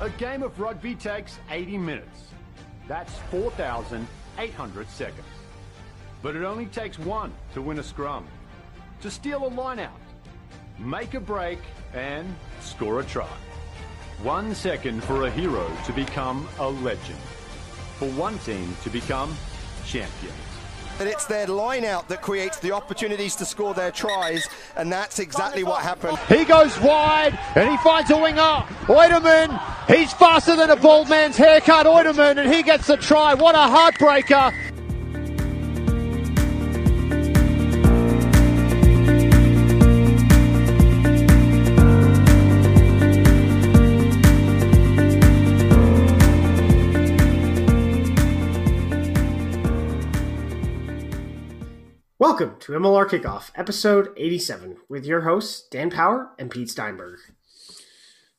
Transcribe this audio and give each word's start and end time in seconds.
A 0.00 0.08
game 0.10 0.44
of 0.44 0.60
rugby 0.60 0.94
takes 0.94 1.40
80 1.50 1.76
minutes. 1.76 2.28
That's 2.86 3.12
4,800 3.32 4.88
seconds. 4.90 5.26
But 6.22 6.36
it 6.36 6.44
only 6.44 6.66
takes 6.66 7.00
one 7.00 7.32
to 7.54 7.62
win 7.62 7.80
a 7.80 7.82
scrum, 7.82 8.24
to 9.00 9.10
steal 9.10 9.44
a 9.44 9.48
line 9.48 9.80
out, 9.80 10.00
make 10.78 11.14
a 11.14 11.20
break, 11.20 11.58
and 11.94 12.32
score 12.60 13.00
a 13.00 13.04
try. 13.04 13.26
One 14.22 14.54
second 14.54 15.02
for 15.02 15.26
a 15.26 15.30
hero 15.32 15.68
to 15.86 15.92
become 15.92 16.48
a 16.60 16.68
legend. 16.68 17.18
For 17.98 18.08
one 18.10 18.38
team 18.38 18.76
to 18.84 18.90
become 18.90 19.36
champions. 19.84 20.47
And 21.00 21.08
it's 21.08 21.26
their 21.26 21.46
line 21.46 21.84
out 21.84 22.08
that 22.08 22.22
creates 22.22 22.58
the 22.58 22.72
opportunities 22.72 23.36
to 23.36 23.44
score 23.44 23.72
their 23.72 23.92
tries, 23.92 24.48
and 24.76 24.90
that's 24.90 25.20
exactly 25.20 25.62
what 25.62 25.80
happened. 25.80 26.18
He 26.28 26.44
goes 26.44 26.78
wide 26.80 27.38
and 27.54 27.70
he 27.70 27.76
finds 27.78 28.10
a 28.10 28.16
winger. 28.16 28.64
Oiderman, 28.86 29.60
he's 29.86 30.12
faster 30.12 30.56
than 30.56 30.70
a 30.70 30.76
bald 30.76 31.08
man's 31.08 31.36
haircut. 31.36 31.86
Oiderman, 31.86 32.38
and 32.38 32.52
he 32.52 32.62
gets 32.62 32.88
the 32.88 32.96
try. 32.96 33.34
What 33.34 33.54
a 33.54 33.58
heartbreaker. 33.58 34.52
Welcome 52.20 52.56
to 52.62 52.72
MLR 52.72 53.08
Kickoff, 53.08 53.52
episode 53.54 54.08
87, 54.16 54.78
with 54.88 55.06
your 55.06 55.20
hosts, 55.20 55.68
Dan 55.70 55.88
Power 55.88 56.32
and 56.36 56.50
Pete 56.50 56.68
Steinberg. 56.68 57.20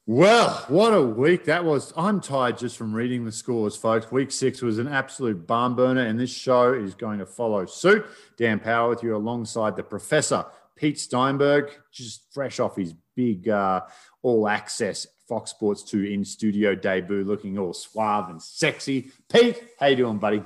Well, 0.05 0.65
what 0.67 0.93
a 0.93 1.01
week 1.01 1.45
that 1.45 1.63
was. 1.63 1.93
I'm 1.95 2.20
tired 2.20 2.57
just 2.57 2.75
from 2.75 2.93
reading 2.93 3.23
the 3.23 3.31
scores, 3.31 3.77
folks. 3.77 4.11
Week 4.11 4.31
six 4.31 4.61
was 4.61 4.79
an 4.79 4.89
absolute 4.89 5.48
barn 5.48 5.76
burner, 5.76 6.01
and 6.01 6.20
this 6.20 6.29
show 6.29 6.73
is 6.73 6.93
going 6.93 7.20
to 7.20 7.26
follow 7.26 7.65
suit. 7.65 8.05
Dan 8.35 8.59
Power 8.59 8.89
with 8.89 9.01
you 9.01 9.15
alongside 9.15 9.77
the 9.77 9.84
professor, 9.84 10.43
Pete 10.76 10.99
Steinberg, 10.99 11.71
just 11.89 12.34
fresh 12.34 12.59
off 12.59 12.76
his 12.76 12.93
big 13.15 13.48
uh, 13.48 13.79
all 14.23 14.49
access 14.49 15.07
Fox 15.29 15.51
Sports 15.51 15.84
2 15.84 16.04
in 16.04 16.26
studio 16.26 16.76
debut, 16.76 17.23
looking 17.23 17.57
all 17.57 17.71
suave 17.71 18.29
and 18.29 18.43
sexy. 18.43 19.13
Pete, 19.32 19.63
how 19.79 19.85
you 19.85 19.95
doing, 19.95 20.17
buddy? 20.17 20.43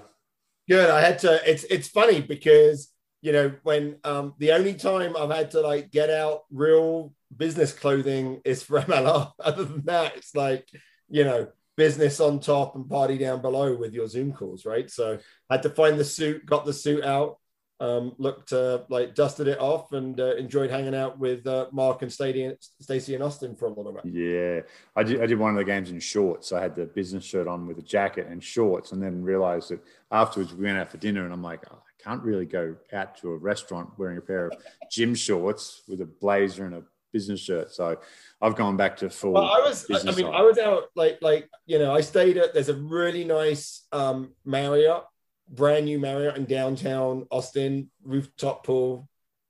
Good. 0.69 0.91
I 0.91 1.01
had 1.01 1.17
to. 1.19 1.41
It's 1.49 1.63
it's 1.63 1.87
funny 1.87 2.21
because 2.21 2.92
you 3.23 3.31
know 3.31 3.53
when 3.63 3.95
um 4.03 4.35
the 4.37 4.51
only 4.51 4.75
time 4.75 5.15
I've 5.17 5.31
had 5.31 5.51
to 5.51 5.61
like 5.61 5.91
get 5.91 6.09
out 6.09 6.41
real 6.51 7.13
business 7.35 7.71
clothing 7.71 8.41
is 8.45 8.61
for 8.67 8.81
MLR. 8.81 9.31
Other 9.39 9.63
than 9.63 9.85
that, 9.85 10.17
it's 10.17 10.35
like 10.35 10.67
you 11.09 11.23
know 11.23 11.47
business 11.75 12.19
on 12.19 12.39
top 12.39 12.75
and 12.75 12.87
party 12.87 13.17
down 13.17 13.41
below 13.41 13.75
with 13.75 13.93
your 13.93 14.07
Zoom 14.07 14.33
calls, 14.33 14.65
right? 14.65 14.91
So 14.91 15.17
I 15.49 15.53
had 15.55 15.63
to 15.63 15.69
find 15.69 15.97
the 15.97 16.05
suit, 16.05 16.45
got 16.45 16.65
the 16.65 16.73
suit 16.73 17.03
out, 17.03 17.39
um, 17.79 18.13
looked 18.19 18.53
uh, 18.53 18.79
like 18.89 19.15
dusted 19.15 19.47
it 19.47 19.59
off, 19.59 19.93
and 19.93 20.19
uh, 20.19 20.35
enjoyed 20.35 20.69
hanging 20.69 20.93
out 20.93 21.17
with 21.17 21.47
uh, 21.47 21.67
Mark 21.71 22.01
and 22.01 22.11
Stacey 22.11 23.15
and 23.15 23.23
Austin 23.23 23.55
for 23.55 23.65
a 23.67 23.73
little 23.73 23.93
bit. 23.93 24.05
Yeah, 24.05 24.61
I 24.97 25.03
did. 25.03 25.21
I 25.21 25.25
did 25.27 25.39
one 25.39 25.51
of 25.51 25.57
the 25.57 25.63
games 25.63 25.91
in 25.91 25.99
shorts. 26.01 26.51
I 26.51 26.61
had 26.61 26.75
the 26.75 26.85
business 26.85 27.23
shirt 27.23 27.47
on 27.47 27.67
with 27.67 27.79
a 27.79 27.83
jacket 27.83 28.27
and 28.29 28.43
shorts, 28.43 28.91
and 28.91 29.01
then 29.01 29.23
realized 29.23 29.69
that 29.69 29.79
afterwards 30.11 30.53
we 30.53 30.65
went 30.65 30.77
out 30.77 30.91
for 30.91 30.97
dinner, 30.97 31.23
and 31.23 31.33
I'm 31.33 31.41
like, 31.41 31.63
oh, 31.71 31.81
can't 32.03 32.23
really 32.23 32.45
go 32.45 32.75
out 32.91 33.17
to 33.17 33.31
a 33.31 33.37
restaurant 33.37 33.89
wearing 33.97 34.17
a 34.17 34.21
pair 34.21 34.47
of 34.47 34.53
gym 34.91 35.15
shorts 35.15 35.83
with 35.87 36.01
a 36.01 36.05
blazer 36.05 36.65
and 36.65 36.75
a 36.75 36.83
business 37.11 37.39
shirt. 37.39 37.71
So 37.71 37.97
I've 38.41 38.55
gone 38.55 38.75
back 38.75 38.97
to 38.97 39.09
full. 39.09 39.33
Well, 39.33 39.45
I 39.45 39.59
was. 39.59 39.85
I 39.89 40.03
mean, 40.11 40.25
side. 40.25 40.25
I 40.25 40.41
was 40.41 40.57
out 40.57 40.85
like 40.95 41.19
like 41.21 41.49
you 41.65 41.79
know 41.79 41.93
I 41.93 42.01
stayed 42.01 42.37
at. 42.37 42.53
There's 42.53 42.69
a 42.69 42.75
really 42.75 43.23
nice 43.23 43.85
um, 43.91 44.33
Marriott, 44.43 45.03
brand 45.47 45.85
new 45.85 45.99
Marriott 45.99 46.35
in 46.35 46.45
downtown 46.45 47.27
Austin, 47.31 47.89
rooftop 48.03 48.65
pool, 48.65 49.07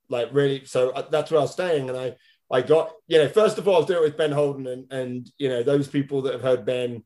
like 0.08 0.28
really. 0.32 0.64
So 0.66 0.90
uh, 0.90 1.08
that's 1.10 1.30
where 1.30 1.40
I 1.40 1.44
was 1.44 1.52
staying, 1.52 1.88
and 1.88 1.98
I 1.98 2.14
I 2.52 2.62
got 2.62 2.92
you 3.08 3.18
know 3.18 3.28
first 3.28 3.58
of 3.58 3.66
all 3.66 3.76
I 3.76 3.78
was 3.78 3.86
doing 3.86 4.00
it 4.00 4.04
with 4.04 4.18
Ben 4.18 4.32
Holden, 4.32 4.66
and 4.66 4.92
and 4.92 5.30
you 5.38 5.48
know 5.48 5.62
those 5.62 5.88
people 5.88 6.22
that 6.22 6.34
have 6.34 6.42
heard 6.42 6.64
Ben, 6.64 7.02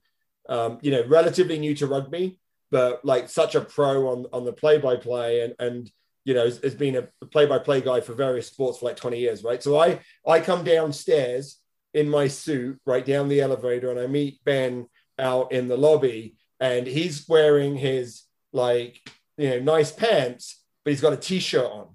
um, 0.48 0.78
you 0.82 0.90
know, 0.90 1.04
relatively 1.06 1.58
new 1.58 1.74
to 1.76 1.86
rugby, 1.86 2.38
but 2.70 3.04
like 3.04 3.28
such 3.28 3.54
a 3.54 3.60
pro 3.60 4.08
on 4.08 4.26
on 4.32 4.44
the 4.44 4.52
play 4.52 4.78
by 4.78 4.96
play, 4.96 5.42
and 5.42 5.54
and 5.58 5.90
you 6.24 6.34
know 6.34 6.44
has, 6.44 6.58
has 6.58 6.74
been 6.74 6.96
a 6.96 7.26
play 7.26 7.46
by 7.46 7.58
play 7.58 7.80
guy 7.80 8.00
for 8.00 8.14
various 8.14 8.48
sports 8.48 8.78
for 8.78 8.86
like 8.86 8.96
20 8.96 9.18
years, 9.18 9.42
right? 9.42 9.62
So 9.62 9.78
I 9.78 10.00
I 10.26 10.40
come 10.40 10.64
downstairs 10.64 11.58
in 11.94 12.08
my 12.08 12.28
suit 12.28 12.78
right 12.86 13.04
down 13.04 13.28
the 13.28 13.40
elevator 13.40 13.90
and 13.90 13.98
I 13.98 14.06
meet 14.06 14.44
Ben 14.44 14.86
out 15.18 15.52
in 15.52 15.68
the 15.68 15.76
lobby 15.76 16.36
and 16.60 16.86
he's 16.86 17.28
wearing 17.28 17.76
his 17.76 18.22
like 18.52 19.00
you 19.36 19.50
know 19.50 19.60
nice 19.60 19.90
pants 19.90 20.62
but 20.84 20.90
he's 20.92 21.00
got 21.00 21.12
a 21.12 21.16
t-shirt 21.16 21.64
on. 21.70 21.88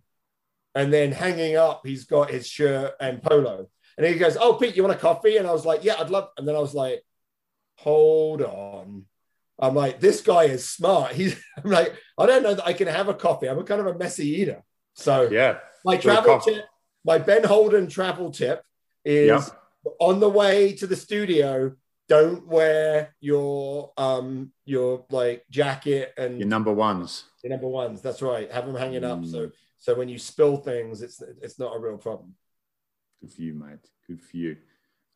And 0.75 0.91
then 0.91 1.11
hanging 1.11 1.55
up 1.55 1.85
he's 1.85 2.05
got 2.05 2.31
his 2.31 2.47
shirt 2.47 2.93
and 2.99 3.21
polo. 3.21 3.67
And 3.97 4.07
he 4.07 4.15
goes 4.15 4.37
oh 4.39 4.55
Pete 4.55 4.75
you 4.75 4.83
want 4.83 4.95
a 4.95 4.99
coffee? 4.99 5.37
And 5.37 5.47
I 5.47 5.51
was 5.51 5.65
like 5.65 5.83
yeah 5.83 5.95
I'd 5.99 6.09
love 6.09 6.29
and 6.37 6.47
then 6.47 6.55
I 6.55 6.59
was 6.59 6.73
like 6.73 7.03
hold 7.77 8.41
on 8.41 9.05
I'm 9.63 9.75
like 9.75 9.99
this 9.99 10.21
guy 10.21 10.43
is 10.45 10.69
smart. 10.69 11.13
He's 11.13 11.41
I'm 11.63 11.71
like 11.71 11.95
I 12.17 12.25
don't 12.25 12.43
know 12.43 12.55
that 12.55 12.67
I 12.67 12.73
can 12.73 12.87
have 12.87 13.07
a 13.07 13.13
coffee. 13.13 13.47
I'm 13.47 13.59
a 13.59 13.63
kind 13.63 13.79
of 13.79 13.87
a 13.87 13.97
messy 13.97 14.27
eater. 14.41 14.63
So 14.93 15.29
yeah, 15.29 15.59
my 15.85 15.97
travel 15.97 16.39
tip 16.39 16.65
my 17.05 17.17
Ben 17.17 17.43
Holden 17.43 17.87
travel 17.87 18.31
tip 18.31 18.63
is 19.05 19.51
on 19.99 20.19
the 20.19 20.29
way 20.29 20.73
to 20.73 20.87
the 20.87 20.95
studio 20.95 21.75
don't 22.09 22.45
wear 22.47 23.15
your 23.21 23.93
um 23.97 24.51
your 24.65 25.05
like 25.09 25.45
jacket 25.49 26.13
and 26.17 26.39
your 26.39 26.47
number 26.47 26.71
ones. 26.71 27.23
your 27.43 27.51
number 27.51 27.67
ones. 27.67 28.01
That's 28.01 28.21
right. 28.21 28.51
Have 28.51 28.65
them 28.65 28.75
hanging 28.75 29.05
up. 29.05 29.19
Mm. 29.19 29.31
so 29.31 29.51
so 29.79 29.95
when 29.95 30.09
you 30.09 30.19
spill 30.19 30.57
things 30.57 31.01
it's 31.01 31.21
it's 31.41 31.57
not 31.57 31.75
a 31.75 31.79
real 31.79 31.97
problem. 31.97 32.35
Good 33.21 33.31
for 33.31 33.41
you, 33.41 33.53
mate. 33.53 33.89
Good 34.07 34.21
for 34.21 34.35
you. 34.35 34.57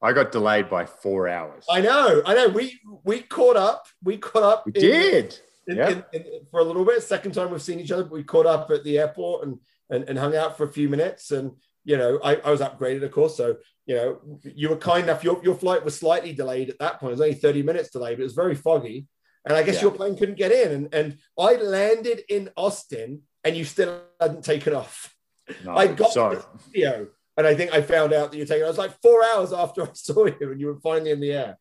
I 0.01 0.13
got 0.13 0.31
delayed 0.31 0.69
by 0.69 0.85
four 0.85 1.27
hours. 1.27 1.65
i 1.69 1.81
know 1.81 2.21
i 2.25 2.33
know 2.33 2.47
we 2.49 2.79
we 3.03 3.21
caught 3.21 3.57
up 3.57 3.85
we 4.03 4.17
caught 4.17 4.43
up 4.43 4.65
we 4.65 4.73
in- 4.73 4.81
did. 4.81 5.39
in, 5.67 5.75
Yeah. 5.77 6.01
in- 6.13 6.25
for 6.51 6.59
a 6.59 6.63
little 6.63 6.85
bit 6.85 7.01
second 7.03 7.33
time 7.33 7.51
we've 7.51 7.61
seen 7.61 7.79
each 7.79 7.91
other 7.91 8.03
but 8.03 8.11
we 8.13 8.23
caught 8.23 8.45
up 8.45 8.69
at 8.71 8.83
the 8.83 8.99
airport 8.99 9.45
and 9.47 9.59
and, 9.89 10.03
and 10.09 10.19
hung 10.19 10.35
out 10.35 10.57
for 10.57 10.65
a 10.65 10.71
few 10.71 10.87
minutes 10.89 11.31
and 11.31 11.51
you 11.85 11.97
know 11.97 12.19
I, 12.23 12.35
I 12.35 12.51
was 12.51 12.61
upgraded 12.61 13.03
of 13.03 13.11
course 13.11 13.35
so 13.37 13.57
you 13.85 13.95
know 13.95 14.19
you 14.43 14.69
were 14.69 14.75
kind 14.77 15.03
enough 15.03 15.23
your, 15.23 15.41
your 15.43 15.55
flight 15.55 15.83
was 15.85 15.95
slightly 15.97 16.33
delayed 16.33 16.69
at 16.69 16.79
that 16.79 16.99
point 16.99 17.11
it 17.11 17.15
was 17.15 17.21
only 17.21 17.33
30 17.35 17.63
minutes 17.63 17.89
delayed 17.89 18.17
but 18.17 18.21
it 18.21 18.25
was 18.31 18.33
very 18.33 18.55
foggy 18.55 19.07
and 19.45 19.55
i 19.55 19.63
guess 19.63 19.75
Yeah. 19.75 19.83
your 19.83 19.91
plane 19.91 20.17
couldn't 20.17 20.37
get 20.37 20.51
in 20.51 20.71
and, 20.73 20.93
and 20.93 21.17
i 21.39 21.55
landed 21.55 22.21
in 22.29 22.49
austin 22.57 23.21
and 23.45 23.55
you 23.55 23.63
still 23.65 24.01
hadn't 24.21 24.43
taken 24.43 24.73
off 24.73 25.15
No, 25.63 25.75
i 25.77 25.87
got 25.87 26.11
so 26.11 26.29
to 26.31 26.35
the 26.35 26.59
studio 26.69 27.07
and 27.37 27.47
i 27.47 27.53
think 27.55 27.73
i 27.73 27.81
found 27.81 28.13
out 28.13 28.31
that 28.31 28.37
you're 28.37 28.45
taking 28.45 28.63
i 28.63 28.67
was 28.67 28.77
like 28.77 28.91
four 29.01 29.23
hours 29.23 29.53
after 29.53 29.83
i 29.83 29.89
saw 29.93 30.25
you 30.25 30.51
and 30.51 30.59
you 30.59 30.67
were 30.67 30.79
finally 30.79 31.11
in 31.11 31.19
the 31.19 31.31
air 31.31 31.57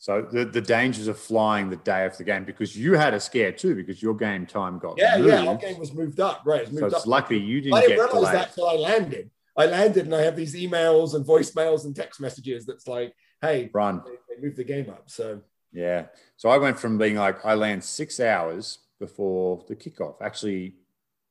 so 0.00 0.22
the, 0.22 0.44
the 0.44 0.60
dangers 0.60 1.08
of 1.08 1.18
flying 1.18 1.70
the 1.70 1.76
day 1.76 2.04
after 2.04 2.18
the 2.18 2.24
game 2.24 2.44
because 2.44 2.76
you 2.76 2.94
had 2.94 3.14
a 3.14 3.20
scare 3.20 3.50
too 3.52 3.74
because 3.74 4.00
your 4.02 4.14
game 4.14 4.46
time 4.46 4.78
got 4.78 4.94
yeah 4.96 5.16
moved. 5.18 5.28
yeah 5.28 5.46
our 5.46 5.56
game 5.56 5.78
was 5.78 5.92
moved 5.92 6.20
up 6.20 6.42
right 6.44 6.62
it 6.62 6.70
was 6.70 6.78
so 6.80 6.86
it's 6.86 6.94
up 6.94 7.06
lucky 7.06 7.38
you 7.38 7.60
didn't 7.60 7.74
I 7.74 7.80
didn't 7.80 7.96
get 7.96 8.02
realize 8.12 8.30
delayed. 8.30 8.34
that 8.34 8.54
till 8.54 8.68
I 8.68 8.74
landed. 8.74 9.30
I 9.56 9.66
landed 9.66 10.04
and 10.04 10.14
I 10.14 10.22
have 10.22 10.36
these 10.36 10.54
emails 10.54 11.14
and 11.14 11.26
voicemails 11.26 11.84
and 11.84 11.96
text 11.96 12.20
messages 12.20 12.64
that's 12.64 12.86
like, 12.86 13.12
hey, 13.42 13.70
Run. 13.74 14.02
they, 14.06 14.36
they 14.36 14.40
moved 14.40 14.56
the 14.56 14.62
game 14.62 14.88
up. 14.88 15.10
So 15.10 15.40
Yeah. 15.72 16.04
So 16.36 16.48
I 16.48 16.58
went 16.58 16.78
from 16.78 16.96
being 16.96 17.16
like, 17.16 17.44
I 17.44 17.54
land 17.54 17.82
six 17.82 18.20
hours 18.20 18.78
before 19.00 19.64
the 19.66 19.74
kickoff, 19.74 20.22
actually 20.22 20.76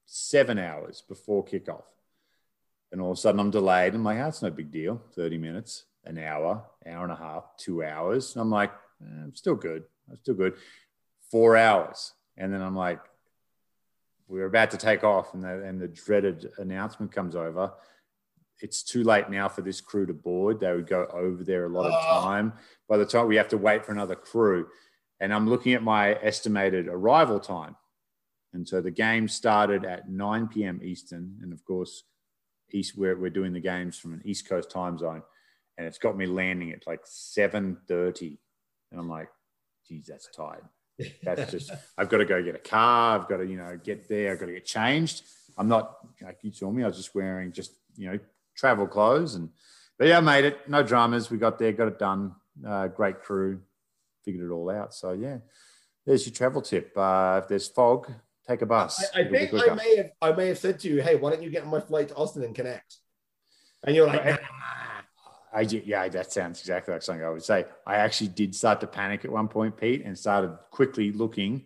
seven 0.07 0.59
hours 0.59 1.03
before 1.07 1.45
kickoff. 1.45 1.83
And 2.91 3.01
all 3.01 3.11
of 3.11 3.17
a 3.17 3.21
sudden 3.21 3.39
I'm 3.39 3.51
delayed. 3.51 3.93
I'm 3.93 4.03
like, 4.03 4.17
that's 4.17 4.41
no 4.41 4.49
big 4.49 4.71
deal. 4.71 5.01
30 5.15 5.37
minutes, 5.37 5.85
an 6.05 6.17
hour, 6.17 6.63
hour 6.85 7.03
and 7.03 7.11
a 7.11 7.15
half, 7.17 7.43
two 7.57 7.83
hours. 7.83 8.33
And 8.35 8.41
I'm 8.41 8.49
like, 8.49 8.71
eh, 9.01 9.23
I'm 9.23 9.35
still 9.35 9.55
good. 9.55 9.83
I'm 10.09 10.17
still 10.17 10.35
good. 10.35 10.55
Four 11.29 11.57
hours. 11.57 12.13
And 12.37 12.53
then 12.53 12.61
I'm 12.61 12.75
like, 12.75 12.99
we're 14.29 14.45
about 14.45 14.71
to 14.71 14.77
take 14.77 15.03
off. 15.03 15.33
And 15.33 15.43
the, 15.43 15.63
and 15.63 15.81
the 15.81 15.87
dreaded 15.87 16.49
announcement 16.57 17.11
comes 17.11 17.35
over. 17.35 17.73
It's 18.59 18.83
too 18.83 19.03
late 19.03 19.29
now 19.29 19.47
for 19.49 19.61
this 19.61 19.81
crew 19.81 20.05
to 20.05 20.13
board. 20.13 20.59
They 20.59 20.71
would 20.73 20.87
go 20.87 21.05
over 21.11 21.43
there 21.43 21.65
a 21.65 21.69
lot 21.69 21.85
of 21.87 21.93
Oh. 21.93 22.21
time. 22.23 22.53
By 22.87 22.97
the 22.97 23.05
time 23.05 23.27
we 23.27 23.35
have 23.35 23.49
to 23.49 23.57
wait 23.57 23.85
for 23.85 23.91
another 23.91 24.15
crew, 24.15 24.67
and 25.19 25.33
I'm 25.33 25.47
looking 25.49 25.73
at 25.73 25.83
my 25.83 26.13
estimated 26.21 26.87
arrival 26.87 27.39
time. 27.39 27.75
And 28.53 28.67
so 28.67 28.81
the 28.81 28.91
game 28.91 29.27
started 29.27 29.83
at 29.85 30.09
9 30.09 30.47
p.m. 30.47 30.79
Eastern. 30.83 31.37
And 31.41 31.51
of 31.53 31.63
course, 31.65 32.03
East, 32.71 32.97
we're, 32.97 33.17
we're 33.17 33.29
doing 33.29 33.53
the 33.53 33.59
games 33.59 33.97
from 33.97 34.13
an 34.13 34.21
East 34.25 34.47
Coast 34.47 34.69
time 34.69 34.97
zone. 34.97 35.23
And 35.77 35.85
it's 35.85 35.97
got 35.97 36.17
me 36.17 36.25
landing 36.25 36.71
at 36.71 36.87
like 36.87 37.05
7.30. 37.05 38.37
And 38.91 38.99
I'm 38.99 39.09
like, 39.09 39.29
geez, 39.87 40.07
that's 40.07 40.27
tired. 40.35 40.63
That's 41.23 41.51
just, 41.51 41.71
I've 41.97 42.09
got 42.09 42.17
to 42.17 42.25
go 42.25 42.41
get 42.41 42.55
a 42.55 42.59
car. 42.59 43.19
I've 43.19 43.27
got 43.27 43.37
to, 43.37 43.45
you 43.45 43.57
know, 43.57 43.79
get 43.83 44.07
there. 44.09 44.31
I've 44.31 44.39
got 44.39 44.47
to 44.47 44.53
get 44.53 44.65
changed. 44.65 45.23
I'm 45.57 45.67
not, 45.67 45.97
like 46.21 46.39
you 46.41 46.51
saw 46.51 46.71
me, 46.71 46.83
I 46.83 46.87
was 46.87 46.97
just 46.97 47.15
wearing 47.15 47.51
just, 47.51 47.73
you 47.95 48.11
know, 48.11 48.19
travel 48.55 48.87
clothes. 48.87 49.35
And, 49.35 49.49
but 49.97 50.07
yeah, 50.07 50.17
I 50.17 50.21
made 50.21 50.45
it. 50.45 50.69
No 50.69 50.83
dramas. 50.83 51.29
We 51.29 51.37
got 51.37 51.59
there, 51.59 51.71
got 51.71 51.87
it 51.87 51.99
done. 51.99 52.35
Uh, 52.65 52.87
great 52.87 53.21
crew. 53.21 53.61
figured 54.23 54.49
it 54.49 54.53
all 54.53 54.69
out. 54.69 54.93
So 54.93 55.11
yeah, 55.13 55.37
there's 56.05 56.25
your 56.25 56.33
travel 56.33 56.61
tip. 56.61 56.91
Uh, 56.95 57.41
if 57.43 57.47
there's 57.47 57.67
fog, 57.67 58.11
take 58.47 58.61
a 58.61 58.65
bus. 58.65 59.03
I, 59.15 59.21
I 59.21 59.27
think 59.29 59.53
I 59.53 59.73
may 59.73 59.97
have 59.97 60.11
I 60.21 60.31
may 60.31 60.47
have 60.47 60.57
said 60.57 60.79
to 60.81 60.89
you, 60.89 61.01
hey, 61.01 61.15
why 61.15 61.31
don't 61.31 61.43
you 61.43 61.49
get 61.49 61.63
on 61.63 61.69
my 61.69 61.79
flight 61.79 62.09
to 62.09 62.15
Austin 62.15 62.43
and 62.43 62.55
connect? 62.55 62.97
And 63.83 63.95
you're 63.95 64.07
like, 64.07 64.25
nah. 64.25 64.37
I, 65.53 65.61
yeah, 65.61 66.07
that 66.09 66.31
sounds 66.31 66.59
exactly 66.59 66.93
like 66.93 67.01
something 67.01 67.25
I 67.25 67.29
would 67.29 67.43
say. 67.43 67.65
I 67.85 67.95
actually 67.95 68.29
did 68.29 68.53
start 68.53 68.81
to 68.81 68.87
panic 68.87 69.25
at 69.25 69.31
one 69.31 69.47
point, 69.47 69.77
Pete, 69.77 70.03
and 70.05 70.17
started 70.17 70.57
quickly 70.71 71.11
looking 71.11 71.63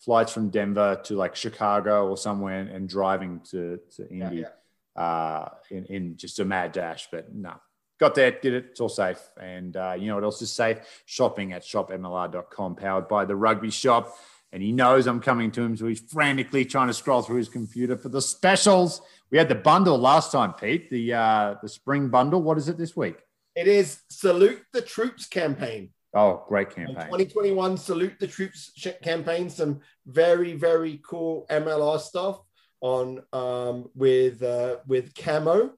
flights 0.00 0.32
from 0.32 0.48
Denver 0.50 1.00
to 1.04 1.14
like 1.14 1.36
Chicago 1.36 2.08
or 2.08 2.16
somewhere 2.16 2.60
and, 2.60 2.70
and 2.70 2.88
driving 2.88 3.40
to, 3.50 3.78
to 3.96 4.08
Indy 4.08 4.36
yeah, 4.36 4.48
yeah. 4.96 5.02
Uh, 5.02 5.48
in, 5.70 5.84
in 5.86 6.16
just 6.16 6.38
a 6.40 6.44
mad 6.44 6.72
dash. 6.72 7.08
But 7.10 7.34
no, 7.34 7.54
got 8.00 8.14
there, 8.14 8.30
did 8.30 8.54
it. 8.54 8.66
It's 8.70 8.80
all 8.80 8.88
safe. 8.88 9.20
And 9.40 9.76
uh, 9.76 9.94
you 9.98 10.08
know 10.08 10.14
what 10.14 10.24
else 10.24 10.40
is 10.42 10.52
safe? 10.52 10.78
Shopping 11.04 11.52
at 11.52 11.62
shopmlr.com, 11.62 12.76
powered 12.76 13.08
by 13.08 13.24
the 13.24 13.36
rugby 13.36 13.70
shop. 13.70 14.16
And 14.52 14.62
he 14.62 14.72
knows 14.72 15.06
I'm 15.06 15.20
coming 15.20 15.50
to 15.52 15.62
him, 15.62 15.76
so 15.76 15.86
he's 15.86 16.00
frantically 16.00 16.64
trying 16.64 16.86
to 16.86 16.94
scroll 16.94 17.20
through 17.22 17.36
his 17.36 17.50
computer 17.50 17.96
for 17.98 18.08
the 18.08 18.22
specials. 18.22 19.02
We 19.30 19.36
had 19.36 19.48
the 19.48 19.54
bundle 19.54 19.98
last 19.98 20.32
time, 20.32 20.54
Pete. 20.54 20.88
The 20.90 21.12
uh, 21.12 21.54
the 21.60 21.68
spring 21.68 22.08
bundle. 22.08 22.42
What 22.42 22.56
is 22.56 22.68
it 22.68 22.78
this 22.78 22.96
week? 22.96 23.16
It 23.54 23.66
is 23.66 24.00
Salute 24.08 24.62
the 24.72 24.80
Troops 24.80 25.26
campaign. 25.26 25.90
Oh, 26.14 26.44
great 26.48 26.70
campaign. 26.70 26.94
2021 26.94 27.76
Salute 27.76 28.14
the 28.18 28.26
Troops 28.26 28.72
campaign. 29.02 29.50
Some 29.50 29.80
very, 30.06 30.54
very 30.54 31.00
cool 31.06 31.44
MLR 31.50 32.00
stuff 32.00 32.40
on 32.80 33.22
um, 33.32 33.90
with 33.94 34.42
uh, 34.42 34.76
with 34.86 35.14
camo. 35.14 35.72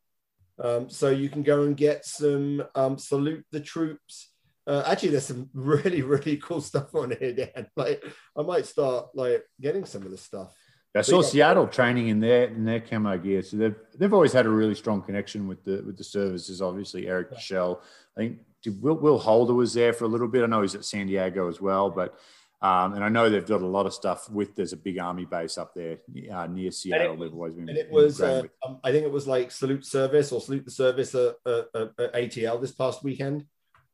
Um, 0.62 0.90
so 0.90 1.08
you 1.08 1.28
can 1.28 1.42
go 1.42 1.62
and 1.62 1.76
get 1.76 2.04
some 2.04 2.62
um, 2.74 2.98
Salute 2.98 3.44
the 3.50 3.60
Troops. 3.60 4.29
Uh, 4.66 4.82
actually, 4.86 5.10
there's 5.10 5.26
some 5.26 5.48
really, 5.54 6.02
really 6.02 6.36
cool 6.36 6.60
stuff 6.60 6.94
on 6.94 7.14
here, 7.18 7.32
Dan. 7.32 7.66
Like, 7.76 8.04
I 8.36 8.42
might 8.42 8.66
start 8.66 9.08
like 9.14 9.44
getting 9.60 9.84
some 9.84 10.02
of 10.02 10.10
the 10.10 10.18
stuff. 10.18 10.54
I 10.94 11.02
saw 11.02 11.22
Seattle 11.22 11.68
training 11.68 12.08
in 12.08 12.18
their 12.18 12.46
in 12.48 12.64
their 12.64 12.80
camo 12.80 13.16
gear, 13.16 13.42
so 13.42 13.56
they've 13.56 13.76
they've 13.96 14.12
always 14.12 14.32
had 14.32 14.46
a 14.46 14.50
really 14.50 14.74
strong 14.74 15.02
connection 15.02 15.46
with 15.46 15.64
the 15.64 15.82
with 15.86 15.96
the 15.96 16.02
services. 16.02 16.60
Obviously, 16.60 17.06
Eric 17.06 17.30
Michelle, 17.30 17.80
I 18.16 18.20
think 18.20 18.38
Will, 18.80 18.96
Will 18.96 19.18
Holder 19.18 19.54
was 19.54 19.72
there 19.72 19.92
for 19.92 20.04
a 20.04 20.08
little 20.08 20.26
bit. 20.26 20.42
I 20.42 20.46
know 20.46 20.62
he's 20.62 20.74
at 20.74 20.84
San 20.84 21.06
Diego 21.06 21.48
as 21.48 21.60
well, 21.60 21.90
but 21.90 22.18
um, 22.62 22.94
and 22.94 23.02
I 23.02 23.08
know 23.08 23.30
they've 23.30 23.46
got 23.46 23.62
a 23.62 23.66
lot 23.66 23.86
of 23.86 23.94
stuff 23.94 24.28
with. 24.28 24.54
There's 24.54 24.74
a 24.74 24.76
big 24.76 24.98
army 24.98 25.24
base 25.24 25.56
up 25.56 25.74
there 25.74 25.98
uh, 26.30 26.46
near 26.46 26.70
Seattle. 26.70 27.12
And 27.12 27.22
it, 27.22 27.32
always 27.32 27.54
been. 27.54 27.68
And 27.68 27.78
it 27.78 27.90
was, 27.90 28.20
uh, 28.20 28.42
um, 28.66 28.80
I 28.84 28.92
think 28.92 29.04
it 29.04 29.12
was 29.12 29.26
like 29.26 29.50
Salute 29.50 29.86
Service 29.86 30.30
or 30.30 30.40
Salute 30.40 30.66
the 30.66 30.70
Service 30.70 31.14
at, 31.14 31.36
at, 31.46 31.90
at 31.98 32.14
ATL 32.14 32.60
this 32.60 32.72
past 32.72 33.02
weekend. 33.02 33.46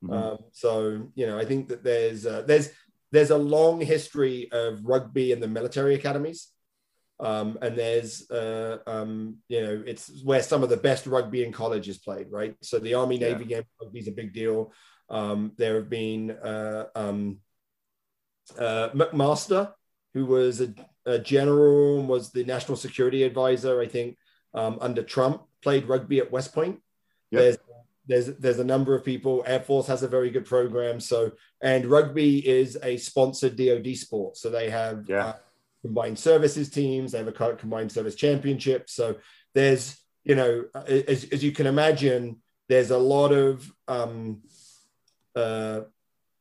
Mm-hmm. 0.05 0.13
Um, 0.13 0.39
so 0.53 1.09
you 1.15 1.27
know, 1.27 1.39
I 1.39 1.45
think 1.45 1.69
that 1.69 1.83
there's 1.83 2.27
uh, 2.27 2.43
there's 2.43 2.71
there's 3.13 3.31
a 3.31 3.39
long 3.39 3.81
history 3.81 4.49
of 4.53 4.85
rugby 4.85 5.33
in 5.33 5.41
the 5.41 5.49
military 5.49 5.95
academies. 5.95 6.49
Um, 7.19 7.57
and 7.63 7.77
there's, 7.77 8.31
uh, 8.31 8.79
um, 8.87 9.39
you 9.49 9.63
know, 9.63 9.83
it's 9.87 10.23
where 10.23 10.43
some 10.43 10.63
of 10.63 10.69
the 10.69 10.77
best 10.77 11.07
rugby 11.07 11.45
in 11.45 11.53
college 11.53 11.89
is 11.89 11.99
played, 11.99 12.27
right? 12.31 12.55
So 12.61 12.79
the 12.79 12.95
Army 12.95 13.19
Navy 13.19 13.45
yeah. 13.45 13.57
game 13.57 13.65
rugby 13.81 14.01
is 14.01 14.09
a 14.09 14.13
big 14.13 14.35
deal. 14.35 14.73
Um, 15.09 15.53
there 15.57 15.77
have 15.77 15.89
been 15.89 16.31
uh, 16.31 16.87
um, 16.95 17.39
uh, 18.59 18.91
McMaster, 18.91 19.73
who 20.15 20.27
was 20.27 20.61
a, 20.61 20.75
a, 21.07 21.19
general, 21.19 22.03
was 22.03 22.33
the 22.33 22.45
national 22.45 22.77
security 22.77 23.23
advisor, 23.23 23.81
I 23.81 23.87
think, 23.87 24.19
um, 24.53 24.79
under 24.81 25.03
Trump, 25.03 25.43
played 25.63 25.89
rugby 25.89 26.19
at 26.19 26.31
West 26.31 26.55
Point. 26.55 26.81
Yep. 27.31 27.41
There's 27.41 27.59
there's 28.07 28.27
there's 28.37 28.59
a 28.59 28.65
number 28.65 28.95
of 28.95 29.05
people. 29.05 29.43
Air 29.47 29.61
Force 29.61 29.87
has 29.87 30.03
a 30.03 30.09
very 30.09 30.31
good 30.31 30.45
program. 30.45 31.01
So 31.01 31.33
and 31.61 31.87
rugby 31.87 32.47
is 32.47 32.79
a 32.83 32.97
sponsored 32.97 33.57
DoD 33.57 33.97
sport. 33.97 34.37
So 34.37 34.51
they 34.51 34.71
have 34.71 35.09
yeah. 35.09 35.27
Uh, 35.27 35.35
combined 35.83 36.19
services 36.19 36.69
teams. 36.69 37.13
They 37.13 37.19
have 37.19 37.29
a 37.29 37.57
combined 37.57 37.93
service 37.93 38.15
championship. 38.15 38.91
So 38.91 39.17
there's, 39.55 39.97
you 40.25 40.35
know, 40.35 40.65
as, 40.87 41.25
as 41.25 41.45
you 41.45 41.53
can 41.53 41.67
imagine, 41.67 42.43
there's 42.69 42.91
a 42.91 42.99
lot 42.99 43.33
of 43.33 43.71
um, 43.87 44.43
uh, 45.37 45.83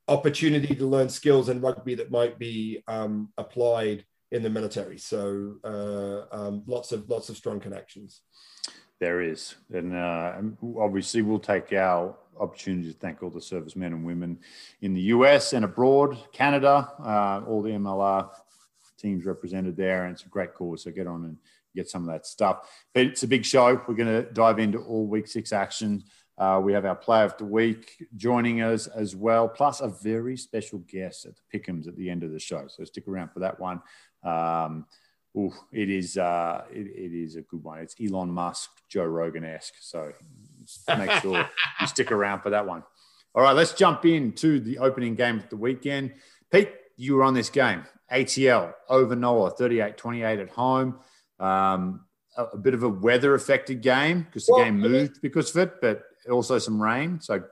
opportunity 0.08 0.74
to 0.74 0.86
learn 0.86 1.08
skills 1.08 1.48
in 1.48 1.60
rugby 1.60 1.94
that 1.94 2.10
might 2.10 2.38
be 2.38 2.82
um, 2.88 3.28
applied 3.38 4.04
in 4.32 4.42
the 4.42 4.50
military. 4.50 4.98
So 4.98 5.56
uh, 5.62 6.34
um, 6.36 6.62
lots 6.66 6.92
of 6.92 7.08
lots 7.08 7.28
of 7.28 7.36
strong 7.36 7.60
connections. 7.60 8.22
There 8.98 9.20
is, 9.20 9.56
and 9.72 9.94
uh, 9.94 10.40
obviously 10.78 11.20
we'll 11.20 11.38
take 11.38 11.72
our 11.74 12.16
opportunity 12.40 12.92
to 12.92 12.98
thank 12.98 13.22
all 13.22 13.30
the 13.30 13.40
servicemen 13.40 13.92
and 13.92 14.04
women 14.04 14.38
in 14.80 14.94
the 14.94 15.02
US 15.02 15.52
and 15.52 15.64
abroad, 15.64 16.16
Canada, 16.32 16.92
uh, 17.00 17.42
all 17.46 17.62
the 17.62 17.70
MLR 17.70 18.30
teams 18.98 19.26
represented 19.26 19.76
there, 19.76 20.04
and 20.04 20.14
it's 20.14 20.24
a 20.24 20.28
great 20.28 20.54
cause. 20.54 20.84
So 20.84 20.90
get 20.90 21.06
on 21.06 21.24
and 21.24 21.36
get 21.74 21.90
some 21.90 22.02
of 22.02 22.08
that 22.12 22.26
stuff. 22.26 22.68
But 22.94 23.06
it's 23.06 23.22
a 23.22 23.28
big 23.28 23.44
show. 23.44 23.80
We're 23.86 23.94
going 23.94 24.08
to 24.08 24.30
dive 24.32 24.58
into 24.58 24.78
all 24.78 25.06
week 25.06 25.28
six 25.28 25.52
action. 25.52 26.04
Uh, 26.38 26.60
we 26.62 26.72
have 26.72 26.84
our 26.84 26.96
player 26.96 27.24
of 27.24 27.36
the 27.38 27.44
week 27.44 28.06
joining 28.16 28.60
us 28.60 28.86
as 28.88 29.16
well, 29.16 29.48
plus 29.48 29.80
a 29.80 29.88
very 29.88 30.36
special 30.36 30.80
guest 30.80 31.24
at 31.24 31.32
the 31.36 31.58
Pickums 31.58 31.88
at 31.88 31.96
the 31.96 32.10
end 32.10 32.22
of 32.22 32.32
the 32.32 32.38
show. 32.38 32.66
So 32.68 32.84
stick 32.84 33.08
around 33.08 33.30
for 33.30 33.40
that 33.40 33.58
one. 33.58 33.80
Um, 34.22 34.86
ooh, 35.36 35.52
it 35.72 35.90
is 35.90 36.16
uh, 36.16 36.64
it, 36.70 36.86
it 36.86 37.12
is 37.12 37.36
a 37.36 37.42
good 37.42 37.62
one. 37.62 37.78
It's 37.78 37.94
Elon 38.00 38.30
Musk, 38.30 38.70
Joe 38.88 39.04
Rogan 39.04 39.44
esque. 39.44 39.74
So 39.80 40.12
make 40.96 41.10
sure 41.22 41.48
you 41.80 41.86
stick 41.86 42.12
around 42.12 42.40
for 42.40 42.50
that 42.50 42.66
one. 42.66 42.82
All 43.34 43.42
right, 43.42 43.54
let's 43.54 43.74
jump 43.74 44.06
into 44.06 44.60
the 44.60 44.78
opening 44.78 45.14
game 45.14 45.38
of 45.38 45.48
the 45.50 45.56
weekend. 45.56 46.14
Pete, 46.50 46.70
you 46.96 47.16
were 47.16 47.22
on 47.22 47.34
this 47.34 47.50
game. 47.50 47.84
ATL 48.10 48.72
over 48.88 49.16
Nola, 49.16 49.50
38 49.50 49.96
28 49.96 50.38
at 50.38 50.48
home. 50.50 51.00
Um, 51.38 52.06
a, 52.36 52.44
a, 52.44 52.56
bit 52.56 52.72
of 52.72 52.82
a 52.82 52.88
weather 52.88 53.34
affected 53.34 53.82
game 53.82 54.22
because 54.22 54.46
the 54.46 54.54
well, 54.54 54.64
game 54.64 54.78
moved 54.78 55.20
because 55.20 55.54
of 55.54 55.62
it, 55.62 55.80
but 55.82 56.04
also 56.30 56.58
some 56.58 56.80
rain. 56.80 57.20
So, 57.20 57.42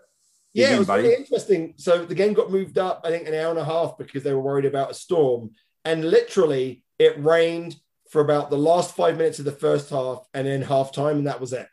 yeah, 0.53 0.75
it 0.75 0.79
was 0.79 0.89
really 0.89 1.15
interesting. 1.15 1.75
So, 1.77 2.05
the 2.05 2.15
game 2.15 2.33
got 2.33 2.51
moved 2.51 2.79
up, 2.79 3.03
I 3.05 3.11
think, 3.11 3.27
an 3.27 3.35
hour 3.35 3.51
and 3.51 3.59
a 3.59 3.65
half 3.65 3.99
because 3.99 4.23
they 4.23 4.33
were 4.33 4.41
worried 4.41 4.65
about 4.65 4.91
a 4.91 4.95
storm. 4.95 5.51
And 5.85 6.09
literally, 6.09 6.84
it 6.99 7.23
rained 7.23 7.77
for 8.11 8.21
about 8.21 8.51
the 8.51 8.59
last 8.59 8.95
five 8.95 9.17
minutes 9.17 9.39
of 9.39 9.45
the 9.45 9.53
first 9.53 9.91
half 9.91 10.27
and 10.33 10.47
then 10.47 10.63
half 10.63 10.93
time, 10.93 11.19
and 11.19 11.27
that 11.27 11.41
was 11.41 11.53
it. 11.53 11.67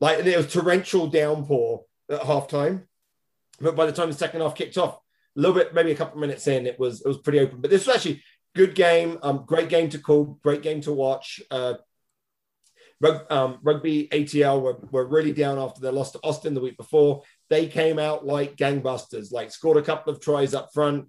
Like, 0.00 0.24
it 0.24 0.36
was 0.36 0.52
torrential 0.52 1.06
downpour 1.06 1.84
at 2.10 2.22
half 2.22 2.48
time. 2.48 2.88
But 3.60 3.76
by 3.76 3.86
the 3.86 3.92
time 3.92 4.08
the 4.08 4.16
second 4.16 4.40
half 4.40 4.54
kicked 4.54 4.78
off, 4.78 4.98
a 5.36 5.40
little 5.40 5.54
bit, 5.54 5.74
maybe 5.74 5.92
a 5.92 5.96
couple 5.96 6.14
of 6.14 6.20
minutes 6.20 6.46
in, 6.48 6.66
it 6.66 6.78
was 6.78 7.02
it 7.02 7.06
was 7.06 7.18
pretty 7.18 7.40
open. 7.40 7.60
But 7.60 7.70
this 7.70 7.86
was 7.86 7.94
actually 7.94 8.22
good 8.54 8.74
game, 8.74 9.18
um, 9.22 9.44
great 9.46 9.68
game 9.68 9.88
to 9.90 9.98
call, 9.98 10.38
great 10.42 10.62
game 10.62 10.80
to 10.82 10.92
watch. 10.92 11.40
Uh, 11.50 11.74
rug, 13.00 13.30
um, 13.30 13.58
rugby 13.62 14.08
ATL 14.08 14.60
were, 14.60 14.78
were 14.90 15.06
really 15.06 15.32
down 15.32 15.58
after 15.58 15.80
they 15.80 15.90
lost 15.90 16.14
to 16.14 16.20
Austin 16.24 16.54
the 16.54 16.60
week 16.60 16.76
before. 16.76 17.22
They 17.48 17.66
came 17.66 17.98
out 17.98 18.26
like 18.26 18.56
gangbusters, 18.56 19.32
like 19.32 19.52
scored 19.52 19.76
a 19.76 19.82
couple 19.82 20.12
of 20.12 20.20
tries 20.20 20.54
up 20.54 20.70
front. 20.72 21.08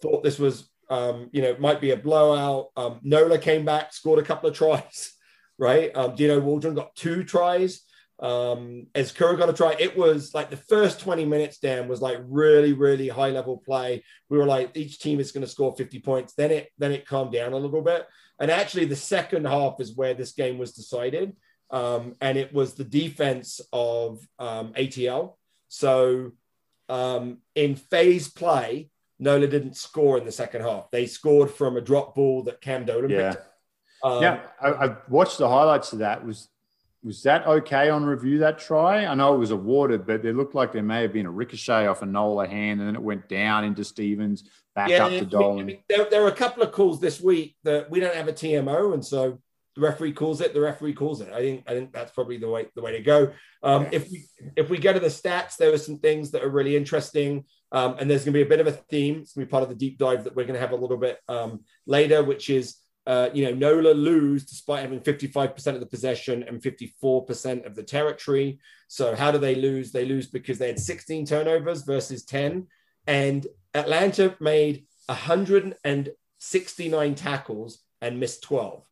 Thought 0.00 0.22
this 0.22 0.38
was, 0.38 0.69
um, 0.90 1.30
you 1.32 1.40
know, 1.40 1.48
it 1.48 1.60
might 1.60 1.80
be 1.80 1.92
a 1.92 1.96
blowout. 1.96 2.66
Um, 2.76 3.00
Nola 3.02 3.38
came 3.38 3.64
back, 3.64 3.94
scored 3.94 4.18
a 4.18 4.24
couple 4.24 4.50
of 4.50 4.56
tries, 4.56 5.14
right? 5.58 5.90
Um, 5.94 6.14
Dino 6.14 6.38
Waldron 6.40 6.74
got 6.74 6.94
two 6.94 7.24
tries 7.24 7.82
um, 8.20 8.86
as 8.94 9.12
Kura 9.12 9.36
got 9.36 9.48
a 9.48 9.52
try. 9.52 9.74
It 9.78 9.96
was 9.96 10.34
like 10.34 10.50
the 10.50 10.56
first 10.56 11.00
20 11.00 11.24
minutes, 11.24 11.58
Dan, 11.58 11.88
was 11.88 12.02
like 12.02 12.18
really, 12.24 12.74
really 12.74 13.08
high 13.08 13.30
level 13.30 13.56
play. 13.56 14.04
We 14.28 14.38
were 14.38 14.46
like, 14.46 14.76
each 14.76 14.98
team 14.98 15.20
is 15.20 15.32
going 15.32 15.44
to 15.44 15.50
score 15.50 15.74
50 15.74 16.00
points. 16.00 16.34
Then 16.34 16.50
it 16.50 16.68
then 16.78 16.92
it 16.92 17.06
calmed 17.06 17.32
down 17.32 17.54
a 17.54 17.56
little 17.56 17.82
bit. 17.82 18.06
And 18.38 18.50
actually, 18.50 18.86
the 18.86 18.96
second 18.96 19.46
half 19.46 19.80
is 19.80 19.96
where 19.96 20.14
this 20.14 20.32
game 20.32 20.58
was 20.58 20.72
decided. 20.72 21.34
Um, 21.70 22.16
and 22.20 22.36
it 22.36 22.52
was 22.52 22.74
the 22.74 22.84
defense 22.84 23.60
of 23.72 24.18
um, 24.38 24.72
ATL. 24.74 25.36
So 25.68 26.32
um, 26.88 27.38
in 27.54 27.76
phase 27.76 28.28
play, 28.28 28.90
Nola 29.20 29.46
didn't 29.46 29.76
score 29.76 30.18
in 30.18 30.24
the 30.24 30.32
second 30.32 30.62
half. 30.62 30.90
They 30.90 31.06
scored 31.06 31.50
from 31.50 31.76
a 31.76 31.80
drop 31.80 32.14
ball 32.14 32.42
that 32.44 32.60
Cam 32.60 32.86
Dolan 32.86 33.10
yeah. 33.10 33.32
picked. 33.32 33.46
Um, 34.02 34.22
yeah, 34.22 34.40
I, 34.60 34.68
I, 34.68 34.96
watched 35.08 35.36
the 35.36 35.48
highlights 35.48 35.92
of 35.92 35.98
that. 35.98 36.24
Was 36.24 36.48
was 37.02 37.22
that 37.22 37.46
okay 37.46 37.90
on 37.90 38.04
review 38.04 38.38
that 38.38 38.58
try? 38.58 39.06
I 39.06 39.14
know 39.14 39.34
it 39.34 39.38
was 39.38 39.50
awarded, 39.50 40.06
but 40.06 40.24
it 40.24 40.34
looked 40.34 40.54
like 40.54 40.72
there 40.72 40.82
may 40.82 41.02
have 41.02 41.12
been 41.12 41.26
a 41.26 41.30
ricochet 41.30 41.86
off 41.86 42.02
a 42.02 42.06
Nola 42.06 42.46
hand, 42.46 42.80
and 42.80 42.88
then 42.88 42.94
it 42.94 43.02
went 43.02 43.28
down 43.28 43.64
into 43.64 43.84
Stevens, 43.84 44.44
back 44.74 44.88
yeah, 44.88 45.06
up 45.06 45.10
to 45.10 45.24
Dolan. 45.24 45.60
I 45.60 45.64
mean, 45.64 45.78
there, 45.88 46.06
there, 46.10 46.22
were 46.22 46.28
a 46.28 46.34
couple 46.34 46.62
of 46.62 46.72
calls 46.72 47.00
this 47.00 47.20
week 47.20 47.56
that 47.64 47.90
we 47.90 48.00
don't 48.00 48.14
have 48.14 48.28
a 48.28 48.32
TMO, 48.32 48.94
and 48.94 49.04
so 49.04 49.38
the 49.76 49.80
referee 49.80 50.12
calls 50.12 50.40
it. 50.40 50.52
The 50.52 50.60
referee 50.60 50.94
calls 50.94 51.20
it. 51.20 51.32
I 51.32 51.40
think 51.40 51.64
I 51.66 51.72
think 51.72 51.92
that's 51.92 52.12
probably 52.12 52.38
the 52.38 52.48
way 52.48 52.66
the 52.74 52.82
way 52.82 52.92
to 52.92 53.00
go. 53.00 53.32
Um, 53.62 53.84
yeah. 53.84 53.88
If 53.92 54.10
we 54.10 54.24
if 54.56 54.70
we 54.70 54.78
go 54.78 54.92
to 54.92 55.00
the 55.00 55.06
stats, 55.06 55.56
there 55.56 55.70
were 55.70 55.78
some 55.78 55.98
things 55.98 56.32
that 56.32 56.42
are 56.42 56.50
really 56.50 56.76
interesting, 56.76 57.44
um, 57.72 57.96
and 57.98 58.10
there's 58.10 58.24
going 58.24 58.32
to 58.32 58.38
be 58.38 58.42
a 58.42 58.48
bit 58.48 58.60
of 58.60 58.66
a 58.66 58.72
theme. 58.72 59.20
It's 59.20 59.32
going 59.32 59.44
to 59.44 59.48
be 59.48 59.50
part 59.50 59.62
of 59.62 59.68
the 59.68 59.74
deep 59.74 59.98
dive 59.98 60.24
that 60.24 60.34
we're 60.34 60.44
going 60.44 60.54
to 60.54 60.60
have 60.60 60.72
a 60.72 60.76
little 60.76 60.96
bit 60.96 61.18
um, 61.28 61.60
later, 61.86 62.22
which 62.22 62.50
is 62.50 62.76
uh, 63.06 63.30
you 63.32 63.44
know, 63.44 63.54
Nola 63.54 63.92
lose 63.92 64.44
despite 64.44 64.82
having 64.82 65.00
55% 65.00 65.74
of 65.74 65.80
the 65.80 65.86
possession 65.86 66.42
and 66.42 66.60
54% 66.62 67.64
of 67.66 67.74
the 67.74 67.82
territory. 67.82 68.60
So 68.88 69.16
how 69.16 69.32
do 69.32 69.38
they 69.38 69.54
lose? 69.54 69.90
They 69.90 70.04
lose 70.04 70.26
because 70.26 70.58
they 70.58 70.66
had 70.68 70.78
16 70.78 71.24
turnovers 71.26 71.80
versus 71.82 72.24
10. 72.24 72.66
And 73.06 73.46
Atlanta 73.74 74.36
made 74.38 74.84
169 75.06 77.14
tackles 77.14 77.78
and 78.00 78.20
missed 78.20 78.42
12. 78.42 78.84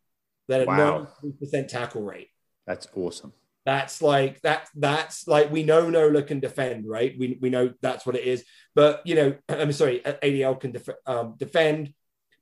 That 0.49 0.63
a 0.63 0.65
Wow. 0.65 1.09
93% 1.23 1.69
tackle 1.69 2.03
rate. 2.03 2.31
That's 2.67 2.89
awesome. 2.97 3.35
That's 3.69 4.01
like 4.01 4.41
that. 4.41 4.67
That's 4.75 5.29
like 5.29 5.53
we 5.53 5.63
know 5.63 5.91
Nola 5.91 6.23
can 6.23 6.41
defend, 6.41 6.89
right? 6.89 7.15
We 7.19 7.37
we 7.39 7.51
know 7.51 7.75
that's 7.83 8.07
what 8.07 8.17
it 8.17 8.25
is. 8.25 8.43
But 8.75 9.03
you 9.05 9.15
know, 9.15 9.37
I'm 9.51 9.73
sorry, 9.73 10.01
ADL 10.01 10.59
can 10.59 10.73
def- 10.73 10.89
um, 11.05 11.35
defend. 11.37 11.93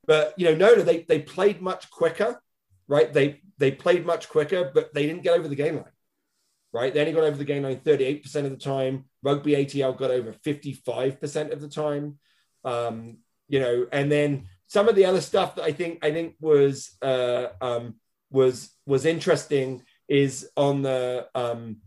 But 0.06 0.35
you 0.37 0.47
know, 0.47 0.54
Nola 0.54 0.85
they 0.85 1.02
they 1.02 1.18
played 1.18 1.61
much 1.61 1.90
quicker, 1.90 2.40
right? 2.87 3.12
They 3.12 3.40
they 3.59 3.73
played 3.73 4.06
much 4.06 4.28
quicker, 4.28 4.71
but 4.73 4.95
they 4.95 5.04
didn't 5.04 5.25
get 5.25 5.37
over 5.37 5.49
the 5.49 5.56
game 5.56 5.75
line, 5.75 5.97
right? 6.73 6.95
They 6.95 7.00
only 7.00 7.12
got 7.12 7.25
over 7.25 7.37
the 7.37 7.45
game 7.45 7.64
line 7.64 7.80
38 7.80 8.23
percent 8.23 8.47
of 8.47 8.52
the 8.52 8.64
time. 8.64 9.06
Rugby 9.25 9.54
ATL 9.54 9.99
got 9.99 10.12
over 10.12 10.33
55 10.33 11.21
percent 11.21 11.52
of 11.52 11.61
the 11.61 11.68
time. 11.68 12.21
Um, 12.64 13.16
you 13.49 13.59
know, 13.59 13.88
and 13.90 14.12
then 14.12 14.47
some 14.68 14.88
of 14.88 14.95
the 14.95 15.06
other 15.06 15.21
stuff 15.21 15.56
that 15.56 15.64
I 15.64 15.73
think 15.73 16.04
I 16.04 16.12
think 16.12 16.37
was 16.38 16.97
uh, 17.02 17.49
um, 17.61 17.97
was 18.30 18.71
was 18.87 19.04
interesting 19.04 19.83
is 20.08 20.48
on 20.56 20.82
the 20.82 21.28
um, 21.34 21.78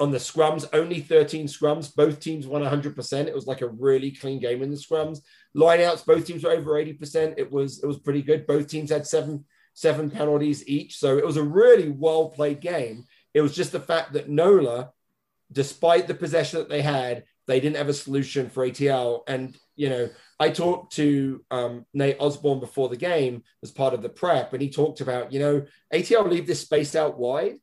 on 0.00 0.10
the 0.10 0.18
scrums. 0.18 0.68
Only 0.72 1.00
13 1.00 1.46
scrums. 1.46 1.94
Both 1.94 2.20
teams 2.20 2.46
won 2.46 2.62
100. 2.62 2.96
percent 2.96 3.28
It 3.28 3.34
was 3.34 3.46
like 3.46 3.60
a 3.60 3.68
really 3.68 4.10
clean 4.10 4.40
game 4.40 4.62
in 4.62 4.70
the 4.70 4.76
scrums. 4.76 5.20
Lineouts. 5.56 6.06
Both 6.06 6.26
teams 6.26 6.44
were 6.44 6.50
over 6.50 6.78
80 6.78 6.94
percent. 6.94 7.34
It 7.38 7.50
was 7.50 7.82
it 7.82 7.86
was 7.86 7.98
pretty 7.98 8.22
good. 8.22 8.46
Both 8.46 8.68
teams 8.68 8.90
had 8.90 9.06
seven 9.06 9.44
seven 9.74 10.10
penalties 10.10 10.66
each. 10.68 10.96
So 10.96 11.18
it 11.18 11.26
was 11.26 11.36
a 11.36 11.42
really 11.42 11.90
well 11.90 12.30
played 12.30 12.60
game. 12.60 13.04
It 13.34 13.42
was 13.42 13.54
just 13.54 13.72
the 13.72 13.80
fact 13.80 14.12
that 14.12 14.28
Nola, 14.28 14.92
despite 15.50 16.06
the 16.06 16.14
possession 16.14 16.60
that 16.60 16.68
they 16.68 16.82
had, 16.82 17.24
they 17.46 17.60
didn't 17.60 17.76
have 17.76 17.88
a 17.88 17.94
solution 17.94 18.48
for 18.48 18.66
ATL. 18.66 19.22
And 19.26 19.56
you 19.76 19.88
know, 19.88 20.08
I 20.38 20.50
talked 20.50 20.94
to 20.94 21.44
um, 21.50 21.86
Nate 21.92 22.16
Osborne 22.20 22.60
before 22.60 22.88
the 22.88 22.96
game 22.96 23.42
as 23.62 23.70
part 23.70 23.94
of 23.94 24.02
the 24.02 24.08
prep, 24.08 24.52
and 24.52 24.62
he 24.62 24.70
talked 24.70 25.00
about, 25.00 25.32
you 25.32 25.40
know, 25.40 25.66
ATL 25.92 26.28
leave 26.28 26.46
this 26.46 26.60
space 26.60 26.94
out 26.94 27.18
wide, 27.18 27.56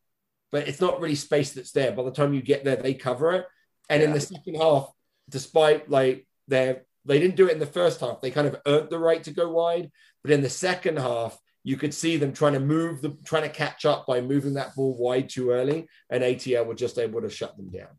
but 0.52 0.68
it's 0.68 0.82
not 0.82 1.00
really 1.00 1.16
space 1.16 1.54
that's 1.54 1.72
there. 1.72 1.92
By 1.92 2.04
the 2.04 2.12
time 2.12 2.34
you 2.34 2.42
get 2.42 2.64
there, 2.64 2.76
they 2.76 2.94
cover 2.94 3.32
it. 3.34 3.46
And 3.90 4.02
in 4.02 4.14
the 4.14 4.22
second 4.22 4.56
half, 4.56 4.90
despite 5.30 5.90
like 5.90 6.28
their 6.48 6.84
they 7.06 7.20
didn't 7.20 7.36
do 7.36 7.48
it 7.48 7.54
in 7.54 7.60
the 7.60 7.66
first 7.66 8.00
half, 8.00 8.22
they 8.22 8.32
kind 8.32 8.48
of 8.48 8.62
earned 8.66 8.90
the 8.90 9.00
right 9.00 9.24
to 9.24 9.32
go 9.32 9.50
wide. 9.50 9.92
But 10.24 10.32
in 10.32 10.42
the 10.42 10.50
second 10.50 11.00
half, 11.00 11.38
you 11.64 11.78
could 11.78 11.94
see 11.94 12.18
them 12.18 12.34
trying 12.34 12.54
to 12.54 12.60
move 12.60 13.02
the 13.02 13.18
trying 13.26 13.44
to 13.44 13.50
catch 13.50 13.86
up 13.86 14.06
by 14.08 14.22
moving 14.22 14.56
that 14.56 14.76
ball 14.76 14.98
wide 14.98 15.30
too 15.30 15.52
early, 15.52 15.88
and 16.10 16.24
ATL 16.24 16.66
were 16.66 16.76
just 16.76 16.98
able 16.98 17.22
to 17.22 17.30
shut 17.30 17.56
them 17.58 17.70
down. 17.70 17.90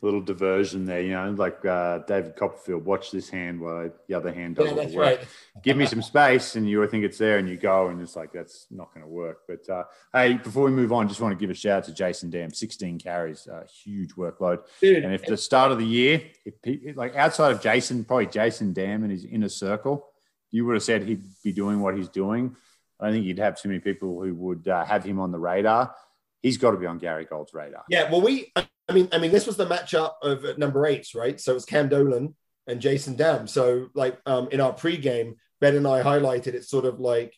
Little 0.00 0.20
diversion 0.20 0.84
there, 0.84 1.00
you 1.00 1.10
know, 1.10 1.28
like 1.36 1.64
uh, 1.64 1.98
David 2.06 2.36
Copperfield, 2.36 2.84
watch 2.84 3.10
this 3.10 3.28
hand 3.28 3.60
while 3.60 3.90
the 4.06 4.14
other 4.14 4.32
hand 4.32 4.54
does 4.54 4.66
Yeah, 4.66 4.70
all 4.70 4.76
the 4.76 4.82
that's 4.82 4.94
work. 4.94 5.18
right. 5.18 5.28
Give 5.64 5.76
me 5.76 5.86
some 5.86 6.02
space, 6.02 6.54
and 6.54 6.68
you 6.70 6.86
think 6.86 7.02
it's 7.04 7.18
there, 7.18 7.38
and 7.38 7.48
you 7.48 7.56
go, 7.56 7.88
and 7.88 8.00
it's 8.00 8.14
like 8.14 8.32
that's 8.32 8.68
not 8.70 8.94
going 8.94 9.04
to 9.04 9.10
work. 9.10 9.38
But 9.48 9.68
uh, 9.68 9.82
hey, 10.12 10.34
before 10.34 10.66
we 10.66 10.70
move 10.70 10.92
on, 10.92 11.08
just 11.08 11.20
want 11.20 11.36
to 11.36 11.40
give 11.40 11.50
a 11.50 11.54
shout 11.54 11.78
out 11.78 11.84
to 11.86 11.92
Jason 11.94 12.30
Damm, 12.30 12.52
16 12.52 13.00
carries, 13.00 13.48
uh, 13.48 13.64
huge 13.82 14.10
workload. 14.14 14.60
Dude, 14.80 15.02
And 15.04 15.12
if 15.12 15.24
the 15.24 15.36
start 15.36 15.72
of 15.72 15.78
the 15.78 15.84
year, 15.86 16.22
if 16.44 16.96
like 16.96 17.16
outside 17.16 17.50
of 17.50 17.60
Jason, 17.60 18.04
probably 18.04 18.26
Jason 18.26 18.72
Damm 18.72 19.02
and 19.02 19.10
his 19.10 19.24
inner 19.24 19.48
circle, 19.48 20.06
you 20.52 20.64
would 20.64 20.74
have 20.74 20.84
said 20.84 21.02
he'd 21.02 21.24
be 21.42 21.52
doing 21.52 21.80
what 21.80 21.96
he's 21.96 22.08
doing. 22.08 22.54
I 23.00 23.06
don't 23.06 23.14
think 23.14 23.26
you'd 23.26 23.38
have 23.40 23.60
too 23.60 23.68
many 23.68 23.80
people 23.80 24.22
who 24.22 24.32
would 24.36 24.68
uh, 24.68 24.84
have 24.84 25.02
him 25.02 25.18
on 25.18 25.32
the 25.32 25.40
radar. 25.40 25.92
He's 26.40 26.56
got 26.56 26.70
to 26.70 26.76
be 26.76 26.86
on 26.86 26.98
Gary 26.98 27.24
Gold's 27.24 27.52
radar. 27.52 27.82
Yeah, 27.88 28.10
well, 28.12 28.20
we, 28.20 28.52
I 28.88 28.94
mean, 28.94 29.08
I 29.12 29.18
mean, 29.18 29.32
this 29.32 29.46
was 29.46 29.56
the 29.56 29.66
matchup 29.66 30.12
of 30.22 30.58
number 30.58 30.86
eight, 30.86 31.08
right? 31.14 31.40
So 31.40 31.52
it 31.52 31.54
was 31.54 31.64
Cam 31.64 31.88
Dolan 31.88 32.34
and 32.66 32.80
Jason 32.80 33.16
Damm. 33.16 33.46
So, 33.46 33.88
like, 33.94 34.18
um, 34.26 34.48
in 34.50 34.60
our 34.60 34.72
pregame, 34.72 35.34
Ben 35.60 35.76
and 35.76 35.86
I 35.86 36.02
highlighted 36.02 36.54
it's 36.54 36.70
sort 36.70 36.84
of 36.84 37.00
like, 37.00 37.34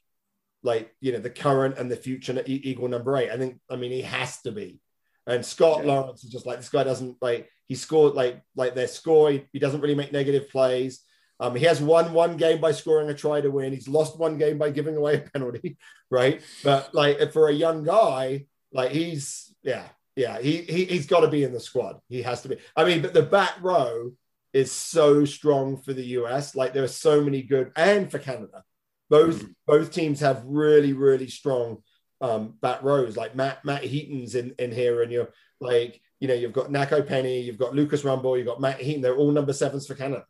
like 0.63 0.95
you 1.01 1.13
know, 1.13 1.19
the 1.19 1.31
current 1.31 1.79
and 1.79 1.91
the 1.91 1.97
future 1.97 2.43
equal 2.47 2.89
number 2.89 3.17
eight. 3.17 3.31
I 3.31 3.39
think, 3.39 3.61
I 3.71 3.77
mean, 3.77 3.93
he 3.93 4.03
has 4.03 4.41
to 4.43 4.53
be. 4.53 4.81
And 5.27 5.45
Scott 5.45 5.85
Yeah. 5.85 5.93
Lawrence 5.93 6.25
is 6.25 6.31
just 6.31 6.47
like 6.47 6.59
this 6.59 6.69
guy 6.69 6.85
doesn't 6.85 7.17
like 7.21 7.49
he 7.67 7.75
scored 7.75 8.15
like 8.15 8.43
like 8.57 8.75
their 8.75 8.89
score. 8.89 9.31
He, 9.31 9.47
he 9.53 9.59
doesn't 9.59 9.81
really 9.81 9.95
make 9.95 10.13
negative 10.13 10.51
plays. 10.51 11.01
Um, 11.39 11.55
he 11.55 11.65
has 11.65 11.81
won 11.81 12.13
one 12.13 12.37
game 12.37 12.61
by 12.61 12.73
scoring 12.73 13.09
a 13.09 13.15
try 13.15 13.41
to 13.41 13.51
win. 13.51 13.73
He's 13.73 13.89
lost 13.89 14.19
one 14.19 14.39
game 14.39 14.59
by 14.59 14.71
giving 14.71 14.97
away 14.97 15.15
a 15.17 15.21
penalty, 15.21 15.79
right? 16.11 16.43
But 16.63 16.95
like 16.95 17.33
for 17.33 17.49
a 17.49 17.53
young 17.53 17.85
guy, 17.85 18.47
like 18.73 18.91
he's 18.91 19.55
yeah, 19.63 19.85
yeah, 20.21 20.39
he, 20.39 20.59
he 20.59 20.85
he's 20.85 21.07
got 21.07 21.21
to 21.21 21.29
be 21.29 21.45
in 21.45 21.53
the 21.53 21.59
squad. 21.59 21.99
He 22.11 22.21
has 22.21 22.43
to 22.43 22.51
be. 22.51 22.59
I 22.77 22.85
mean, 22.85 23.01
but 23.01 23.15
the 23.15 23.23
back 23.23 23.55
row 23.63 24.13
is 24.53 24.71
so 24.71 25.25
strong 25.25 25.79
for 25.79 25.95
the 25.95 26.05
US. 26.19 26.55
Like 26.55 26.75
there 26.75 26.85
are 26.85 26.89
so 26.89 27.23
many 27.23 27.43
good, 27.43 27.73
and 27.75 28.11
for 28.11 28.19
Canada, 28.19 28.63
both 29.09 29.43
both 29.67 29.93
teams 29.93 30.21
have 30.21 30.43
really 30.45 30.93
really 30.93 31.29
strong 31.29 31.79
um, 32.21 32.55
back 32.61 32.83
rows. 32.83 33.17
Like 33.17 33.35
Matt 33.35 33.65
Matt 33.65 33.83
Heaton's 33.83 34.35
in 34.35 34.55
in 34.59 34.73
here, 34.73 35.03
and 35.03 35.11
you're 35.11 35.31
like 35.59 36.03
you 36.21 36.29
know 36.29 36.35
you've 36.35 36.53
got 36.53 36.69
Nakai 36.69 37.07
Penny, 37.07 37.41
you've 37.41 37.59
got 37.59 37.75
Lucas 37.75 38.05
Rumble, 38.05 38.37
you've 38.37 38.47
got 38.47 38.61
Matt 38.61 38.79
Heaton. 38.79 39.01
They're 39.01 39.17
all 39.17 39.33
number 39.33 39.55
sevens 39.55 39.87
for 39.87 39.95
Canada. 39.95 40.27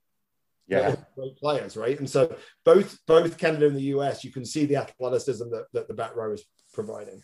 Yeah. 0.69 0.95
great 1.17 1.37
players, 1.37 1.77
right? 1.77 1.99
And 1.99 2.09
so 2.09 2.33
both 2.65 2.97
both 3.09 3.39
Canada 3.39 3.67
and 3.67 3.77
the 3.77 3.91
US, 3.97 4.23
you 4.23 4.31
can 4.31 4.45
see 4.45 4.67
the 4.67 4.77
athleticism 4.77 5.51
that, 5.51 5.65
that 5.73 5.89
the 5.89 5.95
back 5.95 6.15
row 6.15 6.33
is 6.33 6.45
providing. 6.73 7.23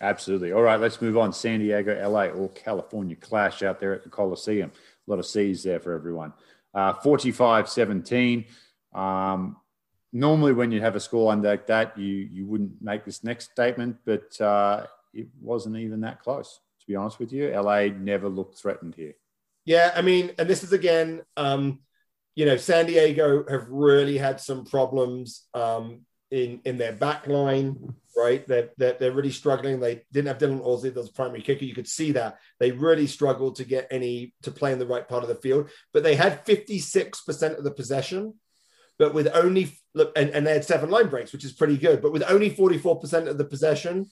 Absolutely. 0.00 0.52
All 0.52 0.62
right, 0.62 0.78
let's 0.78 1.00
move 1.00 1.16
on. 1.16 1.32
San 1.32 1.60
Diego, 1.60 2.08
LA, 2.08 2.26
or 2.26 2.50
California 2.50 3.16
clash 3.16 3.62
out 3.62 3.80
there 3.80 3.94
at 3.94 4.02
the 4.02 4.10
Coliseum. 4.10 4.70
A 5.06 5.10
lot 5.10 5.18
of 5.18 5.26
C's 5.26 5.62
there 5.62 5.80
for 5.80 5.94
everyone. 5.94 6.32
Uh, 6.74 6.92
45 6.92 7.68
17. 7.68 8.44
Um, 8.94 9.56
normally, 10.12 10.52
when 10.52 10.70
you 10.70 10.80
have 10.80 10.96
a 10.96 11.00
score 11.00 11.34
like 11.34 11.66
that, 11.68 11.96
you, 11.98 12.28
you 12.30 12.46
wouldn't 12.46 12.82
make 12.82 13.04
this 13.04 13.24
next 13.24 13.50
statement, 13.52 13.96
but 14.04 14.38
uh, 14.40 14.86
it 15.14 15.28
wasn't 15.40 15.76
even 15.76 16.00
that 16.02 16.20
close, 16.20 16.60
to 16.80 16.86
be 16.86 16.94
honest 16.94 17.18
with 17.18 17.32
you. 17.32 17.48
LA 17.48 17.86
never 17.86 18.28
looked 18.28 18.58
threatened 18.58 18.94
here. 18.94 19.14
Yeah, 19.64 19.92
I 19.96 20.02
mean, 20.02 20.32
and 20.38 20.48
this 20.48 20.62
is 20.62 20.72
again, 20.72 21.22
um, 21.36 21.80
you 22.34 22.44
know, 22.44 22.56
San 22.56 22.86
Diego 22.86 23.44
have 23.48 23.66
really 23.68 24.18
had 24.18 24.40
some 24.40 24.64
problems 24.66 25.46
um, 25.54 26.02
in 26.30 26.60
in 26.64 26.78
their 26.78 26.92
back 26.92 27.26
line, 27.26 27.94
right? 28.16 28.46
They're, 28.46 28.70
they're, 28.76 28.96
they're 28.98 29.12
really 29.12 29.30
struggling. 29.30 29.78
They 29.78 30.02
didn't 30.12 30.28
have 30.28 30.38
Dylan 30.38 30.64
Audsley 30.64 30.96
as 30.96 31.08
a 31.08 31.12
primary 31.12 31.42
kicker. 31.42 31.64
You 31.64 31.74
could 31.74 31.88
see 31.88 32.12
that 32.12 32.38
they 32.58 32.72
really 32.72 33.06
struggled 33.06 33.56
to 33.56 33.64
get 33.64 33.86
any 33.90 34.34
to 34.42 34.50
play 34.50 34.72
in 34.72 34.78
the 34.78 34.86
right 34.86 35.06
part 35.06 35.22
of 35.22 35.28
the 35.28 35.34
field. 35.36 35.70
But 35.92 36.02
they 36.02 36.16
had 36.16 36.44
fifty 36.44 36.78
six 36.78 37.22
percent 37.22 37.58
of 37.58 37.64
the 37.64 37.70
possession, 37.70 38.34
but 38.98 39.14
with 39.14 39.28
only 39.34 39.72
look, 39.94 40.12
and, 40.16 40.30
and 40.30 40.46
they 40.46 40.52
had 40.52 40.64
seven 40.64 40.90
line 40.90 41.08
breaks, 41.08 41.32
which 41.32 41.44
is 41.44 41.52
pretty 41.52 41.76
good. 41.76 42.02
But 42.02 42.12
with 42.12 42.24
only 42.28 42.50
forty 42.50 42.78
four 42.78 42.98
percent 42.98 43.28
of 43.28 43.38
the 43.38 43.44
possession, 43.44 44.10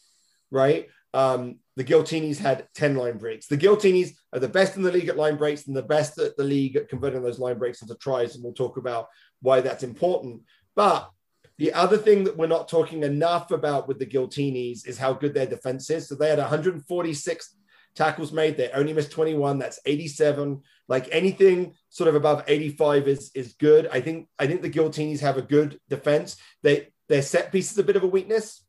right? 0.51 0.89
Um, 1.15 1.61
the 1.77 1.85
Giltinis 1.85 2.39
had 2.39 2.67
10 2.75 2.97
line 2.97 3.19
breaks. 3.19 3.47
The 3.47 3.57
Giltinis 3.57 4.11
are 4.33 4.41
the 4.41 4.49
best 4.49 4.77
in 4.77 4.83
the 4.83 4.91
league 4.91 5.09
at 5.09 5.17
line 5.17 5.37
breaks 5.37 5.69
and 5.69 5.77
the 5.77 5.83
best 5.83 6.19
at 6.19 6.37
the 6.37 6.43
league 6.43 6.75
at 6.75 6.89
converting 6.89 7.23
those 7.23 7.39
line 7.39 7.57
breaks 7.57 7.83
into 7.83 7.95
tries. 7.95 8.35
And 8.35 8.43
we'll 8.43 8.53
talk 8.53 8.77
about 8.79 9.07
why 9.41 9.61
that's 9.61 9.85
important. 9.85 10.43
But 10.75 11.09
the 11.59 11.73
other 11.73 11.97
thing 11.97 12.25
that 12.25 12.37
we're 12.37 12.47
not 12.47 12.69
talking 12.69 13.03
enough 13.05 13.51
about 13.51 13.87
with 13.87 13.99
the 13.99 14.07
Giltinis 14.07 14.87
is 14.87 14.99
how 14.99 15.13
good 15.13 15.35
their 15.35 15.47
defense 15.47 15.89
is. 15.89 16.09
So 16.09 16.15
they 16.15 16.29
had 16.29 16.39
146 16.39 17.57
tackles 17.95 18.33
made. 18.33 18.57
They 18.57 18.71
only 18.71 18.93
missed 18.93 19.13
21. 19.13 19.59
That's 19.59 19.79
87. 19.87 20.63
Like 20.89 21.09
anything 21.13 21.75
sort 21.91 22.09
of 22.09 22.17
above 22.17 22.45
85 22.47 23.09
is 23.09 23.31
is 23.35 23.55
good. 23.55 23.89
I 23.93 24.01
think 24.01 24.29
I 24.39 24.47
think 24.47 24.63
the 24.63 24.71
Giltinis 24.71 25.21
have 25.21 25.39
a 25.39 25.43
good 25.43 25.79
defense. 25.89 26.37
They 26.63 26.89
their 27.09 27.23
set 27.23 27.53
piece 27.53 27.71
is 27.71 27.79
a 27.79 27.85
bit 27.85 27.97
of 27.97 28.03
a 28.03 28.09
weakness. 28.09 28.65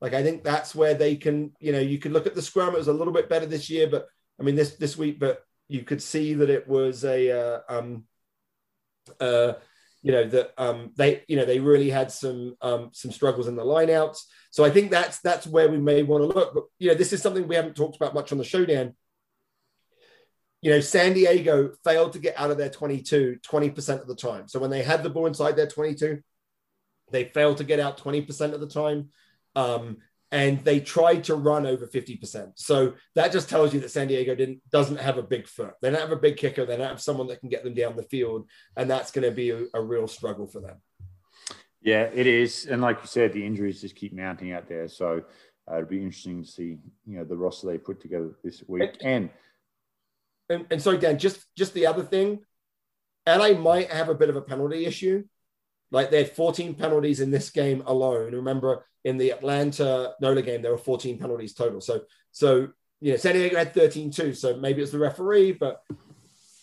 Like 0.00 0.14
I 0.14 0.22
think 0.22 0.42
that's 0.42 0.74
where 0.74 0.94
they 0.94 1.16
can, 1.16 1.52
you 1.60 1.72
know, 1.72 1.80
you 1.80 1.98
could 1.98 2.12
look 2.12 2.26
at 2.26 2.34
the 2.34 2.42
scrum. 2.42 2.74
It 2.74 2.78
was 2.78 2.88
a 2.88 2.92
little 2.92 3.12
bit 3.12 3.28
better 3.28 3.46
this 3.46 3.70
year, 3.70 3.88
but 3.88 4.08
I 4.40 4.42
mean 4.42 4.56
this 4.56 4.76
this 4.76 4.96
week, 4.96 5.18
but 5.18 5.42
you 5.68 5.82
could 5.82 6.02
see 6.02 6.34
that 6.34 6.50
it 6.50 6.66
was 6.66 7.04
a 7.04 7.30
uh, 7.30 7.60
um 7.68 8.04
uh 9.20 9.54
you 10.06 10.12
know 10.12 10.24
that 10.24 10.52
um 10.56 10.92
they 10.94 11.24
you 11.26 11.34
know 11.34 11.44
they 11.44 11.58
really 11.58 11.90
had 11.90 12.12
some 12.12 12.54
um 12.60 12.90
some 12.92 13.10
struggles 13.10 13.48
in 13.48 13.56
the 13.56 13.64
lineouts. 13.64 14.20
So 14.52 14.64
I 14.64 14.70
think 14.70 14.92
that's 14.92 15.18
that's 15.18 15.48
where 15.48 15.68
we 15.68 15.78
may 15.78 16.04
want 16.04 16.22
to 16.22 16.28
look. 16.28 16.54
But 16.54 16.62
you 16.78 16.88
know, 16.88 16.94
this 16.94 17.12
is 17.12 17.20
something 17.20 17.48
we 17.48 17.56
haven't 17.56 17.74
talked 17.74 17.96
about 17.96 18.14
much 18.14 18.30
on 18.30 18.38
the 18.38 18.44
showdown. 18.44 18.94
You 20.62 20.70
know, 20.70 20.78
San 20.78 21.12
Diego 21.12 21.72
failed 21.82 22.12
to 22.12 22.20
get 22.20 22.38
out 22.38 22.52
of 22.52 22.56
their 22.56 22.70
22 22.70 23.40
20% 23.44 24.00
of 24.00 24.06
the 24.06 24.14
time. 24.14 24.46
So 24.46 24.60
when 24.60 24.70
they 24.70 24.84
had 24.84 25.02
the 25.02 25.10
ball 25.10 25.26
inside 25.26 25.56
their 25.56 25.66
22, 25.66 26.20
they 27.10 27.24
failed 27.24 27.56
to 27.56 27.64
get 27.64 27.80
out 27.80 27.98
20% 27.98 28.52
of 28.52 28.60
the 28.60 28.68
time. 28.68 29.08
Um, 29.56 29.96
and 30.32 30.64
they 30.64 30.80
tried 30.80 31.24
to 31.24 31.34
run 31.34 31.66
over 31.66 31.86
50%. 31.86 32.52
So 32.56 32.94
that 33.14 33.32
just 33.32 33.48
tells 33.48 33.72
you 33.72 33.80
that 33.80 33.90
San 33.90 34.08
Diego 34.08 34.34
didn't 34.34 34.60
doesn't 34.70 34.98
have 34.98 35.18
a 35.18 35.22
big 35.22 35.46
foot. 35.46 35.74
They 35.80 35.90
don't 35.90 36.00
have 36.00 36.12
a 36.12 36.16
big 36.16 36.36
kicker. 36.36 36.66
They 36.66 36.76
don't 36.76 36.88
have 36.88 37.00
someone 37.00 37.28
that 37.28 37.40
can 37.40 37.48
get 37.48 37.62
them 37.62 37.74
down 37.74 37.96
the 37.96 38.02
field, 38.02 38.48
and 38.76 38.90
that's 38.90 39.10
going 39.10 39.28
to 39.28 39.34
be 39.34 39.50
a, 39.50 39.64
a 39.74 39.80
real 39.80 40.08
struggle 40.08 40.46
for 40.46 40.60
them. 40.60 40.82
Yeah, 41.80 42.08
it 42.12 42.26
is. 42.26 42.66
And 42.66 42.82
like 42.82 43.00
you 43.02 43.06
said, 43.06 43.32
the 43.32 43.46
injuries 43.46 43.80
just 43.80 43.94
keep 43.94 44.12
mounting 44.12 44.52
out 44.52 44.68
there. 44.68 44.88
So 44.88 45.22
uh, 45.70 45.76
it'll 45.76 45.88
be 45.88 46.02
interesting 46.02 46.42
to 46.42 46.50
see, 46.50 46.78
you 47.06 47.18
know, 47.18 47.24
the 47.24 47.36
roster 47.36 47.68
they 47.68 47.78
put 47.78 48.00
together 48.00 48.30
this 48.42 48.64
week. 48.66 48.96
And 49.02 49.30
And, 50.48 50.66
and 50.70 50.82
sorry, 50.82 50.98
Dan, 50.98 51.18
just 51.18 51.46
just 51.56 51.74
the 51.74 51.86
other 51.86 52.02
thing, 52.02 52.40
LA 53.26 53.52
might 53.52 53.92
have 53.92 54.08
a 54.08 54.14
bit 54.14 54.30
of 54.30 54.36
a 54.36 54.42
penalty 54.42 54.86
issue. 54.86 55.24
Like 55.90 56.10
they 56.10 56.24
had 56.24 56.32
14 56.32 56.74
penalties 56.74 57.20
in 57.20 57.30
this 57.30 57.50
game 57.50 57.82
alone. 57.86 58.34
Remember, 58.34 58.84
in 59.06 59.16
the 59.16 59.30
Atlanta 59.30 60.14
Nola 60.20 60.42
game, 60.42 60.62
there 60.62 60.72
were 60.72 60.78
14 60.78 61.16
penalties 61.16 61.54
total. 61.54 61.80
So, 61.80 62.00
so 62.32 62.68
you 63.00 63.12
know, 63.12 63.16
San 63.16 63.34
Diego 63.34 63.56
had 63.56 63.72
13 63.72 64.10
too. 64.10 64.34
So 64.34 64.56
maybe 64.56 64.82
it's 64.82 64.90
the 64.90 64.98
referee, 64.98 65.52
but 65.52 65.80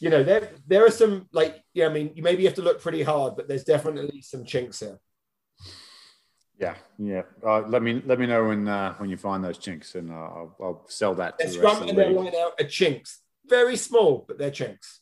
you 0.01 0.09
know, 0.09 0.23
there 0.23 0.49
there 0.67 0.85
are 0.85 0.91
some 0.91 1.29
like, 1.31 1.63
yeah, 1.73 1.85
I 1.85 1.89
mean, 1.89 2.11
you 2.15 2.21
maybe 2.21 2.43
have 2.43 2.55
to 2.55 2.61
look 2.61 2.81
pretty 2.81 3.01
hard, 3.01 3.37
but 3.37 3.47
there's 3.47 3.63
definitely 3.63 4.21
some 4.21 4.43
chinks 4.43 4.81
here. 4.81 4.99
Yeah, 6.59 6.75
yeah. 6.99 7.21
Uh, 7.41 7.61
let 7.61 7.81
me 7.81 8.01
let 8.05 8.19
me 8.19 8.25
know 8.25 8.43
when 8.43 8.67
uh, 8.67 8.95
when 8.95 9.09
you 9.09 9.15
find 9.15 9.41
those 9.41 9.57
chinks, 9.57 9.95
and 9.95 10.11
uh, 10.11 10.15
I'll, 10.15 10.55
I'll 10.61 10.85
sell 10.89 11.15
that. 11.15 11.39
To 11.39 11.47
the 11.47 11.53
scrum 11.53 11.87
and 11.87 11.97
they're 11.97 12.11
line 12.11 12.35
out 12.35 12.59
a 12.59 12.65
chinks, 12.65 13.21
very 13.47 13.77
small, 13.77 14.25
but 14.27 14.37
they're 14.37 14.51
chinks. 14.51 14.99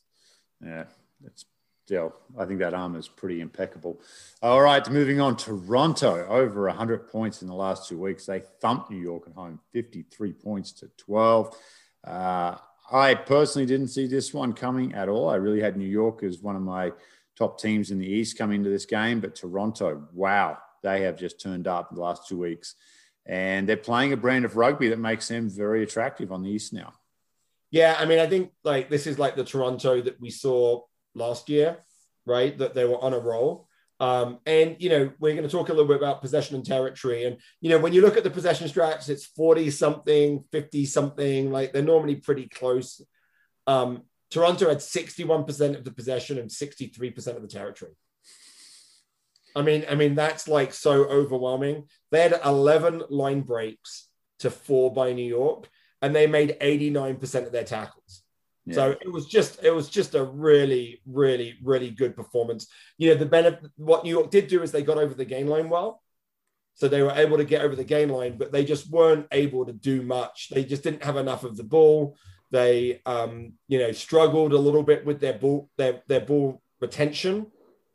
Yeah, 0.64 0.84
it's 1.24 1.44
still. 1.92 2.14
I 2.38 2.46
think 2.46 2.60
that 2.60 2.72
arm 2.72 2.96
is 2.96 3.06
pretty 3.06 3.42
impeccable. 3.42 4.00
All 4.40 4.62
right, 4.62 4.88
moving 4.88 5.20
on. 5.20 5.36
Toronto 5.36 6.26
over 6.26 6.66
100 6.66 7.06
points 7.08 7.42
in 7.42 7.48
the 7.48 7.54
last 7.54 7.86
two 7.86 7.98
weeks. 7.98 8.24
They 8.24 8.40
thumped 8.62 8.90
New 8.90 8.98
York 8.98 9.24
at 9.26 9.34
home, 9.34 9.60
53 9.74 10.32
points 10.32 10.72
to 10.72 10.88
12. 10.96 11.54
Uh, 12.02 12.56
I 12.90 13.14
personally 13.14 13.66
didn't 13.66 13.88
see 13.88 14.06
this 14.06 14.32
one 14.32 14.54
coming 14.54 14.94
at 14.94 15.10
all. 15.10 15.28
I 15.28 15.34
really 15.34 15.60
had 15.60 15.76
New 15.76 15.84
York 15.84 16.22
as 16.22 16.38
one 16.38 16.56
of 16.56 16.62
my 16.62 16.92
top 17.36 17.60
teams 17.60 17.90
in 17.90 17.98
the 17.98 18.06
East 18.06 18.38
coming 18.38 18.60
into 18.60 18.70
this 18.70 18.86
game, 18.86 19.20
but 19.20 19.34
Toronto, 19.34 20.08
wow, 20.14 20.56
they 20.82 21.02
have 21.02 21.18
just 21.18 21.42
turned 21.42 21.66
up 21.66 21.90
the 21.90 22.00
last 22.00 22.26
two 22.26 22.38
weeks. 22.38 22.74
And 23.26 23.68
they're 23.68 23.76
playing 23.76 24.14
a 24.14 24.16
brand 24.16 24.46
of 24.46 24.56
rugby 24.56 24.88
that 24.88 24.98
makes 24.98 25.28
them 25.28 25.50
very 25.50 25.82
attractive 25.82 26.32
on 26.32 26.42
the 26.42 26.48
East 26.48 26.72
now. 26.72 26.94
Yeah, 27.70 27.96
I 27.98 28.06
mean, 28.06 28.18
I 28.18 28.26
think 28.26 28.50
like 28.64 28.88
this 28.88 29.06
is 29.06 29.18
like 29.18 29.36
the 29.36 29.44
Toronto 29.44 30.00
that 30.00 30.18
we 30.18 30.30
saw 30.30 30.84
last 31.14 31.48
year, 31.48 31.78
right? 32.26 32.56
That 32.58 32.74
they 32.74 32.84
were 32.84 33.02
on 33.02 33.14
a 33.14 33.18
roll. 33.18 33.68
Um, 34.00 34.40
and 34.46 34.76
you 34.80 34.88
know, 34.88 35.12
we're 35.20 35.34
going 35.34 35.48
to 35.48 35.48
talk 35.48 35.68
a 35.68 35.72
little 35.72 35.86
bit 35.86 35.96
about 35.96 36.22
possession 36.22 36.56
and 36.56 36.66
territory. 36.66 37.24
And 37.24 37.36
you 37.60 37.70
know, 37.70 37.78
when 37.78 37.92
you 37.92 38.02
look 38.02 38.16
at 38.16 38.24
the 38.24 38.30
possession 38.30 38.68
straps, 38.68 39.08
it's 39.08 39.26
40 39.26 39.70
something, 39.70 40.44
50 40.50 40.86
something, 40.86 41.52
like 41.52 41.72
they're 41.72 41.82
normally 41.82 42.16
pretty 42.16 42.48
close. 42.48 43.00
Um, 43.66 44.02
Toronto 44.30 44.68
had 44.68 44.78
61% 44.78 45.76
of 45.76 45.84
the 45.84 45.92
possession 45.92 46.38
and 46.38 46.50
63% 46.50 47.36
of 47.36 47.42
the 47.42 47.48
territory. 47.48 47.92
I 49.54 49.62
mean, 49.62 49.84
I 49.88 49.94
mean, 49.94 50.14
that's 50.14 50.48
like 50.48 50.72
so 50.72 51.04
overwhelming. 51.04 51.84
They 52.10 52.22
had 52.22 52.40
11 52.44 53.04
line 53.10 53.42
breaks 53.42 54.08
to 54.38 54.50
four 54.50 54.92
by 54.92 55.12
New 55.12 55.28
York, 55.28 55.68
and 56.00 56.16
they 56.16 56.26
made 56.26 56.56
89% 56.60 57.46
of 57.46 57.52
their 57.52 57.64
tackles. 57.64 58.21
Yeah. 58.66 58.74
So 58.74 58.90
it 59.00 59.10
was 59.10 59.26
just 59.26 59.62
it 59.64 59.70
was 59.70 59.88
just 59.88 60.14
a 60.14 60.24
really, 60.24 61.00
really, 61.06 61.58
really 61.62 61.90
good 61.90 62.14
performance. 62.14 62.68
You 62.96 63.10
know, 63.10 63.16
the 63.16 63.26
benefit 63.26 63.70
what 63.76 64.04
New 64.04 64.10
York 64.10 64.30
did 64.30 64.48
do 64.48 64.62
is 64.62 64.70
they 64.70 64.82
got 64.82 64.98
over 64.98 65.14
the 65.14 65.24
gain 65.24 65.48
line 65.48 65.68
well. 65.68 66.02
So 66.74 66.88
they 66.88 67.02
were 67.02 67.12
able 67.12 67.36
to 67.36 67.44
get 67.44 67.62
over 67.62 67.76
the 67.76 67.84
gain 67.84 68.08
line, 68.08 68.38
but 68.38 68.50
they 68.50 68.64
just 68.64 68.90
weren't 68.90 69.26
able 69.30 69.66
to 69.66 69.72
do 69.72 70.02
much. 70.02 70.48
They 70.50 70.64
just 70.64 70.82
didn't 70.82 71.04
have 71.04 71.16
enough 71.16 71.44
of 71.44 71.56
the 71.56 71.64
ball. 71.64 72.16
They 72.50 73.00
um, 73.04 73.54
you 73.68 73.78
know, 73.78 73.92
struggled 73.92 74.52
a 74.52 74.58
little 74.58 74.82
bit 74.82 75.04
with 75.04 75.20
their 75.20 75.34
ball, 75.34 75.68
their 75.76 76.02
their 76.06 76.20
ball 76.20 76.62
retention, 76.80 77.46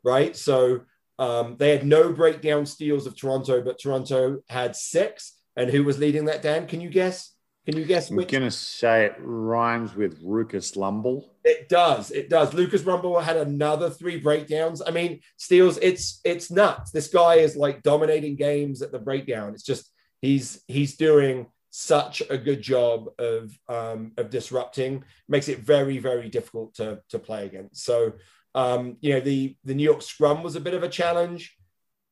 right? 0.04 0.36
So 0.36 0.82
um, 1.18 1.56
they 1.58 1.70
had 1.70 1.86
no 1.86 2.12
breakdown 2.12 2.66
steals 2.66 3.06
of 3.06 3.16
Toronto, 3.16 3.62
but 3.62 3.80
Toronto 3.80 4.40
had 4.48 4.76
six. 4.76 5.34
And 5.56 5.70
who 5.70 5.82
was 5.82 5.98
leading 5.98 6.26
that, 6.26 6.42
Dan? 6.42 6.66
Can 6.68 6.80
you 6.80 6.88
guess? 6.88 7.34
Can 7.68 7.76
you 7.76 7.84
guess? 7.84 8.08
I'm 8.08 8.16
going 8.16 8.44
to 8.44 8.50
say 8.50 9.04
it 9.04 9.16
rhymes 9.18 9.94
with 9.94 10.22
Lucas 10.22 10.70
Lumball. 10.70 11.28
It 11.44 11.68
does. 11.68 12.10
It 12.10 12.30
does. 12.30 12.54
Lucas 12.54 12.80
Lumball 12.80 13.22
had 13.22 13.36
another 13.36 13.90
three 13.90 14.18
breakdowns. 14.18 14.80
I 14.80 14.90
mean, 14.90 15.20
steals. 15.36 15.78
It's 15.82 16.22
it's 16.24 16.50
nuts. 16.50 16.92
This 16.92 17.08
guy 17.08 17.34
is 17.34 17.56
like 17.56 17.82
dominating 17.82 18.36
games 18.36 18.80
at 18.80 18.90
the 18.90 18.98
breakdown. 18.98 19.52
It's 19.52 19.64
just 19.64 19.92
he's 20.22 20.62
he's 20.66 20.96
doing 20.96 21.48
such 21.68 22.22
a 22.30 22.38
good 22.38 22.62
job 22.62 23.10
of 23.18 23.52
um, 23.68 24.12
of 24.16 24.30
disrupting. 24.30 25.04
Makes 25.28 25.48
it 25.48 25.58
very 25.58 25.98
very 25.98 26.30
difficult 26.30 26.74
to 26.76 27.02
to 27.10 27.18
play 27.18 27.44
against. 27.44 27.84
So 27.84 28.14
um, 28.54 28.96
you 29.02 29.12
know, 29.12 29.20
the 29.20 29.56
the 29.64 29.74
New 29.74 29.84
York 29.84 30.00
Scrum 30.00 30.42
was 30.42 30.56
a 30.56 30.60
bit 30.60 30.72
of 30.72 30.84
a 30.84 30.88
challenge. 30.88 31.54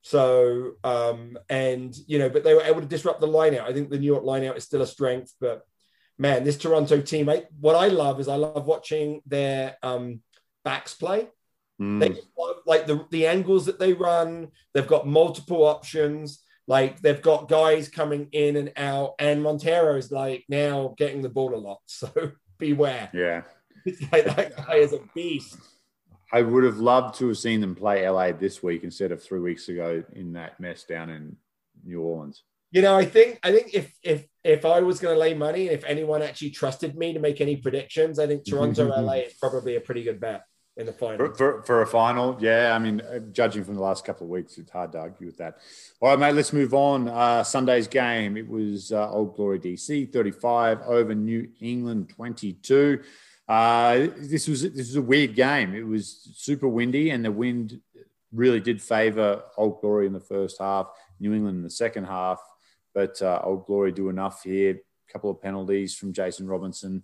So, 0.07 0.75
um, 0.85 1.37
and 1.49 1.93
you 2.07 2.21
know, 2.21 2.29
but 2.29 2.45
they 2.45 2.55
were 2.55 2.63
able 2.63 2.81
to 2.81 2.87
disrupt 2.87 3.21
the 3.21 3.27
lineout. 3.27 3.69
I 3.69 3.73
think 3.73 3.91
the 3.91 3.99
New 3.99 4.07
York 4.07 4.23
lineout 4.23 4.57
is 4.57 4.63
still 4.63 4.83
a 4.83 4.87
strength, 4.87 5.35
but 5.41 5.63
man, 6.17 6.45
this 6.45 6.57
Toronto 6.57 7.01
team, 7.01 7.29
I, 7.29 7.43
what 7.59 7.75
I 7.75 7.89
love 7.89 8.21
is 8.21 8.29
I 8.29 8.37
love 8.37 8.67
watching 8.67 9.21
their 9.27 9.77
um, 9.83 10.21
backs 10.65 10.95
play. 10.95 11.27
Mm. 11.83 11.99
They 11.99 12.21
like 12.67 12.87
the 12.87 13.05
the 13.11 13.27
angles 13.27 13.67
that 13.67 13.81
they 13.81 13.95
run. 13.95 14.53
They've 14.75 14.87
got 14.87 15.09
multiple 15.09 15.65
options. 15.65 16.41
Like 16.69 17.01
they've 17.01 17.21
got 17.21 17.49
guys 17.49 17.89
coming 17.89 18.29
in 18.31 18.55
and 18.55 18.75
out, 18.77 19.15
and 19.19 19.43
Montero 19.43 19.97
is 19.97 20.13
like 20.13 20.45
now 20.49 20.95
getting 20.97 21.23
the 21.23 21.31
ball 21.31 21.53
a 21.53 21.59
lot. 21.59 21.81
So 21.89 22.31
beware. 22.59 23.11
Yeah, 23.13 23.43
like, 24.13 24.25
that 24.37 24.57
guy 24.57 24.77
is 24.77 24.93
a 24.93 25.01
beast. 25.17 25.59
I 26.37 26.43
would 26.43 26.65
have 26.65 26.77
loved 26.77 27.15
to 27.21 27.29
have 27.29 27.39
seen 27.39 27.63
them 27.63 27.75
play 27.75 28.07
LA 28.07 28.33
this 28.33 28.63
week 28.63 28.85
instead 28.85 29.11
of 29.11 29.23
three 29.23 29.41
weeks 29.41 29.71
ago 29.71 30.05
in 30.13 30.35
that 30.35 30.61
mess 30.61 30.85
down 30.85 31.09
in 31.09 31.35
New 31.83 32.03
Orleans. 32.03 32.43
You 32.73 32.83
know, 32.83 32.95
I 32.95 33.07
think 33.07 33.41
I 33.43 33.53
think 33.53 33.73
if 33.73 33.91
if 34.03 34.27
if 34.45 34.67
I 34.67 34.81
was 34.81 35.01
going 35.01 35.15
to 35.15 35.19
lay 35.19 35.33
money, 35.33 35.69
and 35.69 35.75
if 35.75 35.83
anyone 35.85 36.21
actually 36.21 36.51
trusted 36.51 36.95
me 36.95 37.15
to 37.15 37.21
make 37.21 37.41
any 37.41 37.57
predictions, 37.57 38.19
I 38.19 38.27
think 38.27 38.45
Toronto 38.45 38.87
LA 39.03 39.13
is 39.29 39.33
probably 39.33 39.77
a 39.77 39.81
pretty 39.81 40.03
good 40.03 40.21
bet 40.21 40.45
in 40.77 40.85
the 40.85 40.93
final. 40.93 41.17
For, 41.17 41.35
for, 41.35 41.63
for, 41.63 41.83
a 41.83 41.87
final, 41.87 42.37
yeah. 42.39 42.75
I 42.75 42.79
mean, 42.79 43.01
judging 43.33 43.65
from 43.65 43.77
the 43.77 43.81
last 43.81 44.05
couple 44.05 44.27
of 44.27 44.31
weeks, 44.31 44.59
it's 44.59 44.71
hard 44.71 44.93
to 44.93 44.99
argue 44.99 45.27
with 45.27 45.39
that. 45.39 45.57
All 46.01 46.11
right, 46.11 46.19
mate, 46.19 46.35
let's 46.35 46.53
move 46.53 46.75
on. 46.75 47.09
Uh, 47.09 47.43
Sunday's 47.45 47.89
game, 47.89 48.37
it 48.37 48.47
was 48.47 48.93
uh, 48.93 49.11
Old 49.11 49.37
Glory 49.37 49.59
DC 49.59 50.13
35 50.13 50.83
over 50.83 51.15
New 51.15 51.49
England 51.61 52.11
22. 52.11 53.01
Uh, 53.49 54.09
this 54.17 54.49
was 54.49 54.63
this 54.63 54.89
was 54.89 54.97
a 54.97 55.03
weird 55.03 55.35
game. 55.35 55.75
It 55.75 55.87
was 55.87 56.31
super 56.35 56.69
windy, 56.69 57.11
and 57.11 57.25
the 57.25 57.31
wind 57.31 57.81
really 58.33 58.61
did 58.61 58.83
favour 58.83 59.43
Old 59.57 59.81
Glory 59.81 60.07
in 60.07 60.13
the 60.13 60.21
first 60.21 60.59
half. 60.61 60.89
New 61.21 61.33
England 61.33 61.59
in 61.59 61.63
the 61.63 61.71
second 61.71 62.05
half, 62.05 62.41
but 62.95 63.21
uh, 63.23 63.41
Old 63.43 63.67
Glory 63.67 63.93
do 63.93 64.09
enough 64.09 64.43
here. 64.43 64.73
A 64.73 65.13
couple 65.13 65.31
of 65.31 65.41
penalties 65.41 65.95
from 65.95 66.13
Jason 66.13 66.47
Robinson, 66.47 67.03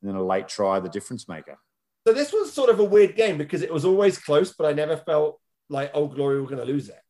and 0.00 0.08
then 0.08 0.14
a 0.14 0.24
late 0.24 0.48
try, 0.48 0.78
the 0.80 0.88
difference 0.88 1.28
maker. 1.28 1.58
So 2.06 2.14
this 2.14 2.32
was 2.32 2.52
sort 2.52 2.70
of 2.70 2.80
a 2.80 2.84
weird 2.84 3.16
game 3.16 3.36
because 3.36 3.62
it 3.62 3.72
was 3.72 3.84
always 3.84 4.16
close, 4.16 4.54
but 4.54 4.66
I 4.66 4.72
never 4.72 4.96
felt 4.96 5.40
like 5.68 5.90
Old 5.92 6.14
Glory 6.14 6.40
were 6.40 6.48
going 6.48 6.64
to 6.64 6.72
lose 6.72 6.88
it. 6.88 7.00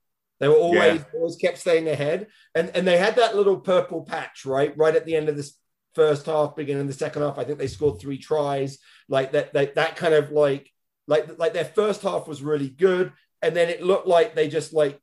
They 0.40 0.48
were 0.48 0.54
always 0.54 1.00
yeah. 1.00 1.04
always 1.14 1.36
kept 1.36 1.58
staying 1.58 1.86
ahead, 1.88 2.28
and 2.54 2.70
and 2.74 2.86
they 2.86 2.96
had 2.96 3.16
that 3.16 3.36
little 3.36 3.60
purple 3.60 4.02
patch 4.02 4.46
right 4.46 4.74
right 4.76 4.96
at 4.96 5.04
the 5.04 5.14
end 5.14 5.28
of 5.28 5.36
this 5.36 5.54
first 5.94 6.26
half, 6.26 6.56
beginning 6.56 6.86
the 6.86 6.92
second 6.92 7.22
half. 7.22 7.38
I 7.38 7.44
think 7.44 7.58
they 7.58 7.66
scored 7.66 8.00
three 8.00 8.18
tries. 8.18 8.78
Like 9.08 9.32
that, 9.32 9.52
that, 9.54 9.74
that 9.74 9.96
kind 9.96 10.14
of 10.14 10.30
like, 10.30 10.70
like, 11.06 11.38
like 11.38 11.52
their 11.52 11.64
first 11.64 12.02
half 12.02 12.28
was 12.28 12.42
really 12.42 12.68
good. 12.68 13.12
And 13.42 13.56
then 13.56 13.68
it 13.68 13.82
looked 13.82 14.06
like 14.06 14.34
they 14.34 14.48
just 14.48 14.72
like 14.72 15.00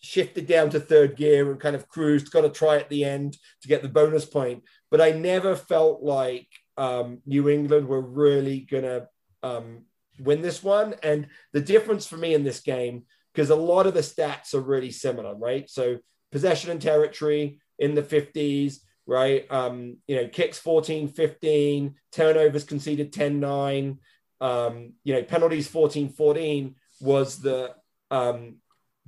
shifted 0.00 0.46
down 0.46 0.70
to 0.70 0.80
third 0.80 1.16
gear 1.16 1.50
and 1.50 1.60
kind 1.60 1.76
of 1.76 1.88
cruised, 1.88 2.30
got 2.30 2.44
a 2.44 2.50
try 2.50 2.76
at 2.76 2.88
the 2.88 3.04
end 3.04 3.36
to 3.62 3.68
get 3.68 3.82
the 3.82 3.88
bonus 3.88 4.24
point. 4.24 4.64
But 4.90 5.00
I 5.00 5.10
never 5.12 5.56
felt 5.56 6.02
like 6.02 6.48
um, 6.76 7.20
New 7.26 7.48
England 7.48 7.88
were 7.88 8.00
really 8.00 8.60
to 8.70 9.08
um, 9.42 9.82
win 10.18 10.42
this 10.42 10.62
one. 10.62 10.94
And 11.02 11.28
the 11.52 11.60
difference 11.60 12.06
for 12.06 12.16
me 12.16 12.34
in 12.34 12.44
this 12.44 12.60
game, 12.60 13.04
because 13.32 13.50
a 13.50 13.56
lot 13.56 13.86
of 13.86 13.94
the 13.94 14.00
stats 14.00 14.54
are 14.54 14.60
really 14.60 14.90
similar, 14.90 15.34
right? 15.34 15.68
So 15.68 15.98
possession 16.32 16.70
and 16.70 16.80
territory 16.80 17.60
in 17.78 17.94
the 17.94 18.02
50s, 18.02 18.78
right? 19.06 19.50
Um, 19.50 19.98
you 20.06 20.16
know, 20.16 20.28
kicks 20.28 20.58
14 20.58 21.08
15, 21.08 21.94
turnovers 22.12 22.64
conceded 22.64 23.12
10 23.12 23.40
9, 23.40 23.98
um, 24.40 24.92
you 25.04 25.14
know, 25.14 25.22
penalties 25.22 25.68
14 25.68 26.10
14 26.10 26.74
was 27.00 27.40
the 27.40 27.74
um, 28.10 28.56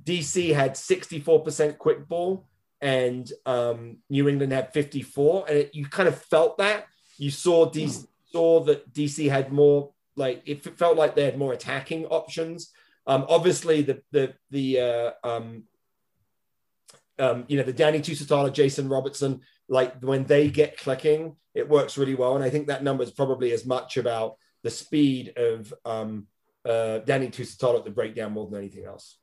DC 0.03 0.53
had 0.53 0.73
64% 0.73 1.77
quick 1.77 2.07
ball 2.07 2.47
and 2.81 3.31
um, 3.45 3.97
New 4.09 4.29
England 4.29 4.51
had 4.51 4.73
54. 4.73 5.45
And 5.47 5.57
it, 5.57 5.75
you 5.75 5.85
kind 5.85 6.07
of 6.07 6.19
felt 6.21 6.57
that. 6.59 6.85
You 7.17 7.31
saw 7.31 7.69
DC, 7.69 8.07
saw 8.31 8.61
that 8.61 8.93
DC 8.93 9.29
had 9.29 9.51
more, 9.51 9.91
like, 10.15 10.41
it 10.45 10.63
felt 10.77 10.97
like 10.97 11.15
they 11.15 11.25
had 11.25 11.37
more 11.37 11.53
attacking 11.53 12.05
options. 12.05 12.71
Um, 13.05 13.25
obviously, 13.27 13.81
the, 13.81 14.01
the, 14.11 14.33
the, 14.51 14.79
uh, 14.79 15.11
um, 15.23 15.63
um, 17.17 17.43
you 17.47 17.57
know, 17.57 17.63
the 17.63 17.73
Danny 17.73 17.99
Tusitala, 17.99 18.53
Jason 18.53 18.87
Robertson, 18.87 19.41
like 19.69 20.01
when 20.01 20.25
they 20.25 20.49
get 20.49 20.77
clicking, 20.77 21.35
it 21.53 21.69
works 21.69 21.97
really 21.97 22.15
well. 22.15 22.35
And 22.35 22.43
I 22.43 22.49
think 22.49 22.67
that 22.67 22.83
number 22.83 23.03
is 23.03 23.11
probably 23.11 23.51
as 23.51 23.65
much 23.65 23.97
about 23.97 24.35
the 24.63 24.69
speed 24.69 25.33
of 25.37 25.73
um, 25.85 26.27
uh, 26.65 26.99
Danny 26.99 27.27
Tusitala 27.27 27.79
at 27.79 27.85
the 27.85 27.91
breakdown 27.91 28.33
more 28.33 28.47
than 28.47 28.59
anything 28.59 28.85
else. 28.85 29.17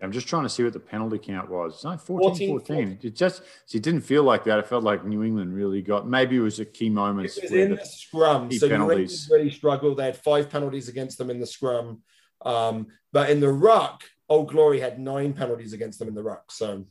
I'm 0.00 0.12
just 0.12 0.28
trying 0.28 0.44
to 0.44 0.48
see 0.48 0.62
what 0.62 0.72
the 0.72 0.80
penalty 0.80 1.18
count 1.18 1.50
was. 1.50 1.74
It's 1.74 1.84
like 1.84 1.98
14, 1.98 2.50
14, 2.50 2.76
14. 2.76 2.98
It 3.02 3.16
just 3.16 3.42
it 3.74 3.82
didn't 3.82 4.02
feel 4.02 4.22
like 4.22 4.44
that. 4.44 4.60
It 4.60 4.68
felt 4.68 4.84
like 4.84 5.04
New 5.04 5.24
England 5.24 5.52
really 5.52 5.82
got 5.82 6.06
maybe 6.06 6.36
it 6.36 6.40
was 6.40 6.60
a 6.60 6.64
key 6.64 6.88
moment. 6.88 7.26
It 7.26 7.42
was 7.42 7.50
in 7.50 7.70
the, 7.70 7.76
the 7.76 7.84
scrum. 7.84 8.52
So 8.52 8.68
penalties. 8.68 9.28
New 9.28 9.34
England 9.34 9.44
really 9.44 9.50
struggled. 9.50 9.96
They 9.96 10.04
had 10.04 10.16
five 10.16 10.50
penalties 10.50 10.88
against 10.88 11.18
them 11.18 11.30
in 11.30 11.40
the 11.40 11.46
scrum. 11.46 12.02
Um, 12.42 12.86
but 13.12 13.28
in 13.30 13.40
the 13.40 13.50
ruck, 13.50 14.04
Old 14.28 14.50
Glory 14.50 14.78
had 14.78 15.00
nine 15.00 15.32
penalties 15.32 15.72
against 15.72 15.98
them 15.98 16.06
in 16.06 16.14
the 16.14 16.22
ruck. 16.22 16.52
So 16.52 16.84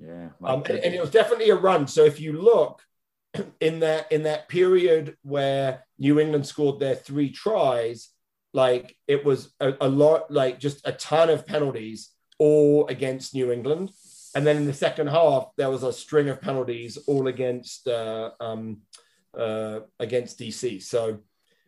Yeah. 0.00 0.28
um, 0.44 0.62
and, 0.68 0.78
and 0.78 0.94
it 0.94 1.00
was 1.00 1.10
definitely 1.10 1.50
a 1.50 1.56
run. 1.56 1.86
So 1.86 2.04
if 2.04 2.20
you 2.20 2.32
look 2.40 2.82
in 3.60 3.80
that 3.80 4.10
in 4.12 4.24
that 4.24 4.48
period 4.48 5.16
where 5.22 5.84
New 5.98 6.20
England 6.20 6.46
scored 6.46 6.80
their 6.80 6.94
three 6.94 7.30
tries, 7.30 8.08
like 8.52 8.96
it 9.06 9.24
was 9.24 9.52
a, 9.60 9.74
a 9.80 9.88
lot, 9.88 10.30
like 10.30 10.58
just 10.58 10.86
a 10.86 10.92
ton 10.92 11.30
of 11.30 11.46
penalties 11.46 12.10
all 12.38 12.86
against 12.88 13.34
New 13.34 13.52
England. 13.52 13.90
And 14.34 14.46
then 14.46 14.56
in 14.56 14.66
the 14.66 14.74
second 14.74 15.08
half, 15.08 15.50
there 15.56 15.70
was 15.70 15.82
a 15.82 15.92
string 15.92 16.28
of 16.28 16.40
penalties 16.40 16.96
all 17.06 17.28
against 17.28 17.88
uh, 17.88 18.30
um, 18.40 18.82
uh, 19.36 19.80
against 19.98 20.38
DC. 20.38 20.82
So 20.82 21.20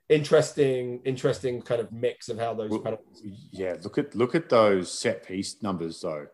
interesting, 0.09 1.01
interesting 1.05 1.63
kind 1.63 1.81
of 1.81 1.91
mix 1.93 2.29
of 2.29 2.39
how 2.39 2.55
those 2.55 2.71
Well, 2.71 2.81
penalties. 2.81 3.23
Yeah, 3.51 3.77
look 3.83 3.99
at 3.99 4.15
look 4.15 4.35
at 4.35 4.49
those 4.49 4.93
set 4.93 5.27
piece 5.27 5.63
numbers 5.63 6.01
though. 6.01 6.27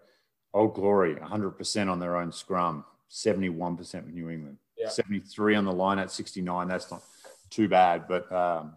Old 0.57 0.75
Glory, 0.75 1.15
100% 1.17 1.91
on 1.91 2.01
their 2.01 2.17
own 2.17 2.33
scrum, 2.33 2.85
71% 3.11 3.79
with 3.79 4.15
New 4.15 4.31
England, 4.31 4.57
Yeah. 4.79 4.89
73 4.89 5.55
on 5.55 5.65
the 5.67 5.73
line 5.73 5.99
at 5.99 6.11
69. 6.11 6.67
That's 6.67 6.91
not 6.91 7.03
too 7.51 7.69
bad, 7.69 8.09
but 8.09 8.31
um, 8.33 8.77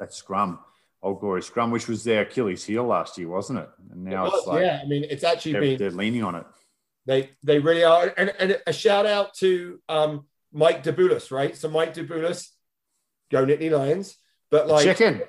that's 0.00 0.16
scrum. 0.16 0.58
Old 1.02 1.20
Glory 1.20 1.42
scrum, 1.42 1.70
which 1.70 1.86
was 1.86 2.02
their 2.02 2.22
Achilles 2.22 2.64
heel 2.64 2.84
last 2.84 3.18
year, 3.18 3.28
wasn't 3.28 3.58
it? 3.58 3.68
And 3.92 4.04
now 4.04 4.24
It 4.26 4.32
it's 4.34 4.46
like 4.46 4.62
yeah, 4.64 4.80
I 4.82 4.86
mean, 4.88 5.04
it's 5.08 5.22
actually 5.22 5.52
they're, 5.52 5.60
been 5.60 5.78
they're 5.78 5.90
leaning 5.90 6.24
on 6.24 6.34
it. 6.34 6.46
They 7.04 7.30
they 7.44 7.58
really 7.58 7.84
are. 7.84 8.12
And, 8.16 8.32
and 8.40 8.60
a 8.66 8.72
shout 8.72 9.04
out 9.06 9.34
to 9.34 9.78
um, 9.90 10.26
Mike 10.52 10.82
Dabulas, 10.82 11.30
right? 11.30 11.54
So 11.54 11.68
Mike 11.68 11.92
Dabulas, 11.94 12.48
go 13.30 13.44
Nittany 13.44 13.70
Lions, 13.70 14.16
but 14.50 14.66
like 14.66 14.84
Chicken. 14.84 15.22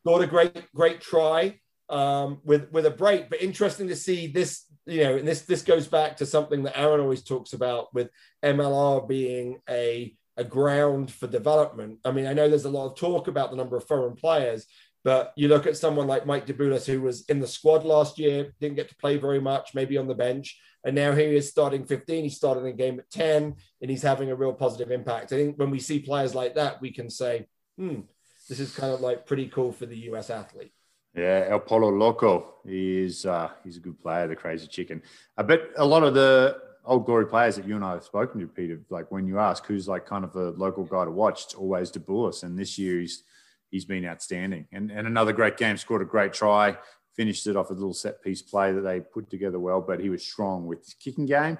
scored 0.00 0.22
a 0.22 0.26
great 0.26 0.72
great 0.74 1.00
try 1.02 1.59
um, 1.90 2.38
with 2.44 2.70
with 2.72 2.86
a 2.86 2.90
break. 2.90 3.28
But 3.28 3.42
interesting 3.42 3.88
to 3.88 3.96
see 3.96 4.28
this, 4.28 4.64
you 4.86 5.02
know, 5.02 5.16
and 5.16 5.26
this 5.26 5.42
this 5.42 5.62
goes 5.62 5.86
back 5.86 6.16
to 6.18 6.26
something 6.26 6.62
that 6.62 6.78
Aaron 6.78 7.00
always 7.00 7.22
talks 7.22 7.52
about 7.52 7.92
with 7.92 8.10
MLR 8.42 9.06
being 9.06 9.60
a 9.68 10.14
a 10.36 10.44
ground 10.44 11.10
for 11.10 11.26
development. 11.26 11.98
I 12.04 12.12
mean, 12.12 12.26
I 12.26 12.32
know 12.32 12.48
there's 12.48 12.64
a 12.64 12.70
lot 12.70 12.86
of 12.86 12.96
talk 12.96 13.28
about 13.28 13.50
the 13.50 13.56
number 13.56 13.76
of 13.76 13.86
foreign 13.86 14.14
players, 14.14 14.66
but 15.04 15.32
you 15.36 15.48
look 15.48 15.66
at 15.66 15.76
someone 15.76 16.06
like 16.06 16.24
Mike 16.24 16.46
Dabulas, 16.46 16.86
who 16.86 17.02
was 17.02 17.24
in 17.26 17.40
the 17.40 17.46
squad 17.46 17.84
last 17.84 18.18
year, 18.18 18.54
didn't 18.60 18.76
get 18.76 18.88
to 18.88 18.96
play 18.96 19.16
very 19.16 19.40
much, 19.40 19.74
maybe 19.74 19.98
on 19.98 20.06
the 20.06 20.14
bench, 20.14 20.58
and 20.84 20.94
now 20.94 21.12
he 21.12 21.24
is 21.24 21.48
starting 21.48 21.84
15. 21.84 22.24
He 22.24 22.30
started 22.30 22.64
a 22.64 22.72
game 22.72 22.98
at 22.98 23.10
10, 23.10 23.56
and 23.82 23.90
he's 23.90 24.02
having 24.02 24.30
a 24.30 24.34
real 24.34 24.52
positive 24.52 24.90
impact. 24.90 25.32
I 25.32 25.36
think 25.36 25.58
when 25.58 25.70
we 25.70 25.78
see 25.78 25.98
players 25.98 26.34
like 26.34 26.54
that, 26.54 26.80
we 26.80 26.92
can 26.92 27.10
say, 27.10 27.46
hmm, 27.76 28.00
this 28.48 28.60
is 28.60 28.74
kind 28.74 28.92
of 28.92 29.00
like 29.00 29.26
pretty 29.26 29.48
cool 29.48 29.72
for 29.72 29.86
the 29.86 29.98
US 30.10 30.30
athlete. 30.30 30.72
Yeah, 31.14 31.46
El 31.48 31.60
Pollo 31.60 31.88
Loco 31.88 32.54
is 32.64 33.26
uh, 33.26 33.50
he's 33.64 33.76
a 33.76 33.80
good 33.80 34.00
player, 34.00 34.28
the 34.28 34.36
crazy 34.36 34.68
chicken. 34.68 35.02
I 35.36 35.42
bet 35.42 35.60
a 35.76 35.84
lot 35.84 36.04
of 36.04 36.14
the 36.14 36.58
old 36.84 37.04
glory 37.04 37.26
players 37.26 37.56
that 37.56 37.66
you 37.66 37.74
and 37.74 37.84
I 37.84 37.92
have 37.92 38.04
spoken 38.04 38.40
to, 38.40 38.46
Peter, 38.46 38.80
like 38.90 39.10
when 39.10 39.26
you 39.26 39.38
ask 39.38 39.66
who's 39.66 39.88
like 39.88 40.06
kind 40.06 40.24
of 40.24 40.36
a 40.36 40.50
local 40.50 40.84
guy 40.84 41.04
to 41.04 41.10
watch, 41.10 41.44
it's 41.44 41.54
always 41.54 41.90
Dabulas. 41.90 42.44
And 42.44 42.58
this 42.58 42.78
year 42.78 43.00
he's 43.00 43.24
he's 43.70 43.84
been 43.84 44.06
outstanding. 44.06 44.66
And 44.72 44.90
and 44.90 45.06
another 45.06 45.32
great 45.32 45.56
game, 45.56 45.76
scored 45.76 46.02
a 46.02 46.04
great 46.04 46.32
try, 46.32 46.76
finished 47.16 47.46
it 47.48 47.56
off 47.56 47.70
a 47.70 47.74
little 47.74 47.94
set 47.94 48.22
piece 48.22 48.42
play 48.42 48.72
that 48.72 48.82
they 48.82 49.00
put 49.00 49.30
together 49.30 49.58
well, 49.58 49.80
but 49.80 50.00
he 50.00 50.10
was 50.10 50.24
strong 50.24 50.66
with 50.66 50.84
his 50.84 50.94
kicking 50.94 51.26
game. 51.26 51.58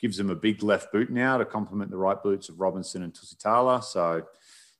Gives 0.00 0.18
him 0.18 0.30
a 0.30 0.36
big 0.36 0.62
left 0.62 0.92
boot 0.92 1.10
now 1.10 1.38
to 1.38 1.44
complement 1.44 1.90
the 1.90 1.96
right 1.96 2.20
boots 2.22 2.48
of 2.48 2.60
Robinson 2.60 3.02
and 3.02 3.12
Tusitala. 3.12 3.82
So 3.82 4.24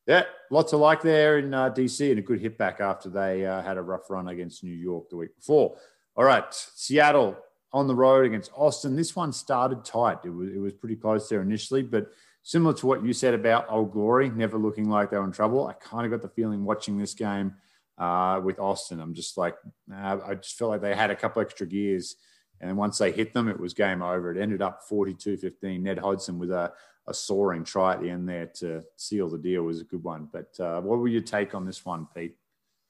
yeah, 0.09 0.25
lots 0.51 0.73
of 0.73 0.81
like 0.81 1.03
there 1.03 1.39
in 1.39 1.53
uh, 1.53 1.69
DC 1.69 2.09
and 2.09 2.19
a 2.19 2.23
good 2.23 2.41
hit 2.41 2.57
back 2.57 2.81
after 2.81 3.11
they 3.11 3.45
uh, 3.45 3.61
had 3.61 3.77
a 3.77 3.83
rough 3.83 4.09
run 4.09 4.29
against 4.29 4.65
New 4.65 4.75
York 4.75 5.11
the 5.11 5.17
week 5.17 5.37
before. 5.37 5.77
All 6.17 6.25
right, 6.25 6.47
Seattle 6.51 7.37
on 7.75 7.87
the 7.87 7.95
road 7.95 8.25
against 8.25 8.51
Austin. 8.57 8.97
This 8.97 9.15
one 9.15 9.35
started 9.35 9.85
tight. 9.85 10.21
It 10.25 10.31
was, 10.31 10.49
it 10.49 10.59
was 10.59 10.73
pretty 10.73 10.97
close 10.97 11.29
there 11.29 11.43
initially, 11.43 11.83
but 11.83 12.11
similar 12.43 12.73
to 12.73 12.87
what 12.87 13.05
you 13.05 13.13
said 13.13 13.35
about 13.35 13.67
Old 13.69 13.93
Glory, 13.93 14.31
never 14.31 14.57
looking 14.57 14.89
like 14.89 15.11
they 15.11 15.19
were 15.19 15.25
in 15.25 15.33
trouble. 15.33 15.67
I 15.67 15.75
kind 15.75 16.07
of 16.07 16.11
got 16.11 16.23
the 16.23 16.35
feeling 16.35 16.65
watching 16.65 16.97
this 16.97 17.13
game 17.13 17.53
uh, 17.99 18.41
with 18.43 18.59
Austin. 18.59 19.01
I'm 19.01 19.13
just 19.13 19.37
like, 19.37 19.57
I 19.95 20.35
just 20.37 20.57
felt 20.57 20.71
like 20.71 20.81
they 20.81 20.95
had 20.95 21.11
a 21.11 21.17
couple 21.17 21.43
extra 21.43 21.67
gears. 21.67 22.17
And 22.61 22.77
once 22.77 22.99
they 22.99 23.13
hit 23.13 23.33
them, 23.35 23.49
it 23.49 23.59
was 23.59 23.75
game 23.75 24.03
over. 24.03 24.33
It 24.33 24.41
ended 24.41 24.63
up 24.63 24.83
42 24.83 25.37
15. 25.37 25.83
Ned 25.83 25.99
Hodgson 25.99 26.39
with 26.39 26.51
a, 26.51 26.73
a 27.07 27.15
soaring 27.15 27.65
try 27.65 27.95
at 27.95 28.03
the 28.03 28.11
end 28.11 28.29
there 28.29 28.47
to 28.57 28.83
seal 28.97 29.29
the 29.29 29.39
deal 29.39 29.63
was 29.63 29.81
a 29.81 29.85
good 29.85 30.03
one. 30.03 30.29
But 30.33 30.59
uh, 30.61 30.81
what 30.81 30.99
were 30.99 31.09
your 31.09 31.23
take 31.23 31.55
on 31.55 31.65
this 31.65 31.85
one, 31.85 32.07
Pete? 32.15 32.37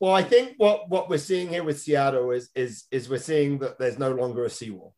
Well, 0.00 0.14
I 0.14 0.22
think 0.22 0.54
what 0.58 0.88
what 0.88 1.08
we're 1.08 1.18
seeing 1.18 1.48
here 1.48 1.64
with 1.64 1.80
Seattle 1.80 2.30
is 2.30 2.50
is 2.54 2.84
is 2.90 3.08
we're 3.08 3.18
seeing 3.18 3.58
that 3.58 3.78
there's 3.78 3.98
no 3.98 4.12
longer 4.12 4.44
a 4.44 4.50
seawall, 4.50 4.94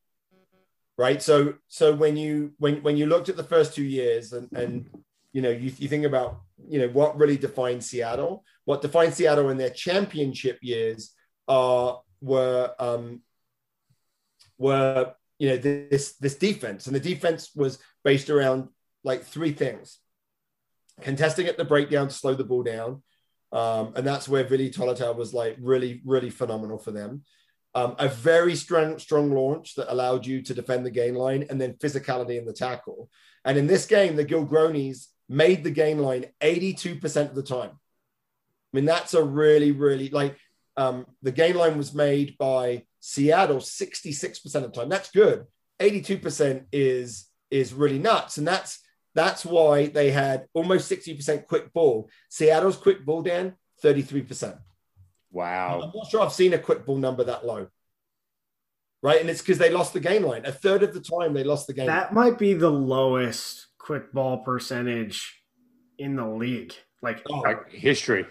right? 0.98 1.22
So 1.22 1.54
so 1.68 1.94
when 1.94 2.18
you 2.18 2.52
when 2.59 2.83
when 2.83 2.98
you 2.98 3.06
looked 3.06 3.30
at 3.30 3.37
the 3.37 3.44
first 3.44 3.74
two 3.74 3.83
years 3.83 4.35
and 4.35 4.52
and 4.52 4.90
you 5.33 5.40
know 5.40 5.50
you, 5.50 5.72
you 5.78 5.88
think 5.88 6.04
about 6.04 6.42
you 6.68 6.80
know 6.80 6.88
what 6.88 7.16
really 7.18 7.38
defines 7.38 7.87
Seattle, 7.87 8.44
what 8.66 8.83
defines 8.83 9.14
Seattle 9.14 9.48
in 9.48 9.56
their 9.56 9.70
championship 9.70 10.59
years 10.61 11.14
are 11.48 12.02
were 12.20 12.74
um 12.78 13.22
were 14.60 15.12
you 15.40 15.48
know 15.48 15.56
this 15.56 16.12
this 16.18 16.36
defense 16.36 16.86
and 16.86 16.94
the 16.94 17.00
defense 17.00 17.50
was 17.56 17.78
based 18.04 18.30
around 18.30 18.68
like 19.02 19.24
three 19.24 19.52
things 19.52 19.98
contesting 21.00 21.46
at 21.46 21.56
the 21.56 21.64
breakdown 21.64 22.06
to 22.06 22.14
slow 22.14 22.34
the 22.34 22.44
ball 22.44 22.62
down 22.62 23.02
um, 23.52 23.92
and 23.96 24.06
that's 24.06 24.28
where 24.28 24.44
Vili 24.44 24.70
Toluta'u 24.70 25.16
was 25.16 25.34
like 25.34 25.56
really, 25.60 26.00
really 26.04 26.30
phenomenal 26.30 26.78
for 26.78 26.92
them. 26.92 27.22
Um, 27.74 27.94
a 27.98 28.08
very 28.08 28.56
strong, 28.56 28.98
strong 28.98 29.32
launch 29.32 29.74
that 29.76 29.92
allowed 29.92 30.26
you 30.26 30.42
to 30.42 30.54
defend 30.54 30.84
the 30.84 30.90
gain 30.90 31.14
line 31.14 31.46
and 31.50 31.60
then 31.60 31.74
physicality 31.74 32.38
in 32.38 32.44
the 32.44 32.52
tackle. 32.52 33.08
And 33.44 33.56
in 33.56 33.66
this 33.66 33.86
game, 33.86 34.16
the 34.16 34.24
Gilgronis 34.24 35.06
made 35.28 35.62
the 35.62 35.70
gain 35.70 35.98
line 35.98 36.26
82% 36.40 37.28
of 37.28 37.34
the 37.34 37.42
time. 37.42 37.70
I 37.70 38.76
mean, 38.76 38.84
that's 38.84 39.14
a 39.14 39.22
really, 39.22 39.72
really 39.72 40.10
like 40.10 40.36
um, 40.76 41.06
the 41.22 41.32
gain 41.32 41.56
line 41.56 41.76
was 41.76 41.92
made 41.92 42.38
by 42.38 42.84
Seattle 43.00 43.56
66% 43.56 44.54
of 44.56 44.62
the 44.62 44.68
time. 44.70 44.88
That's 44.88 45.10
good. 45.10 45.46
82% 45.80 46.66
is 46.72 47.26
is 47.50 47.72
really 47.74 47.98
nuts. 47.98 48.36
And 48.38 48.46
that's 48.46 48.78
that's 49.14 49.44
why 49.44 49.86
they 49.86 50.10
had 50.12 50.46
almost 50.54 50.90
60% 50.90 51.46
quick 51.48 51.72
ball. 51.72 52.08
Seattle's 52.28 52.76
quick 52.76 53.04
ball, 53.04 53.22
Dan, 53.22 53.56
33%. 53.82 54.56
Wow. 55.32 55.80
I'm 55.82 55.90
not 55.92 56.06
sure 56.08 56.20
I've 56.20 56.32
seen 56.32 56.52
a 56.54 56.58
quick 56.58 56.86
ball 56.86 56.96
number 56.96 57.24
that 57.24 57.44
low. 57.44 57.66
Right. 59.02 59.20
And 59.20 59.28
it's 59.30 59.40
because 59.40 59.58
they 59.58 59.70
lost 59.70 59.94
the 59.94 60.00
game 60.00 60.22
line. 60.22 60.44
A 60.44 60.52
third 60.52 60.82
of 60.82 60.94
the 60.94 61.00
time 61.00 61.32
they 61.34 61.42
lost 61.42 61.66
the 61.66 61.72
game. 61.72 61.86
That 61.86 62.12
might 62.12 62.38
be 62.38 62.52
the 62.54 62.70
lowest 62.70 63.66
quick 63.78 64.12
ball 64.12 64.38
percentage 64.38 65.42
in 65.98 66.14
the 66.16 66.26
league. 66.28 66.74
Like, 67.02 67.22
Oh, 67.28 67.40
Like 67.40 67.70
history. 67.70 68.26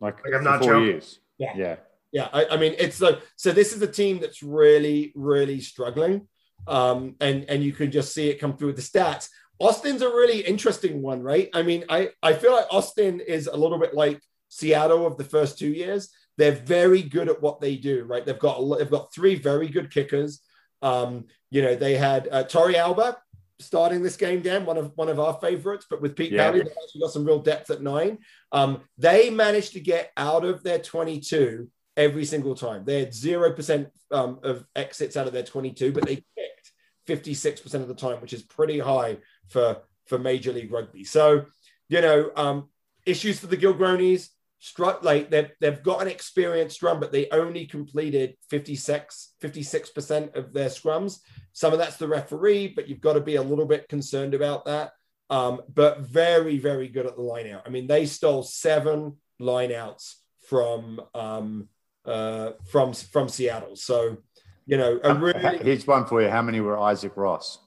Like, 0.00 0.24
Like, 0.24 0.34
I'm 0.34 0.44
not 0.44 0.60
four 0.62 0.72
joking. 0.72 0.86
years. 0.86 1.20
Yeah. 1.38 1.52
Yeah. 1.56 1.76
Yeah. 2.12 2.28
I, 2.32 2.46
I 2.46 2.56
mean, 2.56 2.74
it's 2.78 3.00
like, 3.00 3.20
so 3.36 3.52
this 3.52 3.72
is 3.72 3.82
a 3.82 3.86
team 3.86 4.18
that's 4.18 4.42
really, 4.42 5.12
really 5.14 5.60
struggling. 5.60 6.28
Um, 6.66 7.16
and, 7.20 7.44
and 7.48 7.62
you 7.62 7.72
can 7.72 7.90
just 7.90 8.12
see 8.12 8.28
it 8.28 8.40
come 8.40 8.56
through 8.56 8.68
with 8.68 8.76
the 8.76 8.82
stats. 8.82 9.28
Austin's 9.58 10.02
a 10.02 10.08
really 10.08 10.40
interesting 10.40 11.02
one, 11.02 11.22
right? 11.22 11.48
I 11.54 11.62
mean, 11.62 11.84
I, 11.88 12.10
I 12.22 12.32
feel 12.32 12.52
like 12.52 12.66
Austin 12.70 13.20
is 13.20 13.46
a 13.46 13.56
little 13.56 13.78
bit 13.78 13.94
like 13.94 14.20
Seattle 14.48 15.06
of 15.06 15.16
the 15.16 15.24
first 15.24 15.58
two 15.58 15.68
years. 15.68 16.10
They're 16.36 16.52
very 16.52 17.02
good 17.02 17.28
at 17.28 17.42
what 17.42 17.60
they 17.60 17.76
do, 17.76 18.04
right? 18.04 18.24
They've 18.24 18.38
got 18.38 18.60
they've 18.78 18.90
got 18.90 19.12
three 19.12 19.34
very 19.34 19.68
good 19.68 19.92
kickers. 19.92 20.40
Um, 20.82 21.26
you 21.50 21.62
know, 21.62 21.74
they 21.74 21.96
had 21.96 22.28
uh, 22.30 22.44
Tori 22.44 22.76
Alba 22.76 23.16
starting 23.58 24.02
this 24.02 24.16
game, 24.16 24.40
Dan, 24.40 24.64
one 24.64 24.76
of 24.76 24.92
one 24.94 25.08
of 25.08 25.18
our 25.18 25.34
favorites, 25.40 25.86
but 25.90 26.00
with 26.00 26.14
Pete 26.14 26.30
Yeah. 26.30 26.44
Pally, 26.44 26.60
they've 26.60 26.72
actually 26.84 27.00
got 27.00 27.10
some 27.10 27.24
real 27.24 27.40
depth 27.40 27.70
at 27.70 27.82
nine. 27.82 28.18
Um, 28.52 28.82
they 28.96 29.30
managed 29.30 29.72
to 29.72 29.80
get 29.80 30.12
out 30.16 30.44
of 30.44 30.62
their 30.62 30.78
22 30.78 31.68
every 31.98 32.24
single 32.24 32.54
time. 32.54 32.84
They 32.86 33.00
had 33.00 33.12
zero 33.12 33.52
percent 33.52 33.88
um, 34.10 34.38
of 34.42 34.64
exits 34.74 35.16
out 35.18 35.26
of 35.26 35.34
their 35.34 35.42
22, 35.42 35.92
but 35.92 36.06
they 36.06 36.24
kicked 36.36 36.72
56% 37.06 37.74
of 37.74 37.88
the 37.88 37.94
time, 37.94 38.22
which 38.22 38.32
is 38.32 38.42
pretty 38.42 38.78
high 38.78 39.18
for 39.48 39.82
for 40.06 40.18
Major 40.18 40.52
League 40.52 40.72
Rugby. 40.72 41.04
So, 41.04 41.44
you 41.90 42.00
know, 42.00 42.30
um, 42.34 42.70
issues 43.04 43.38
for 43.38 43.46
the 43.48 43.58
Gilgronis, 43.58 44.30
Struck 44.60 45.04
like 45.04 45.30
they've 45.30 45.50
they've 45.60 45.82
got 45.84 46.02
an 46.02 46.08
experienced 46.08 46.76
scrum, 46.76 46.98
but 46.98 47.12
they 47.12 47.28
only 47.30 47.64
completed 47.64 48.34
56 48.50 49.34
56% 49.40 50.34
of 50.34 50.52
their 50.52 50.68
scrums. 50.68 51.20
Some 51.52 51.72
of 51.72 51.78
that's 51.78 51.96
the 51.96 52.08
referee, 52.08 52.72
but 52.74 52.88
you've 52.88 53.00
got 53.00 53.12
to 53.12 53.20
be 53.20 53.36
a 53.36 53.42
little 53.42 53.66
bit 53.66 53.88
concerned 53.88 54.34
about 54.34 54.64
that. 54.64 54.94
Um, 55.30 55.60
but 55.72 56.00
very, 56.00 56.58
very 56.58 56.88
good 56.88 57.06
at 57.06 57.14
the 57.14 57.22
line 57.22 57.48
out. 57.48 57.62
I 57.66 57.68
mean, 57.68 57.86
they 57.86 58.04
stole 58.06 58.42
seven 58.42 59.18
line 59.38 59.70
outs 59.70 60.20
from 60.48 61.02
um, 61.14 61.68
uh, 62.08 62.52
from 62.70 62.92
from 62.92 63.28
Seattle. 63.28 63.76
So, 63.76 64.18
you 64.66 64.76
know, 64.76 64.98
a 65.02 65.14
really 65.14 65.58
Here's 65.58 65.86
one 65.86 66.06
for 66.06 66.22
you. 66.22 66.28
How 66.30 66.42
many 66.42 66.60
were 66.60 66.78
Isaac 66.78 67.16
Ross? 67.16 67.58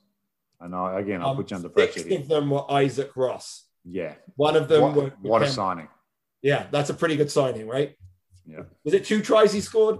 And 0.59 0.75
I 0.75 0.91
know, 0.91 0.97
again, 0.97 1.21
I'll 1.21 1.29
um, 1.29 1.37
put 1.37 1.51
you 1.51 1.57
under 1.57 1.69
six 1.75 1.93
pressure 1.93 2.07
here. 2.09 2.19
of 2.19 2.27
them 2.27 2.49
were 2.49 2.69
Isaac 2.71 3.11
Ross. 3.15 3.65
Yeah. 3.83 4.13
One 4.35 4.55
of 4.55 4.67
them 4.67 4.81
What, 4.81 4.95
were 4.95 5.13
what 5.21 5.41
a 5.41 5.47
signing. 5.49 5.87
Yeah, 6.41 6.67
that's 6.71 6.89
a 6.89 6.93
pretty 6.93 7.15
good 7.15 7.31
signing, 7.31 7.67
right? 7.67 7.95
Yeah. 8.45 8.63
Was 8.83 8.93
it 8.93 9.05
two 9.05 9.21
tries 9.21 9.53
he 9.53 9.61
scored? 9.61 9.99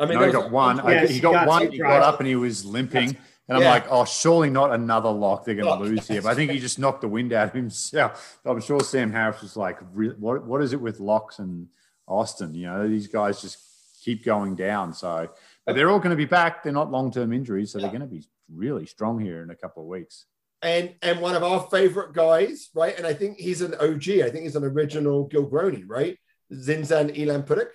I 0.00 0.06
mean, 0.06 0.14
no, 0.14 0.20
he 0.20 0.26
was 0.26 0.34
got 0.34 0.50
one. 0.50 0.80
I- 0.80 1.06
he 1.06 1.14
he 1.14 1.20
got, 1.20 1.32
got 1.32 1.48
one. 1.48 1.70
He 1.72 1.78
got 1.78 2.02
up 2.02 2.20
and 2.20 2.28
he 2.28 2.36
was 2.36 2.64
limping. 2.64 3.16
And 3.48 3.56
I'm 3.56 3.62
Yeah. 3.62 3.70
like, 3.70 3.86
oh, 3.90 4.04
surely 4.04 4.50
not 4.50 4.72
another 4.72 5.08
lock. 5.08 5.44
They're 5.44 5.54
going 5.54 5.66
Lock. 5.66 5.78
to 5.80 5.84
lose 5.86 6.06
here. 6.06 6.20
But 6.20 6.32
I 6.32 6.34
think 6.34 6.50
he 6.50 6.58
just 6.58 6.78
knocked 6.78 7.00
the 7.00 7.08
wind 7.08 7.32
out 7.32 7.48
of 7.48 7.54
himself. 7.54 8.38
I'm 8.44 8.60
sure 8.60 8.80
Sam 8.80 9.10
Harris 9.10 9.40
was 9.40 9.56
like, 9.56 9.78
what, 9.94 10.44
what 10.44 10.62
is 10.62 10.74
it 10.74 10.80
with 10.80 11.00
locks 11.00 11.38
and 11.38 11.68
Austin? 12.08 12.54
You 12.54 12.66
know, 12.66 12.88
these 12.88 13.06
guys 13.06 13.40
just 13.42 13.58
keep 14.02 14.24
going 14.24 14.54
down. 14.56 14.92
So, 14.92 15.28
but 15.66 15.74
they're 15.76 15.90
all 15.90 15.98
going 15.98 16.10
to 16.10 16.16
be 16.16 16.24
back. 16.24 16.62
They're 16.62 16.72
not 16.72 16.90
long 16.90 17.10
term 17.12 17.32
injuries. 17.32 17.72
So 17.72 17.78
they're 17.78 17.88
going 17.88 18.00
to 18.00 18.06
be 18.06 18.24
really 18.52 18.86
strong 18.86 19.20
here 19.20 19.42
in 19.42 19.50
a 19.50 19.56
couple 19.56 19.82
of 19.82 19.88
weeks. 19.88 20.24
and 20.62 20.94
and 21.02 21.20
one 21.20 21.34
of 21.36 21.42
our 21.44 21.60
favorite 21.70 22.12
guys, 22.14 22.70
right? 22.74 22.96
And 22.98 23.06
I 23.06 23.12
think 23.14 23.38
he's 23.38 23.60
an 23.62 23.74
OG. 23.74 24.08
I 24.24 24.30
think 24.30 24.44
he's 24.44 24.56
an 24.56 24.64
original 24.64 25.28
Gilgroni, 25.28 25.84
right? 25.86 26.18
Zinzan 26.52 27.16
Elan 27.18 27.42
Pudik. 27.44 27.68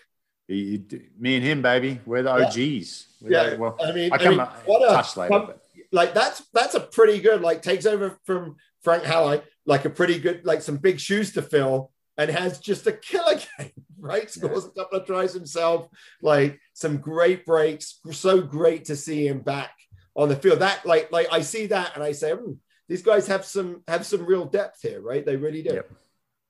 He, 0.47 0.83
me 1.17 1.35
and 1.37 1.45
him, 1.45 1.61
baby, 1.61 2.01
we're 2.05 2.21
the 2.23 2.35
Yeah. 2.37 2.45
OGs. 2.47 3.07
We're 3.21 3.31
Yeah, 3.31 3.49
the- 3.51 3.57
well, 3.57 3.77
I 3.81 3.91
mean, 3.93 4.11
I 4.11 4.17
I 4.17 4.29
mean, 4.29 4.39
what 4.65 4.81
a 4.91 4.93
touch 4.95 5.15
later. 5.15 5.29
but- 5.29 5.59
like 5.93 6.13
that's 6.15 6.41
that's 6.53 6.73
a 6.73 6.79
pretty 6.79 7.21
good 7.21 7.41
like 7.41 7.61
takes 7.61 7.85
over 7.85 8.17
from 8.25 8.55
Frank 8.81 9.03
Halley, 9.03 9.41
like 9.67 9.85
a 9.85 9.89
pretty 9.91 10.17
good 10.19 10.43
like 10.43 10.61
some 10.63 10.77
big 10.77 10.99
shoes 10.99 11.31
to 11.33 11.41
fill, 11.43 11.91
and 12.17 12.31
has 12.31 12.59
just 12.59 12.87
a 12.87 12.91
killer 12.91 13.35
game, 13.59 13.71
right? 14.03 14.29
Scores 14.29 14.65
a 14.65 14.69
couple 14.71 14.99
of 14.99 15.07
tries 15.07 15.33
himself, 15.33 15.87
like 16.21 16.59
some 16.73 16.97
great 16.97 17.45
breaks. 17.45 17.99
So 18.11 18.41
great 18.41 18.85
to 18.85 18.95
see 18.95 19.27
him 19.27 19.39
back 19.39 19.71
on 20.15 20.29
the 20.29 20.35
field. 20.35 20.59
That 20.59 20.85
like 20.85 21.11
like 21.11 21.27
I 21.31 21.41
see 21.41 21.67
that 21.67 21.93
and 21.95 22.03
I 22.03 22.11
say, 22.11 22.33
hmm, 22.33 22.51
these 22.87 23.01
guys 23.01 23.27
have 23.27 23.45
some 23.45 23.81
have 23.87 24.05
some 24.05 24.25
real 24.25 24.45
depth 24.45 24.81
here, 24.81 25.01
right? 25.01 25.25
They 25.25 25.35
really 25.37 25.63
do. 25.63 25.73
Yep. 25.75 25.91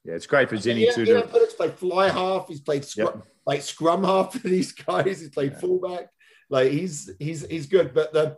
Yeah, 0.06 0.16
it's 0.16 0.26
great 0.28 0.50
for 0.50 0.58
Zinni 0.58 0.86
Yeah, 0.88 0.92
too. 0.92 1.04
yeah, 1.06 1.22
to- 1.22 1.28
Pudik's 1.28 1.54
played 1.54 1.76
fly 1.76 2.10
half. 2.10 2.48
He's 2.50 2.60
played 2.60 2.84
scrum, 2.84 3.14
Yep. 3.16 3.26
like 3.46 3.62
scrum 3.62 4.04
half 4.04 4.34
for 4.34 4.48
these 4.56 4.74
guys. 4.74 5.22
He's 5.22 5.30
played 5.30 5.56
fullback. 5.58 6.10
Like 6.50 6.72
he's 6.72 7.10
he's 7.20 7.46
he's 7.48 7.68
good. 7.68 7.94
But 7.94 8.12
the 8.12 8.38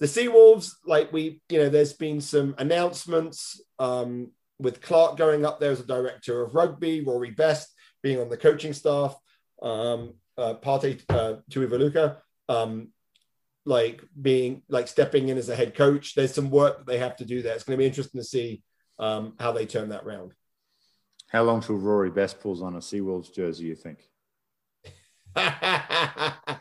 the 0.00 0.06
Seawolves, 0.08 0.70
like 0.86 1.12
we, 1.12 1.40
you 1.48 1.58
know, 1.58 1.68
there's 1.68 1.92
been 1.92 2.20
some 2.20 2.54
announcements 2.58 3.60
um, 3.78 4.30
with 4.58 4.80
Clark 4.80 5.16
going 5.16 5.44
up 5.44 5.60
there 5.60 5.70
as 5.70 5.78
a 5.80 5.86
director 5.86 6.42
of 6.42 6.54
rugby, 6.54 7.02
Rory 7.02 7.30
Best 7.30 7.71
being 8.02 8.20
on 8.20 8.28
the 8.28 8.36
coaching 8.36 8.72
staff, 8.72 9.16
um, 9.62 10.14
uh, 10.36 10.54
Parte 10.54 10.98
uh, 11.08 11.34
Tuivaluka, 11.50 12.16
um, 12.48 12.88
like 13.64 14.02
being 14.20 14.62
like 14.68 14.88
stepping 14.88 15.28
in 15.28 15.38
as 15.38 15.48
a 15.48 15.56
head 15.56 15.74
coach. 15.74 16.14
There's 16.14 16.34
some 16.34 16.50
work 16.50 16.78
that 16.78 16.86
they 16.86 16.98
have 16.98 17.16
to 17.16 17.24
do 17.24 17.42
there. 17.42 17.54
It's 17.54 17.64
going 17.64 17.76
to 17.76 17.82
be 17.82 17.86
interesting 17.86 18.20
to 18.20 18.26
see 18.26 18.62
um, 18.98 19.34
how 19.38 19.52
they 19.52 19.66
turn 19.66 19.90
that 19.90 20.04
round. 20.04 20.32
How 21.28 21.44
long 21.44 21.60
till 21.60 21.76
Rory 21.76 22.10
Best 22.10 22.40
pulls 22.40 22.62
on 22.62 22.74
a 22.74 22.78
Seawolves 22.78 23.34
jersey, 23.34 23.64
you 23.64 23.74
think? 23.74 23.98
I 25.36 26.58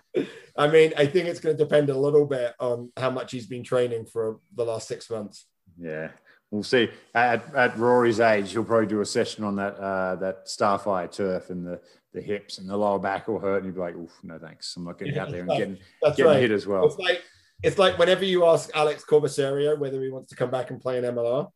mean, 0.72 0.94
I 0.98 1.06
think 1.08 1.28
it's 1.28 1.42
going 1.42 1.58
to 1.58 1.64
depend 1.64 1.90
a 1.90 1.98
little 1.98 2.26
bit 2.26 2.54
on 2.60 2.92
how 2.96 3.10
much 3.10 3.32
he's 3.32 3.48
been 3.48 3.64
training 3.64 4.06
for 4.06 4.40
the 4.56 4.64
last 4.64 4.88
six 4.88 5.10
months. 5.10 5.46
Yeah, 5.78 6.12
we'll 6.52 6.64
see. 6.64 6.90
At, 7.16 7.56
at 7.56 7.78
Rory's 7.78 8.20
age, 8.20 8.52
he'll 8.52 8.64
probably 8.64 8.88
do 8.88 9.02
a 9.02 9.06
session 9.06 9.44
on 9.44 9.56
that 9.56 9.76
uh, 9.78 10.16
that 10.18 10.46
Starfire 10.46 11.12
turf 11.12 11.50
and 11.50 11.66
the, 11.66 11.82
the 12.14 12.22
hips 12.22 12.60
and 12.60 12.70
the 12.70 12.78
lower 12.78 13.00
back 13.00 13.28
will 13.28 13.40
hurt, 13.40 13.64
and 13.64 13.66
he'll 13.66 13.74
be 13.74 13.80
like, 13.80 13.96
"Oof, 13.96 14.12
no 14.24 14.38
thanks, 14.38 14.76
I'm 14.76 14.84
not 14.84 15.00
getting 15.00 15.18
out 15.18 15.32
there 15.32 15.42
and 15.42 15.50
getting 15.50 15.78
That's 16.04 16.18
getting 16.18 16.32
right. 16.32 16.42
hit 16.42 16.52
as 16.52 16.68
well." 16.68 16.86
It's 16.86 16.98
like 16.98 17.24
it's 17.64 17.78
like 17.78 17.98
whenever 17.98 18.26
you 18.26 18.46
ask 18.46 18.70
Alex 18.76 19.04
Corbisiero 19.04 19.78
whether 19.80 20.02
he 20.02 20.10
wants 20.10 20.30
to 20.30 20.36
come 20.36 20.52
back 20.52 20.70
and 20.70 20.80
play 20.80 20.98
in 20.98 21.04
MLR, 21.04 21.50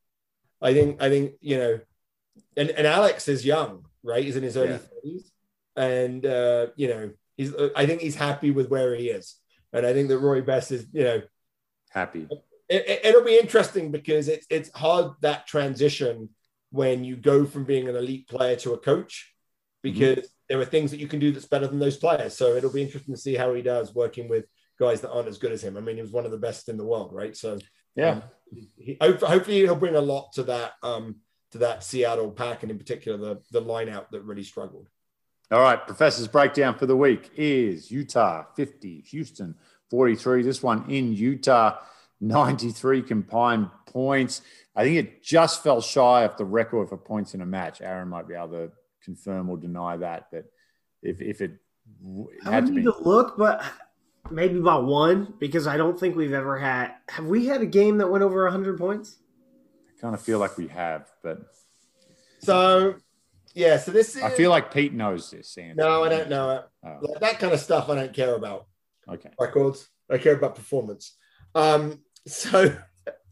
I 0.61 0.73
think 0.73 1.01
I 1.01 1.09
think 1.09 1.33
you 1.41 1.57
know, 1.57 1.79
and, 2.57 2.69
and 2.71 2.87
Alex 2.87 3.27
is 3.27 3.45
young, 3.45 3.85
right? 4.03 4.23
He's 4.23 4.35
in 4.35 4.43
his 4.43 4.57
early 4.57 4.71
Yeah. 4.71 4.77
thirties, 4.77 5.31
and 5.75 6.25
uh, 6.25 6.67
you 6.75 6.87
know, 6.87 7.11
he's 7.37 7.53
I 7.75 7.85
think 7.85 8.01
he's 8.01 8.15
happy 8.15 8.51
with 8.51 8.69
where 8.69 8.95
he 8.95 9.09
is, 9.09 9.35
and 9.73 9.85
I 9.85 9.93
think 9.93 10.07
that 10.09 10.19
Rory 10.19 10.41
Best 10.41 10.71
is, 10.71 10.87
you 10.93 11.03
know, 11.03 11.21
Happy. 11.89 12.27
It, 12.69 13.01
it'll 13.03 13.23
be 13.23 13.37
interesting 13.37 13.91
because 13.91 14.27
it's 14.27 14.47
it's 14.49 14.71
hard 14.75 15.13
that 15.21 15.47
transition 15.47 16.29
when 16.71 17.03
you 17.03 17.15
go 17.15 17.45
from 17.45 17.63
being 17.63 17.87
an 17.87 17.95
elite 17.95 18.27
player 18.27 18.55
to 18.57 18.73
a 18.73 18.77
coach 18.77 19.33
because 19.81 20.27
there 20.49 20.59
are 20.59 20.65
things 20.65 20.91
that 20.91 20.99
you 20.99 21.07
can 21.07 21.19
do 21.19 21.31
that's 21.31 21.45
better 21.45 21.67
than 21.67 21.79
those 21.79 21.97
players. 21.97 22.35
So 22.35 22.55
it'll 22.55 22.73
be 22.73 22.81
interesting 22.81 23.13
to 23.13 23.21
see 23.21 23.35
how 23.35 23.53
he 23.53 23.61
does 23.61 23.95
working 23.95 24.27
with 24.27 24.45
guys 24.79 25.01
that 25.01 25.11
aren't 25.11 25.27
as 25.27 25.37
good 25.37 25.51
as 25.51 25.63
him. 25.63 25.77
I 25.77 25.81
mean, 25.81 25.95
he 25.95 26.01
was 26.01 26.11
one 26.11 26.25
of 26.25 26.31
the 26.31 26.37
best 26.37 26.69
in 26.69 26.77
the 26.77 26.85
world, 26.85 27.13
right? 27.13 27.35
So 27.35 27.59
Yeah, 27.95 28.09
um, 28.09 28.23
he, 28.77 28.97
hopefully 28.99 29.61
he'll 29.61 29.75
bring 29.75 29.95
a 29.95 30.01
lot 30.01 30.33
to 30.33 30.43
that 30.43 30.73
um, 30.83 31.17
to 31.51 31.59
that 31.59 31.83
Seattle 31.83 32.31
pack, 32.31 32.63
and 32.63 32.71
in 32.71 32.77
particular 32.77 33.17
the 33.17 33.41
the 33.51 33.61
line 33.61 33.89
out 33.89 34.11
that 34.11 34.21
really 34.23 34.43
struggled. 34.43 34.89
All 35.51 35.61
right, 35.61 35.85
Professor's 35.85 36.27
breakdown 36.27 36.75
for 36.75 36.87
the 36.87 36.97
week 36.97 37.29
is 37.35 37.91
Utah 37.91 38.45
50, 38.55 39.01
Houston 39.01 39.55
43. 39.91 40.41
This 40.41 40.63
one 40.63 40.89
in 40.89 41.13
Utah, 41.13 41.77
93 42.21 43.01
combined 43.01 43.69
points. 43.87 44.41
I 44.75 44.83
think 44.83 44.97
it 44.97 45.23
just 45.23 45.63
fell 45.63 45.81
shy 45.81 46.23
of 46.23 46.35
the 46.37 46.45
record 46.45 46.89
for 46.89 46.97
points 46.97 47.33
in 47.33 47.41
a 47.41 47.45
match. 47.45 47.81
Aaron 47.81 48.09
might 48.09 48.27
be 48.27 48.33
able 48.33 48.49
to 48.49 48.71
confirm 49.03 49.49
or 49.49 49.57
deny 49.57 49.97
that, 49.97 50.27
but 50.31 50.45
if, 51.01 51.21
if 51.21 51.41
it 51.41 51.51
w- 52.01 52.27
I 52.45 52.51
had 52.51 52.63
would 52.63 52.69
to 52.69 52.73
need 52.75 52.85
be. 52.85 52.91
to 52.91 52.97
look, 53.03 53.37
but 53.37 53.63
maybe 54.31 54.57
about 54.59 54.85
one 54.85 55.33
because 55.39 55.67
I 55.67 55.77
don't 55.77 55.99
think 55.99 56.15
we've 56.15 56.33
ever 56.33 56.57
had. 56.57 56.93
Have 57.09 57.25
we 57.25 57.45
had 57.45 57.61
a 57.61 57.65
game 57.65 57.99
that 57.99 58.07
went 58.09 58.23
over 58.23 58.49
hundred 58.49 58.77
points? 58.77 59.17
I 59.97 60.01
kind 60.01 60.13
of 60.15 60.21
feel 60.21 60.39
like 60.39 60.57
we 60.57 60.67
have, 60.69 61.09
but 61.23 61.39
So 62.39 62.95
yeah, 63.53 63.77
so 63.77 63.91
this 63.91 64.15
is 64.15 64.23
I 64.23 64.29
feel 64.31 64.49
like 64.49 64.73
Pete 64.73 64.93
knows 64.93 65.31
this. 65.31 65.57
Andy. 65.57 65.75
no, 65.75 66.03
I 66.03 66.09
don't 66.09 66.29
know 66.29 66.51
it. 66.57 66.63
Oh, 66.85 66.97
Like, 67.01 67.19
that 67.21 67.39
kind 67.39 67.53
of 67.53 67.59
stuff 67.59 67.89
I 67.89 67.95
don't 67.95 68.13
care 68.13 68.35
about. 68.35 68.67
okay. 69.07 69.29
records. 69.39 69.87
I 70.11 70.17
care 70.17 70.33
about 70.35 70.55
performance. 70.55 71.15
Um, 71.55 72.01
so 72.27 72.75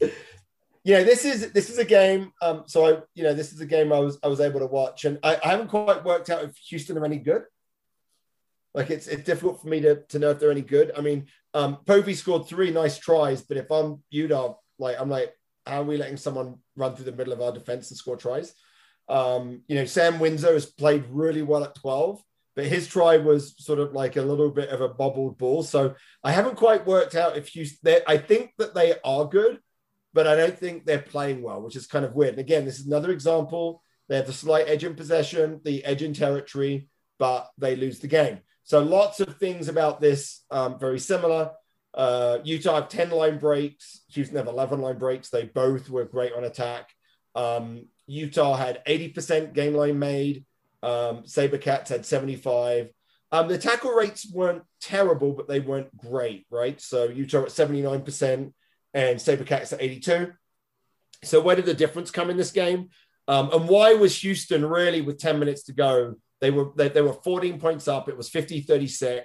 you 0.00 0.94
know, 0.94 1.04
this 1.04 1.24
is 1.24 1.52
this 1.52 1.70
is 1.70 1.78
a 1.78 1.84
game. 1.84 2.32
Um, 2.42 2.64
so 2.66 2.86
I, 2.86 3.02
you 3.14 3.22
know, 3.22 3.34
this 3.34 3.52
is 3.52 3.60
a 3.60 3.66
game 3.66 3.92
I 3.92 3.98
was 3.98 4.18
I 4.22 4.28
was 4.28 4.40
able 4.40 4.60
to 4.60 4.66
watch, 4.66 5.04
and 5.04 5.18
I, 5.22 5.38
I 5.42 5.48
haven't 5.48 5.68
quite 5.68 6.04
worked 6.04 6.30
out 6.30 6.44
if 6.44 6.56
Houston 6.68 6.98
are 6.98 7.04
any 7.04 7.18
good. 7.18 7.44
Like 8.74 8.90
it's 8.90 9.06
it's 9.06 9.22
difficult 9.22 9.62
for 9.62 9.68
me 9.68 9.80
to, 9.80 10.02
to 10.02 10.18
know 10.18 10.30
if 10.30 10.38
they're 10.38 10.50
any 10.50 10.60
good. 10.60 10.92
I 10.96 11.00
mean, 11.00 11.26
um, 11.54 11.78
Povey 11.86 12.14
scored 12.14 12.46
three 12.46 12.70
nice 12.70 12.98
tries, 12.98 13.42
but 13.42 13.56
if 13.56 13.70
I'm 13.70 14.02
Utah, 14.10 14.56
like 14.78 15.00
I'm 15.00 15.08
like, 15.08 15.32
how 15.64 15.80
are 15.80 15.84
we 15.84 15.96
letting 15.96 16.16
someone 16.16 16.56
run 16.76 16.94
through 16.94 17.06
the 17.06 17.12
middle 17.12 17.32
of 17.32 17.40
our 17.40 17.52
defense 17.52 17.90
and 17.90 17.96
score 17.96 18.16
tries? 18.16 18.52
Um, 19.08 19.62
you 19.68 19.76
know, 19.76 19.84
Sam 19.84 20.18
Windsor 20.18 20.52
has 20.52 20.66
played 20.66 21.04
really 21.08 21.42
well 21.42 21.64
at 21.64 21.74
12, 21.76 22.20
but 22.56 22.66
his 22.66 22.86
try 22.86 23.16
was 23.16 23.54
sort 23.58 23.78
of 23.78 23.92
like 23.92 24.16
a 24.16 24.22
little 24.22 24.50
bit 24.50 24.68
of 24.68 24.80
a 24.80 24.88
bobbled 24.88 25.38
ball. 25.38 25.62
So 25.62 25.94
I 26.22 26.32
haven't 26.32 26.56
quite 26.56 26.86
worked 26.86 27.14
out 27.14 27.36
if 27.36 27.54
you. 27.56 27.66
I 28.06 28.16
think 28.18 28.52
that 28.58 28.74
they 28.74 28.94
are 29.04 29.24
good, 29.24 29.60
but 30.12 30.26
I 30.26 30.36
don't 30.36 30.58
think 30.58 30.84
they're 30.84 30.98
playing 31.00 31.42
well, 31.42 31.62
which 31.62 31.76
is 31.76 31.86
kind 31.86 32.04
of 32.04 32.14
weird. 32.14 32.34
And 32.34 32.40
again, 32.40 32.64
this 32.64 32.78
is 32.78 32.86
another 32.86 33.10
example. 33.10 33.82
They 34.08 34.16
have 34.16 34.26
the 34.26 34.32
slight 34.32 34.68
edge 34.68 34.84
in 34.84 34.94
possession, 34.94 35.60
the 35.64 35.84
edge 35.84 36.02
in 36.02 36.14
territory, 36.14 36.88
but 37.18 37.50
they 37.58 37.74
lose 37.74 38.00
the 38.00 38.06
game. 38.06 38.40
So 38.64 38.82
lots 38.82 39.20
of 39.20 39.36
things 39.36 39.68
about 39.68 40.00
this 40.00 40.44
um, 40.50 40.78
very 40.78 40.98
similar. 40.98 41.50
Uh, 41.92 42.38
Utah 42.44 42.76
have 42.76 42.88
10 42.88 43.10
line 43.10 43.38
breaks. 43.38 44.02
Houston 44.10 44.36
have 44.36 44.48
11 44.48 44.80
line 44.80 44.98
breaks. 44.98 45.30
They 45.30 45.44
both 45.44 45.88
were 45.88 46.04
great 46.04 46.32
on 46.32 46.44
attack. 46.44 46.90
Um, 47.34 47.86
Utah 48.06 48.56
had 48.56 48.82
80% 48.86 49.54
game 49.54 49.74
line 49.74 49.98
made. 49.98 50.44
Um, 50.84 51.22
Sabercats 51.24 51.88
had 51.88 52.04
75. 52.06 52.90
Um, 53.32 53.48
the 53.48 53.58
tackle 53.58 53.92
rates 53.92 54.30
weren't 54.30 54.62
terrible, 54.80 55.32
but 55.32 55.48
they 55.48 55.60
weren't 55.60 55.96
great, 55.96 56.46
right? 56.50 56.80
So 56.80 57.04
Utah 57.08 57.42
at 57.42 57.48
79% 57.48 58.52
and 58.92 59.18
Sabercats 59.18 59.72
at 59.72 59.82
82. 59.82 60.32
So 61.24 61.40
where 61.40 61.56
did 61.56 61.66
the 61.66 61.74
difference 61.74 62.10
come 62.10 62.30
in 62.30 62.36
this 62.36 62.52
game? 62.52 62.90
Um, 63.26 63.50
and 63.52 63.68
why 63.68 63.94
was 63.94 64.20
Houston 64.20 64.64
really 64.64 65.00
with 65.00 65.18
10 65.18 65.38
minutes 65.38 65.64
to 65.64 65.72
go? 65.72 66.14
They 66.40 66.50
were 66.50 66.70
they, 66.76 66.88
they 66.88 67.00
were 67.00 67.14
14 67.14 67.58
points 67.58 67.88
up. 67.88 68.08
It 68.08 68.16
was 68.16 68.30
50-36. 68.30 69.22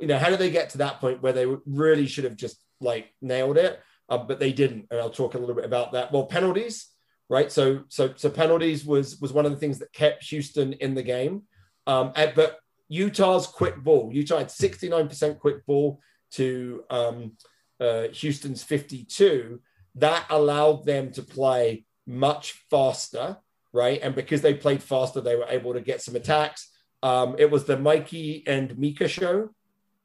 You 0.00 0.06
know, 0.06 0.18
how 0.18 0.28
did 0.28 0.38
they 0.38 0.50
get 0.50 0.70
to 0.70 0.78
that 0.78 1.00
point 1.00 1.22
where 1.22 1.32
they 1.32 1.46
really 1.66 2.06
should 2.06 2.24
have 2.24 2.36
just 2.36 2.58
like 2.80 3.12
nailed 3.22 3.56
it? 3.56 3.80
Uh, 4.08 4.18
but 4.18 4.38
they 4.38 4.52
didn't. 4.52 4.86
And 4.90 5.00
I'll 5.00 5.10
talk 5.10 5.34
a 5.34 5.38
little 5.38 5.54
bit 5.54 5.64
about 5.64 5.92
that. 5.92 6.12
Well, 6.12 6.26
penalties, 6.26 6.88
right? 7.28 7.50
So 7.50 7.82
so 7.88 8.12
so 8.16 8.30
penalties 8.30 8.84
was 8.84 9.20
was 9.20 9.32
one 9.32 9.46
of 9.46 9.52
the 9.52 9.58
things 9.58 9.78
that 9.78 9.92
kept 9.92 10.24
Houston 10.24 10.74
in 10.74 10.94
the 10.94 11.02
game. 11.02 11.42
Um, 11.86 12.12
but 12.14 12.58
Utah's 12.88 13.46
quick 13.46 13.76
ball. 13.82 14.10
Utah 14.12 14.38
had 14.38 14.48
69% 14.48 15.38
quick 15.38 15.64
ball 15.66 16.00
to 16.32 16.84
um, 16.90 17.32
uh, 17.80 18.08
Houston's 18.12 18.62
52. 18.62 19.60
That 19.96 20.26
allowed 20.30 20.84
them 20.84 21.12
to 21.12 21.22
play 21.22 21.84
much 22.06 22.52
faster, 22.70 23.36
right? 23.72 24.00
And 24.02 24.14
because 24.14 24.40
they 24.40 24.54
played 24.54 24.82
faster, 24.82 25.20
they 25.20 25.36
were 25.36 25.46
able 25.48 25.74
to 25.74 25.80
get 25.80 26.02
some 26.02 26.16
attacks. 26.16 26.70
Um, 27.02 27.36
it 27.38 27.50
was 27.50 27.64
the 27.64 27.78
Mikey 27.78 28.44
and 28.46 28.76
Mika 28.78 29.08
show, 29.08 29.50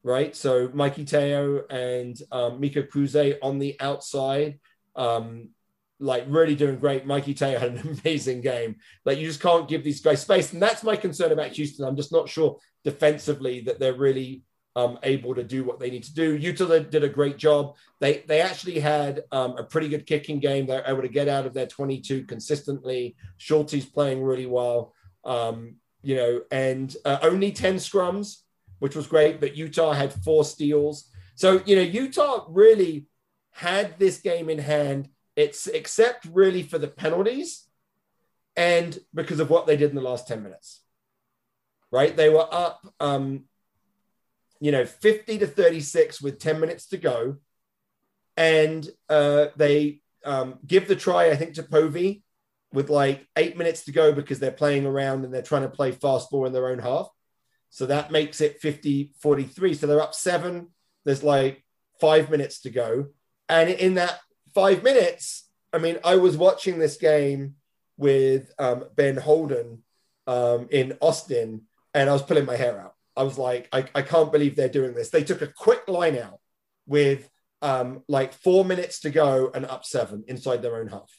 right? 0.03 0.35
So 0.35 0.69
Mikey 0.73 1.05
Teo 1.05 1.63
and 1.69 2.17
um, 2.31 2.59
Mika 2.59 2.83
Cruze 2.83 3.37
on 3.41 3.59
the 3.59 3.75
outside. 3.79 4.59
Um, 4.95 5.49
like 6.01 6.25
really 6.27 6.55
doing 6.55 6.79
great. 6.79 7.05
Mikey 7.05 7.33
Taylor 7.33 7.59
had 7.59 7.71
an 7.73 7.99
amazing 8.03 8.41
game. 8.41 8.75
Like 9.05 9.17
you 9.19 9.27
just 9.27 9.41
can't 9.41 9.67
give 9.67 9.83
these 9.83 10.01
guys 10.01 10.21
space, 10.21 10.51
and 10.51 10.61
that's 10.61 10.83
my 10.83 10.95
concern 10.95 11.31
about 11.31 11.51
Houston. 11.51 11.85
I'm 11.85 11.95
just 11.95 12.11
not 12.11 12.27
sure 12.27 12.57
defensively 12.83 13.61
that 13.61 13.79
they're 13.79 13.93
really 13.93 14.43
um, 14.75 14.97
able 15.03 15.35
to 15.35 15.43
do 15.43 15.63
what 15.63 15.79
they 15.79 15.89
need 15.89 16.03
to 16.03 16.13
do. 16.13 16.35
Utah 16.35 16.79
did 16.79 17.03
a 17.03 17.09
great 17.09 17.37
job. 17.37 17.75
They 17.99 18.23
they 18.27 18.41
actually 18.41 18.79
had 18.79 19.23
um, 19.31 19.57
a 19.57 19.63
pretty 19.63 19.89
good 19.89 20.05
kicking 20.05 20.39
game. 20.39 20.65
They're 20.65 20.83
able 20.87 21.01
to 21.01 21.09
get 21.09 21.27
out 21.27 21.45
of 21.45 21.53
their 21.53 21.67
22 21.67 22.25
consistently. 22.25 23.15
Schulte's 23.37 23.85
playing 23.85 24.23
really 24.23 24.47
well. 24.47 24.93
Um, 25.23 25.75
you 26.01 26.15
know, 26.15 26.41
and 26.51 26.95
uh, 27.05 27.19
only 27.21 27.51
10 27.51 27.75
scrums, 27.75 28.37
which 28.79 28.95
was 28.95 29.05
great. 29.05 29.39
But 29.39 29.55
Utah 29.55 29.91
had 29.91 30.11
four 30.11 30.43
steals. 30.43 31.09
So 31.35 31.61
you 31.65 31.75
know, 31.75 31.81
Utah 31.81 32.45
really 32.49 33.07
had 33.51 33.99
this 33.99 34.19
game 34.19 34.49
in 34.49 34.57
hand. 34.59 35.09
It's 35.35 35.67
except 35.67 36.25
really 36.25 36.63
for 36.63 36.77
the 36.77 36.87
penalties 36.87 37.67
and 38.55 38.97
because 39.13 39.39
of 39.39 39.49
what 39.49 39.65
they 39.65 39.77
did 39.77 39.89
in 39.89 39.95
the 39.95 40.01
last 40.01 40.27
10 40.27 40.43
minutes. 40.43 40.81
Right? 41.91 42.15
They 42.15 42.29
were 42.29 42.47
up 42.51 42.85
um, 42.99 43.45
you 44.61 44.71
know, 44.71 44.85
50 44.85 45.39
to 45.39 45.47
36 45.47 46.21
with 46.21 46.39
10 46.39 46.59
minutes 46.59 46.87
to 46.89 46.97
go. 46.97 47.37
And 48.37 48.87
uh, 49.09 49.47
they 49.57 50.01
um, 50.23 50.59
give 50.65 50.87
the 50.87 50.95
try, 50.95 51.31
I 51.31 51.35
think, 51.35 51.55
to 51.55 51.63
Povey 51.63 52.23
with 52.71 52.89
like 52.89 53.27
eight 53.35 53.57
minutes 53.57 53.85
to 53.85 53.91
go 53.91 54.13
because 54.13 54.39
they're 54.39 54.51
playing 54.51 54.85
around 54.85 55.25
and 55.25 55.33
they're 55.33 55.41
trying 55.41 55.63
to 55.63 55.69
play 55.69 55.91
fast 55.91 56.29
ball 56.29 56.45
in 56.45 56.53
their 56.53 56.69
own 56.69 56.79
half. 56.79 57.09
So 57.71 57.87
that 57.87 58.11
makes 58.11 58.39
it 58.39 58.61
50 58.61 59.13
43. 59.19 59.73
So 59.73 59.87
they're 59.87 59.99
up 59.99 60.13
seven. 60.13 60.67
There's 61.05 61.23
like 61.23 61.65
five 61.99 62.29
minutes 62.29 62.61
to 62.61 62.69
go. 62.69 63.07
And 63.49 63.69
in 63.69 63.95
that 63.95 64.19
five 64.53 64.83
minutes, 64.83 65.47
I 65.73 65.77
mean, 65.77 65.97
I 66.03 66.15
was 66.15 66.37
watching 66.37 66.79
this 66.79 66.97
game 66.97 67.55
with 67.97 68.51
um, 68.59 68.85
Ben 68.95 69.17
Holden 69.17 69.83
um, 70.27 70.67
in 70.71 70.97
Austin 71.01 71.63
and 71.93 72.09
I 72.09 72.13
was 72.13 72.21
pulling 72.21 72.45
my 72.45 72.55
hair 72.55 72.79
out 72.79 72.95
I 73.15 73.23
was 73.23 73.37
like, 73.37 73.67
I, 73.71 73.85
I 73.93 74.01
can't 74.01 74.31
believe 74.31 74.55
they're 74.55 74.69
doing 74.69 74.93
this. 74.93 75.09
They 75.09 75.23
took 75.23 75.41
a 75.41 75.47
quick 75.47 75.87
line 75.87 76.17
out 76.17 76.39
with 76.85 77.29
um, 77.61 78.03
like 78.07 78.33
four 78.33 78.65
minutes 78.65 79.01
to 79.01 79.09
go 79.09 79.51
and 79.53 79.65
up 79.65 79.85
seven 79.85 80.23
inside 80.27 80.61
their 80.61 80.77
own 80.77 80.87
half. 80.87 81.11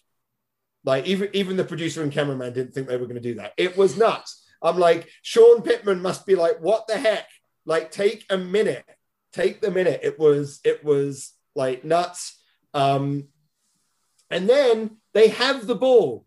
Like 0.85 1.07
even 1.07 1.29
even 1.33 1.57
the 1.57 1.64
producer 1.64 2.03
and 2.03 2.11
cameraman 2.11 2.53
didn't 2.53 2.73
think 2.73 2.88
they 2.88 2.97
were 2.97 3.07
going 3.07 3.14
to 3.14 3.21
do 3.21 3.35
that. 3.37 3.53
It 3.57 3.77
was 3.77 3.97
nuts. 3.97 4.45
I'm 4.61 4.79
like, 4.79 5.09
Sean 5.23 5.62
Pittman 5.62 6.03
must 6.03 6.27
be 6.27 6.35
like, 6.35 6.61
what 6.61 6.87
the 6.87 6.99
heck? 6.99 7.29
Like, 7.64 7.90
take 7.90 8.25
a 8.31 8.37
minute, 8.37 8.85
take 9.33 9.61
the 9.61 9.71
minute. 9.71 10.01
It 10.03 10.18
was 10.18 10.61
it 10.64 10.85
was 10.85 11.33
like 11.55 11.85
nuts. 11.85 12.41
Um, 12.74 13.28
and 14.30 14.48
then 14.48 14.98
they 15.14 15.28
have 15.28 15.66
the 15.66 15.74
ball, 15.74 16.26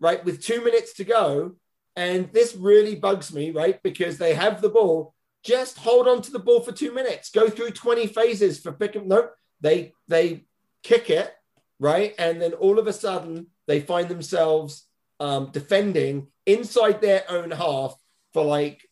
right, 0.00 0.24
with 0.24 0.42
two 0.42 0.62
minutes 0.62 0.94
to 0.94 1.04
go, 1.04 1.56
and 1.96 2.30
this 2.32 2.54
really 2.54 2.94
bugs 2.94 3.32
me, 3.32 3.50
right? 3.50 3.82
Because 3.82 4.18
they 4.18 4.34
have 4.34 4.60
the 4.60 4.68
ball. 4.68 5.14
Just 5.42 5.78
hold 5.78 6.06
on 6.06 6.20
to 6.22 6.30
the 6.30 6.38
ball 6.38 6.60
for 6.60 6.72
two 6.72 6.92
minutes. 6.92 7.30
Go 7.30 7.48
through 7.48 7.70
20 7.70 8.08
phases 8.08 8.60
for 8.60 8.72
pick. 8.72 9.02
No, 9.02 9.28
they 9.60 9.92
they 10.08 10.44
kick 10.82 11.08
it, 11.08 11.32
right? 11.78 12.14
And 12.18 12.42
then 12.42 12.52
all 12.52 12.78
of 12.78 12.86
a 12.86 12.92
sudden 12.92 13.46
they 13.66 13.80
find 13.80 14.08
themselves 14.08 14.86
um, 15.20 15.50
defending 15.52 16.26
inside 16.44 17.00
their 17.00 17.24
own 17.30 17.50
half 17.50 17.96
for 18.34 18.44
like 18.44 18.82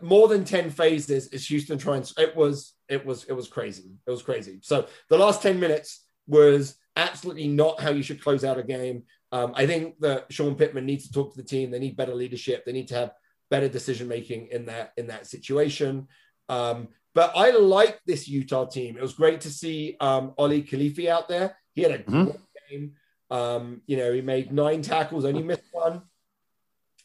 more 0.00 0.28
than 0.28 0.44
10 0.44 0.70
phases 0.70 1.28
as 1.28 1.46
Houston 1.46 1.78
trying 1.78 2.04
it 2.18 2.36
was 2.36 2.74
it 2.88 3.04
was 3.04 3.24
it 3.24 3.32
was 3.32 3.48
crazy. 3.48 3.90
It 4.06 4.10
was 4.10 4.22
crazy. 4.22 4.58
So 4.62 4.86
the 5.08 5.18
last 5.18 5.42
10 5.42 5.58
minutes 5.58 6.03
was 6.26 6.76
absolutely 6.96 7.48
not 7.48 7.80
how 7.80 7.90
you 7.90 8.02
should 8.02 8.22
close 8.22 8.44
out 8.44 8.58
a 8.58 8.62
game. 8.62 9.04
Um, 9.32 9.52
I 9.54 9.66
think 9.66 9.98
that 10.00 10.32
Sean 10.32 10.54
Pittman 10.54 10.86
needs 10.86 11.06
to 11.06 11.12
talk 11.12 11.32
to 11.32 11.36
the 11.36 11.46
team. 11.46 11.70
They 11.70 11.78
need 11.78 11.96
better 11.96 12.14
leadership. 12.14 12.64
They 12.64 12.72
need 12.72 12.88
to 12.88 12.94
have 12.94 13.12
better 13.50 13.68
decision 13.68 14.08
making 14.08 14.48
in 14.48 14.66
that 14.66 14.92
in 14.96 15.08
that 15.08 15.26
situation. 15.26 16.08
Um, 16.48 16.88
but 17.14 17.32
I 17.36 17.50
like 17.50 18.00
this 18.06 18.28
Utah 18.28 18.64
team. 18.64 18.96
It 18.96 19.02
was 19.02 19.14
great 19.14 19.40
to 19.42 19.50
see 19.50 19.96
um, 20.00 20.34
Aly 20.38 20.62
Khalifi 20.62 21.08
out 21.08 21.28
there. 21.28 21.56
He 21.72 21.82
had 21.82 21.92
a 21.92 21.98
mm-hmm. 21.98 22.24
great 22.24 22.40
game. 22.70 22.92
Um, 23.30 23.82
you 23.86 23.96
know, 23.96 24.12
he 24.12 24.20
made 24.20 24.52
nine 24.52 24.82
tackles, 24.82 25.24
only 25.24 25.42
missed 25.42 25.62
one. 25.72 26.02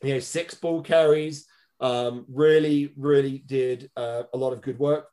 You 0.01 0.15
know, 0.15 0.19
six 0.19 0.55
ball 0.55 0.81
carries. 0.81 1.45
Um, 1.79 2.25
really, 2.27 2.93
really 2.97 3.37
did 3.45 3.89
uh, 3.95 4.23
a 4.33 4.37
lot 4.37 4.53
of 4.53 4.61
good 4.61 4.79
work. 4.79 5.07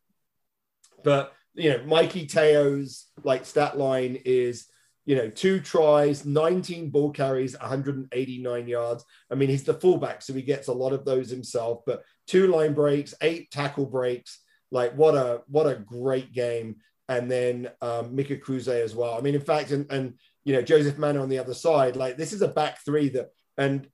But 1.05 1.33
you 1.57 1.71
know, 1.71 1.83
Mikey 1.85 2.27
Teo's 2.27 3.07
like 3.25 3.45
stat 3.45 3.77
line 3.79 4.21
is 4.25 4.67
you 5.07 5.15
know, 5.15 5.31
two 5.31 5.61
tries, 5.61 6.27
19 6.27 6.91
ball 6.91 7.13
carries, 7.13 7.57
189 7.59 8.69
yards. 8.69 9.05
I 9.31 9.37
mean, 9.37 9.49
he's 9.49 9.63
the 9.63 9.75
fullback, 9.75 10.21
so 10.21 10.35
he 10.35 10.43
gets 10.43 10.67
a 10.67 10.73
lot 10.73 10.93
of 10.93 11.05
those 11.05 11.31
himself, 11.31 11.83
but 11.87 12.03
two 12.27 12.49
line 12.49 12.75
breaks, 12.75 13.15
eight 13.23 13.53
tackle 13.53 13.87
breaks. 13.87 14.41
Like 14.73 14.95
what 14.95 15.15
a 15.15 15.43
what 15.47 15.69
a 15.69 15.77
great 15.77 16.33
game. 16.33 16.77
And 17.09 17.31
then 17.31 17.71
um, 17.81 18.17
Mika 18.17 18.37
Kruse 18.37 18.67
as 18.67 18.97
well. 18.97 19.17
I 19.17 19.21
mean, 19.21 19.37
in 19.37 19.41
fact, 19.41 19.71
and, 19.71 19.87
and 19.93 20.15
you 20.45 20.53
know, 20.53 20.63
Joseph 20.63 20.99
Manor 20.99 21.21
on 21.21 21.29
the 21.29 21.39
other 21.39 21.55
side, 21.55 21.95
like 21.95 22.17
this 22.17 22.33
is 22.33 22.43
a 22.43 22.49
back 22.49 22.85
three 22.85 23.09
that, 23.11 23.29
and 23.57 23.89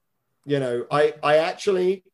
you 0.46 0.58
know, 0.60 0.86
I 0.90 1.12
I 1.22 1.36
actually 1.36 2.04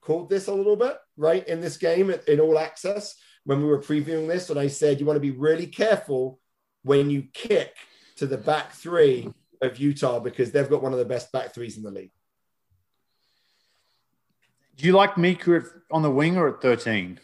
called 0.00 0.30
this 0.30 0.46
a 0.46 0.54
little 0.54 0.76
bit 0.76 0.96
right 1.16 1.46
in 1.48 1.60
this 1.60 1.76
game 1.76 2.14
in 2.28 2.38
all 2.38 2.56
access 2.56 3.16
when 3.48 3.60
we 3.60 3.64
were 3.64 3.80
previewing 3.80 4.28
this, 4.28 4.50
and 4.50 4.60
I 4.60 4.66
said 4.66 5.00
you 5.00 5.06
want 5.06 5.16
to 5.16 5.20
be 5.20 5.30
really 5.30 5.66
careful 5.66 6.38
when 6.82 7.08
you 7.08 7.22
kick 7.32 7.74
to 8.16 8.26
the 8.26 8.36
back 8.36 8.72
three 8.72 9.32
of 9.62 9.78
Utah 9.78 10.18
because 10.18 10.52
they've 10.52 10.68
got 10.68 10.82
one 10.82 10.92
of 10.92 10.98
the 10.98 11.06
best 11.06 11.32
back 11.32 11.54
threes 11.54 11.78
in 11.78 11.82
the 11.82 11.90
league. 11.90 12.10
Do 14.76 14.86
you 14.86 14.92
like 14.92 15.16
Mika 15.16 15.62
on 15.90 16.02
the 16.02 16.10
wing 16.10 16.36
or 16.36 16.56
at 16.56 16.60
13? 16.60 17.20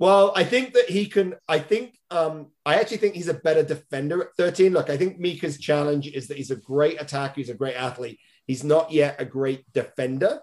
Well, 0.00 0.32
I 0.34 0.42
think 0.42 0.72
that 0.72 0.90
he 0.90 1.06
can. 1.06 1.36
I 1.48 1.60
think 1.60 1.96
um, 2.10 2.48
I 2.66 2.80
actually 2.80 2.96
think 2.96 3.14
he's 3.14 3.28
a 3.28 3.34
better 3.34 3.62
defender 3.62 4.20
at 4.20 4.34
13. 4.36 4.72
Look, 4.72 4.90
I 4.90 4.96
think 4.96 5.20
Mika's 5.20 5.58
challenge 5.58 6.08
is 6.08 6.26
that 6.26 6.38
he's 6.38 6.50
a 6.50 6.56
great 6.56 7.00
attacker, 7.00 7.34
he's 7.36 7.50
a 7.50 7.54
great 7.54 7.76
athlete. 7.76 8.18
He's 8.48 8.64
not 8.64 8.90
yet 8.90 9.20
a 9.20 9.24
great 9.24 9.72
defender, 9.72 10.40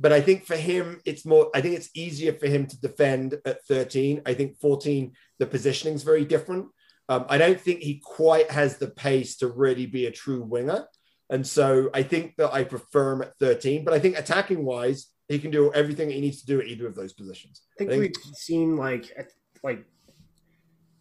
but 0.00 0.12
I 0.12 0.20
think 0.20 0.46
for 0.46 0.56
him, 0.56 1.00
it's 1.04 1.26
more. 1.26 1.50
I 1.54 1.60
think 1.60 1.74
it's 1.74 1.90
easier 1.92 2.32
for 2.32 2.46
him 2.46 2.66
to 2.66 2.80
defend 2.80 3.36
at 3.44 3.64
13. 3.66 4.22
I 4.24 4.34
think 4.34 4.58
14, 4.60 5.12
the 5.38 5.46
positioning 5.46 5.94
is 5.94 6.04
very 6.04 6.24
different. 6.24 6.68
Um, 7.08 7.26
I 7.28 7.36
don't 7.36 7.60
think 7.60 7.80
he 7.80 8.00
quite 8.02 8.50
has 8.50 8.78
the 8.78 8.88
pace 8.88 9.36
to 9.38 9.48
really 9.48 9.86
be 9.86 10.06
a 10.06 10.12
true 10.12 10.42
winger. 10.42 10.86
And 11.30 11.46
so 11.46 11.90
I 11.92 12.04
think 12.04 12.36
that 12.36 12.54
I 12.54 12.64
prefer 12.64 13.14
him 13.14 13.22
at 13.22 13.36
13, 13.38 13.84
but 13.84 13.92
I 13.92 13.98
think 13.98 14.18
attacking 14.18 14.64
wise, 14.64 15.08
he 15.28 15.38
can 15.38 15.50
do 15.50 15.72
everything 15.72 16.10
he 16.10 16.20
needs 16.20 16.40
to 16.40 16.46
do 16.46 16.60
at 16.60 16.66
either 16.66 16.86
of 16.86 16.94
those 16.94 17.12
positions. 17.12 17.62
I 17.74 17.78
think, 17.78 17.90
I 17.90 17.98
think 17.98 18.02
we've 18.02 18.34
seen 18.34 18.76
like 18.76 19.14
like 19.62 19.84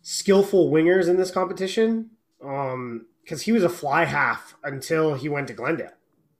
skillful 0.01 0.71
wingers 0.71 1.07
in 1.07 1.17
this 1.17 1.31
competition. 1.31 2.09
Um, 2.43 3.05
because 3.27 3.41
he 3.41 3.51
was 3.51 3.63
a 3.63 3.69
fly 3.69 4.05
half 4.05 4.55
until 4.63 5.13
he 5.13 5.27
went 5.27 5.47
to 5.49 5.53
Glendale. 5.53 5.91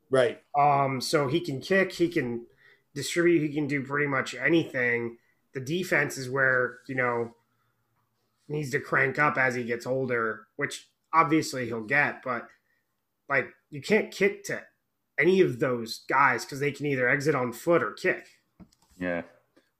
Right. 0.10 0.42
Um, 0.58 1.02
so 1.02 1.28
he 1.28 1.40
can 1.40 1.60
kick, 1.60 1.92
he 1.92 2.08
can 2.08 2.46
distribute, 2.96 3.42
he 3.42 3.54
can 3.54 3.68
do 3.68 3.84
pretty 3.84 4.08
much 4.08 4.36
anything. 4.36 5.18
The 5.54 5.60
defense 5.60 6.18
is 6.18 6.30
where, 6.30 6.80
you 6.88 6.96
know, 6.96 7.36
needs 8.48 8.72
to 8.72 8.80
crank 8.80 9.20
up 9.20 9.38
as 9.38 9.56
he 9.56 9.64
gets 9.64 9.86
older, 9.86 10.48
which 10.56 10.88
obviously 11.14 11.66
he'll 11.66 11.84
get, 11.84 12.24
but 12.24 12.48
like 13.28 13.50
you 13.70 13.82
can't 13.82 14.12
kick 14.12 14.44
to 14.46 14.62
any 15.20 15.42
of 15.42 15.60
those 15.60 16.06
guys 16.08 16.46
because 16.46 16.60
they 16.60 16.72
can 16.72 16.86
either 16.86 17.10
exit 17.10 17.36
on 17.36 17.52
foot 17.52 17.84
or 17.84 17.92
kick. 17.92 18.28
Yeah. 18.98 19.24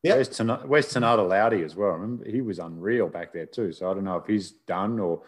Yeah. 0.04 0.16
Where's, 0.16 0.30
Tan- 0.30 0.68
where's 0.68 0.94
Tanata 0.94 1.28
Loudy 1.28 1.64
as 1.64 1.76
well? 1.76 1.92
I 1.92 1.94
remember 1.94 2.30
he 2.30 2.42
was 2.42 2.60
unreal 2.60 3.08
back 3.08 3.34
there 3.34 3.46
too. 3.46 3.72
So 3.72 3.90
I 3.90 3.94
don't 3.94 4.04
know 4.04 4.18
if 4.18 4.28
he's 4.28 4.52
done 4.52 5.00
or, 5.00 5.22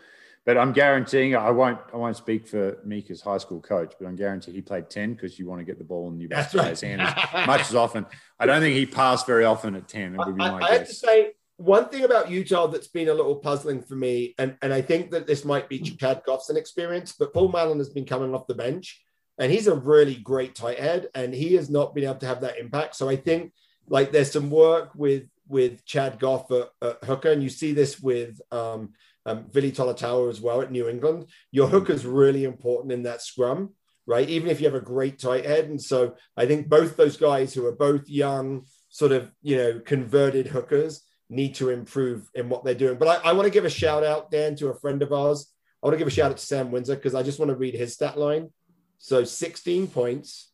but 0.49 0.57
I'm 0.57 0.73
guaranteeing 0.73 1.35
I 1.35 1.51
won't 1.51 1.77
I 1.93 1.97
won't 1.97 2.17
speak 2.17 2.47
for 2.47 2.79
Mika's 2.83 3.21
high 3.21 3.37
school 3.37 3.61
coach, 3.61 3.93
but 3.99 4.07
I'm 4.07 4.15
guaranteeing 4.15 4.55
he 4.55 4.63
played 4.63 4.89
ten 4.89 5.13
because 5.13 5.37
you 5.37 5.45
want 5.45 5.59
to 5.59 5.63
get 5.63 5.77
the 5.77 5.83
ball 5.83 6.09
in 6.09 6.19
your 6.19 6.27
best 6.27 6.55
player's 6.55 6.81
hand 6.81 7.01
as 7.01 7.45
much 7.45 7.61
as 7.61 7.75
often. 7.75 8.07
I 8.39 8.47
don't 8.47 8.59
think 8.59 8.75
he 8.75 8.87
passed 8.87 9.27
very 9.27 9.45
often 9.45 9.75
at 9.75 9.87
ten. 9.87 10.15
It 10.15 10.17
would 10.17 10.25
be 10.25 10.31
my 10.31 10.57
I, 10.59 10.69
I 10.69 10.71
have 10.71 10.87
to 10.87 10.93
say 10.95 11.33
one 11.57 11.89
thing 11.89 12.03
about 12.03 12.31
Utah 12.31 12.65
that's 12.65 12.87
been 12.87 13.09
a 13.09 13.13
little 13.13 13.35
puzzling 13.35 13.83
for 13.83 13.93
me, 13.93 14.33
and, 14.39 14.57
and 14.63 14.73
I 14.73 14.81
think 14.81 15.11
that 15.11 15.27
this 15.27 15.45
might 15.45 15.69
be 15.69 15.77
Chad 15.77 16.23
Goff's 16.25 16.49
experience, 16.49 17.11
but 17.11 17.31
Paul 17.31 17.49
Mullen 17.49 17.77
has 17.77 17.89
been 17.89 18.05
coming 18.05 18.33
off 18.33 18.47
the 18.47 18.55
bench 18.55 19.03
and 19.37 19.51
he's 19.51 19.67
a 19.67 19.75
really 19.75 20.15
great 20.15 20.55
tight 20.55 20.79
head 20.79 21.09
and 21.13 21.31
he 21.31 21.53
has 21.57 21.69
not 21.69 21.93
been 21.93 22.05
able 22.05 22.15
to 22.15 22.25
have 22.25 22.41
that 22.41 22.57
impact. 22.57 22.95
So 22.95 23.07
I 23.07 23.17
think 23.17 23.53
like 23.87 24.11
there's 24.11 24.31
some 24.31 24.49
work 24.49 24.95
with 24.95 25.27
with 25.47 25.85
Chad 25.85 26.19
Goff 26.19 26.49
at, 26.51 26.69
at 26.81 27.03
hooker, 27.03 27.31
and 27.31 27.43
you 27.43 27.49
see 27.49 27.73
this 27.73 27.99
with 27.99 28.41
um, 28.51 28.93
um, 29.29 29.45
Vili 29.51 29.71
Toluta'u 29.71 30.29
as 30.29 30.41
well 30.41 30.61
at 30.61 30.71
New 30.71 30.89
England. 30.89 31.25
Your 31.51 31.67
hooker 31.67 31.93
is 31.93 32.05
really 32.05 32.43
important 32.43 32.91
in 32.91 33.03
that 33.03 33.21
scrum, 33.21 33.73
right? 34.05 34.27
Even 34.27 34.49
if 34.49 34.59
you 34.59 34.65
have 34.67 34.81
a 34.81 34.81
great 34.81 35.19
tight 35.19 35.45
head. 35.45 35.65
And 35.65 35.81
so 35.81 36.15
I 36.35 36.45
think 36.45 36.67
both 36.67 36.97
those 36.97 37.17
guys 37.17 37.53
who 37.53 37.65
are 37.65 37.75
both 37.75 38.09
young, 38.09 38.65
sort 38.89 39.11
of, 39.11 39.31
you 39.41 39.57
know, 39.57 39.79
converted 39.79 40.47
hookers 40.47 41.03
need 41.29 41.55
to 41.55 41.69
improve 41.69 42.27
in 42.33 42.49
what 42.49 42.63
they're 42.63 42.73
doing. 42.73 42.97
But 42.97 43.23
I, 43.23 43.29
I 43.29 43.33
want 43.33 43.45
to 43.45 43.53
give 43.53 43.65
a 43.65 43.69
shout 43.69 44.03
out, 44.03 44.31
Dan, 44.31 44.55
to 44.57 44.69
a 44.69 44.79
friend 44.79 45.01
of 45.03 45.13
ours, 45.13 45.53
I 45.81 45.87
want 45.87 45.93
to 45.93 45.99
give 45.99 46.07
a 46.07 46.11
shout 46.11 46.31
out 46.31 46.37
to 46.37 46.45
Sam 46.45 46.71
Windsor 46.71 46.95
because 46.95 47.15
I 47.15 47.23
just 47.23 47.39
want 47.39 47.49
to 47.49 47.55
read 47.55 47.75
his 47.75 47.93
stat 47.93 48.17
line. 48.17 48.49
So 48.97 49.23
16 49.23 49.87
points. 49.87 50.51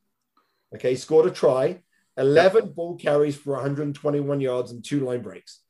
Okay, 0.76 0.96
scored 0.96 1.26
a 1.26 1.32
try, 1.32 1.82
11 2.18 2.74
ball 2.74 2.98
carries 2.98 3.38
for 3.38 3.54
121 3.54 4.42
yards 4.42 4.72
and 4.72 4.84
two 4.84 5.00
line 5.00 5.22
breaks. 5.22 5.62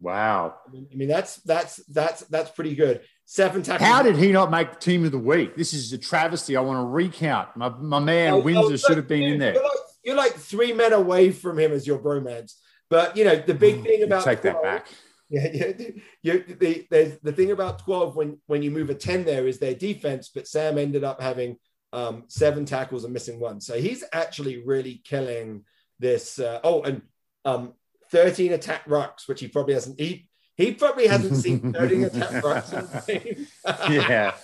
Wow. 0.00 0.54
I 0.66 0.70
mean, 0.70 0.86
I 0.92 0.96
mean, 0.96 1.08
that's 1.08 1.36
that's 1.36 1.76
that's 1.86 2.20
that's 2.22 2.50
pretty 2.50 2.74
good. 2.74 3.00
Seven 3.24 3.62
tackles. 3.62 3.88
How 3.88 4.02
did 4.02 4.16
he 4.16 4.32
not 4.32 4.50
make 4.50 4.78
team 4.78 5.04
of 5.04 5.12
the 5.12 5.18
week? 5.18 5.56
This 5.56 5.74
is 5.74 5.92
a 5.92 5.98
travesty. 5.98 6.56
I 6.56 6.60
want 6.60 6.78
to 6.78 6.86
recount. 6.86 7.56
My, 7.56 7.68
my 7.68 7.98
man 7.98 8.34
Oh, 8.34 8.40
Windsor 8.40 8.74
oh, 8.74 8.76
should 8.76 8.96
have 8.96 9.08
been 9.08 9.20
dude, 9.20 9.32
in 9.34 9.38
there. 9.40 9.54
You're 9.54 9.62
like, 9.62 9.72
you're 10.04 10.16
like 10.16 10.32
three 10.34 10.72
men 10.72 10.92
away 10.92 11.32
from 11.32 11.58
him 11.58 11.72
as 11.72 11.86
your 11.86 11.98
bromance. 11.98 12.54
But 12.88 13.16
you 13.16 13.24
know 13.24 13.36
the 13.36 13.54
big 13.54 13.82
thing 13.82 14.02
about 14.02 14.22
Mm, 14.22 14.24
Take 14.24 14.42
that 14.42 14.62
back. 14.62 14.86
Yeah, 15.30 15.48
yeah. 15.52 15.88
You, 16.22 16.42
the, 16.58 16.86
there's 16.90 17.18
the 17.18 17.32
thing 17.32 17.50
about 17.50 17.80
12 17.80 18.16
when 18.16 18.38
when 18.46 18.62
you 18.62 18.70
move 18.70 18.88
a 18.88 18.94
10 18.94 19.26
there 19.26 19.46
is 19.46 19.58
their 19.58 19.74
defense, 19.74 20.30
but 20.34 20.48
Sam 20.48 20.78
ended 20.78 21.04
up 21.04 21.20
having 21.20 21.58
um, 21.92 22.24
seven 22.28 22.64
tackles 22.64 23.04
and 23.04 23.12
missing 23.12 23.38
one. 23.38 23.60
So 23.60 23.78
he's 23.78 24.02
actually 24.14 24.62
really 24.64 25.02
killing 25.04 25.64
this. 25.98 26.38
Uh, 26.38 26.60
oh, 26.64 26.82
and 26.82 27.02
um, 27.44 27.74
13 28.10 28.52
attack 28.52 28.84
rucks, 28.86 29.26
which 29.28 29.40
he 29.40 29.48
probably 29.48 29.74
hasn't. 29.74 29.98
He 30.00 30.28
he 30.56 30.72
probably 30.72 31.06
hasn't 31.06 31.36
seen 31.36 31.72
13 31.74 32.04
attack 32.04 32.42
rucks. 32.42 33.08
in. 33.08 33.46
Yeah. 33.92 34.34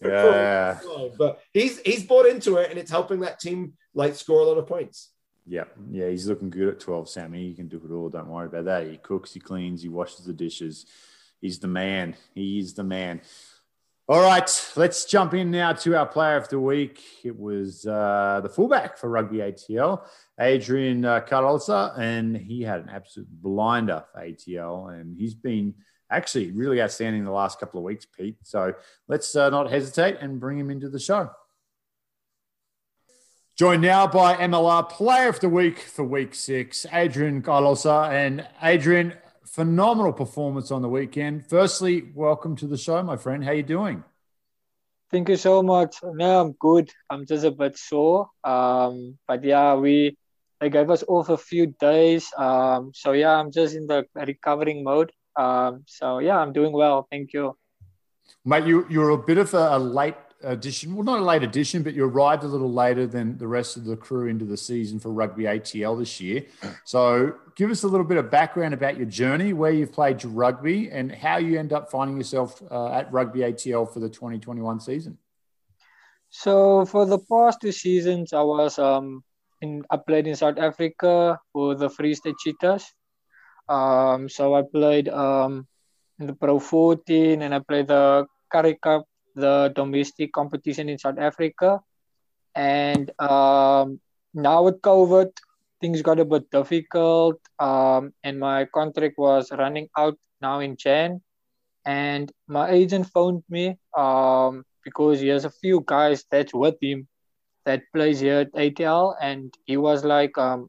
Yeah. 0.00 0.78
but 1.18 1.40
he's 1.52 1.80
he's 1.80 2.04
bought 2.04 2.26
into 2.26 2.56
it, 2.58 2.70
and 2.70 2.78
it's 2.78 2.90
helping 2.90 3.18
that 3.20 3.40
team 3.40 3.72
like 3.94 4.14
score 4.14 4.40
a 4.42 4.44
lot 4.44 4.56
of 4.56 4.68
points. 4.68 5.10
Yeah, 5.44 5.64
yeah, 5.90 6.08
he's 6.08 6.28
looking 6.28 6.50
good 6.50 6.68
at 6.68 6.78
12, 6.78 7.08
Sammy. 7.08 7.48
He 7.48 7.54
can 7.54 7.66
do 7.66 7.82
it 7.84 7.92
all. 7.92 8.08
Don't 8.08 8.28
worry 8.28 8.46
about 8.46 8.66
that. 8.66 8.86
He 8.86 8.98
cooks, 8.98 9.32
he 9.32 9.40
cleans, 9.40 9.82
he 9.82 9.88
washes 9.88 10.24
the 10.24 10.32
dishes. 10.32 10.86
He's 11.40 11.58
the 11.58 11.66
man. 11.68 12.14
He 12.34 12.60
is 12.60 12.74
the 12.74 12.84
man. 12.84 13.22
All 14.10 14.22
right, 14.22 14.72
let's 14.74 15.04
jump 15.04 15.34
in 15.34 15.50
now 15.50 15.74
to 15.74 15.94
our 15.94 16.06
player 16.06 16.38
of 16.38 16.48
the 16.48 16.58
week. 16.58 17.02
It 17.24 17.38
was 17.38 17.84
uh, 17.84 18.40
the 18.42 18.48
fullback 18.48 18.96
for 18.96 19.10
Rugby 19.10 19.36
ATL, 19.36 20.00
Adrian 20.40 21.04
uh, 21.04 21.20
Carelse, 21.20 21.98
and 21.98 22.34
he 22.34 22.62
had 22.62 22.80
an 22.80 22.88
absolute 22.88 23.28
blinder 23.28 24.02
for 24.10 24.22
ATL, 24.22 24.98
and 24.98 25.14
he's 25.14 25.34
been 25.34 25.74
actually 26.10 26.52
really 26.52 26.80
outstanding 26.80 27.22
the 27.22 27.30
last 27.30 27.60
couple 27.60 27.80
of 27.80 27.84
weeks, 27.84 28.06
Pete. 28.06 28.38
So 28.44 28.72
let's 29.08 29.36
uh, 29.36 29.50
not 29.50 29.70
hesitate 29.70 30.16
and 30.22 30.40
bring 30.40 30.58
him 30.58 30.70
into 30.70 30.88
the 30.88 30.98
show. 30.98 31.30
Joined 33.58 33.82
now 33.82 34.06
by 34.06 34.36
MLR 34.36 34.88
Player 34.88 35.28
of 35.28 35.40
the 35.40 35.50
Week 35.50 35.80
for 35.80 36.02
Week 36.02 36.34
Six, 36.34 36.86
Adrian 36.94 37.42
Carelse. 37.42 38.10
And 38.10 38.46
Adrian, 38.62 39.12
phenomenal 39.52 40.12
performance 40.12 40.70
on 40.70 40.82
the 40.82 40.88
weekend. 40.88 41.46
Firstly, 41.48 42.10
welcome 42.14 42.56
to 42.56 42.66
the 42.66 42.76
show, 42.76 43.02
my 43.02 43.16
friend. 43.16 43.44
How 43.44 43.52
you 43.52 43.62
doing? 43.62 44.04
Thank 45.10 45.28
you 45.28 45.36
so 45.36 45.62
much. 45.62 45.96
No, 46.02 46.40
I'm 46.40 46.52
good. 46.52 46.90
I'm 47.08 47.24
just 47.24 47.44
a 47.44 47.50
bit 47.50 47.78
sore. 47.78 48.28
Um, 48.44 49.18
but 49.26 49.42
yeah, 49.42 49.74
we 49.74 50.16
they 50.60 50.68
gave 50.68 50.90
us 50.90 51.04
off 51.08 51.30
a 51.30 51.38
few 51.38 51.68
days. 51.80 52.30
Um, 52.36 52.92
so 52.94 53.12
yeah, 53.12 53.34
I'm 53.34 53.50
just 53.50 53.74
in 53.74 53.86
the 53.86 54.06
recovering 54.14 54.84
mode. 54.84 55.12
Um, 55.36 55.84
so 55.86 56.18
yeah, 56.18 56.36
I'm 56.36 56.52
doing 56.52 56.72
well. 56.72 57.06
Thank 57.10 57.32
you. 57.32 57.56
Mate, 58.44 58.66
you, 58.66 58.86
you're 58.90 59.10
a 59.10 59.18
bit 59.18 59.38
of 59.38 59.54
a, 59.54 59.76
a 59.76 59.78
late 59.78 60.16
addition. 60.42 60.94
Well, 60.94 61.04
not 61.04 61.18
a 61.18 61.24
late 61.24 61.42
addition, 61.42 61.82
but 61.82 61.94
you 61.94 62.04
arrived 62.04 62.44
a 62.44 62.46
little 62.46 62.72
later 62.72 63.06
than 63.06 63.38
the 63.38 63.46
rest 63.46 63.76
of 63.76 63.84
the 63.84 63.96
crew 63.96 64.28
into 64.28 64.44
the 64.44 64.56
season 64.56 64.98
for 64.98 65.10
Rugby 65.10 65.44
ATL 65.44 65.98
this 65.98 66.20
year. 66.20 66.44
So 66.84 67.34
give 67.56 67.70
us 67.70 67.82
a 67.82 67.88
little 67.88 68.06
bit 68.06 68.18
of 68.18 68.30
background 68.30 68.74
about 68.74 68.96
your 68.96 69.06
journey, 69.06 69.52
where 69.52 69.72
you've 69.72 69.92
played 69.92 70.22
your 70.22 70.32
rugby, 70.32 70.90
and 70.90 71.12
how 71.12 71.38
you 71.38 71.58
end 71.58 71.72
up 71.72 71.90
finding 71.90 72.16
yourself 72.16 72.62
uh, 72.70 72.92
at 72.92 73.12
Rugby 73.12 73.40
ATL 73.40 73.92
for 73.92 74.00
the 74.00 74.08
2021 74.08 74.80
season. 74.80 75.18
So 76.30 76.84
for 76.84 77.06
the 77.06 77.18
past 77.18 77.60
two 77.60 77.72
seasons, 77.72 78.32
I 78.32 78.42
was 78.42 78.78
um 78.78 79.24
in 79.60 79.84
I 79.90 79.96
played 79.96 80.26
in 80.26 80.36
South 80.36 80.58
Africa 80.58 81.40
for 81.52 81.74
the 81.74 81.88
Free 81.88 82.14
State 82.14 82.36
Cheetahs. 82.38 82.92
Um, 83.68 84.28
so 84.28 84.54
I 84.54 84.62
played 84.62 85.08
um 85.08 85.66
in 86.18 86.26
the 86.26 86.34
Pro 86.34 86.58
14 86.58 87.42
and 87.42 87.54
I 87.54 87.60
played 87.60 87.88
the 87.88 88.26
Currie 88.50 88.78
Cup, 88.80 89.06
the 89.38 89.72
domestic 89.74 90.32
competition 90.32 90.88
in 90.88 90.98
South 90.98 91.18
Africa. 91.18 91.80
And 92.54 93.10
um, 93.20 94.00
now 94.34 94.64
with 94.64 94.80
COVID, 94.82 95.30
things 95.80 96.02
got 96.02 96.18
a 96.18 96.24
bit 96.24 96.50
difficult. 96.50 97.40
Um, 97.58 98.12
and 98.24 98.38
my 98.38 98.66
contract 98.66 99.18
was 99.18 99.52
running 99.52 99.88
out 99.96 100.18
now 100.40 100.60
in 100.60 100.76
Jan. 100.76 101.22
And 101.86 102.30
my 102.46 102.70
agent 102.70 103.06
phoned 103.06 103.44
me 103.48 103.78
um, 103.96 104.64
because 104.84 105.20
he 105.20 105.28
has 105.28 105.44
a 105.44 105.50
few 105.50 105.82
guys 105.86 106.24
that's 106.30 106.52
with 106.52 106.76
him 106.82 107.08
that 107.64 107.82
plays 107.94 108.20
here 108.20 108.40
at 108.40 108.52
ATL. 108.52 109.14
And 109.20 109.54
he 109.64 109.76
was 109.76 110.04
like, 110.04 110.36
um, 110.36 110.68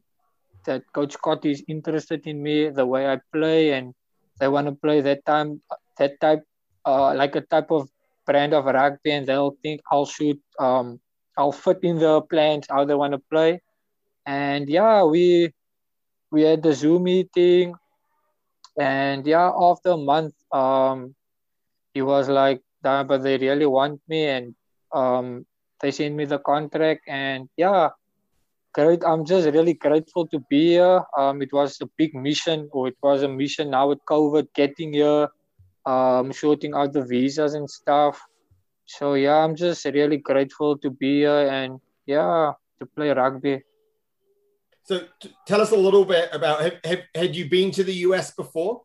that 0.64 0.82
Coach 0.92 1.14
Scott 1.14 1.44
is 1.44 1.64
interested 1.68 2.26
in 2.26 2.42
me, 2.42 2.68
the 2.68 2.86
way 2.86 3.06
I 3.08 3.18
play, 3.32 3.72
and 3.72 3.94
they 4.38 4.48
want 4.48 4.66
to 4.66 4.72
play 4.72 5.00
that 5.00 5.24
time, 5.24 5.62
that 5.98 6.20
type, 6.20 6.44
uh, 6.84 7.14
like 7.14 7.36
a 7.36 7.40
type 7.40 7.70
of 7.70 7.88
brand 8.30 8.54
of 8.54 8.64
rugby, 8.66 9.10
and 9.12 9.26
they'll 9.26 9.56
think 9.62 9.80
I'll 9.90 10.06
shoot, 10.06 10.40
um, 10.58 11.00
I'll 11.36 11.52
fit 11.52 11.80
in 11.82 11.98
the 11.98 12.22
plans 12.22 12.66
how 12.70 12.84
they 12.84 12.94
want 12.94 13.12
to 13.12 13.22
play, 13.30 13.60
and 14.26 14.68
yeah, 14.68 15.02
we 15.02 15.52
we 16.30 16.42
had 16.42 16.62
the 16.62 16.72
Zoom 16.72 17.04
meeting, 17.04 17.74
and 18.78 19.26
yeah, 19.26 19.50
after 19.50 19.90
a 19.90 19.96
month, 19.96 20.34
um, 20.52 21.14
he 21.94 22.02
was 22.02 22.28
like, 22.28 22.62
"Nah, 22.84 23.02
but 23.04 23.22
they 23.22 23.36
really 23.38 23.66
want 23.66 24.00
me, 24.06 24.26
and 24.26 24.54
um, 24.92 25.46
they 25.80 25.90
sent 25.90 26.14
me 26.14 26.24
the 26.24 26.38
contract, 26.38 27.02
and 27.08 27.48
yeah, 27.56 27.90
great. 28.74 29.02
I'm 29.04 29.24
just 29.24 29.48
really 29.50 29.74
grateful 29.74 30.26
to 30.28 30.38
be 30.50 30.78
here. 30.78 31.02
Um, 31.18 31.42
it 31.42 31.52
was 31.52 31.80
a 31.80 31.88
big 31.98 32.14
mission, 32.14 32.68
or 32.72 32.88
it 32.88 32.96
was 33.02 33.22
a 33.22 33.28
mission 33.28 33.70
now 33.70 33.88
with 33.88 34.04
COVID, 34.06 34.48
getting 34.54 34.92
here, 34.92 35.28
um, 35.86 36.32
sorting 36.32 36.74
out 36.74 36.92
the 36.92 37.02
visas 37.02 37.54
and 37.54 37.68
stuff. 37.68 38.20
So 38.86 39.14
yeah, 39.14 39.36
I'm 39.36 39.54
just 39.54 39.84
really 39.84 40.18
grateful 40.18 40.76
to 40.78 40.90
be 40.90 41.20
here 41.20 41.48
and 41.48 41.80
yeah, 42.06 42.52
to 42.80 42.86
play 42.86 43.10
rugby. 43.10 43.62
So 44.84 45.06
t- 45.20 45.34
tell 45.46 45.60
us 45.60 45.70
a 45.70 45.76
little 45.76 46.04
bit 46.04 46.28
about 46.32 46.62
have, 46.62 46.78
have, 46.84 47.00
had 47.14 47.36
you 47.36 47.48
been 47.48 47.70
to 47.72 47.84
the 47.84 47.94
US 48.06 48.34
before? 48.34 48.82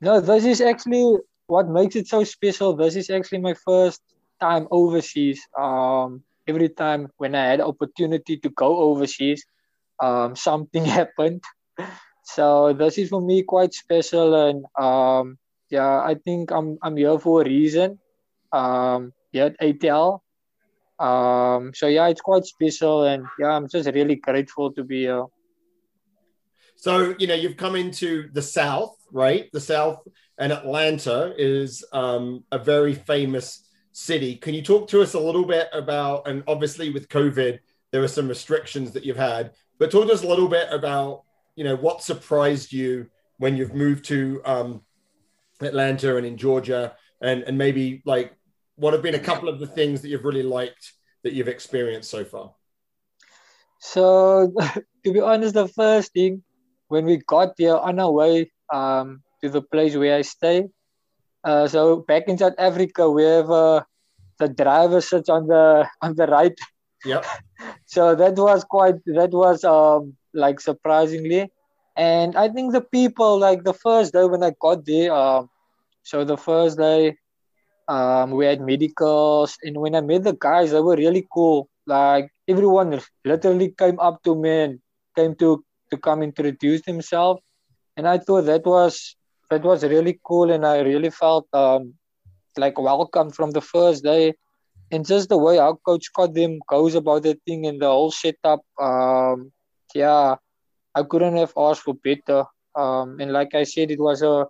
No, 0.00 0.20
this 0.20 0.44
is 0.44 0.60
actually 0.60 1.16
what 1.46 1.68
makes 1.68 1.96
it 1.96 2.08
so 2.08 2.24
special. 2.24 2.74
This 2.74 2.96
is 2.96 3.08
actually 3.10 3.38
my 3.38 3.54
first 3.54 4.02
time 4.40 4.66
overseas. 4.70 5.40
Um, 5.58 6.22
every 6.48 6.68
time 6.68 7.08
when 7.16 7.34
I 7.34 7.46
had 7.46 7.60
opportunity 7.60 8.36
to 8.38 8.48
go 8.50 8.76
overseas, 8.76 9.44
um, 10.02 10.36
something 10.48 10.84
happened. 10.84 11.42
So 12.24 12.72
this 12.72 12.98
is 12.98 13.10
for 13.10 13.20
me 13.20 13.44
quite 13.44 13.72
special, 13.72 14.34
and 14.34 14.64
um, 14.76 15.38
yeah, 15.70 16.00
I 16.00 16.14
think 16.14 16.50
I'm 16.50 16.78
I'm 16.82 16.96
here 16.96 17.18
for 17.18 17.42
a 17.42 17.44
reason. 17.44 17.98
Um, 18.52 19.12
at 19.34 19.58
ATL. 19.60 20.20
Um, 20.98 21.72
so 21.74 21.86
yeah, 21.86 22.08
it's 22.08 22.20
quite 22.20 22.44
special, 22.44 23.04
and 23.04 23.26
yeah, 23.38 23.48
I'm 23.48 23.68
just 23.68 23.88
really 23.92 24.16
grateful 24.16 24.72
to 24.72 24.84
be 24.84 25.00
here. 25.00 25.24
So, 26.76 27.14
you 27.18 27.26
know, 27.26 27.34
you've 27.34 27.56
come 27.56 27.76
into 27.76 28.30
the 28.32 28.42
South, 28.42 28.96
right? 29.12 29.50
The 29.52 29.60
South 29.60 30.06
and 30.38 30.52
Atlanta 30.52 31.34
is 31.38 31.84
um, 31.92 32.44
a 32.52 32.58
very 32.58 32.94
famous 32.94 33.68
city. 33.92 34.36
Can 34.36 34.52
you 34.54 34.62
talk 34.62 34.88
to 34.88 35.00
us 35.00 35.14
a 35.14 35.20
little 35.20 35.46
bit 35.46 35.68
about, 35.72 36.28
and 36.28 36.42
obviously 36.46 36.90
with 36.90 37.08
COVID, 37.08 37.58
there 37.92 38.02
are 38.02 38.08
some 38.08 38.28
restrictions 38.28 38.92
that 38.92 39.04
you've 39.04 39.16
had, 39.16 39.52
but 39.78 39.90
talk 39.90 40.06
to 40.06 40.12
us 40.12 40.22
a 40.22 40.28
little 40.28 40.48
bit 40.48 40.68
about, 40.70 41.22
you 41.56 41.64
know, 41.64 41.76
what 41.76 42.02
surprised 42.02 42.72
you 42.72 43.06
when 43.38 43.56
you've 43.56 43.74
moved 43.74 44.04
to 44.06 44.42
um, 44.44 44.82
Atlanta 45.60 46.16
and 46.16 46.26
in 46.26 46.36
Georgia, 46.36 46.94
and, 47.20 47.42
and 47.42 47.56
maybe 47.56 48.02
like 48.04 48.36
what 48.76 48.92
have 48.92 49.02
been 49.02 49.14
a 49.14 49.18
couple 49.18 49.48
of 49.48 49.58
the 49.58 49.66
things 49.66 50.02
that 50.02 50.08
you've 50.08 50.24
really 50.24 50.42
liked 50.42 50.92
that 51.24 51.32
you've 51.32 51.48
experienced 51.48 52.10
so 52.10 52.24
far? 52.24 52.54
So, 53.80 54.52
to 55.04 55.12
be 55.12 55.20
honest, 55.20 55.54
the 55.54 55.68
first 55.68 56.12
thing 56.12 56.42
when 56.88 57.04
we 57.04 57.18
got 57.18 57.56
there 57.56 57.78
on 57.78 57.98
our 57.98 58.12
way 58.12 58.52
um, 58.72 59.22
to 59.42 59.48
the 59.48 59.62
place 59.62 59.96
where 59.96 60.16
I 60.16 60.22
stay, 60.22 60.68
uh, 61.44 61.68
so 61.68 61.96
back 61.96 62.24
in 62.28 62.38
South 62.38 62.54
Africa, 62.58 63.08
we 63.10 63.22
have 63.22 63.50
uh, 63.50 63.82
the 64.38 64.48
driver 64.48 65.00
sits 65.00 65.28
on 65.28 65.46
the 65.46 65.88
on 66.02 66.14
the 66.14 66.26
right. 66.26 66.58
Yep. 67.04 67.24
so 67.86 68.14
that 68.14 68.36
was 68.36 68.64
quite 68.64 68.96
that 69.06 69.30
was 69.30 69.64
um, 69.64 70.16
like 70.34 70.60
surprisingly, 70.60 71.50
and 71.96 72.36
I 72.36 72.48
think 72.48 72.72
the 72.72 72.80
people 72.82 73.38
like 73.38 73.64
the 73.64 73.74
first 73.74 74.12
day 74.12 74.24
when 74.24 74.42
I 74.42 74.52
got 74.60 74.84
there, 74.84 75.12
um, 75.12 75.48
so 76.02 76.24
the 76.24 76.36
first 76.36 76.78
day 76.78 77.16
um, 77.88 78.30
we 78.32 78.46
had 78.46 78.60
medicals, 78.60 79.56
and 79.62 79.76
when 79.78 79.94
I 79.94 80.00
met 80.00 80.24
the 80.24 80.34
guys, 80.34 80.72
they 80.72 80.80
were 80.80 80.96
really 80.96 81.26
cool. 81.32 81.68
Like 81.86 82.30
everyone 82.48 83.00
literally 83.24 83.74
came 83.78 83.98
up 84.00 84.22
to 84.24 84.34
me 84.34 84.50
and 84.62 84.80
came 85.16 85.34
to 85.36 85.64
to 85.90 85.96
come 85.96 86.22
introduce 86.22 86.82
themselves, 86.82 87.40
and 87.96 88.06
I 88.08 88.18
thought 88.18 88.46
that 88.46 88.64
was 88.66 89.16
that 89.50 89.62
was 89.62 89.84
really 89.84 90.18
cool, 90.24 90.50
and 90.50 90.66
I 90.66 90.80
really 90.80 91.10
felt 91.10 91.46
um, 91.52 91.94
like 92.56 92.78
welcome 92.78 93.30
from 93.30 93.50
the 93.52 93.60
first 93.60 94.04
day, 94.04 94.34
and 94.90 95.06
just 95.06 95.28
the 95.28 95.38
way 95.38 95.58
our 95.58 95.76
coach 95.76 96.12
got 96.14 96.34
them 96.34 96.58
goes 96.68 96.94
about 96.94 97.22
the 97.22 97.38
thing 97.46 97.66
and 97.66 97.80
the 97.80 97.88
whole 97.88 98.10
setup. 98.10 98.60
Um, 98.80 99.52
yeah, 99.94 100.36
I 100.96 101.02
couldn't 101.02 101.36
have 101.36 101.52
asked 101.56 101.82
for 101.82 101.94
better. 101.94 102.44
Um, 102.74 103.20
and 103.20 103.30
like 103.32 103.54
I 103.54 103.64
said, 103.64 103.90
it 103.90 104.00
was 104.00 104.22
a 104.22 104.46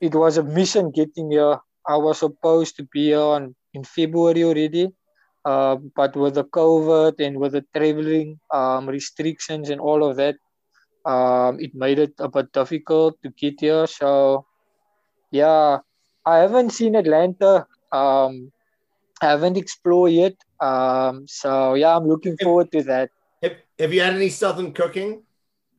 it 0.00 0.14
was 0.14 0.38
a 0.38 0.42
mission 0.42 0.90
getting 0.90 1.30
here. 1.32 1.58
I 1.86 1.96
was 1.96 2.18
supposed 2.20 2.76
to 2.76 2.84
be 2.92 3.06
here 3.06 3.20
on 3.20 3.54
in 3.74 3.82
February 3.84 4.44
already, 4.44 4.92
uh, 5.44 5.76
but 5.96 6.14
with 6.16 6.34
the 6.34 6.44
COVID 6.44 7.20
and 7.20 7.38
with 7.38 7.52
the 7.52 7.64
traveling 7.74 8.38
um, 8.52 8.88
restrictions 8.88 9.70
and 9.70 9.80
all 9.80 10.04
of 10.08 10.16
that, 10.16 10.36
um, 11.04 11.58
it 11.60 11.74
made 11.74 11.98
it 11.98 12.14
a 12.18 12.28
bit 12.28 12.52
difficult 12.52 13.20
to 13.22 13.30
get 13.30 13.60
here. 13.60 13.86
So, 13.86 14.46
yeah, 15.30 15.78
I 16.24 16.38
haven't 16.38 16.70
seen 16.70 16.94
Atlanta. 16.94 17.66
Um, 17.92 18.52
I 19.20 19.26
haven't 19.34 19.56
explored 19.56 20.12
yet. 20.12 20.34
Um, 20.60 21.26
so 21.26 21.74
yeah, 21.74 21.96
I'm 21.96 22.06
looking 22.06 22.36
forward 22.38 22.70
to 22.72 22.82
that. 22.84 23.10
Have, 23.42 23.56
have 23.78 23.92
you 23.92 24.00
had 24.00 24.14
any 24.14 24.28
southern 24.28 24.72
cooking? 24.72 25.22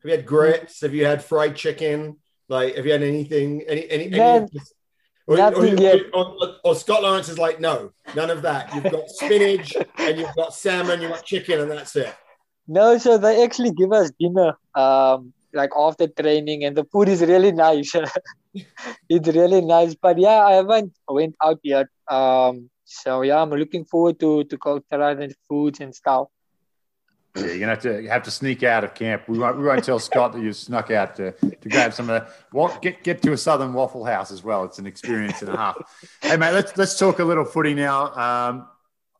Have 0.02 0.10
you 0.10 0.16
had 0.16 0.26
grits? 0.26 0.80
Have 0.80 0.94
you 0.94 1.06
had 1.06 1.22
fried 1.22 1.54
chicken? 1.54 2.16
Like, 2.48 2.74
have 2.76 2.86
you 2.86 2.92
had 2.92 3.02
anything? 3.02 3.62
Any 3.68 3.88
any? 3.88 4.08
Man, 4.08 4.48
any 4.50 4.60
or, 5.26 5.36
nothing 5.36 5.78
or, 5.78 5.82
yet. 5.82 6.00
Or, 6.12 6.56
or, 6.64 6.74
Scott 6.74 7.02
Lawrence 7.02 7.28
is 7.28 7.38
like, 7.38 7.60
no, 7.60 7.92
none 8.16 8.30
of 8.30 8.42
that. 8.42 8.74
You've 8.74 8.90
got 8.90 9.08
spinach 9.08 9.76
and 9.98 10.18
you've 10.18 10.34
got 10.34 10.54
salmon, 10.54 11.00
you've 11.00 11.12
got 11.12 11.24
chicken, 11.24 11.60
and 11.60 11.70
that's 11.70 11.94
it. 11.96 12.14
No, 12.66 12.98
so 12.98 13.18
they 13.18 13.44
actually 13.44 13.72
give 13.72 13.92
us 13.92 14.10
dinner, 14.18 14.56
um, 14.74 15.32
like 15.52 15.70
after 15.78 16.08
training, 16.08 16.64
and 16.64 16.76
the 16.76 16.84
food 16.84 17.08
is 17.08 17.20
really 17.22 17.52
nice. 17.52 17.92
it's 19.08 19.28
really 19.28 19.60
nice, 19.60 19.94
but 19.94 20.18
yeah, 20.18 20.44
I 20.44 20.52
haven't 20.54 20.92
went 21.08 21.36
out 21.42 21.60
yet. 21.62 21.86
Um, 22.08 22.70
so 22.84 23.22
yeah, 23.22 23.40
I'm 23.40 23.50
looking 23.50 23.84
forward 23.84 24.18
to 24.20 24.44
to 24.44 24.56
try 24.92 25.14
the 25.14 25.34
foods 25.48 25.80
and 25.80 25.94
stuff. 25.94 26.28
Yeah, 27.34 27.46
you're 27.46 27.60
gonna 27.60 27.72
have 27.72 27.82
to 27.82 28.06
have 28.08 28.22
to 28.24 28.30
sneak 28.30 28.62
out 28.62 28.84
of 28.84 28.94
camp. 28.94 29.22
We 29.26 29.38
won't, 29.38 29.56
we 29.56 29.64
won't 29.64 29.82
tell 29.82 29.98
Scott 29.98 30.34
that 30.34 30.42
you 30.42 30.52
snuck 30.52 30.90
out 30.90 31.16
to, 31.16 31.32
to 31.32 31.68
grab 31.70 31.94
some 31.94 32.10
of 32.10 32.26
the 32.52 32.78
get 32.82 33.02
get 33.02 33.22
to 33.22 33.32
a 33.32 33.38
Southern 33.38 33.72
Waffle 33.72 34.04
House 34.04 34.30
as 34.30 34.44
well. 34.44 34.64
It's 34.64 34.78
an 34.78 34.86
experience 34.86 35.40
and 35.40 35.50
a 35.50 35.56
half. 35.56 35.76
Hey 36.20 36.36
mate, 36.36 36.52
let's 36.52 36.76
let's 36.76 36.98
talk 36.98 37.20
a 37.20 37.24
little 37.24 37.46
footy 37.46 37.72
now. 37.72 38.12
Um, 38.14 38.68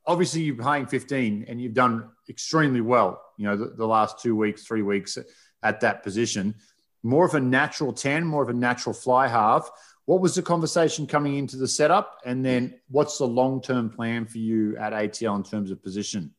obviously 0.07 0.43
you're 0.43 0.57
playing 0.57 0.87
15 0.87 1.47
and 1.49 1.61
you've 1.61 1.73
done 1.73 2.11
extremely 2.29 2.83
well. 2.83 3.23
You 3.39 3.47
know 3.47 3.57
the, 3.57 3.75
the 3.77 3.87
last 3.87 4.21
two 4.21 4.37
weeks, 4.37 4.65
three 4.65 4.83
weeks 4.83 5.17
at 5.63 5.81
that 5.81 6.03
position. 6.03 6.57
More 7.03 7.25
of 7.25 7.35
a 7.35 7.41
natural 7.41 7.95
ten, 7.95 8.27
more 8.27 8.43
of 8.43 8.51
a 8.51 8.55
natural 8.55 8.95
fly 8.95 9.27
half. 9.27 9.71
What 10.05 10.21
was 10.21 10.35
the 10.35 10.43
conversation 10.43 11.07
coming 11.07 11.37
into 11.37 11.57
the 11.57 11.69
setup, 11.69 12.19
and 12.27 12.45
then 12.45 12.75
what's 12.89 13.17
the 13.17 13.27
long 13.27 13.63
term 13.63 13.89
plan 13.89 14.27
for 14.27 14.39
you 14.39 14.77
at 14.77 14.93
ATL 14.93 15.37
in 15.37 15.45
terms 15.45 15.71
of 15.71 15.83
position? 15.83 16.35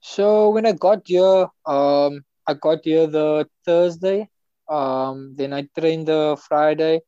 So 0.00 0.50
when 0.50 0.66
I 0.66 0.72
got 0.72 1.02
here, 1.06 1.48
um, 1.66 2.24
I 2.46 2.54
got 2.54 2.80
here 2.84 3.06
the 3.06 3.48
Thursday. 3.64 4.28
Um, 4.68 5.34
then 5.36 5.52
I 5.52 5.68
trained 5.78 6.08
the 6.08 6.36
Friday, 6.48 7.00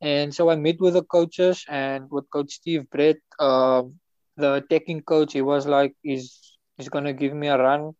and 0.00 0.34
so 0.34 0.50
I 0.50 0.56
met 0.56 0.80
with 0.80 0.94
the 0.94 1.02
coaches 1.02 1.64
and 1.68 2.10
with 2.10 2.28
Coach 2.30 2.52
Steve 2.52 2.88
Brett, 2.90 3.16
um, 3.40 3.98
the 4.36 4.54
attacking 4.54 5.02
coach. 5.02 5.32
He 5.32 5.42
was 5.42 5.66
like, 5.66 5.94
he's 6.02 6.56
he's 6.76 6.88
gonna 6.90 7.12
give 7.14 7.32
me 7.34 7.48
a 7.48 7.58
run 7.58 7.92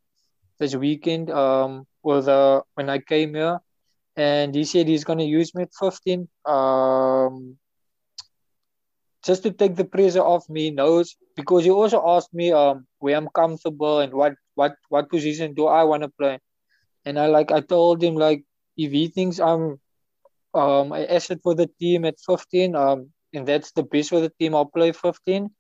this 0.58 0.76
weekend. 0.76 1.30
Um, 1.30 1.86
with 2.02 2.28
uh, 2.28 2.62
when 2.74 2.88
I 2.90 2.98
came 3.00 3.34
here, 3.34 3.58
and 4.16 4.54
he 4.54 4.64
said 4.64 4.86
he's 4.88 5.04
gonna 5.04 5.24
use 5.24 5.54
me 5.54 5.62
at 5.62 5.74
15. 5.80 6.28
Um, 6.44 7.58
just 9.26 9.42
to 9.44 9.52
take 9.52 9.76
the 9.76 9.84
pressure 9.84 10.22
off 10.24 10.48
me 10.48 10.70
knows 10.70 11.16
because 11.36 11.64
he 11.64 11.70
also 11.70 12.02
asked 12.16 12.32
me 12.34 12.52
um 12.52 12.86
where 13.00 13.16
I'm 13.16 13.28
comfortable 13.28 14.00
and 14.00 14.12
what 14.14 14.34
what 14.54 14.76
what 14.88 15.10
position 15.10 15.54
do 15.54 15.66
I 15.66 15.84
want 15.84 16.02
to 16.04 16.10
play, 16.10 16.38
and 17.04 17.18
I 17.18 17.26
like 17.26 17.52
I 17.52 17.60
told 17.60 18.02
him 18.02 18.14
like 18.16 18.44
if 18.76 18.92
he 18.92 19.08
thinks 19.08 19.38
I'm 19.40 19.80
um 20.54 20.92
an 20.92 21.06
asset 21.08 21.38
for 21.42 21.54
the 21.54 21.68
team 21.80 22.04
at 22.04 22.18
15 22.20 22.74
um 22.76 23.10
and 23.34 23.46
that's 23.46 23.72
the 23.72 23.82
best 23.82 24.10
for 24.10 24.20
the 24.20 24.32
team 24.40 24.54
I'll 24.54 24.66
play 24.78 24.92
15, 24.92 25.50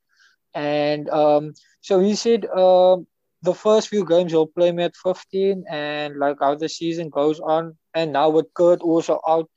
and 0.54 1.08
um 1.10 1.52
so 1.80 2.00
he 2.00 2.14
said 2.14 2.46
um 2.46 3.06
the 3.42 3.54
first 3.54 3.88
few 3.88 4.04
games 4.06 4.32
he'll 4.32 4.46
play 4.58 4.72
me 4.72 4.84
at 4.84 4.96
15 4.96 5.64
and 5.70 6.18
like 6.18 6.36
how 6.40 6.54
the 6.54 6.68
season 6.68 7.10
goes 7.10 7.40
on. 7.40 7.76
And 7.94 8.12
now 8.12 8.30
with 8.30 8.46
Kurt 8.54 8.80
also 8.82 9.20
out 9.28 9.48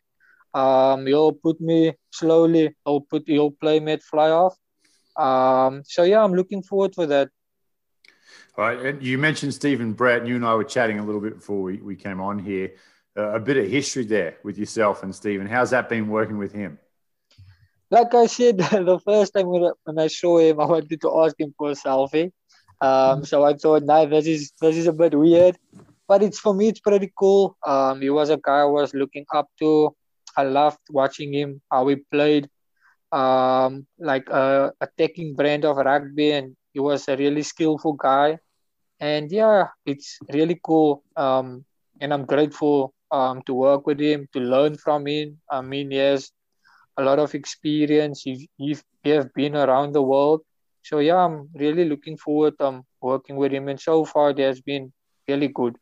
um, 0.53 1.05
he'll 1.05 1.33
put 1.33 1.59
me 1.61 1.93
slowly. 2.11 2.75
He'll 2.85 3.01
put 3.01 3.23
he'll 3.27 3.51
play 3.51 3.79
me 3.79 3.93
at 3.93 4.03
fly 4.03 4.29
off. 4.29 4.55
Um, 5.17 5.83
so 5.85 6.03
yeah, 6.03 6.23
I'm 6.23 6.33
looking 6.33 6.63
forward 6.63 6.95
for 6.95 7.05
that. 7.07 7.29
All 8.57 8.65
right, 8.65 8.79
and 8.79 9.03
you 9.03 9.17
mentioned 9.17 9.53
Stephen 9.53 9.93
Brett. 9.93 10.25
You 10.27 10.35
and 10.35 10.45
I 10.45 10.55
were 10.55 10.63
chatting 10.63 10.99
a 10.99 11.05
little 11.05 11.21
bit 11.21 11.35
before 11.35 11.61
we, 11.61 11.77
we 11.77 11.95
came 11.95 12.19
on 12.19 12.39
here. 12.39 12.73
Uh, 13.17 13.31
a 13.31 13.39
bit 13.39 13.57
of 13.57 13.67
history 13.67 14.05
there 14.05 14.37
with 14.43 14.57
yourself 14.57 15.03
and 15.03 15.13
Stephen. 15.13 15.47
How's 15.47 15.71
that 15.71 15.89
been 15.89 16.07
working 16.07 16.37
with 16.37 16.53
him? 16.53 16.77
Like 17.91 18.13
I 18.13 18.27
said, 18.27 18.57
the 18.57 18.99
first 19.03 19.33
time 19.33 19.47
when 19.47 19.63
I, 19.63 19.71
when 19.83 19.99
I 19.99 20.07
saw 20.07 20.39
him, 20.39 20.59
I 20.59 20.65
wanted 20.65 21.01
to 21.01 21.19
ask 21.19 21.39
him 21.39 21.53
for 21.57 21.71
a 21.71 21.73
selfie. 21.73 22.31
Um, 22.81 23.25
so 23.25 23.43
I 23.43 23.55
thought, 23.55 23.83
nah, 23.83 24.05
this 24.05 24.25
is 24.25 24.53
this 24.61 24.77
is 24.77 24.87
a 24.87 24.93
bit 24.93 25.17
weird, 25.17 25.57
but 26.07 26.23
it's 26.23 26.39
for 26.39 26.53
me, 26.53 26.69
it's 26.69 26.79
pretty 26.79 27.11
cool. 27.17 27.57
Um, 27.65 28.01
he 28.01 28.09
was 28.09 28.29
a 28.29 28.37
guy 28.37 28.59
I 28.59 28.65
was 28.65 28.93
looking 28.93 29.25
up 29.33 29.49
to. 29.59 29.95
I 30.39 30.43
loved 30.43 30.83
watching 30.99 31.33
him 31.33 31.61
how 31.71 31.87
he 31.87 31.97
played, 32.15 32.49
um, 33.11 33.85
like 34.11 34.27
a 34.29 34.71
attacking 34.79 35.35
brand 35.35 35.65
of 35.65 35.77
rugby, 35.77 36.31
and 36.31 36.55
he 36.73 36.79
was 36.79 37.07
a 37.07 37.17
really 37.17 37.43
skillful 37.43 37.93
guy. 37.93 38.39
And 38.99 39.31
yeah, 39.31 39.67
it's 39.85 40.19
really 40.33 40.59
cool. 40.63 41.03
Um, 41.15 41.65
and 42.01 42.13
I'm 42.13 42.25
grateful 42.25 42.93
um, 43.11 43.41
to 43.47 43.53
work 43.53 43.87
with 43.87 43.99
him, 43.99 44.27
to 44.33 44.39
learn 44.39 44.77
from 44.77 45.07
him. 45.07 45.39
I 45.51 45.61
mean, 45.61 45.91
he 45.91 45.97
has 45.97 46.31
a 46.97 47.03
lot 47.03 47.19
of 47.19 47.35
experience. 47.35 48.21
He, 48.23 48.49
he, 48.57 48.77
he 49.03 49.09
have 49.11 49.33
been 49.33 49.55
around 49.55 49.93
the 49.93 50.01
world. 50.01 50.41
So 50.83 50.99
yeah, 50.99 51.17
I'm 51.25 51.49
really 51.55 51.85
looking 51.85 52.17
forward 52.17 52.53
to 52.59 52.67
um, 52.67 52.83
working 53.01 53.35
with 53.35 53.51
him. 53.51 53.67
And 53.67 53.79
so 53.79 54.05
far, 54.05 54.31
it 54.31 54.39
has 54.39 54.61
been 54.61 54.91
really 55.27 55.49
good. 55.49 55.77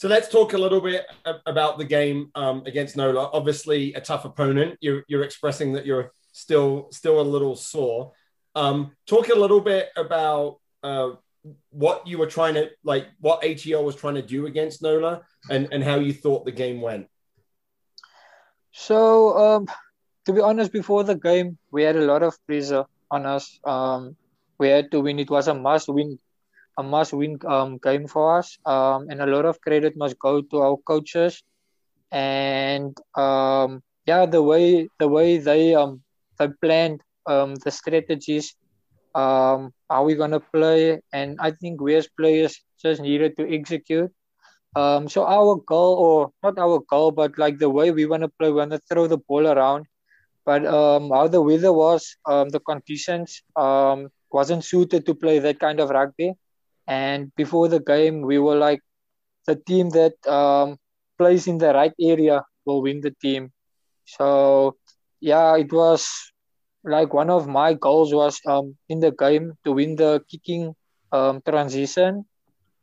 So 0.00 0.08
let's 0.08 0.30
talk 0.30 0.54
a 0.54 0.58
little 0.58 0.80
bit 0.80 1.04
about 1.44 1.76
the 1.76 1.84
game 1.84 2.30
um, 2.34 2.62
against 2.64 2.96
Nola. 2.96 3.28
Obviously, 3.34 3.92
a 3.92 4.00
tough 4.00 4.24
opponent. 4.24 4.78
You're, 4.80 5.04
you're 5.08 5.24
expressing 5.24 5.74
that 5.74 5.84
you're 5.84 6.14
still 6.32 6.88
still 6.90 7.20
a 7.20 7.28
little 7.34 7.54
sore. 7.54 8.12
Um, 8.54 8.92
talk 9.06 9.28
a 9.28 9.34
little 9.34 9.60
bit 9.60 9.90
about 9.98 10.60
uh, 10.82 11.10
what 11.68 12.06
you 12.06 12.16
were 12.16 12.26
trying 12.26 12.54
to 12.54 12.70
like, 12.82 13.08
what 13.20 13.42
ATL 13.42 13.84
was 13.84 13.94
trying 13.94 14.14
to 14.14 14.22
do 14.22 14.46
against 14.46 14.80
Nola, 14.80 15.20
and 15.50 15.68
and 15.70 15.84
how 15.84 15.96
you 15.96 16.14
thought 16.14 16.46
the 16.46 16.52
game 16.52 16.80
went. 16.80 17.06
So, 18.72 19.36
um, 19.36 19.66
to 20.24 20.32
be 20.32 20.40
honest, 20.40 20.72
before 20.72 21.04
the 21.04 21.16
game, 21.16 21.58
we 21.70 21.82
had 21.82 21.96
a 21.96 22.06
lot 22.06 22.22
of 22.22 22.38
pressure 22.46 22.86
on 23.10 23.26
us. 23.26 23.60
Um, 23.64 24.16
we 24.56 24.68
had 24.68 24.90
to 24.92 25.00
win. 25.00 25.18
It 25.18 25.28
was 25.28 25.48
a 25.48 25.52
must-win 25.52 26.18
a 26.80 26.82
must-win 26.82 27.38
um, 27.56 27.78
game 27.78 28.06
for 28.08 28.38
us, 28.38 28.58
um, 28.66 29.08
and 29.10 29.20
a 29.20 29.26
lot 29.34 29.44
of 29.46 29.60
credit 29.60 29.96
must 29.96 30.18
go 30.18 30.40
to 30.42 30.56
our 30.66 30.76
coaches. 30.92 31.42
And 32.10 32.96
um, 33.16 33.82
yeah, 34.06 34.26
the 34.26 34.42
way 34.42 34.88
the 34.98 35.08
way 35.08 35.38
they 35.38 35.74
um 35.74 36.02
they 36.38 36.48
planned 36.62 37.00
um 37.26 37.54
the 37.64 37.70
strategies, 37.70 38.54
um 39.14 39.72
how 39.90 40.04
we're 40.06 40.16
gonna 40.22 40.40
play, 40.40 41.00
and 41.12 41.38
I 41.40 41.50
think 41.52 41.80
we 41.80 41.94
as 41.96 42.08
players 42.20 42.60
just 42.82 43.00
needed 43.02 43.36
to 43.38 43.44
execute. 43.58 44.10
Um, 44.76 45.08
so 45.08 45.24
our 45.26 45.56
goal, 45.56 45.94
or 45.98 46.30
not 46.42 46.58
our 46.58 46.80
goal, 46.88 47.10
but 47.12 47.38
like 47.38 47.58
the 47.58 47.68
way 47.70 47.90
we 47.90 48.06
want 48.06 48.22
to 48.22 48.28
play, 48.28 48.50
we 48.50 48.56
want 48.62 48.72
to 48.72 48.80
throw 48.90 49.06
the 49.06 49.18
ball 49.18 49.46
around. 49.46 49.86
But 50.44 50.64
um, 50.66 51.10
how 51.10 51.28
the 51.28 51.42
weather 51.42 51.72
was, 51.72 52.16
um, 52.26 52.48
the 52.50 52.60
conditions 52.60 53.42
um, 53.56 54.08
wasn't 54.32 54.64
suited 54.64 55.06
to 55.06 55.14
play 55.14 55.38
that 55.40 55.58
kind 55.60 55.80
of 55.80 55.90
rugby. 55.90 56.34
And 56.90 57.32
before 57.36 57.68
the 57.68 57.80
game, 57.80 58.22
we 58.22 58.38
were 58.38 58.56
like, 58.56 58.82
the 59.46 59.56
team 59.56 59.90
that 59.90 60.14
um, 60.28 60.76
plays 61.18 61.46
in 61.48 61.58
the 61.58 61.72
right 61.74 61.94
area 62.00 62.44
will 62.66 62.82
win 62.82 63.00
the 63.00 63.12
team. 63.22 63.52
So, 64.06 64.76
yeah, 65.20 65.56
it 65.56 65.72
was 65.72 66.08
like 66.84 67.14
one 67.14 67.30
of 67.30 67.48
my 67.48 67.74
goals 67.74 68.14
was 68.14 68.40
um, 68.46 68.76
in 68.88 69.00
the 69.00 69.12
game 69.12 69.54
to 69.64 69.72
win 69.72 69.96
the 69.96 70.22
kicking 70.30 70.74
um, 71.12 71.42
transition. 71.48 72.26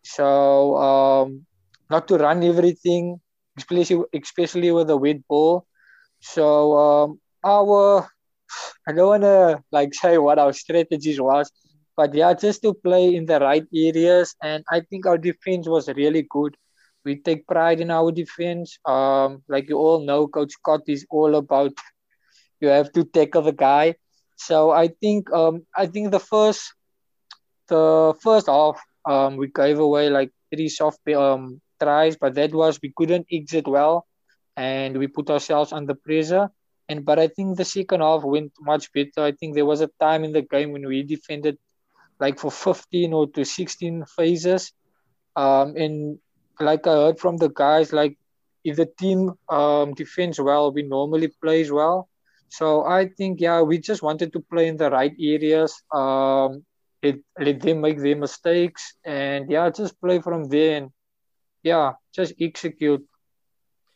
So, 0.03 0.77
um, 0.77 1.45
not 1.89 2.07
to 2.09 2.17
run 2.17 2.43
everything, 2.43 3.19
especially 3.57 4.03
especially 4.13 4.71
with 4.71 4.87
the 4.87 4.97
wet 4.97 5.27
ball. 5.27 5.65
So, 6.21 6.75
um, 6.77 7.19
our 7.45 8.07
I 8.87 8.93
don't 8.93 9.07
want 9.07 9.23
to 9.23 9.63
like 9.71 9.93
say 10.03 10.17
what 10.17 10.39
our 10.39 10.53
strategies 10.53 11.19
was, 11.21 11.51
but 11.97 12.13
yeah, 12.15 12.33
just 12.33 12.61
to 12.63 12.73
play 12.75 13.15
in 13.15 13.25
the 13.25 13.39
right 13.39 13.65
areas. 13.75 14.35
And 14.43 14.63
I 14.71 14.81
think 14.81 15.07
our 15.07 15.17
defense 15.17 15.67
was 15.67 15.89
really 15.89 16.25
good. 16.29 16.55
We 17.05 17.21
take 17.21 17.47
pride 17.47 17.81
in 17.81 17.91
our 17.91 18.11
defense. 18.11 18.77
Um, 18.85 19.43
like 19.49 19.69
you 19.69 19.77
all 19.77 20.05
know, 20.05 20.27
Coach 20.27 20.53
Scott 20.53 20.81
is 20.87 21.05
all 21.11 21.35
about 21.35 21.73
you 22.61 22.69
have 22.69 22.91
to 22.93 23.03
tackle 23.05 23.41
the 23.43 23.53
guy. 23.53 23.95
So 24.35 24.71
I 24.71 24.87
think 24.89 25.31
um 25.33 25.65
I 25.75 25.87
think 25.87 26.11
the 26.11 26.19
first 26.19 26.73
the 27.69 28.13
first 28.23 28.47
half 28.47 28.81
um 29.05 29.37
we 29.37 29.47
gave 29.47 29.79
away 29.79 30.09
like 30.09 30.31
three 30.53 30.69
soft 30.69 30.99
um 31.09 31.61
tries, 31.81 32.17
but 32.17 32.35
that 32.35 32.53
was 32.53 32.79
we 32.81 32.91
couldn't 32.95 33.27
exit 33.31 33.67
well, 33.67 34.05
and 34.55 34.97
we 34.97 35.07
put 35.07 35.29
ourselves 35.29 35.71
under 35.73 35.95
pressure. 35.95 36.49
And 36.89 37.05
but 37.05 37.19
I 37.19 37.27
think 37.27 37.57
the 37.57 37.65
second 37.65 38.01
half 38.01 38.23
went 38.23 38.51
much 38.61 38.91
better. 38.93 39.21
I 39.23 39.31
think 39.31 39.55
there 39.55 39.65
was 39.65 39.81
a 39.81 39.89
time 39.99 40.23
in 40.23 40.33
the 40.33 40.41
game 40.41 40.71
when 40.71 40.87
we 40.87 41.03
defended 41.03 41.57
like 42.19 42.39
for 42.39 42.51
15 42.51 43.13
or 43.13 43.27
to 43.31 43.45
16 43.45 44.05
phases. 44.05 44.73
Um, 45.35 45.75
and 45.75 46.19
like 46.59 46.87
I 46.87 46.91
heard 46.91 47.19
from 47.19 47.37
the 47.37 47.49
guys, 47.49 47.93
like 47.93 48.17
if 48.63 48.75
the 48.75 48.85
team 48.85 49.33
um, 49.49 49.93
defends 49.93 50.39
well, 50.39 50.71
we 50.71 50.83
normally 50.83 51.29
plays 51.41 51.71
well. 51.71 52.09
So 52.49 52.85
I 52.85 53.09
think 53.09 53.41
yeah, 53.41 53.61
we 53.61 53.77
just 53.77 54.01
wanted 54.01 54.33
to 54.33 54.39
play 54.39 54.67
in 54.67 54.77
the 54.77 54.89
right 54.89 55.13
areas. 55.19 55.81
Um, 55.93 56.65
let, 57.03 57.15
let 57.39 57.59
them 57.61 57.81
make 57.81 58.01
their 58.01 58.15
mistakes, 58.15 58.93
and 59.05 59.51
yeah, 59.51 59.69
just 59.69 59.99
play 60.01 60.19
from 60.19 60.49
there. 60.49 60.77
And 60.77 60.89
yeah, 61.61 61.93
just 62.15 62.33
execute. 62.39 63.05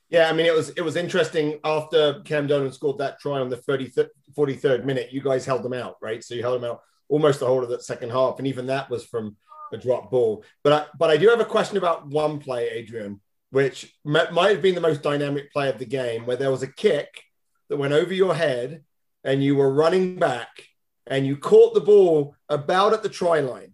Yeah, 0.10 0.30
I 0.30 0.34
mean 0.34 0.46
it 0.46 0.54
was 0.54 0.70
it 0.72 0.82
was 0.82 0.98
interesting 0.98 1.60
after 1.64 2.22
Cam 2.26 2.46
Dolan 2.46 2.74
scored 2.74 2.98
that 2.98 3.20
try 3.20 3.40
on 3.40 3.50
the 3.50 3.58
30th, 3.58 4.10
43rd 4.38 4.84
minute. 4.84 5.14
You 5.14 5.22
guys 5.22 5.46
held 5.46 5.64
them 5.64 5.74
out, 5.74 5.96
right? 6.02 6.22
So 6.22 6.36
you 6.36 6.42
held 6.42 6.62
them 6.62 6.70
out 6.70 6.82
almost 7.12 7.42
the 7.42 7.46
whole 7.46 7.62
of 7.62 7.70
that 7.70 7.84
second 7.84 8.10
half, 8.10 8.40
and 8.40 8.48
even 8.48 8.68
that 8.68 8.90
was 8.90 9.06
from 9.06 9.36
a 9.74 9.78
drop 9.78 10.10
ball. 10.10 10.44
But 10.64 10.74
I, 10.74 10.86
but 10.98 11.10
I 11.10 11.18
do 11.18 11.28
have 11.28 11.42
a 11.42 11.46
question 11.46 11.78
about 11.78 12.08
one 12.08 12.40
play, 12.40 12.70
Adrian, 12.70 13.20
which 13.52 13.94
might 14.06 14.32
have 14.34 14.62
been 14.62 14.76
the 14.76 14.82
most 14.82 15.04
dynamic 15.04 15.52
play 15.52 15.70
of 15.70 15.78
the 15.78 15.86
game, 15.86 16.26
where 16.26 16.38
there 16.38 16.50
was 16.50 16.64
a 16.64 16.72
kick 16.72 17.22
that 17.70 17.78
went 17.78 17.94
over 17.94 18.14
your 18.14 18.34
head, 18.34 18.84
and 19.26 19.44
you 19.44 19.56
were 19.56 19.72
running 19.72 20.16
back, 20.16 20.64
and 21.06 21.28
you 21.28 21.36
caught 21.36 21.74
the 21.74 21.82
ball 21.82 22.36
about 22.48 22.94
at 22.94 23.04
the 23.04 23.10
try 23.10 23.42
line, 23.42 23.74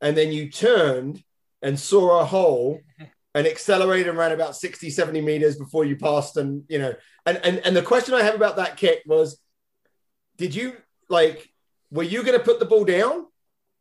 and 0.00 0.16
then 0.16 0.32
you 0.32 0.50
turned 0.50 1.22
and 1.62 1.78
saw 1.78 2.20
a 2.20 2.24
hole 2.24 2.80
and 3.34 3.46
accelerated 3.46 4.08
and 4.08 4.18
ran 4.18 4.32
about 4.32 4.56
60 4.56 4.90
70 4.90 5.20
meters 5.20 5.56
before 5.56 5.84
you 5.84 5.96
passed 5.96 6.36
and 6.36 6.62
you 6.68 6.78
know 6.78 6.94
and 7.26 7.36
and, 7.44 7.58
and 7.58 7.76
the 7.76 7.82
question 7.82 8.14
i 8.14 8.22
have 8.22 8.36
about 8.36 8.56
that 8.56 8.76
kick 8.76 9.02
was 9.06 9.40
did 10.36 10.54
you 10.54 10.76
like 11.08 11.50
were 11.90 12.02
you 12.02 12.22
going 12.22 12.38
to 12.38 12.44
put 12.44 12.58
the 12.58 12.66
ball 12.66 12.84
down 12.84 13.26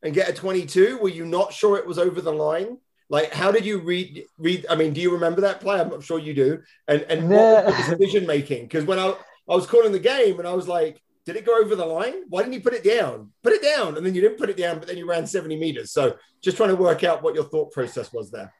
and 0.04 0.14
get 0.14 0.30
a 0.30 0.34
22 0.34 1.00
were 1.00 1.10
you 1.10 1.26
not 1.26 1.54
sure 1.54 1.78
it 1.78 1.88
was 1.88 1.98
over 1.98 2.22
the 2.22 2.32
line 2.32 2.78
like 3.10 3.34
how 3.34 3.52
did 3.52 3.66
you 3.66 3.80
read 3.80 4.26
read 4.38 4.66
i 4.70 4.76
mean 4.76 4.94
do 4.94 5.02
you 5.02 5.12
remember 5.12 5.42
that 5.42 5.60
play 5.60 5.80
i'm 5.80 6.02
sure 6.02 6.20
you 6.20 6.34
do 6.34 6.62
and 6.88 7.02
and 7.04 7.30
what 7.30 7.66
was 7.66 7.76
the 7.88 7.96
decision 7.98 8.26
making 8.26 8.64
because 8.64 8.86
when 8.86 9.00
i 9.00 9.08
i 9.08 9.56
was 9.56 9.66
calling 9.66 9.92
the 9.92 10.00
game 10.00 10.40
and 10.40 10.48
i 10.48 10.54
was 10.54 10.68
like 10.68 11.02
did 11.28 11.36
it 11.36 11.46
go 11.46 11.60
over 11.60 11.76
the 11.76 11.86
line? 11.86 12.24
Why 12.30 12.42
didn't 12.42 12.54
you 12.54 12.62
put 12.62 12.74
it 12.74 12.86
down? 12.86 13.34
Put 13.44 13.52
it 13.52 13.62
down. 13.62 13.98
And 13.98 14.06
then 14.06 14.16
you 14.16 14.22
didn't 14.22 14.38
put 14.38 14.50
it 14.50 14.56
down, 14.56 14.80
but 14.80 14.88
then 14.88 14.96
you 14.98 15.06
ran 15.06 15.28
70 15.28 15.58
meters. 15.58 15.92
So 15.92 16.16
just 16.42 16.56
trying 16.56 16.70
to 16.70 16.78
work 16.78 17.04
out 17.04 17.22
what 17.22 17.36
your 17.36 17.44
thought 17.44 17.74
process 17.74 18.14
was 18.14 18.32
there. 18.32 18.54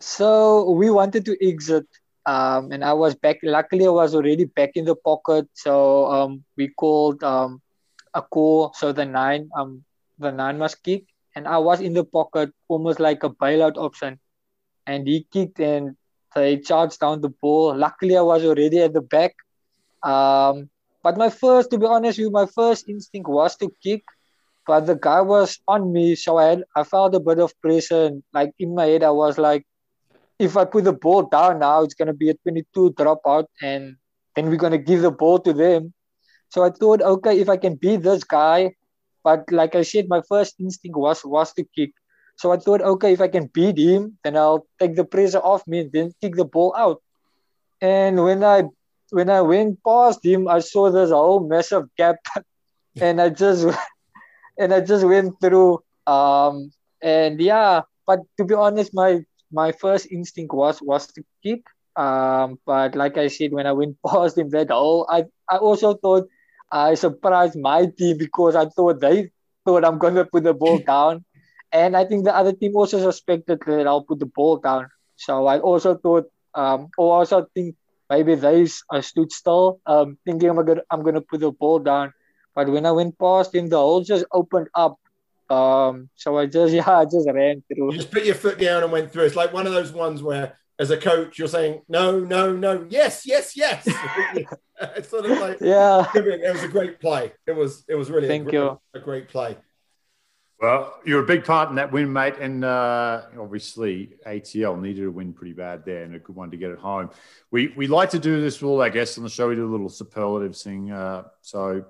So 0.00 0.68
we 0.72 0.90
wanted 0.90 1.24
to 1.26 1.48
exit. 1.48 1.86
Um, 2.26 2.72
and 2.72 2.84
I 2.84 2.92
was 2.92 3.14
back. 3.14 3.38
Luckily, 3.44 3.86
I 3.86 3.90
was 3.90 4.16
already 4.16 4.46
back 4.46 4.72
in 4.74 4.84
the 4.84 4.96
pocket. 4.96 5.46
So 5.52 6.10
um, 6.10 6.42
we 6.56 6.70
called 6.70 7.22
um, 7.22 7.62
a 8.16 8.22
call. 8.22 8.72
So 8.74 8.92
the 8.92 9.06
nine, 9.06 9.50
um, 9.56 9.84
the 10.18 10.32
nine 10.32 10.58
must 10.58 10.82
kick, 10.84 11.04
and 11.36 11.48
I 11.48 11.58
was 11.58 11.80
in 11.80 11.94
the 11.94 12.04
pocket, 12.04 12.52
almost 12.68 13.00
like 13.00 13.24
a 13.24 13.30
bailout 13.30 13.76
option. 13.78 14.20
And 14.86 15.06
he 15.08 15.26
kicked, 15.32 15.60
and 15.60 15.96
they 16.34 16.58
charged 16.58 17.00
down 17.00 17.22
the 17.22 17.30
ball. 17.30 17.76
Luckily, 17.76 18.16
I 18.16 18.22
was 18.22 18.44
already 18.44 18.80
at 18.80 18.94
the 18.94 19.02
back. 19.02 19.34
Um, 20.02 20.70
but 21.02 21.18
my 21.18 21.30
first, 21.30 21.70
to 21.72 21.78
be 21.78 21.86
honest 21.86 22.18
with 22.18 22.26
you, 22.26 22.30
my 22.30 22.46
first 22.46 22.88
instinct 22.88 23.28
was 23.28 23.56
to 23.58 23.70
kick, 23.82 24.04
but 24.66 24.86
the 24.86 24.96
guy 24.96 25.20
was 25.22 25.60
on 25.68 25.92
me, 25.92 26.16
so 26.16 26.38
I 26.38 26.44
had, 26.46 26.64
I 26.76 26.84
felt 26.84 27.14
a 27.14 27.20
bit 27.20 27.38
of 27.40 27.52
pressure. 27.60 28.06
And 28.06 28.22
like 28.34 28.52
in 28.58 28.74
my 28.74 28.86
head, 28.86 29.04
I 29.04 29.10
was 29.10 29.38
like, 29.38 29.64
if 30.38 30.56
I 30.56 30.64
put 30.64 30.84
the 30.84 30.92
ball 30.92 31.22
down 31.24 31.60
now, 31.60 31.82
it's 31.82 31.94
gonna 31.94 32.14
be 32.14 32.30
a 32.30 32.34
22 32.34 32.92
dropout, 32.92 33.46
and 33.62 33.96
then 34.36 34.48
we're 34.50 34.56
gonna 34.56 34.78
give 34.78 35.02
the 35.02 35.12
ball 35.12 35.38
to 35.40 35.52
them. 35.54 35.92
So 36.56 36.64
I 36.64 36.70
thought, 36.70 37.02
okay, 37.02 37.38
if 37.38 37.50
I 37.50 37.58
can 37.58 37.74
beat 37.74 38.00
this 38.00 38.24
guy, 38.24 38.72
but 39.22 39.44
like 39.52 39.74
I 39.74 39.82
said, 39.82 40.08
my 40.08 40.22
first 40.26 40.56
instinct 40.58 40.96
was 40.96 41.22
was 41.22 41.52
to 41.52 41.64
kick. 41.76 41.92
So 42.36 42.50
I 42.50 42.56
thought, 42.56 42.80
okay, 42.80 43.12
if 43.12 43.20
I 43.20 43.28
can 43.28 43.50
beat 43.52 43.76
him, 43.76 44.16
then 44.24 44.38
I'll 44.38 44.64
take 44.80 44.96
the 44.96 45.04
pressure 45.04 45.44
off 45.44 45.66
me 45.66 45.80
and 45.80 45.92
then 45.92 46.12
kick 46.22 46.34
the 46.34 46.46
ball 46.46 46.72
out. 46.74 47.02
And 47.82 48.24
when 48.24 48.42
I 48.42 48.64
when 49.10 49.28
I 49.28 49.42
went 49.42 49.84
past 49.84 50.24
him, 50.24 50.48
I 50.48 50.60
saw 50.60 50.88
this 50.90 51.10
whole 51.10 51.46
massive 51.46 51.92
gap, 51.98 52.16
and 53.02 53.20
I 53.20 53.28
just 53.28 53.68
and 54.58 54.72
I 54.72 54.80
just 54.80 55.04
went 55.04 55.36
through. 55.42 55.84
Um, 56.06 56.72
and 57.02 57.38
yeah, 57.38 57.82
but 58.06 58.20
to 58.38 58.46
be 58.46 58.54
honest, 58.54 58.94
my 58.94 59.20
my 59.52 59.72
first 59.72 60.08
instinct 60.10 60.54
was 60.54 60.80
was 60.80 61.06
to 61.20 61.22
kick. 61.44 61.68
Um, 61.96 62.58
but 62.64 62.96
like 62.96 63.18
I 63.18 63.28
said, 63.28 63.52
when 63.52 63.66
I 63.66 63.72
went 63.72 64.00
past 64.06 64.38
him 64.38 64.48
that 64.56 64.70
hole, 64.70 65.04
I 65.10 65.28
I 65.52 65.58
also 65.58 65.92
thought 65.92 66.24
I 66.70 66.94
surprised 66.94 67.56
my 67.58 67.86
team 67.86 68.18
because 68.18 68.56
I 68.56 68.66
thought 68.66 69.00
they 69.00 69.30
thought 69.64 69.84
I'm 69.84 69.98
gonna 69.98 70.24
put 70.24 70.44
the 70.44 70.54
ball 70.54 70.78
down, 70.86 71.24
and 71.72 71.96
I 71.96 72.04
think 72.04 72.24
the 72.24 72.34
other 72.34 72.52
team 72.52 72.76
also 72.76 72.98
suspected 73.00 73.60
that 73.66 73.86
I'll 73.86 74.02
put 74.04 74.18
the 74.18 74.26
ball 74.26 74.58
down. 74.58 74.88
So 75.16 75.46
I 75.46 75.58
also 75.58 75.96
thought, 75.96 76.26
um, 76.54 76.88
or 76.98 77.18
also 77.18 77.46
think 77.54 77.76
maybe 78.10 78.34
they 78.34 78.66
I 78.90 79.00
stood 79.00 79.32
still, 79.32 79.80
um, 79.86 80.18
thinking 80.24 80.48
I'm 80.48 80.64
gonna 80.64 80.82
I'm 80.90 81.02
gonna 81.02 81.20
put 81.20 81.40
the 81.40 81.50
ball 81.50 81.78
down. 81.78 82.12
But 82.54 82.68
when 82.68 82.86
I 82.86 82.92
went 82.92 83.18
past 83.18 83.54
him, 83.54 83.68
the 83.68 83.76
hole 83.76 84.02
just 84.02 84.24
opened 84.32 84.68
up. 84.74 84.98
Um, 85.48 86.08
so 86.16 86.38
I 86.38 86.46
just 86.46 86.72
yeah, 86.78 86.98
I 86.98 87.04
just 87.04 87.28
ran 87.32 87.62
through. 87.68 87.92
You 87.92 87.98
just 87.98 88.10
put 88.10 88.24
your 88.24 88.34
foot 88.34 88.58
down 88.58 88.82
and 88.82 88.92
went 88.92 89.12
through. 89.12 89.24
It's 89.24 89.36
like 89.36 89.52
one 89.52 89.66
of 89.66 89.72
those 89.72 89.92
ones 89.92 90.22
where, 90.22 90.58
as 90.78 90.90
a 90.90 90.96
coach, 90.96 91.38
you're 91.38 91.48
saying 91.48 91.82
no, 91.88 92.20
no, 92.20 92.54
no, 92.54 92.86
yes, 92.88 93.26
yes, 93.26 93.56
yes. 93.56 93.88
it's 94.96 95.08
sort 95.08 95.24
of 95.24 95.38
like 95.38 95.58
yeah. 95.60 96.06
It 96.14 96.52
was 96.52 96.62
a 96.62 96.68
great 96.68 97.00
play. 97.00 97.32
It 97.46 97.52
was 97.52 97.84
it 97.88 97.94
was 97.94 98.10
really 98.10 98.28
thank 98.28 98.48
a, 98.48 98.52
you 98.52 98.80
a 98.94 99.00
great 99.00 99.28
play. 99.28 99.56
Well, 100.60 100.98
you're 101.04 101.22
a 101.22 101.26
big 101.26 101.44
part 101.44 101.68
in 101.68 101.76
that 101.76 101.92
win, 101.92 102.10
mate, 102.10 102.36
and 102.40 102.64
uh, 102.64 103.24
obviously 103.38 104.14
ATL 104.26 104.80
needed 104.80 105.04
a 105.04 105.10
win 105.10 105.34
pretty 105.34 105.52
bad 105.52 105.84
there, 105.84 106.02
and 106.02 106.14
a 106.14 106.18
good 106.18 106.34
one 106.34 106.50
to 106.50 106.56
get 106.56 106.70
it 106.70 106.78
home. 106.78 107.10
We 107.50 107.74
we 107.76 107.86
like 107.86 108.10
to 108.10 108.18
do 108.18 108.40
this 108.40 108.60
with 108.60 108.70
all 108.70 108.80
our 108.80 108.90
guests 108.90 109.18
on 109.18 109.24
the 109.24 109.30
show. 109.30 109.48
We 109.48 109.54
do 109.54 109.66
a 109.66 109.70
little 109.70 109.88
superlative 109.88 110.56
thing. 110.56 110.90
Uh, 110.90 111.24
so 111.42 111.84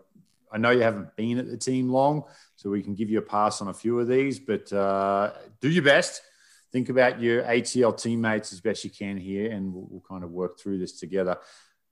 I 0.51 0.59
know 0.59 0.71
you 0.71 0.83
haven't 0.83 1.15
been 1.17 1.39
at 1.39 1.49
the 1.49 1.57
team 1.57 1.91
long, 1.91 2.25
so 2.57 2.71
we 2.71 2.83
can 2.83 2.95
give 2.95 3.11
you 3.11 3.19
a 3.19 3.23
pass 3.23 3.61
on 3.61 3.69
a 3.69 3.75
few 3.75 3.99
of 4.01 4.09
these, 4.09 4.39
but 4.39 4.73
uh, 4.73 5.33
do 5.61 5.69
your 5.69 5.85
best. 5.85 6.23
Think 6.77 6.91
about 6.91 7.23
your 7.23 7.43
ATL 7.43 7.99
teammates 7.99 8.53
as 8.53 8.61
best 8.61 8.85
you 8.85 8.91
can 8.91 9.17
here, 9.17 9.51
and 9.51 9.73
we'll, 9.73 9.87
we'll 9.89 10.05
kind 10.07 10.23
of 10.23 10.31
work 10.31 10.61
through 10.61 10.77
this 10.77 11.01
together. 11.01 11.39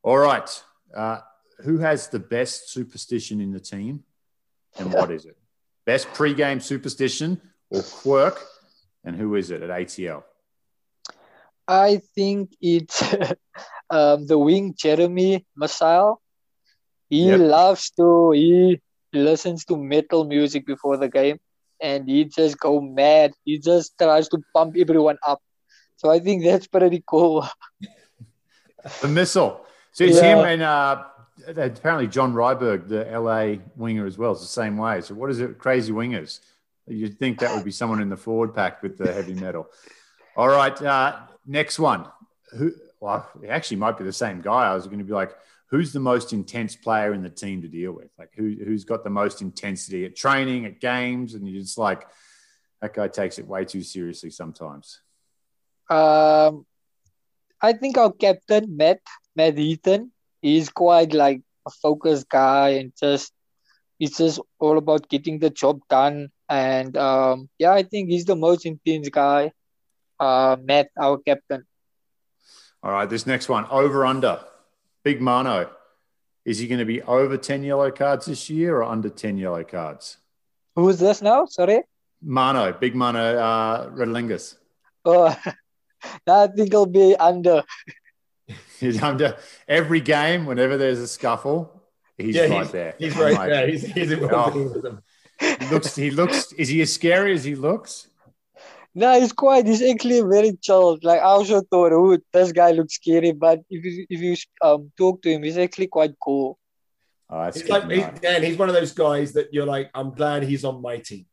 All 0.02 0.18
right, 0.18 0.62
uh, 0.94 1.20
who 1.60 1.78
has 1.78 2.08
the 2.08 2.18
best 2.18 2.68
superstition 2.68 3.40
in 3.40 3.50
the 3.50 3.60
team, 3.60 4.04
and 4.78 4.92
what 4.92 5.10
is 5.10 5.24
it? 5.24 5.38
Best 5.86 6.06
pre-game 6.12 6.60
superstition 6.60 7.40
or 7.70 7.80
quirk, 7.80 8.44
and 9.04 9.16
who 9.16 9.36
is 9.36 9.50
it 9.50 9.62
at 9.62 9.70
ATL? 9.70 10.22
I 11.66 12.02
think 12.14 12.54
it's 12.60 13.02
um, 13.88 14.26
the 14.26 14.36
wing 14.36 14.74
Jeremy 14.76 15.46
Masile. 15.58 16.16
He 17.08 17.28
yep. 17.28 17.40
loves 17.40 17.88
to 17.92 18.32
he 18.32 18.82
listens 19.14 19.64
to 19.64 19.78
metal 19.78 20.26
music 20.26 20.66
before 20.66 20.98
the 20.98 21.08
game, 21.08 21.38
and 21.80 22.08
he 22.08 22.24
just 22.24 22.58
go 22.58 22.80
mad. 22.80 23.32
He 23.44 23.58
just 23.58 23.96
tries 23.98 24.28
to 24.28 24.42
pump 24.54 24.76
everyone 24.78 25.18
up. 25.26 25.42
So 25.96 26.10
I 26.10 26.18
think 26.18 26.44
that's 26.44 26.66
pretty 26.66 27.02
cool. 27.06 27.48
the 29.00 29.08
missile. 29.08 29.64
So 29.92 30.04
it's 30.04 30.16
yeah. 30.16 30.36
him 30.36 30.44
and 30.44 30.62
uh, 30.62 31.04
apparently 31.48 32.08
John 32.08 32.34
Ryberg, 32.34 32.88
the 32.88 33.04
LA 33.04 33.62
winger 33.76 34.06
as 34.06 34.18
well, 34.18 34.32
is 34.32 34.40
the 34.40 34.46
same 34.46 34.76
way. 34.76 35.00
So 35.00 35.14
what 35.14 35.30
is 35.30 35.40
it? 35.40 35.58
Crazy 35.58 35.92
wingers. 35.92 36.40
You'd 36.86 37.18
think 37.18 37.38
that 37.38 37.54
would 37.54 37.64
be 37.64 37.70
someone 37.70 38.02
in 38.02 38.10
the 38.10 38.16
forward 38.16 38.54
pack 38.54 38.82
with 38.82 38.98
the 38.98 39.12
heavy 39.12 39.34
metal. 39.34 39.68
All 40.36 40.48
right, 40.48 40.80
uh, 40.82 41.20
next 41.46 41.78
one. 41.78 42.06
Who? 42.58 42.72
Well, 43.00 43.28
it 43.42 43.48
actually 43.48 43.78
might 43.78 43.96
be 43.96 44.04
the 44.04 44.12
same 44.12 44.40
guy. 44.40 44.70
I 44.70 44.74
was 44.74 44.86
going 44.86 44.98
to 44.98 45.04
be 45.04 45.12
like, 45.12 45.34
who's 45.66 45.92
the 45.92 46.00
most 46.00 46.32
intense 46.32 46.76
player 46.76 47.12
in 47.14 47.22
the 47.22 47.30
team 47.30 47.62
to 47.62 47.68
deal 47.68 47.92
with? 47.92 48.10
Like, 48.18 48.32
who, 48.36 48.56
who's 48.64 48.84
got 48.84 49.04
the 49.04 49.10
most 49.10 49.42
intensity 49.42 50.04
at 50.04 50.16
training, 50.16 50.66
at 50.66 50.80
games? 50.80 51.34
And 51.34 51.48
you're 51.48 51.62
just 51.62 51.78
like, 51.78 52.06
that 52.80 52.94
guy 52.94 53.08
takes 53.08 53.38
it 53.38 53.46
way 53.46 53.64
too 53.64 53.82
seriously 53.82 54.30
sometimes. 54.30 55.00
Um, 55.88 56.66
I 57.60 57.72
think 57.72 57.96
our 57.96 58.12
captain, 58.12 58.76
Matt, 58.76 59.00
Matt 59.34 59.56
Heaton, 59.56 60.12
is 60.42 60.68
quite 60.68 61.12
like 61.12 61.40
a 61.66 61.70
focused 61.70 62.28
guy 62.28 62.70
and 62.80 62.92
just 62.98 63.32
it's 63.98 64.18
just 64.18 64.40
all 64.58 64.76
about 64.76 65.08
getting 65.08 65.38
the 65.38 65.50
job 65.50 65.80
done. 65.88 66.30
And 66.48 66.96
um, 66.96 67.48
yeah, 67.58 67.72
I 67.72 67.84
think 67.84 68.10
he's 68.10 68.26
the 68.26 68.36
most 68.36 68.66
intense 68.66 69.08
guy. 69.08 69.52
Uh, 70.20 70.56
Matt, 70.62 70.90
our 71.00 71.18
captain. 71.18 71.64
All 72.82 72.92
right, 72.92 73.08
this 73.08 73.26
next 73.26 73.48
one 73.48 73.66
over 73.70 74.04
under. 74.04 74.40
Big 75.04 75.20
Mano. 75.20 75.70
Is 76.44 76.58
he 76.58 76.66
going 76.66 76.78
to 76.78 76.84
be 76.84 77.00
over 77.02 77.36
10 77.36 77.62
yellow 77.62 77.90
cards 77.90 78.26
this 78.26 78.50
year 78.50 78.78
or 78.78 78.84
under 78.84 79.08
10 79.08 79.38
yellow 79.38 79.64
cards? 79.64 80.18
Who's 80.74 80.98
this 80.98 81.22
now? 81.22 81.46
Sorry. 81.46 81.82
Mano, 82.22 82.72
big 82.72 82.94
Mano 82.94 83.38
uh, 83.38 83.90
Redlingus. 83.90 84.56
Oh, 85.04 85.26
I 86.26 86.46
think 86.48 86.68
it'll 86.68 86.86
be 86.86 87.14
under. 87.16 87.62
He's 88.80 89.02
under 89.02 89.36
every 89.68 90.00
game. 90.00 90.46
Whenever 90.46 90.76
there's 90.76 90.98
a 90.98 91.08
scuffle, 91.08 91.82
he's 92.18 92.34
yeah, 92.34 92.42
right 92.42 92.62
he's, 92.62 92.72
there. 92.72 92.94
He's 92.98 93.16
I'm 93.16 93.22
right 93.22 93.34
like, 93.34 93.48
there. 93.48 93.68
He's, 93.68 93.84
he's 93.86 94.12
involved 94.12 94.56
Oh. 94.56 94.64
with 94.74 94.82
them. 94.82 95.02
He 95.40 95.66
looks. 95.68 95.96
He 95.96 96.10
looks. 96.10 96.52
Is 96.52 96.68
he 96.68 96.82
as 96.82 96.92
scary 96.92 97.32
as 97.32 97.44
he 97.44 97.54
looks? 97.54 98.08
No, 98.94 99.18
he's 99.20 99.32
quite. 99.32 99.66
He's 99.66 99.82
actually 99.82 100.20
very 100.20 100.52
chilled. 100.62 101.02
Like 101.04 101.20
I 101.20 101.24
also 101.24 101.62
thought, 101.62 101.92
oh, 101.92 102.16
this 102.32 102.52
guy 102.52 102.70
looks 102.70 102.94
scary, 102.94 103.32
but 103.32 103.60
if 103.70 103.84
you 103.84 104.06
if 104.08 104.20
you 104.20 104.36
um 104.62 104.92
talk 104.96 105.20
to 105.22 105.30
him, 105.30 105.42
he's 105.42 105.58
actually 105.58 105.88
quite 105.88 106.12
cool. 106.22 106.58
Oh, 107.28 107.42
that's 107.44 107.60
He's 107.60 107.68
like, 107.70 107.88
to 107.88 107.94
he. 107.94 108.04
Dan, 108.20 108.42
he's 108.42 108.56
one 108.56 108.68
of 108.68 108.74
those 108.74 108.92
guys 108.92 109.32
that 109.32 109.52
you're 109.52 109.66
like, 109.66 109.90
I'm 109.94 110.10
glad 110.14 110.42
he's 110.44 110.64
on 110.64 110.80
my 110.82 110.98
team. 110.98 111.26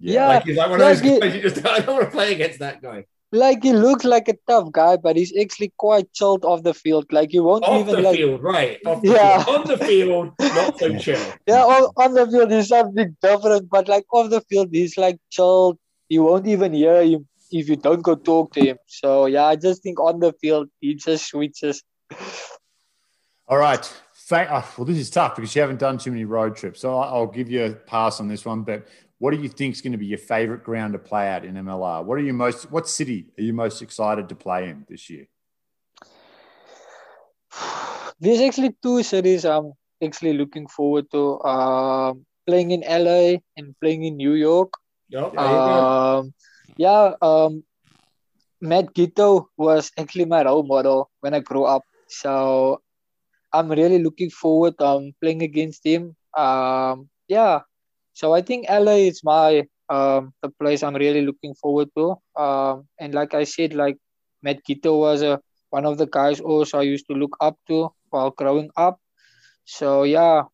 Yeah, 0.00 0.28
Like 0.28 0.44
he's 0.44 0.56
like 0.56 0.70
one 0.70 0.80
of 0.80 0.86
those 0.86 1.00
he- 1.00 1.18
guys 1.20 1.34
you 1.34 1.42
just 1.42 1.64
I 1.66 1.80
don't 1.80 1.94
want 1.96 2.04
to 2.06 2.10
play 2.10 2.32
against 2.32 2.58
that 2.60 2.80
guy. 2.80 3.04
like 3.32 3.62
he 3.64 3.72
looks 3.72 4.04
like 4.04 4.28
a 4.28 4.36
tough 4.48 4.70
guy, 4.72 4.96
but 4.96 5.16
he's 5.16 5.36
actually 5.38 5.72
quite 5.76 6.10
chilled 6.12 6.44
off 6.44 6.62
the 6.62 6.72
field. 6.72 7.06
Like 7.12 7.32
you 7.34 7.42
won't 7.42 7.64
Off 7.64 7.80
even 7.80 7.96
the 7.96 8.00
like 8.02 8.16
field, 8.16 8.42
right? 8.42 8.78
Off 8.86 9.02
the 9.02 9.08
Yeah. 9.08 9.42
field. 9.44 9.56
On 9.58 9.66
the 9.68 9.78
field, 9.84 10.32
not 10.40 10.78
so 10.78 10.96
chill. 11.04 11.20
yeah, 11.46 11.64
on, 11.64 11.82
on 11.96 12.14
the 12.14 12.26
field 12.30 12.50
he's 12.50 12.68
something 12.68 13.16
different, 13.20 13.68
but 13.68 13.88
like 13.88 14.04
off 14.12 14.30
the 14.30 14.40
field 14.42 14.68
he's 14.72 14.96
like 14.96 15.18
chilled. 15.30 15.78
You 16.14 16.22
won't 16.22 16.46
even 16.46 16.72
hear 16.72 17.02
him 17.02 17.26
if 17.50 17.68
you 17.68 17.74
don't 17.74 18.00
go 18.00 18.14
talk 18.14 18.52
to 18.54 18.60
him. 18.60 18.78
So 18.86 19.26
yeah, 19.26 19.46
I 19.46 19.56
just 19.56 19.82
think 19.82 19.98
on 19.98 20.20
the 20.20 20.32
field 20.40 20.68
he 20.80 20.94
just 20.94 21.26
switches. 21.26 21.82
All 23.48 23.58
right. 23.58 23.84
Fa- 24.12 24.48
oh, 24.48 24.74
well, 24.78 24.84
this 24.84 24.96
is 24.96 25.10
tough 25.10 25.34
because 25.34 25.54
you 25.56 25.60
haven't 25.60 25.80
done 25.80 25.98
too 25.98 26.12
many 26.12 26.24
road 26.24 26.56
trips. 26.56 26.80
So 26.80 26.96
I'll 26.96 27.26
give 27.26 27.50
you 27.50 27.64
a 27.64 27.72
pass 27.72 28.20
on 28.20 28.28
this 28.28 28.44
one. 28.44 28.62
But 28.62 28.86
what 29.18 29.32
do 29.32 29.42
you 29.42 29.48
think 29.48 29.74
is 29.74 29.80
going 29.80 29.90
to 29.92 29.98
be 29.98 30.06
your 30.06 30.18
favorite 30.18 30.62
ground 30.62 30.92
to 30.92 31.00
play 31.00 31.26
at 31.26 31.44
in 31.44 31.54
MLR? 31.56 32.04
What 32.04 32.16
are 32.18 32.22
you 32.22 32.32
most? 32.32 32.70
What 32.70 32.88
city 32.88 33.26
are 33.36 33.42
you 33.42 33.52
most 33.52 33.82
excited 33.82 34.28
to 34.28 34.36
play 34.36 34.68
in 34.68 34.86
this 34.88 35.10
year? 35.10 35.26
There's 38.20 38.40
actually 38.40 38.76
two 38.80 39.02
cities 39.02 39.44
I'm 39.44 39.72
actually 40.00 40.34
looking 40.34 40.68
forward 40.68 41.10
to. 41.10 41.42
Um, 41.42 42.24
playing 42.46 42.70
in 42.70 42.82
LA 42.82 43.38
and 43.56 43.74
playing 43.80 44.04
in 44.04 44.16
New 44.16 44.34
York. 44.34 44.72
Yep, 45.08 45.32
there 45.32 45.50
you 45.50 45.64
go. 45.64 45.78
Um, 45.84 46.34
yeah, 46.76 47.14
um, 47.20 47.62
Matt 48.60 48.94
Giteau 48.94 49.46
was 49.56 49.90
actually 49.98 50.24
my 50.24 50.44
role 50.44 50.62
model 50.62 51.10
when 51.20 51.34
I 51.34 51.40
grew 51.40 51.64
up. 51.64 51.82
So 52.08 52.80
I'm 53.52 53.70
really 53.70 54.02
looking 54.02 54.30
forward 54.30 54.74
um 54.80 55.12
playing 55.20 55.42
against 55.42 55.84
him. 55.84 56.16
Um, 56.36 57.08
yeah. 57.28 57.60
So 58.14 58.32
I 58.32 58.42
think 58.42 58.66
LA 58.70 59.10
is 59.10 59.22
my 59.22 59.66
um 59.88 60.32
the 60.42 60.48
place 60.48 60.82
I'm 60.82 60.96
really 60.96 61.22
looking 61.22 61.54
forward 61.54 61.88
to. 61.96 62.16
Um, 62.40 62.88
and 62.98 63.14
like 63.14 63.34
I 63.34 63.44
said, 63.44 63.74
like 63.74 63.98
Matt 64.42 64.64
Giteau 64.64 64.98
was 64.98 65.22
a 65.22 65.40
one 65.70 65.84
of 65.84 65.98
the 65.98 66.06
guys 66.06 66.40
also 66.40 66.78
I 66.78 66.88
used 66.88 67.06
to 67.10 67.14
look 67.14 67.36
up 67.40 67.58
to 67.68 67.90
while 68.10 68.30
growing 68.30 68.70
up. 68.76 68.98
So 69.64 70.04
yeah, 70.04 70.44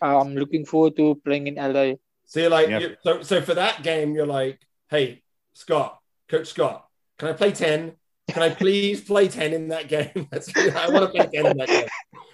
I'm 0.00 0.34
looking 0.36 0.64
forward 0.64 0.96
to 0.96 1.20
playing 1.24 1.48
in 1.48 1.56
LA. 1.56 2.00
So 2.26 2.40
you're 2.40 2.50
like, 2.50 2.68
Yep. 2.68 2.80
you 2.80 2.96
so 3.02 3.22
so 3.22 3.42
for 3.42 3.54
that 3.54 3.82
game, 3.82 4.14
you're 4.14 4.26
like, 4.26 4.60
hey, 4.90 5.22
Scott, 5.52 5.98
Coach 6.28 6.48
Scott, 6.48 6.86
can 7.18 7.28
I 7.28 7.32
play 7.32 7.52
10? 7.52 7.92
Can 8.28 8.42
I 8.42 8.50
please 8.50 9.00
play 9.02 9.28
10 9.28 9.52
in 9.52 9.68
that 9.68 9.88
game? 9.88 10.28
That's, 10.30 10.50
I 10.56 10.88
want 10.88 11.04
to 11.04 11.08
play 11.08 11.26
10 11.26 11.46
in 11.46 11.56
that 11.58 11.68
game. 11.68 11.88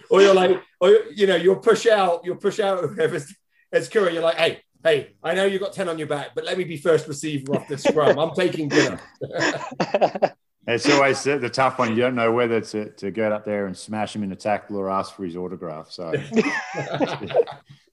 Or 0.08 0.22
you're 0.22 0.34
like, 0.34 0.62
or 0.80 0.90
you 1.14 1.26
know, 1.26 1.36
you'll 1.36 1.56
push 1.56 1.86
out, 1.86 2.22
you'll 2.24 2.36
push 2.36 2.60
out 2.60 2.84
whoever's 2.84 3.34
it's 3.72 3.88
Kura, 3.88 4.12
you're 4.12 4.22
like, 4.22 4.36
hey, 4.36 4.62
hey, 4.82 5.14
I 5.22 5.34
know 5.34 5.44
you've 5.44 5.60
got 5.60 5.72
10 5.72 5.88
on 5.88 5.98
your 5.98 6.08
back, 6.08 6.30
but 6.34 6.44
let 6.44 6.58
me 6.58 6.64
be 6.64 6.76
first 6.76 7.06
receiver 7.06 7.54
off 7.54 7.68
the 7.68 7.78
scrum. 7.78 8.18
I'm 8.18 8.34
taking 8.34 8.68
dinner. 8.68 9.00
It's 10.66 10.88
always 10.88 11.22
the, 11.24 11.38
the 11.38 11.48
tough 11.48 11.78
one. 11.78 11.90
You 11.90 12.02
don't 12.02 12.14
know 12.14 12.30
whether 12.32 12.60
to, 12.60 12.90
to 12.90 13.10
go 13.10 13.32
up 13.32 13.44
there 13.44 13.66
and 13.66 13.76
smash 13.76 14.14
him 14.14 14.22
in 14.22 14.30
a 14.30 14.36
tackle 14.36 14.76
or 14.76 14.90
ask 14.90 15.14
for 15.14 15.24
his 15.24 15.34
autograph. 15.34 15.90
So 15.90 16.12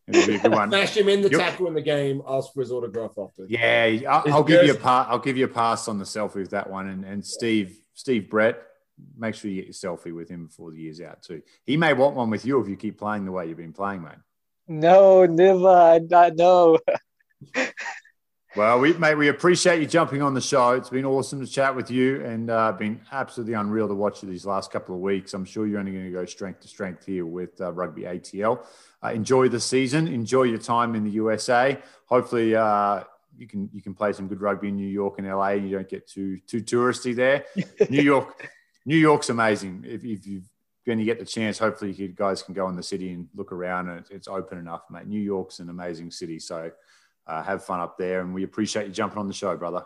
it'll 0.07 0.27
be 0.27 0.35
a 0.35 0.39
good 0.39 0.51
one. 0.51 0.69
Smash 0.69 0.95
him 0.97 1.09
in 1.09 1.21
the 1.21 1.29
Yep. 1.29 1.39
tackle 1.39 1.67
in 1.67 1.73
the 1.73 1.81
game, 1.81 2.21
ask 2.27 2.53
for 2.53 2.61
his 2.61 2.71
autograph 2.71 3.11
after. 3.17 3.45
Yeah, 3.47 3.99
I'll, 4.09 4.33
I'll 4.33 4.43
give 4.43 4.63
you 4.63 4.71
a 4.71 4.73
jersey. 4.73 4.79
pass. 4.79 5.07
I'll 5.09 5.19
give 5.19 5.37
you 5.37 5.45
a 5.45 5.49
pass 5.49 5.87
on 5.87 5.97
the 5.99 6.05
selfie 6.05 6.35
with 6.35 6.51
that 6.51 6.69
one. 6.69 6.87
And, 6.87 7.03
and 7.05 7.25
Steve, 7.25 7.79
Steve 7.93 8.29
Brett, 8.29 8.61
make 9.17 9.35
sure 9.35 9.51
you 9.51 9.61
get 9.63 9.65
your 9.65 9.97
selfie 9.97 10.13
with 10.15 10.29
him 10.29 10.45
before 10.47 10.71
the 10.71 10.77
year's 10.77 11.01
out 11.01 11.21
too. 11.23 11.41
He 11.65 11.77
may 11.77 11.93
want 11.93 12.15
one 12.15 12.29
with 12.29 12.45
you 12.45 12.59
if 12.61 12.67
you 12.67 12.75
keep 12.75 12.97
playing 12.97 13.25
the 13.25 13.31
way 13.31 13.47
you've 13.47 13.57
been 13.57 13.73
playing, 13.73 14.01
mate. 14.03 14.13
No, 14.67 15.25
never. 15.25 15.67
I 15.67 15.99
not 15.99 16.35
no. 16.35 16.79
Well, 18.57 18.79
we 18.79 18.93
mate, 18.93 19.13
we 19.13 19.27
appreciate 19.27 19.81
you 19.81 19.85
jumping 19.85 20.23
on 20.23 20.33
the 20.33 20.41
show. 20.41 20.71
It's 20.71 20.89
been 20.89 21.05
awesome 21.05 21.39
to 21.45 21.45
chat 21.45 21.75
with 21.75 21.91
you, 21.91 22.25
and 22.25 22.49
uh, 22.49 22.71
been 22.71 22.99
absolutely 23.11 23.53
unreal 23.53 23.87
to 23.87 23.93
watch 23.93 24.23
you 24.23 24.29
these 24.29 24.47
last 24.47 24.71
couple 24.71 24.95
of 24.95 25.01
weeks. 25.01 25.35
I'm 25.35 25.45
sure 25.45 25.67
you're 25.67 25.79
only 25.79 25.91
going 25.91 26.05
to 26.05 26.11
go 26.11 26.25
strength 26.25 26.61
to 26.61 26.67
strength 26.67 27.05
here 27.05 27.27
with 27.27 27.61
uh, 27.61 27.71
rugby 27.71 28.01
ATL. 28.01 28.65
Uh, 29.03 29.09
enjoy 29.09 29.47
the 29.47 29.59
season. 29.59 30.07
Enjoy 30.07 30.41
your 30.41 30.57
time 30.57 30.95
in 30.95 31.03
the 31.03 31.11
USA. 31.11 31.77
Hopefully, 32.07 32.55
uh, 32.55 33.03
you 33.37 33.45
can 33.45 33.69
you 33.71 33.83
can 33.83 33.93
play 33.93 34.11
some 34.11 34.27
good 34.27 34.41
rugby 34.41 34.69
in 34.69 34.75
New 34.75 34.87
York 34.87 35.19
and 35.19 35.27
LA. 35.27 35.49
You 35.49 35.75
don't 35.75 35.87
get 35.87 36.07
too 36.07 36.39
too 36.39 36.63
touristy 36.63 37.15
there. 37.15 37.45
New 37.91 38.01
York, 38.01 38.49
New 38.87 38.97
York's 38.97 39.29
amazing. 39.29 39.85
If, 39.87 40.03
if 40.03 40.25
you're 40.25 40.41
going 40.83 40.97
to 40.97 41.05
get 41.05 41.19
the 41.19 41.25
chance, 41.27 41.59
hopefully 41.59 41.91
you 41.91 42.07
guys 42.07 42.41
can 42.41 42.55
go 42.55 42.67
in 42.69 42.75
the 42.75 42.81
city 42.81 43.11
and 43.11 43.27
look 43.35 43.51
around. 43.51 43.89
And 43.89 44.03
it's 44.09 44.27
open 44.27 44.57
enough, 44.57 44.81
mate. 44.89 45.05
New 45.05 45.21
York's 45.21 45.59
an 45.59 45.69
amazing 45.69 46.09
city, 46.09 46.39
so 46.39 46.71
uh, 47.27 47.43
have 47.43 47.63
fun 47.63 47.79
up 47.79 47.97
there. 47.97 48.21
And 48.21 48.33
we 48.33 48.43
appreciate 48.43 48.87
you 48.87 48.93
jumping 48.93 49.19
on 49.19 49.27
the 49.27 49.33
show, 49.33 49.55
brother. 49.57 49.85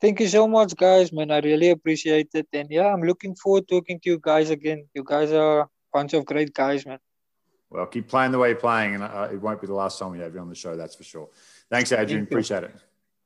Thank 0.00 0.20
you 0.20 0.28
so 0.28 0.46
much, 0.46 0.76
guys, 0.76 1.12
man. 1.12 1.30
I 1.30 1.40
really 1.40 1.70
appreciate 1.70 2.28
it. 2.34 2.46
And 2.52 2.68
yeah, 2.70 2.86
I'm 2.86 3.02
looking 3.02 3.34
forward 3.34 3.66
to 3.68 3.76
talking 3.76 3.98
to 4.00 4.10
you 4.10 4.20
guys 4.22 4.50
again. 4.50 4.86
You 4.94 5.02
guys 5.02 5.32
are 5.32 5.60
a 5.62 5.68
bunch 5.92 6.14
of 6.14 6.24
great 6.24 6.54
guys, 6.54 6.86
man. 6.86 6.98
Well, 7.70 7.86
keep 7.86 8.08
playing 8.08 8.32
the 8.32 8.38
way 8.38 8.50
you're 8.50 8.58
playing, 8.58 8.94
and 8.94 9.02
uh, 9.02 9.28
it 9.30 9.40
won't 9.40 9.60
be 9.60 9.66
the 9.66 9.74
last 9.74 9.98
time 9.98 10.12
we 10.12 10.20
have 10.20 10.32
you 10.32 10.40
on 10.40 10.48
the 10.48 10.54
show. 10.54 10.76
That's 10.76 10.94
for 10.94 11.02
sure. 11.04 11.28
Thanks, 11.70 11.92
Adrian. 11.92 12.20
Thank. 12.20 12.30
Appreciate 12.30 12.64
it. 12.64 12.74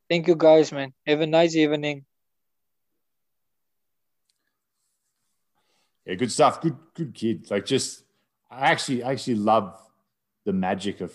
Thank 0.08 0.26
you, 0.26 0.34
guys, 0.34 0.72
man. 0.72 0.92
Have 1.06 1.20
a 1.20 1.26
nice 1.26 1.54
evening. 1.54 2.04
Yeah, 6.04 6.14
good 6.14 6.32
stuff. 6.32 6.60
Good, 6.60 6.76
good 6.94 7.14
kid. 7.14 7.50
Like, 7.50 7.66
just 7.66 8.02
I 8.50 8.70
actually, 8.70 9.04
I 9.04 9.12
actually 9.12 9.36
love 9.36 9.78
the 10.44 10.52
magic 10.52 11.00
of 11.00 11.12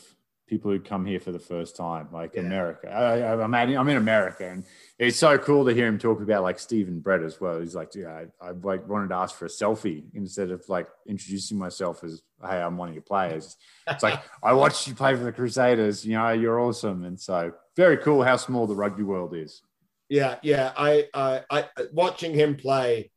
people 0.48 0.72
who 0.72 0.80
come 0.80 1.06
here 1.06 1.20
for 1.20 1.32
the 1.32 1.40
first 1.40 1.76
time, 1.76 2.08
like 2.12 2.38
America. 2.38 2.90
I, 2.90 3.34
I'm, 3.34 3.54
at, 3.54 3.70
I'm 3.70 3.90
in 3.90 3.98
America, 3.98 4.50
and 4.50 4.64
it's 4.98 5.18
so 5.18 5.38
cool 5.38 5.66
to 5.66 5.74
hear 5.74 5.88
him 5.88 6.00
talk 6.00 6.22
about 6.22 6.44
like 6.44 6.58
Stephen 6.58 7.00
Brett 7.00 7.22
as 7.22 7.40
well. 7.40 7.60
He's 7.60 7.76
like, 7.76 7.94
yeah, 7.94 8.24
I, 8.42 8.48
I 8.48 8.52
like 8.52 8.88
wanted 8.88 9.10
to 9.10 9.16
ask 9.16 9.36
for 9.36 9.46
a 9.46 9.50
selfie 9.50 10.06
instead 10.14 10.52
of 10.52 10.68
like 10.70 10.88
introducing 11.06 11.58
myself 11.58 12.04
as, 12.04 12.22
hey, 12.42 12.62
I'm 12.62 12.78
one 12.78 12.90
of 12.90 12.96
your 12.96 13.04
players. 13.04 13.58
It's 13.88 14.04
like 14.04 14.22
I 14.44 14.54
watched 14.54 14.88
you 14.88 14.96
play 14.96 15.16
for 15.16 15.24
the 15.24 15.34
Crusaders. 15.34 16.06
You 16.06 16.18
know, 16.18 16.32
you're 16.32 16.60
awesome, 16.60 17.04
and 17.04 17.20
so 17.20 17.54
very 17.76 17.98
cool 17.98 18.24
how 18.24 18.38
small 18.38 18.68
the 18.68 18.76
rugby 18.76 19.04
world 19.04 19.36
is. 19.36 19.62
Yeah, 20.10 20.38
yeah. 20.42 20.72
I, 20.78 21.08
I, 21.14 21.44
I 21.50 21.66
watching 21.92 22.34
him 22.34 22.56
play. 22.56 23.12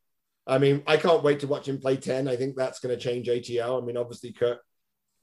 I 0.46 0.58
mean, 0.58 0.82
I 0.86 0.96
can't 0.96 1.22
wait 1.22 1.40
to 1.40 1.46
watch 1.46 1.68
him 1.68 1.78
play 1.78 1.96
ten. 1.96 2.26
I 2.26 2.34
think 2.34 2.56
that's 2.56 2.80
going 2.80 2.96
to 2.96 3.00
change 3.00 3.28
ATL. 3.28 3.80
I 3.80 3.86
mean, 3.86 3.96
obviously, 3.96 4.32
Kurt, 4.32 4.58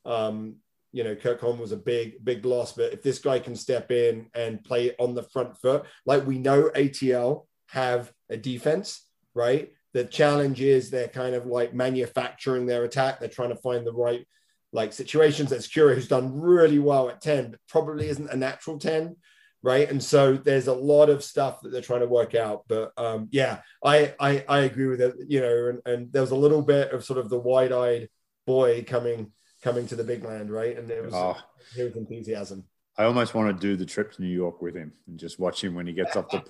um, 0.06 0.58
you 0.98 1.04
know, 1.04 1.14
Kirk 1.14 1.40
Holm 1.42 1.60
was 1.60 1.72
a 1.72 1.78
big, 1.78 2.26
big 2.26 2.44
loss. 2.44 2.74
But 2.74 2.92
if 2.92 3.04
this 3.04 3.20
guy 3.20 3.38
can 3.38 3.56
step 3.56 3.92
in 3.92 4.32
and 4.34 4.64
play 4.64 4.96
on 4.98 5.14
the 5.14 5.22
front 5.22 5.56
foot, 5.56 5.86
like 6.08 6.26
we 6.26 6.40
know 6.40 6.72
ATL 6.76 7.46
have 7.68 8.12
a 8.32 8.36
defense, 8.36 9.06
right? 9.36 9.72
The 9.94 10.06
challenge 10.06 10.60
is 10.60 10.90
they're 10.90 11.08
kind 11.08 11.36
of 11.36 11.46
like 11.46 11.72
manufacturing 11.72 12.66
their 12.66 12.84
attack. 12.84 13.20
They're 13.20 13.30
trying 13.30 13.50
to 13.50 13.58
find 13.58 13.86
the 13.86 13.94
right 13.94 14.28
like 14.74 14.92
situations. 14.92 15.52
That's 15.52 15.68
Cura, 15.68 15.94
who's 15.94 16.08
done 16.08 16.34
really 16.34 16.80
well 16.80 17.10
at 17.10 17.22
10, 17.22 17.52
but 17.52 17.60
probably 17.70 18.10
isn't 18.10 18.32
a 18.32 18.36
natural 18.36 18.80
10 18.80 19.16
right 19.64 19.90
and 19.90 20.04
so 20.04 20.38
there's 20.38 20.68
a 20.68 20.74
lot 20.74 21.10
of 21.10 21.24
stuff 21.24 21.62
that 21.62 21.72
they're 21.72 21.82
trying 21.82 22.02
to 22.02 22.08
work 22.08 22.36
out 22.36 22.64
but 22.68 22.92
um 22.96 23.28
yeah 23.32 23.62
i 23.84 24.14
i, 24.20 24.46
I 24.48 24.60
agree 24.60 24.86
with 24.86 25.02
it 25.02 25.16
you 25.28 25.42
know 25.42 25.70
and, 25.70 25.82
and 25.92 26.14
there 26.14 26.22
was 26.22 26.30
a 26.30 26.36
little 26.36 26.62
bit 26.62 26.92
of 26.92 27.04
sort 27.04 27.18
of 27.18 27.28
the 27.28 27.40
wide-eyed 27.40 28.08
boy 28.46 28.84
coming 28.84 29.32
coming 29.64 29.88
to 29.88 29.96
the 29.96 30.04
big 30.04 30.24
land 30.24 30.50
right 30.52 30.78
and 30.78 30.90
it 30.90 31.04
was 31.04 31.14
Oh. 31.14 31.38
was 31.78 31.96
enthusiasm 31.96 32.64
I 32.98 33.04
almost 33.04 33.36
want 33.36 33.56
to 33.56 33.68
do 33.68 33.78
the 33.78 33.86
trip 33.86 34.12
to 34.14 34.22
New 34.24 34.28
York 34.28 34.62
with 34.62 34.76
him 34.76 34.92
and 35.08 35.20
just 35.20 35.38
watch 35.40 35.64
him 35.64 35.76
when 35.76 35.86
he 35.86 35.94
gets 35.94 36.16
off 36.16 36.30
the. 36.32 36.44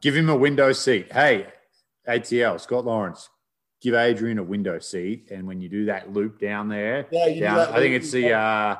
give 0.00 0.16
him 0.16 0.30
a 0.30 0.36
window 0.36 0.72
seat. 0.72 1.12
Hey, 1.12 1.48
ATL 2.08 2.58
Scott 2.58 2.86
Lawrence, 2.86 3.28
give 3.82 3.94
Adrian 3.94 4.38
a 4.38 4.42
window 4.42 4.78
seat, 4.78 5.28
and 5.30 5.46
when 5.46 5.60
you 5.60 5.68
do 5.68 5.84
that 5.86 6.10
loop 6.10 6.40
down 6.40 6.68
there, 6.68 7.06
Yeah, 7.12 7.38
down, 7.38 7.74
I 7.74 7.78
think 7.80 7.94
it's 7.96 8.10
the 8.10 8.32
uh, 8.32 8.76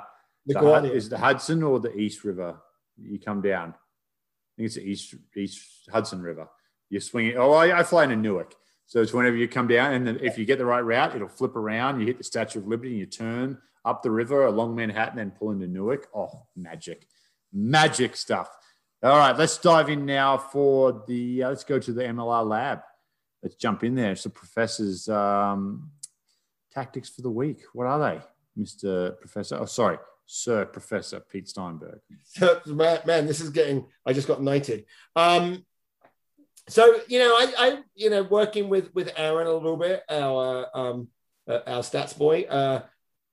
the 0.47 0.55
the 0.55 0.93
is 0.93 1.11
the 1.11 1.19
Hudson 1.19 1.63
or 1.63 1.79
the 1.79 1.95
East 1.95 2.25
River. 2.25 2.57
You 2.97 3.21
come 3.21 3.43
down. 3.43 3.71
I 3.71 4.57
think 4.57 4.67
it's 4.67 4.77
the 4.77 4.83
East 4.89 5.15
East 5.37 5.91
Hudson 5.93 6.23
River. 6.23 6.49
You 6.89 7.01
swing 7.01 7.27
it. 7.27 7.37
Oh, 7.37 7.53
I, 7.53 7.81
I 7.81 7.83
fly 7.83 8.05
into 8.05 8.17
Newark. 8.17 8.55
So 8.87 9.01
it's 9.01 9.13
whenever 9.13 9.37
you 9.37 9.49
come 9.49 9.67
down, 9.67 9.95
and 9.95 10.07
then 10.07 10.19
if 10.23 10.39
you 10.39 10.45
get 10.45 10.59
the 10.59 10.67
right 10.67 10.81
route, 10.81 11.17
it'll 11.17 11.29
flip 11.29 11.57
around. 11.57 12.01
You 12.01 12.07
hit 12.07 12.19
the 12.19 12.25
Statue 12.25 12.59
of 12.59 12.67
Liberty, 12.67 12.91
and 12.91 12.99
you 13.01 13.07
turn 13.07 13.59
up 13.85 14.03
the 14.03 14.11
river 14.11 14.47
along 14.47 14.77
Manhattan, 14.77 15.19
and 15.19 15.35
pull 15.35 15.51
into 15.51 15.67
Newark. 15.67 16.09
Oh, 16.15 16.47
magic, 16.57 17.07
magic 17.53 18.17
stuff. 18.17 18.51
All 19.03 19.19
right, 19.19 19.37
let's 19.37 19.59
dive 19.59 19.91
in 19.91 20.07
now 20.07 20.39
for 20.39 21.05
the. 21.07 21.45
Uh, 21.45 21.49
let's 21.51 21.65
go 21.65 21.79
to 21.79 21.93
the 21.93 22.03
MLR 22.03 22.47
lab. 22.47 22.81
Let's 23.43 23.57
jump 23.57 23.85
in 23.85 23.95
there. 23.95 24.13
It's 24.13 24.23
the 24.23 24.31
professor's 24.31 25.09
um, 25.09 25.91
tactics 26.73 27.11
for 27.11 27.23
the 27.23 27.31
week. 27.31 27.63
What 27.73 27.87
are 27.87 27.99
they, 27.99 28.23
Mister 28.57 29.13
Professor? 29.21 29.59
Oh, 29.61 29.67
sorry, 29.67 29.99
Sir 30.27 30.65
Professor 30.65 31.21
Pete 31.21 31.49
Steinberg. 31.49 32.01
Man, 32.67 33.01
man, 33.07 33.27
this 33.27 33.41
is 33.41 33.51
getting. 33.51 33.87
I 34.07 34.13
just 34.13 34.29
got 34.29 34.43
knighted. 34.43 34.87
Um, 35.17 35.65
so 36.69 37.01
you 37.09 37.19
know, 37.19 37.35
I, 37.35 37.53
I, 37.59 37.79
you 37.95 38.11
know, 38.11 38.23
working 38.23 38.69
with 38.69 38.95
with 38.95 39.13
Aaron 39.17 39.47
a 39.47 39.53
little 39.53 39.77
bit, 39.77 40.03
our 40.09 40.67
um, 40.75 41.09
uh, 41.49 41.61
our 41.67 41.83
stats 41.83 42.17
boy. 42.17 42.43
Uh, 42.43 42.83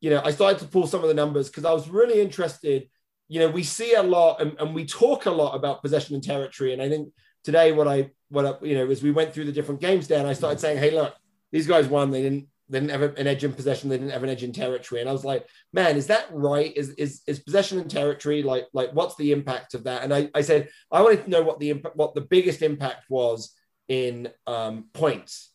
you 0.01 0.09
know, 0.09 0.21
I 0.23 0.31
started 0.31 0.59
to 0.59 0.65
pull 0.65 0.87
some 0.87 1.01
of 1.01 1.07
the 1.07 1.13
numbers 1.13 1.47
because 1.47 1.65
I 1.65 1.71
was 1.71 1.87
really 1.89 2.19
interested. 2.19 2.89
You 3.29 3.39
know, 3.39 3.49
we 3.49 3.63
see 3.63 3.93
a 3.93 4.03
lot 4.03 4.41
and, 4.41 4.55
and 4.59 4.75
we 4.75 4.85
talk 4.85 5.25
a 5.25 5.31
lot 5.31 5.55
about 5.55 5.81
possession 5.81 6.15
and 6.15 6.23
territory, 6.23 6.73
and 6.73 6.81
I 6.81 6.89
think 6.89 7.09
today 7.43 7.71
what 7.71 7.87
I 7.87 8.11
what 8.29 8.45
I, 8.45 8.65
you 8.65 8.75
know 8.75 8.89
as 8.89 9.01
we 9.01 9.11
went 9.11 9.33
through 9.33 9.45
the 9.45 9.51
different 9.51 9.81
games 9.81 10.07
down, 10.07 10.25
I 10.25 10.33
started 10.33 10.59
saying, 10.59 10.79
hey, 10.79 10.91
look, 10.91 11.15
these 11.51 11.67
guys 11.67 11.87
won. 11.87 12.11
They 12.11 12.23
didn't 12.23 12.47
they 12.71 12.79
didn't 12.79 12.91
have 12.91 13.17
an 13.17 13.27
edge 13.27 13.43
in 13.43 13.51
possession. 13.51 13.89
They 13.89 13.97
didn't 13.97 14.13
have 14.13 14.23
an 14.23 14.29
edge 14.29 14.43
in 14.43 14.53
territory. 14.53 15.01
And 15.01 15.09
I 15.09 15.13
was 15.13 15.25
like, 15.25 15.45
man, 15.73 15.97
is 15.97 16.07
that 16.07 16.27
right? 16.31 16.71
Is 16.75 16.91
is, 16.91 17.21
is 17.27 17.39
possession 17.39 17.79
and 17.79 17.91
territory 17.91 18.43
like 18.43 18.67
like 18.73 18.91
what's 18.93 19.15
the 19.17 19.33
impact 19.33 19.73
of 19.73 19.83
that? 19.83 20.03
And 20.03 20.13
I, 20.13 20.29
I 20.33 20.41
said 20.41 20.69
I 20.91 21.01
wanted 21.01 21.25
to 21.25 21.29
know 21.29 21.43
what 21.43 21.59
the 21.59 21.73
what 21.93 22.15
the 22.15 22.21
biggest 22.21 22.61
impact 22.61 23.09
was 23.09 23.53
in 23.89 24.29
um, 24.47 24.85
points, 24.93 25.51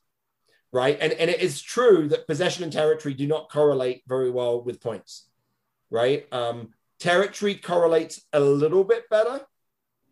right? 0.73 0.99
And 1.01 1.13
and 1.15 1.31
it 1.31 1.41
is 1.41 1.63
true 1.63 2.09
that 2.09 2.27
possession 2.27 2.65
and 2.65 2.73
territory 2.73 3.15
do 3.15 3.27
not 3.27 3.51
correlate 3.51 4.03
very 4.07 4.31
well 4.31 4.63
with 4.63 4.83
points, 4.83 5.27
right? 5.91 6.27
Um, 6.33 6.75
territory 7.01 7.55
correlates 7.55 8.21
a 8.35 8.41
little 8.41 8.85
bit 8.85 9.09
better, 9.09 9.41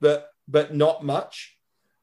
but 0.00 0.30
but 0.48 0.74
not 0.74 1.04
much, 1.04 1.58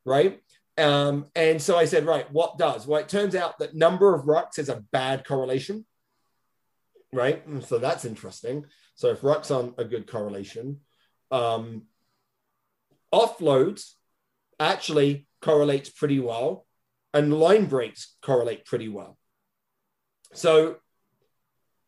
right? 0.05 0.39
Um, 0.77 1.27
and 1.35 1.61
so 1.61 1.77
I 1.77 1.85
said, 1.85 2.05
right, 2.05 2.31
what 2.31 2.57
does? 2.57 2.87
Well, 2.87 3.01
it 3.01 3.09
turns 3.09 3.35
out 3.35 3.59
that 3.59 3.75
number 3.75 4.15
of 4.15 4.25
rucks 4.25 4.57
is 4.57 4.69
a 4.69 4.83
bad 4.91 5.25
correlation, 5.25 5.85
right? 7.13 7.43
So 7.65 7.77
that's 7.77 8.05
interesting. 8.05 8.65
So 8.95 9.09
if 9.09 9.21
rucks 9.21 9.55
aren't 9.55 9.79
a 9.79 9.85
good 9.85 10.07
correlation, 10.07 10.79
um, 11.29 11.83
offloads 13.13 13.93
actually 14.59 15.27
correlates 15.41 15.89
pretty 15.89 16.19
well, 16.19 16.65
and 17.13 17.33
line 17.33 17.65
breaks 17.65 18.15
correlate 18.21 18.65
pretty 18.65 18.87
well. 18.87 19.17
So, 20.33 20.77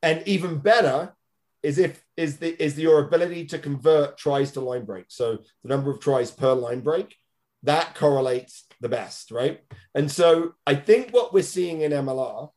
and 0.01 0.27
even 0.27 0.59
better 0.59 1.13
is 1.61 1.77
if 1.77 2.03
is 2.17 2.37
the 2.37 2.61
is 2.61 2.77
your 2.77 2.99
ability 3.05 3.45
to 3.45 3.59
convert 3.59 4.17
tries 4.17 4.51
to 4.51 4.59
line 4.59 4.83
break. 4.83 5.05
So 5.07 5.37
the 5.63 5.69
number 5.69 5.89
of 5.89 6.01
tries 6.01 6.29
per 6.29 6.53
line 6.53 6.81
break 6.81 7.15
that 7.63 7.95
correlates 7.95 8.65
the 8.83 8.89
best, 8.89 9.31
right? 9.31 9.61
And 9.95 10.11
so 10.11 10.53
I 10.67 10.75
think 10.75 11.11
what 11.11 11.33
we're 11.33 11.41
seeing 11.41 11.81
in 11.81 11.91
MLR 11.91 12.49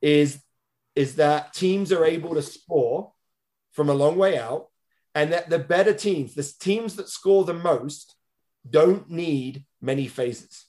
is 0.00 0.40
is 0.94 1.16
that 1.16 1.54
teams 1.54 1.90
are 1.90 2.04
able 2.04 2.34
to 2.34 2.42
score 2.42 3.12
from 3.72 3.88
a 3.88 3.94
long 3.94 4.16
way 4.16 4.38
out, 4.38 4.66
and 5.14 5.32
that 5.32 5.48
the 5.48 5.58
better 5.58 5.94
teams, 5.94 6.34
the 6.34 6.52
teams 6.60 6.96
that 6.96 7.08
score 7.08 7.44
the 7.44 7.54
most, 7.54 8.14
don't 8.68 9.10
need 9.10 9.64
many 9.80 10.06
phases, 10.06 10.66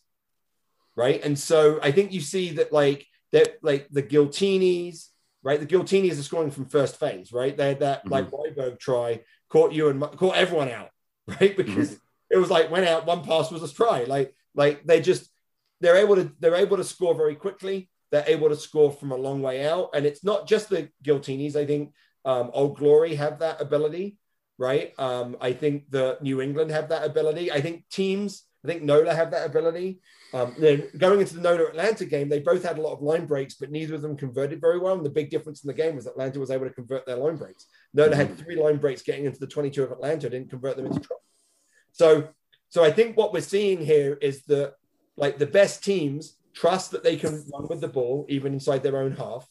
right? 0.96 1.24
And 1.24 1.38
so 1.38 1.80
I 1.84 1.92
think 1.92 2.14
you 2.14 2.22
see 2.22 2.52
that 2.54 2.72
like 2.72 3.06
that 3.34 3.58
like 3.62 3.90
the 3.92 4.02
Giltinis, 4.02 5.10
right? 5.44 5.60
The 5.60 5.68
Giltinis 5.68 6.18
are 6.18 6.24
scoring 6.24 6.52
from 6.52 6.66
first 6.66 6.98
phase, 6.98 7.34
right? 7.34 7.56
They 7.56 7.68
had 7.68 7.82
that 7.82 8.00
mm-hmm. 8.00 8.14
like 8.14 8.32
Ryberg 8.32 8.80
try 8.80 9.22
caught 9.50 9.74
you 9.74 9.90
and 9.90 10.02
caught 10.02 10.38
everyone 10.38 10.70
out, 10.70 10.90
right? 11.28 11.56
Because 11.56 11.90
mm-hmm 11.90 12.04
it 12.34 12.38
was 12.38 12.50
like 12.50 12.72
went 12.72 12.88
out, 12.88 13.06
one 13.06 13.24
pass 13.24 13.52
was 13.52 13.64
a 13.64 13.74
try. 13.74 14.04
Like 14.06 14.36
like 14.56 14.84
they 14.86 15.02
just 15.02 15.30
they're 15.82 15.98
able 15.98 16.16
to 16.16 16.32
they're 16.40 16.56
able 16.56 16.78
to 16.78 16.84
score 16.84 17.16
very 17.16 17.36
quickly. 17.36 17.90
They're 18.12 18.24
able 18.28 18.50
to 18.50 18.56
score 18.56 18.92
from 18.92 19.12
a 19.12 19.18
long 19.18 19.42
way 19.42 19.68
out, 19.68 19.90
and 19.94 20.06
it's 20.06 20.24
not 20.24 20.48
just 20.48 20.70
the 20.70 20.90
Giltinis. 21.04 21.56
I 21.56 21.66
think 21.66 21.94
um, 22.26 22.52
Old 22.54 22.78
Glory 22.78 23.16
have 23.16 23.40
that 23.40 23.60
ability, 23.60 24.18
right? 24.58 24.94
Um, 25.00 25.36
I 25.42 25.54
think 25.54 25.90
the 25.90 26.18
New 26.22 26.42
England 26.42 26.72
have 26.72 26.90
that 26.90 27.06
ability. 27.06 27.52
I 27.52 27.62
think 27.62 27.86
teams. 27.90 28.44
I 28.64 28.68
think 28.70 28.84
NOLA 28.84 29.14
have 29.14 29.32
that 29.32 29.46
ability. 29.46 30.00
Um, 30.34 30.56
going 30.98 31.20
into 31.20 31.36
the 31.36 31.42
NOLA 31.42 31.68
Atlanta 31.68 32.06
game, 32.06 32.30
they 32.30 32.40
both 32.40 32.64
had 32.64 32.78
a 32.78 32.82
lot 32.82 32.94
of 32.94 33.02
line 33.02 33.26
breaks, 33.26 33.56
but 33.56 33.72
neither 33.72 33.94
of 33.94 34.02
them 34.02 34.16
converted 34.16 34.62
very 34.62 34.80
well. 34.80 34.96
And 34.96 35.06
the 35.06 35.10
big 35.10 35.30
difference 35.30 35.64
in 35.64 35.68
the 35.68 35.74
game 35.74 35.96
was 35.96 36.08
Atlanta 36.08 36.40
was 36.40 36.50
able 36.50 36.66
to 36.66 36.74
convert 36.74 37.06
their 37.06 37.18
line 37.18 37.36
breaks. 37.36 37.68
NOLA 37.94 38.12
mm-hmm. 38.12 38.20
had 38.20 38.38
three 38.38 38.56
line 38.56 38.78
breaks 38.78 39.02
getting 39.02 39.26
into 39.26 39.40
the 39.40 39.48
22 39.48 39.84
of 39.84 39.92
Atlanta, 39.92 40.30
didn't 40.30 40.50
convert 40.50 40.78
them 40.78 40.86
into 40.86 41.02
tries. 41.02 41.20
So, 41.92 42.30
so 42.74 42.84
I 42.84 42.90
think 42.92 43.16
what 43.16 43.32
we're 43.32 43.42
seeing 43.42 43.86
here 43.86 44.18
is 44.20 44.46
that 44.46 44.74
like 45.16 45.38
the 45.38 45.46
best 45.46 45.84
teams 45.84 46.38
trust 46.56 46.90
that 46.90 47.04
they 47.04 47.18
can 47.18 47.46
run 47.54 47.68
with 47.70 47.82
the 47.82 47.88
ball 47.88 48.26
even 48.30 48.52
inside 48.52 48.82
their 48.82 48.98
own 48.98 49.12
half, 49.12 49.48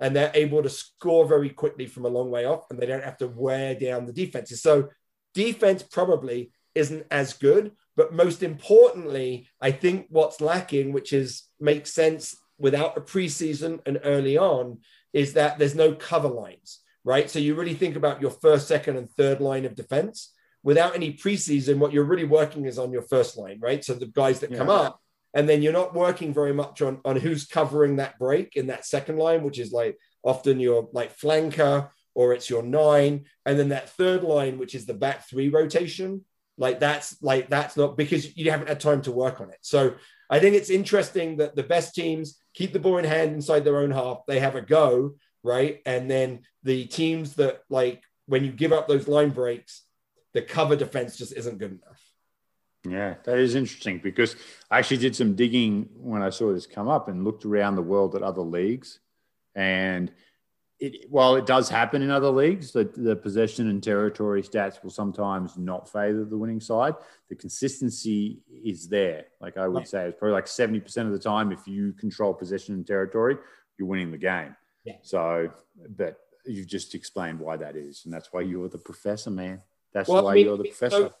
and 0.00 0.14
they're 0.14 0.30
able 0.34 0.62
to 0.62 0.68
score 0.68 1.26
very 1.26 1.48
quickly 1.48 1.86
from 1.86 2.04
a 2.04 2.10
long 2.10 2.30
way 2.30 2.44
off, 2.44 2.66
and 2.68 2.78
they 2.78 2.84
don't 2.84 3.02
have 3.02 3.16
to 3.18 3.26
wear 3.26 3.74
down 3.74 4.04
the 4.04 4.12
defenses. 4.12 4.60
So, 4.60 4.90
defense 5.32 5.82
probably 5.82 6.52
isn't 6.74 7.06
as 7.10 7.32
good, 7.32 7.72
but 7.96 8.12
most 8.12 8.42
importantly, 8.42 9.48
I 9.62 9.70
think 9.70 10.04
what's 10.10 10.42
lacking, 10.42 10.92
which 10.92 11.14
is 11.14 11.44
makes 11.58 11.94
sense 11.94 12.36
without 12.58 12.98
a 12.98 13.00
preseason 13.00 13.80
and 13.86 13.98
early 14.04 14.36
on, 14.36 14.80
is 15.14 15.32
that 15.32 15.58
there's 15.58 15.74
no 15.74 15.94
cover 15.94 16.28
lines, 16.28 16.80
right? 17.02 17.30
So 17.30 17.38
you 17.38 17.54
really 17.54 17.72
think 17.72 17.96
about 17.96 18.20
your 18.20 18.30
first, 18.30 18.68
second, 18.68 18.98
and 18.98 19.08
third 19.08 19.40
line 19.40 19.64
of 19.64 19.74
defense 19.74 20.34
without 20.62 20.94
any 20.94 21.12
preseason, 21.12 21.78
what 21.78 21.92
you're 21.92 22.04
really 22.04 22.24
working 22.24 22.66
is 22.66 22.78
on 22.78 22.92
your 22.92 23.02
first 23.02 23.36
line, 23.36 23.58
right? 23.60 23.84
So 23.84 23.94
the 23.94 24.06
guys 24.06 24.40
that 24.40 24.50
yeah. 24.50 24.58
come 24.58 24.70
up, 24.70 25.00
and 25.34 25.48
then 25.48 25.62
you're 25.62 25.72
not 25.72 25.94
working 25.94 26.32
very 26.32 26.54
much 26.54 26.82
on 26.82 27.00
on 27.04 27.16
who's 27.16 27.46
covering 27.46 27.96
that 27.96 28.18
break 28.18 28.56
in 28.56 28.68
that 28.68 28.86
second 28.86 29.18
line, 29.18 29.42
which 29.42 29.58
is 29.58 29.72
like 29.72 29.98
often 30.22 30.58
your 30.60 30.88
like 30.92 31.16
flanker 31.16 31.90
or 32.14 32.32
it's 32.32 32.50
your 32.50 32.62
nine, 32.62 33.26
and 33.46 33.58
then 33.58 33.68
that 33.68 33.90
third 33.90 34.24
line, 34.24 34.58
which 34.58 34.74
is 34.74 34.86
the 34.86 34.94
back 34.94 35.28
three 35.28 35.48
rotation. 35.48 36.24
Like 36.56 36.80
that's 36.80 37.22
like 37.22 37.48
that's 37.48 37.76
not 37.76 37.96
because 37.96 38.36
you 38.36 38.50
haven't 38.50 38.68
had 38.68 38.80
time 38.80 39.02
to 39.02 39.12
work 39.12 39.40
on 39.40 39.50
it. 39.50 39.58
So 39.60 39.94
I 40.28 40.40
think 40.40 40.56
it's 40.56 40.70
interesting 40.70 41.36
that 41.36 41.54
the 41.54 41.62
best 41.62 41.94
teams 41.94 42.38
keep 42.54 42.72
the 42.72 42.80
ball 42.80 42.98
in 42.98 43.04
hand 43.04 43.32
inside 43.32 43.64
their 43.64 43.78
own 43.78 43.92
half. 43.92 44.18
They 44.26 44.40
have 44.40 44.56
a 44.56 44.62
go, 44.62 45.14
right? 45.42 45.80
And 45.86 46.10
then 46.10 46.40
the 46.64 46.86
teams 46.86 47.34
that 47.36 47.60
like 47.70 48.02
when 48.26 48.44
you 48.44 48.52
give 48.52 48.72
up 48.72 48.88
those 48.88 49.08
line 49.08 49.30
breaks, 49.30 49.82
the 50.38 50.46
cover 50.46 50.76
defense 50.76 51.16
just 51.16 51.32
isn't 51.32 51.58
good 51.58 51.72
enough. 51.72 52.00
Yeah, 52.88 53.14
that 53.24 53.38
is 53.38 53.56
interesting 53.56 53.98
because 53.98 54.36
I 54.70 54.78
actually 54.78 54.98
did 54.98 55.16
some 55.16 55.34
digging 55.34 55.88
when 55.96 56.22
I 56.22 56.30
saw 56.30 56.52
this 56.52 56.64
come 56.64 56.86
up 56.86 57.08
and 57.08 57.24
looked 57.24 57.44
around 57.44 57.74
the 57.74 57.82
world 57.82 58.14
at 58.14 58.22
other 58.22 58.42
leagues. 58.42 59.00
And 59.56 60.12
it, 60.78 61.10
while 61.10 61.34
it 61.34 61.44
does 61.44 61.68
happen 61.68 62.02
in 62.02 62.10
other 62.12 62.30
leagues, 62.30 62.70
the, 62.70 62.84
the 62.84 63.16
possession 63.16 63.68
and 63.68 63.82
territory 63.82 64.42
stats 64.42 64.80
will 64.80 64.92
sometimes 64.92 65.58
not 65.58 65.90
favor 65.90 66.24
the 66.24 66.38
winning 66.38 66.60
side. 66.60 66.94
The 67.28 67.34
consistency 67.34 68.38
is 68.48 68.88
there. 68.88 69.24
Like 69.40 69.56
I 69.56 69.66
would 69.66 69.88
say, 69.88 70.06
it's 70.06 70.18
probably 70.20 70.34
like 70.34 70.46
70% 70.46 70.98
of 70.98 71.10
the 71.10 71.18
time, 71.18 71.50
if 71.50 71.66
you 71.66 71.94
control 71.94 72.32
possession 72.32 72.76
and 72.76 72.86
territory, 72.86 73.38
you're 73.76 73.88
winning 73.88 74.12
the 74.12 74.18
game. 74.18 74.54
Yeah. 74.84 74.98
So, 75.02 75.50
but 75.96 76.20
you've 76.46 76.68
just 76.68 76.94
explained 76.94 77.40
why 77.40 77.56
that 77.56 77.74
is. 77.74 78.02
And 78.04 78.14
that's 78.14 78.32
why 78.32 78.42
you're 78.42 78.68
the 78.68 78.78
professor, 78.78 79.30
man. 79.30 79.62
That's 79.98 80.08
well, 80.08 80.24
why 80.24 80.32
I 80.32 80.34
mean, 80.34 80.46
you're 80.46 80.56
the 80.56 80.64
professor. 80.64 80.96
So, 80.96 81.14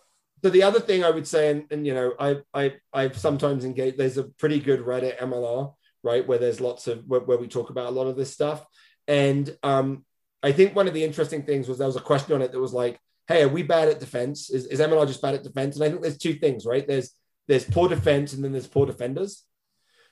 so, 0.44 0.50
the 0.50 0.62
other 0.62 0.78
thing 0.78 1.02
I 1.02 1.10
would 1.10 1.26
say, 1.26 1.50
and, 1.50 1.64
and 1.72 1.84
you 1.84 1.94
know, 1.94 2.14
I 2.18 2.36
I 2.54 2.74
I've 2.92 3.18
sometimes 3.18 3.64
engaged. 3.64 3.98
There's 3.98 4.18
a 4.18 4.24
pretty 4.24 4.60
good 4.60 4.80
Reddit 4.80 5.18
MLR, 5.18 5.74
right, 6.04 6.26
where 6.26 6.38
there's 6.38 6.60
lots 6.60 6.86
of 6.86 7.04
where, 7.06 7.20
where 7.20 7.38
we 7.38 7.48
talk 7.48 7.70
about 7.70 7.88
a 7.88 7.90
lot 7.90 8.06
of 8.06 8.16
this 8.16 8.32
stuff. 8.32 8.64
And 9.08 9.56
um, 9.64 10.04
I 10.42 10.52
think 10.52 10.76
one 10.76 10.86
of 10.86 10.94
the 10.94 11.02
interesting 11.02 11.42
things 11.42 11.68
was 11.68 11.78
there 11.78 11.88
was 11.88 11.96
a 11.96 12.00
question 12.00 12.34
on 12.34 12.42
it 12.42 12.52
that 12.52 12.60
was 12.60 12.72
like, 12.72 13.00
"Hey, 13.26 13.42
are 13.42 13.48
we 13.48 13.64
bad 13.64 13.88
at 13.88 13.98
defense? 13.98 14.48
Is, 14.50 14.66
is 14.66 14.78
MLR 14.78 15.08
just 15.08 15.22
bad 15.22 15.34
at 15.34 15.42
defense?" 15.42 15.74
And 15.74 15.84
I 15.84 15.88
think 15.88 16.02
there's 16.02 16.18
two 16.18 16.34
things, 16.34 16.64
right? 16.64 16.86
There's 16.86 17.10
there's 17.48 17.64
poor 17.64 17.88
defense, 17.88 18.32
and 18.32 18.44
then 18.44 18.52
there's 18.52 18.68
poor 18.68 18.86
defenders. 18.86 19.42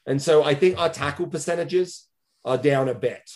And 0.07 0.21
so 0.21 0.43
I 0.43 0.55
think 0.55 0.77
our 0.77 0.89
tackle 0.89 1.29
percentages 1.29 2.09
are 2.45 2.59
down 2.59 2.89
a 2.89 2.95
bit, 2.95 3.31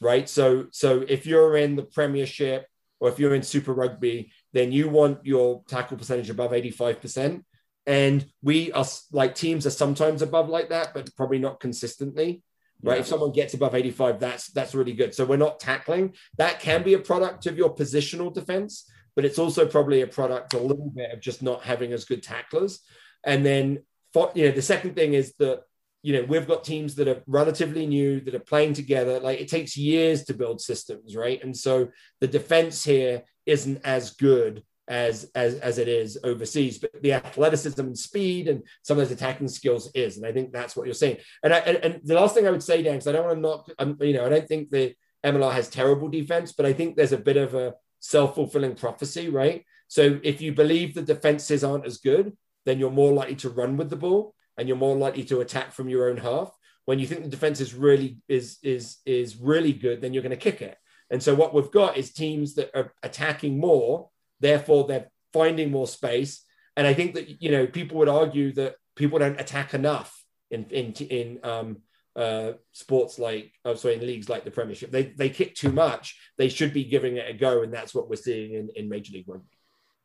right? 0.00 0.28
So 0.28 0.66
so 0.72 1.06
if 1.08 1.24
you're 1.24 1.56
in 1.56 1.76
the 1.76 1.84
Premiership 1.84 2.66
or 3.00 3.08
if 3.08 3.18
you're 3.18 3.34
in 3.34 3.42
Super 3.42 3.72
Rugby, 3.72 4.32
then 4.54 4.72
you 4.72 4.88
want 4.88 5.26
your 5.26 5.62
tackle 5.68 5.98
percentage 5.98 6.30
above 6.30 6.52
85%. 6.52 7.42
And 7.86 8.24
we 8.42 8.72
are 8.72 8.86
like 9.12 9.34
teams 9.34 9.66
are 9.66 9.70
sometimes 9.70 10.22
above 10.22 10.48
like 10.48 10.70
that, 10.70 10.94
but 10.94 11.14
probably 11.16 11.38
not 11.38 11.60
consistently. 11.60 12.42
Right. 12.82 12.94
Yeah. 12.94 13.00
If 13.00 13.06
someone 13.06 13.32
gets 13.32 13.52
above 13.52 13.74
85, 13.74 14.20
that's 14.20 14.48
that's 14.48 14.74
really 14.74 14.94
good. 14.94 15.14
So 15.14 15.24
we're 15.26 15.36
not 15.36 15.60
tackling. 15.60 16.14
That 16.38 16.60
can 16.60 16.82
be 16.82 16.94
a 16.94 16.98
product 16.98 17.46
of 17.46 17.58
your 17.58 17.74
positional 17.74 18.32
defense, 18.32 18.90
but 19.16 19.24
it's 19.24 19.38
also 19.38 19.66
probably 19.66 20.00
a 20.00 20.06
product 20.06 20.54
a 20.54 20.58
little 20.58 20.90
bit 20.94 21.10
of 21.10 21.20
just 21.20 21.42
not 21.42 21.64
having 21.64 21.92
as 21.92 22.04
good 22.04 22.22
tacklers. 22.22 22.80
And 23.24 23.44
then 23.44 23.80
for, 24.12 24.30
you 24.34 24.46
know, 24.46 24.52
the 24.52 24.62
second 24.62 24.94
thing 24.94 25.14
is 25.14 25.34
that 25.38 25.62
you 26.04 26.12
know, 26.12 26.22
we've 26.24 26.46
got 26.46 26.64
teams 26.64 26.96
that 26.96 27.08
are 27.08 27.22
relatively 27.26 27.86
new 27.86 28.20
that 28.20 28.34
are 28.34 28.38
playing 28.38 28.74
together. 28.74 29.20
Like 29.20 29.40
it 29.40 29.48
takes 29.48 29.74
years 29.74 30.24
to 30.24 30.34
build 30.34 30.60
systems, 30.60 31.16
right? 31.16 31.42
And 31.42 31.56
so 31.56 31.88
the 32.20 32.28
defense 32.28 32.84
here 32.84 33.22
isn't 33.46 33.80
as 33.84 34.12
good 34.12 34.62
as 34.86 35.30
as 35.34 35.54
as 35.60 35.78
it 35.78 35.88
is 35.88 36.18
overseas 36.24 36.78
but 36.78 36.90
the 37.02 37.14
athleticism 37.14 37.80
and 37.80 37.98
speed 37.98 38.48
and 38.48 38.62
some 38.82 38.98
of 38.98 39.08
those 39.08 39.16
attacking 39.16 39.48
skills 39.48 39.90
is 39.94 40.18
and 40.18 40.26
i 40.26 40.32
think 40.32 40.52
that's 40.52 40.76
what 40.76 40.84
you're 40.84 40.94
saying 40.94 41.16
and 41.42 41.54
I, 41.54 41.58
and, 41.60 41.76
and 41.78 42.00
the 42.04 42.14
last 42.14 42.34
thing 42.34 42.46
i 42.46 42.50
would 42.50 42.62
say 42.62 42.82
dan 42.82 42.94
because 42.94 43.06
i 43.06 43.12
don't 43.12 43.24
want 43.24 43.36
to 43.36 43.40
knock 43.40 43.70
um, 43.78 43.96
you 44.00 44.12
know 44.12 44.26
i 44.26 44.28
don't 44.28 44.46
think 44.46 44.68
the 44.68 44.94
mlr 45.24 45.52
has 45.52 45.70
terrible 45.70 46.08
defense 46.08 46.52
but 46.52 46.66
i 46.66 46.72
think 46.74 46.96
there's 46.96 47.12
a 47.12 47.18
bit 47.18 47.38
of 47.38 47.54
a 47.54 47.72
self-fulfilling 48.00 48.74
prophecy 48.74 49.30
right 49.30 49.64
so 49.88 50.20
if 50.22 50.42
you 50.42 50.52
believe 50.52 50.92
the 50.92 51.00
defenses 51.00 51.64
aren't 51.64 51.86
as 51.86 51.96
good 51.96 52.36
then 52.66 52.78
you're 52.78 52.90
more 52.90 53.12
likely 53.12 53.36
to 53.36 53.48
run 53.48 53.78
with 53.78 53.88
the 53.88 53.96
ball 53.96 54.34
and 54.56 54.68
you're 54.68 54.76
more 54.76 54.96
likely 54.96 55.24
to 55.24 55.40
attack 55.40 55.72
from 55.72 55.88
your 55.88 56.08
own 56.08 56.16
half. 56.16 56.50
When 56.84 56.98
you 56.98 57.06
think 57.06 57.22
the 57.22 57.28
defense 57.28 57.60
is 57.60 57.74
really 57.74 58.18
is 58.28 58.58
is 58.62 58.98
is 59.06 59.36
really 59.36 59.72
good, 59.72 60.00
then 60.00 60.12
you're 60.12 60.22
going 60.22 60.30
to 60.30 60.36
kick 60.36 60.60
it. 60.60 60.76
And 61.14 61.22
so 61.22 61.32
what 61.32 61.54
we've 61.54 61.70
got 61.70 61.96
is 61.96 62.12
teams 62.12 62.56
that 62.56 62.72
are 62.74 62.92
attacking 63.04 63.60
more, 63.60 64.10
therefore 64.40 64.88
they're 64.88 65.12
finding 65.32 65.70
more 65.70 65.86
space. 65.86 66.44
And 66.76 66.88
I 66.88 66.92
think 66.92 67.14
that 67.14 67.40
you 67.40 67.52
know 67.52 67.68
people 67.68 67.98
would 67.98 68.08
argue 68.08 68.50
that 68.54 68.74
people 68.96 69.20
don't 69.20 69.40
attack 69.40 69.74
enough 69.74 70.12
in 70.50 70.64
in 70.70 70.92
in 70.92 71.38
um, 71.44 71.76
uh, 72.16 72.54
sports 72.72 73.20
like 73.20 73.52
oh 73.64 73.76
sorry 73.76 73.94
in 73.94 74.00
leagues 74.00 74.28
like 74.28 74.42
the 74.44 74.50
Premiership. 74.50 74.90
They 74.90 75.04
they 75.04 75.30
kick 75.30 75.54
too 75.54 75.70
much. 75.70 76.18
They 76.36 76.48
should 76.48 76.74
be 76.74 76.82
giving 76.82 77.16
it 77.16 77.30
a 77.30 77.32
go, 77.32 77.62
and 77.62 77.72
that's 77.72 77.94
what 77.94 78.10
we're 78.10 78.16
seeing 78.16 78.54
in, 78.54 78.70
in 78.74 78.88
Major 78.88 79.12
League 79.12 79.28
Rugby. 79.28 79.46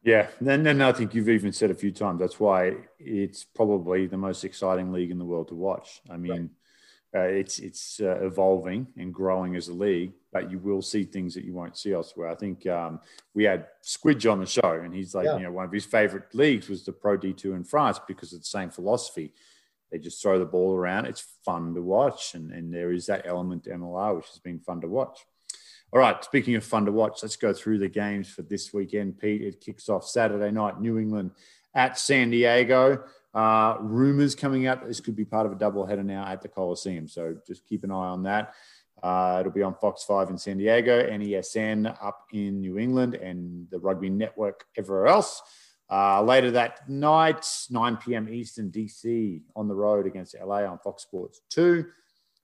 Yeah, 0.03 0.27
and 0.39 0.63
then 0.63 0.79
I 0.79 0.91
think 0.91 1.15
you've 1.15 1.27
even 1.27 1.51
said 1.51 1.71
a 1.71 1.75
few 1.75 1.91
times 1.91 2.19
that's 2.19 2.39
why 2.39 2.75
it's 2.99 3.45
probably 3.45 4.05
the 4.05 4.17
most 4.17 4.43
exciting 4.43 4.91
league 4.91 5.09
in 5.09 5.17
the 5.17 5.25
world 5.25 5.47
to 5.47 5.55
watch. 5.55 6.01
I 6.07 6.17
mean, 6.17 6.31
right. 6.31 6.49
Uh, 7.15 7.21
it's 7.21 7.57
it's 7.57 7.99
uh, 8.01 8.19
evolving 8.21 8.85
and 8.97 9.13
growing 9.13 9.55
as 9.55 9.67
a 9.67 9.73
league, 9.73 10.11
but 10.31 10.51
you 10.51 10.59
will 10.59 10.81
see 10.81 11.03
things 11.03 11.33
that 11.33 11.43
you 11.43 11.53
won't 11.53 11.75
see 11.75 11.91
elsewhere. 11.91 12.29
I 12.29 12.35
think 12.35 12.67
um, 12.67 12.99
we 13.33 13.45
had 13.45 13.65
Squidge 13.83 14.31
on 14.31 14.39
the 14.39 14.45
show, 14.45 14.81
and 14.83 14.93
he's 14.93 15.15
like, 15.15 15.25
yeah. 15.25 15.37
you 15.37 15.43
know, 15.43 15.51
one 15.51 15.65
of 15.65 15.71
his 15.71 15.85
favorite 15.85 16.33
leagues 16.33 16.69
was 16.69 16.85
the 16.85 16.91
Pro 16.91 17.17
D2 17.17 17.45
in 17.55 17.63
France 17.63 17.99
because 18.07 18.31
of 18.31 18.39
the 18.39 18.45
same 18.45 18.69
philosophy. 18.69 19.33
They 19.91 19.97
just 19.97 20.21
throw 20.21 20.37
the 20.37 20.45
ball 20.45 20.75
around. 20.75 21.07
It's 21.07 21.25
fun 21.43 21.73
to 21.73 21.81
watch, 21.81 22.35
and, 22.35 22.51
and 22.51 22.71
there 22.71 22.91
is 22.91 23.07
that 23.07 23.25
element 23.25 23.63
to 23.63 23.71
MLR 23.71 24.15
which 24.15 24.27
has 24.27 24.39
been 24.39 24.59
fun 24.59 24.81
to 24.81 24.87
watch. 24.87 25.25
All 25.91 25.99
right, 25.99 26.23
speaking 26.23 26.53
of 26.53 26.63
fun 26.63 26.85
to 26.85 26.91
watch, 26.91 27.23
let's 27.23 27.37
go 27.37 27.51
through 27.53 27.79
the 27.79 27.89
games 27.89 28.29
for 28.29 28.43
this 28.43 28.71
weekend. 28.71 29.17
Pete, 29.17 29.41
it 29.41 29.61
kicks 29.61 29.89
off 29.89 30.07
Saturday 30.07 30.51
night, 30.51 30.79
New 30.79 30.99
England 30.99 31.31
at 31.73 31.97
San 31.97 32.29
Diego. 32.29 33.03
Uh, 33.39 33.77
rumors 33.79 34.35
coming 34.35 34.67
out 34.67 34.81
that 34.81 34.87
this 34.87 34.99
could 34.99 35.15
be 35.15 35.23
part 35.23 35.45
of 35.45 35.53
a 35.53 35.55
doubleheader 35.55 36.03
now 36.03 36.25
at 36.25 36.41
the 36.41 36.47
Coliseum. 36.49 37.07
So 37.07 37.37
just 37.47 37.65
keep 37.65 37.85
an 37.85 37.91
eye 37.91 38.09
on 38.09 38.23
that. 38.23 38.53
Uh, 39.01 39.37
it'll 39.39 39.53
be 39.53 39.63
on 39.63 39.75
Fox 39.75 40.03
5 40.03 40.29
in 40.29 40.37
San 40.37 40.57
Diego, 40.57 41.07
NESN 41.09 41.87
up 42.03 42.25
in 42.33 42.59
New 42.59 42.77
England, 42.77 43.15
and 43.15 43.65
the 43.71 43.79
Rugby 43.79 44.09
Network 44.09 44.65
everywhere 44.75 45.07
else. 45.07 45.41
Uh, 45.89 46.21
later 46.21 46.51
that 46.51 46.89
night, 46.89 47.47
9 47.69 47.95
p.m. 47.95 48.27
Eastern, 48.27 48.71
DC 48.71 49.41
on 49.55 49.69
the 49.69 49.73
road 49.73 50.05
against 50.05 50.35
LA 50.37 50.65
on 50.65 50.77
Fox 50.79 51.03
Sports 51.03 51.39
2. 51.51 51.85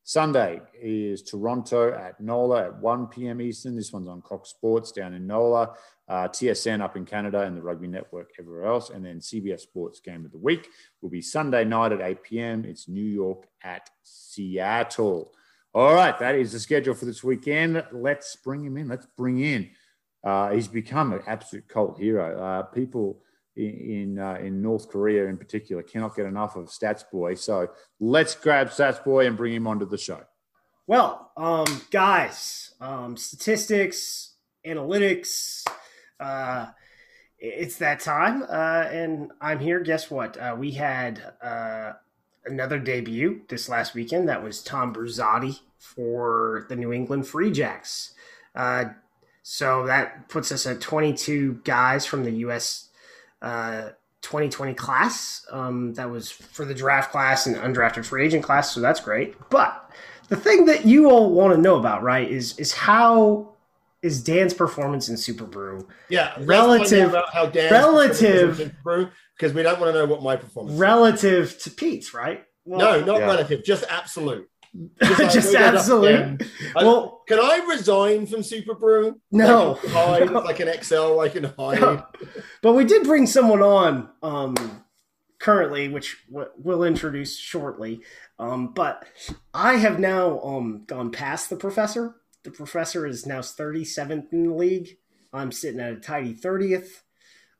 Sunday 0.07 0.61
is 0.79 1.23
Toronto 1.23 1.91
at 1.91 2.21
NOLA 2.21 2.65
at 2.65 2.79
1 2.79 3.07
p.m. 3.07 3.41
Eastern. 3.41 3.75
This 3.75 3.91
one's 3.91 4.07
on 4.07 4.21
Cox 4.21 4.51
Sports 4.51 4.91
down 4.91 5.15
in 5.15 5.25
NOLA. 5.25 5.73
Uh, 6.07 6.27
TSN 6.27 6.79
up 6.79 6.95
in 6.95 7.05
Canada 7.05 7.41
and 7.41 7.57
the 7.57 7.61
Rugby 7.63 7.87
Network 7.87 8.29
everywhere 8.37 8.65
else. 8.65 8.91
And 8.91 9.03
then 9.03 9.17
CBS 9.17 9.61
Sports 9.61 9.99
Game 9.99 10.23
of 10.23 10.31
the 10.31 10.37
Week 10.37 10.69
will 11.01 11.09
be 11.09 11.23
Sunday 11.23 11.65
night 11.65 11.91
at 11.91 12.01
8 12.01 12.21
p.m. 12.21 12.65
It's 12.65 12.87
New 12.87 13.03
York 13.03 13.47
at 13.63 13.89
Seattle. 14.03 15.31
All 15.73 15.95
right, 15.95 16.17
that 16.19 16.35
is 16.35 16.51
the 16.51 16.59
schedule 16.59 16.93
for 16.93 17.05
this 17.05 17.23
weekend. 17.23 17.83
Let's 17.91 18.35
bring 18.35 18.63
him 18.63 18.77
in. 18.77 18.87
Let's 18.87 19.07
bring 19.17 19.39
in. 19.39 19.71
Uh, 20.23 20.51
he's 20.51 20.67
become 20.67 21.13
an 21.13 21.21
absolute 21.25 21.67
cult 21.67 21.97
hero. 21.97 22.39
Uh, 22.39 22.61
people 22.61 23.23
in 23.55 24.19
uh, 24.19 24.35
in 24.41 24.61
North 24.61 24.89
Korea 24.89 25.27
in 25.27 25.37
particular 25.37 25.81
cannot 25.81 26.15
get 26.15 26.25
enough 26.25 26.55
of 26.55 26.67
Stats 26.67 27.09
Boy. 27.09 27.35
So 27.35 27.69
let's 27.99 28.35
grab 28.35 28.69
Stats 28.69 29.03
Boy 29.03 29.27
and 29.27 29.37
bring 29.37 29.53
him 29.53 29.67
onto 29.67 29.87
the 29.87 29.97
show. 29.97 30.21
Well, 30.87 31.31
um, 31.35 31.65
guys, 31.89 32.75
um, 32.79 33.17
statistics, 33.17 34.35
analytics, 34.65 35.63
uh, 36.19 36.67
it's 37.39 37.77
that 37.77 37.99
time, 37.99 38.43
uh, 38.43 38.87
and 38.91 39.31
I'm 39.41 39.59
here. 39.59 39.79
Guess 39.79 40.11
what? 40.11 40.37
Uh, 40.37 40.55
we 40.57 40.71
had 40.71 41.33
uh, 41.41 41.93
another 42.45 42.79
debut 42.79 43.41
this 43.49 43.67
last 43.67 43.93
weekend. 43.93 44.29
That 44.29 44.43
was 44.43 44.63
Tom 44.63 44.93
Bruzzati 44.93 45.59
for 45.77 46.65
the 46.69 46.75
New 46.75 46.93
England 46.93 47.27
Free 47.27 47.51
Jacks. 47.51 48.13
Uh, 48.53 48.85
so 49.43 49.85
that 49.85 50.29
puts 50.29 50.51
us 50.51 50.65
at 50.65 50.81
22 50.81 51.61
guys 51.63 52.05
from 52.05 52.23
the 52.23 52.31
U.S. 52.31 52.84
2020 54.21 54.71
uh, 54.71 54.75
class. 54.75 55.45
Um, 55.51 55.93
that 55.93 56.09
was 56.09 56.31
for 56.31 56.65
the 56.65 56.73
draft 56.73 57.11
class 57.11 57.45
and 57.45 57.55
undrafted 57.55 58.05
free 58.05 58.25
agent 58.25 58.43
class, 58.43 58.73
so 58.73 58.81
that's 58.81 58.99
great. 58.99 59.35
But 59.49 59.91
the 60.29 60.35
thing 60.35 60.65
that 60.65 60.85
you 60.85 61.09
all 61.09 61.31
want 61.31 61.53
to 61.55 61.61
know 61.61 61.77
about, 61.77 62.03
right, 62.03 62.29
is 62.29 62.57
is 62.57 62.73
how 62.73 63.53
is 64.01 64.23
Dan's 64.23 64.53
performance 64.53 65.09
in 65.09 65.15
Superbru? 65.15 65.87
Yeah, 66.09 66.35
relative. 66.39 67.15
how 67.31 67.47
Dan's 67.47 67.71
relative 67.71 68.73
Brew 68.83 69.09
because 69.37 69.53
we 69.53 69.63
don't 69.63 69.79
want 69.79 69.93
to 69.93 69.99
know 69.99 70.05
what 70.05 70.23
my 70.23 70.35
performance 70.35 70.77
relative 70.79 71.57
to 71.59 71.69
Pete's, 71.69 72.13
right? 72.13 72.43
Well, 72.65 72.79
no, 72.79 73.05
not 73.05 73.19
yeah. 73.19 73.25
relative, 73.25 73.63
just 73.63 73.83
absolute. 73.89 74.49
Just, 75.01 75.55
absolute. 75.55 76.43
Well, 76.76 77.23
can 77.28 77.39
I 77.39 77.65
resign 77.69 78.26
from 78.28 78.41
Superbru? 78.41 79.15
No, 79.32 79.71
like, 79.71 79.91
hide, 79.91 80.32
no. 80.32 80.39
like 80.39 80.59
an 80.59 80.67
Excel, 80.67 81.19
I 81.19 81.30
can 81.30 81.43
hide. 81.57 81.80
No. 81.80 82.05
But 82.61 82.73
we 82.73 82.84
did 82.84 83.03
bring 83.03 83.26
someone 83.26 83.61
on 83.61 84.09
um, 84.21 84.84
currently, 85.39 85.88
which 85.88 86.17
we'll 86.30 86.84
introduce 86.84 87.38
shortly. 87.38 88.01
Um, 88.38 88.73
but 88.73 89.05
I 89.53 89.78
have 89.78 89.99
now 89.99 90.41
um, 90.41 90.84
gone 90.88 91.11
past 91.11 91.49
the 91.49 91.55
professor. 91.55 92.15
The 92.43 92.51
professor 92.51 93.07
is 93.07 93.26
now 93.26 93.39
37th 93.39 94.34
in 94.34 94.47
the 94.47 94.53
league. 94.53 94.97
I'm 95.32 95.51
sitting 95.51 95.80
at 95.80 95.93
a 95.93 95.97
tidy 95.97 96.34
30th. 96.34 97.01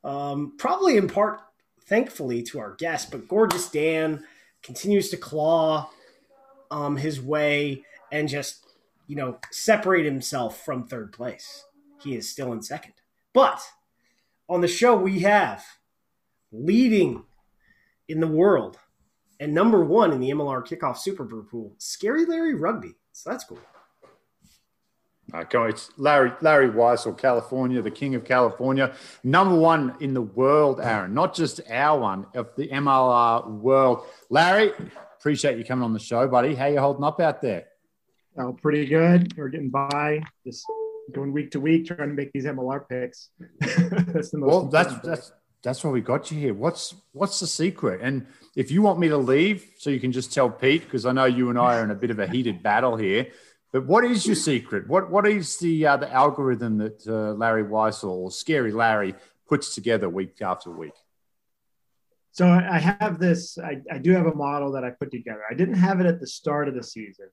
Um, 0.04 0.54
probably 0.58 0.98
in 0.98 1.08
part, 1.08 1.40
thankfully, 1.82 2.44
to 2.44 2.60
our 2.60 2.76
guest, 2.76 3.10
but 3.10 3.28
Gorgeous 3.28 3.70
Dan 3.70 4.24
continues 4.62 5.10
to 5.10 5.18
claw 5.18 5.90
um, 6.72 6.98
his 6.98 7.22
way 7.22 7.84
and 8.12 8.28
just, 8.28 8.66
you 9.08 9.16
know, 9.16 9.40
separate 9.52 10.06
himself 10.06 10.64
from 10.64 10.88
third 10.88 11.12
place. 11.12 11.66
He 12.02 12.16
is 12.16 12.30
still 12.30 12.52
in 12.54 12.62
second. 12.62 12.94
But 13.34 13.62
on 14.48 14.62
the 14.62 14.68
show, 14.68 14.96
we 14.96 15.20
have 15.20 15.64
leading 16.52 17.24
in 18.08 18.20
the 18.20 18.28
world 18.28 18.78
and 19.40 19.54
number 19.54 19.84
one 19.84 20.14
in 20.14 20.20
the 20.20 20.30
MLR 20.30 20.66
kickoff 20.66 20.98
Superbru 20.98 21.50
pool, 21.50 21.74
Scary 21.78 22.26
Larry 22.26 22.56
Rugby. 22.56 22.96
So 23.12 23.30
that's 23.30 23.44
cool. 23.44 23.60
Okay, 25.34 25.70
it's 25.70 25.90
Larry 25.98 26.32
Larry 26.42 26.70
Weisel, 26.70 27.18
California, 27.18 27.82
the 27.82 27.92
king 27.92 28.14
of 28.14 28.24
California, 28.24 28.94
number 29.24 29.56
one 29.56 29.96
in 30.00 30.14
the 30.14 30.22
world, 30.22 30.80
Aaron, 30.80 31.16
not 31.16 31.34
just 31.34 31.60
our 31.70 32.00
one 32.00 32.28
of 32.36 32.56
the 32.56 32.68
MLR 32.68 33.50
world. 33.50 34.06
Larry, 34.30 34.72
Appreciate 35.26 35.58
you 35.58 35.66
coming 35.66 35.84
on 35.84 35.92
the 35.92 35.98
show, 35.98 36.28
buddy. 36.28 36.54
How 36.54 36.68
you 36.68 36.80
holding 36.80 37.04
up 37.04 37.20
out 37.20 37.42
there? 37.42 37.66
Oh, 38.38 38.54
pretty 38.54 38.86
good. 38.86 39.36
We're 39.36 39.50
getting 39.50 39.72
by, 39.72 40.22
just 40.46 40.64
going 41.16 41.34
week 41.34 41.50
to 41.54 41.60
week, 41.60 41.88
trying 41.88 42.10
to 42.10 42.14
make 42.14 42.32
these 42.32 42.46
MLR 42.46 42.88
picks. 42.88 43.32
that's 43.60 44.30
the 44.30 44.38
most. 44.38 44.48
Well, 44.48 44.66
that's 44.66 44.94
that's 45.00 45.32
that's 45.64 45.84
why 45.84 45.90
we 45.90 46.02
got 46.02 46.30
you 46.30 46.40
here. 46.40 46.54
What's 46.54 46.94
what's 47.12 47.40
the 47.40 47.48
secret? 47.48 48.02
And 48.04 48.28
if 48.56 48.70
you 48.70 48.84
want 48.84 49.00
me 49.00 49.08
to 49.08 49.18
leave, 49.18 49.66
so 49.80 49.90
you 49.90 50.00
can 50.00 50.12
just 50.12 50.32
tell 50.32 50.48
Pete, 50.48 50.84
because 50.84 51.08
I 51.08 51.12
know 51.12 51.26
you 51.26 51.50
and 51.50 51.58
I 51.58 51.80
are 51.80 51.84
in 51.84 51.90
a 51.90 51.96
bit 51.96 52.12
of 52.12 52.20
a 52.20 52.28
heated 52.28 52.62
battle 52.62 52.96
here. 52.96 53.26
But 53.72 53.88
what 53.88 54.06
is 54.06 54.28
your 54.28 54.36
secret? 54.36 54.88
What 54.88 55.10
what 55.10 55.28
is 55.28 55.58
the 55.58 55.88
uh, 55.88 55.98
the 55.98 56.14
algorithm 56.14 56.78
that 56.78 57.08
uh, 57.08 57.34
Larry 57.34 57.64
Weisel 57.64 58.12
or 58.12 58.30
Scary 58.30 58.72
Larry 58.72 59.16
puts 59.50 59.74
together 59.74 60.08
week 60.08 60.40
after 60.44 60.70
week? 60.70 60.94
So 62.36 62.50
I 62.50 62.80
have 62.80 63.18
this. 63.18 63.58
I, 63.58 63.78
I, 63.90 63.98
do 63.98 64.12
have 64.12 64.26
a 64.26 64.36
model 64.36 64.74
that 64.74 64.84
I 64.84 64.90
put 64.90 65.10
together. 65.10 65.44
I 65.50 65.54
didn't 65.54 65.76
have 65.76 66.02
it 66.02 66.06
at 66.06 66.20
the 66.20 66.28
start 66.28 66.68
of 66.68 66.76
the 66.76 66.84
season. 66.84 67.30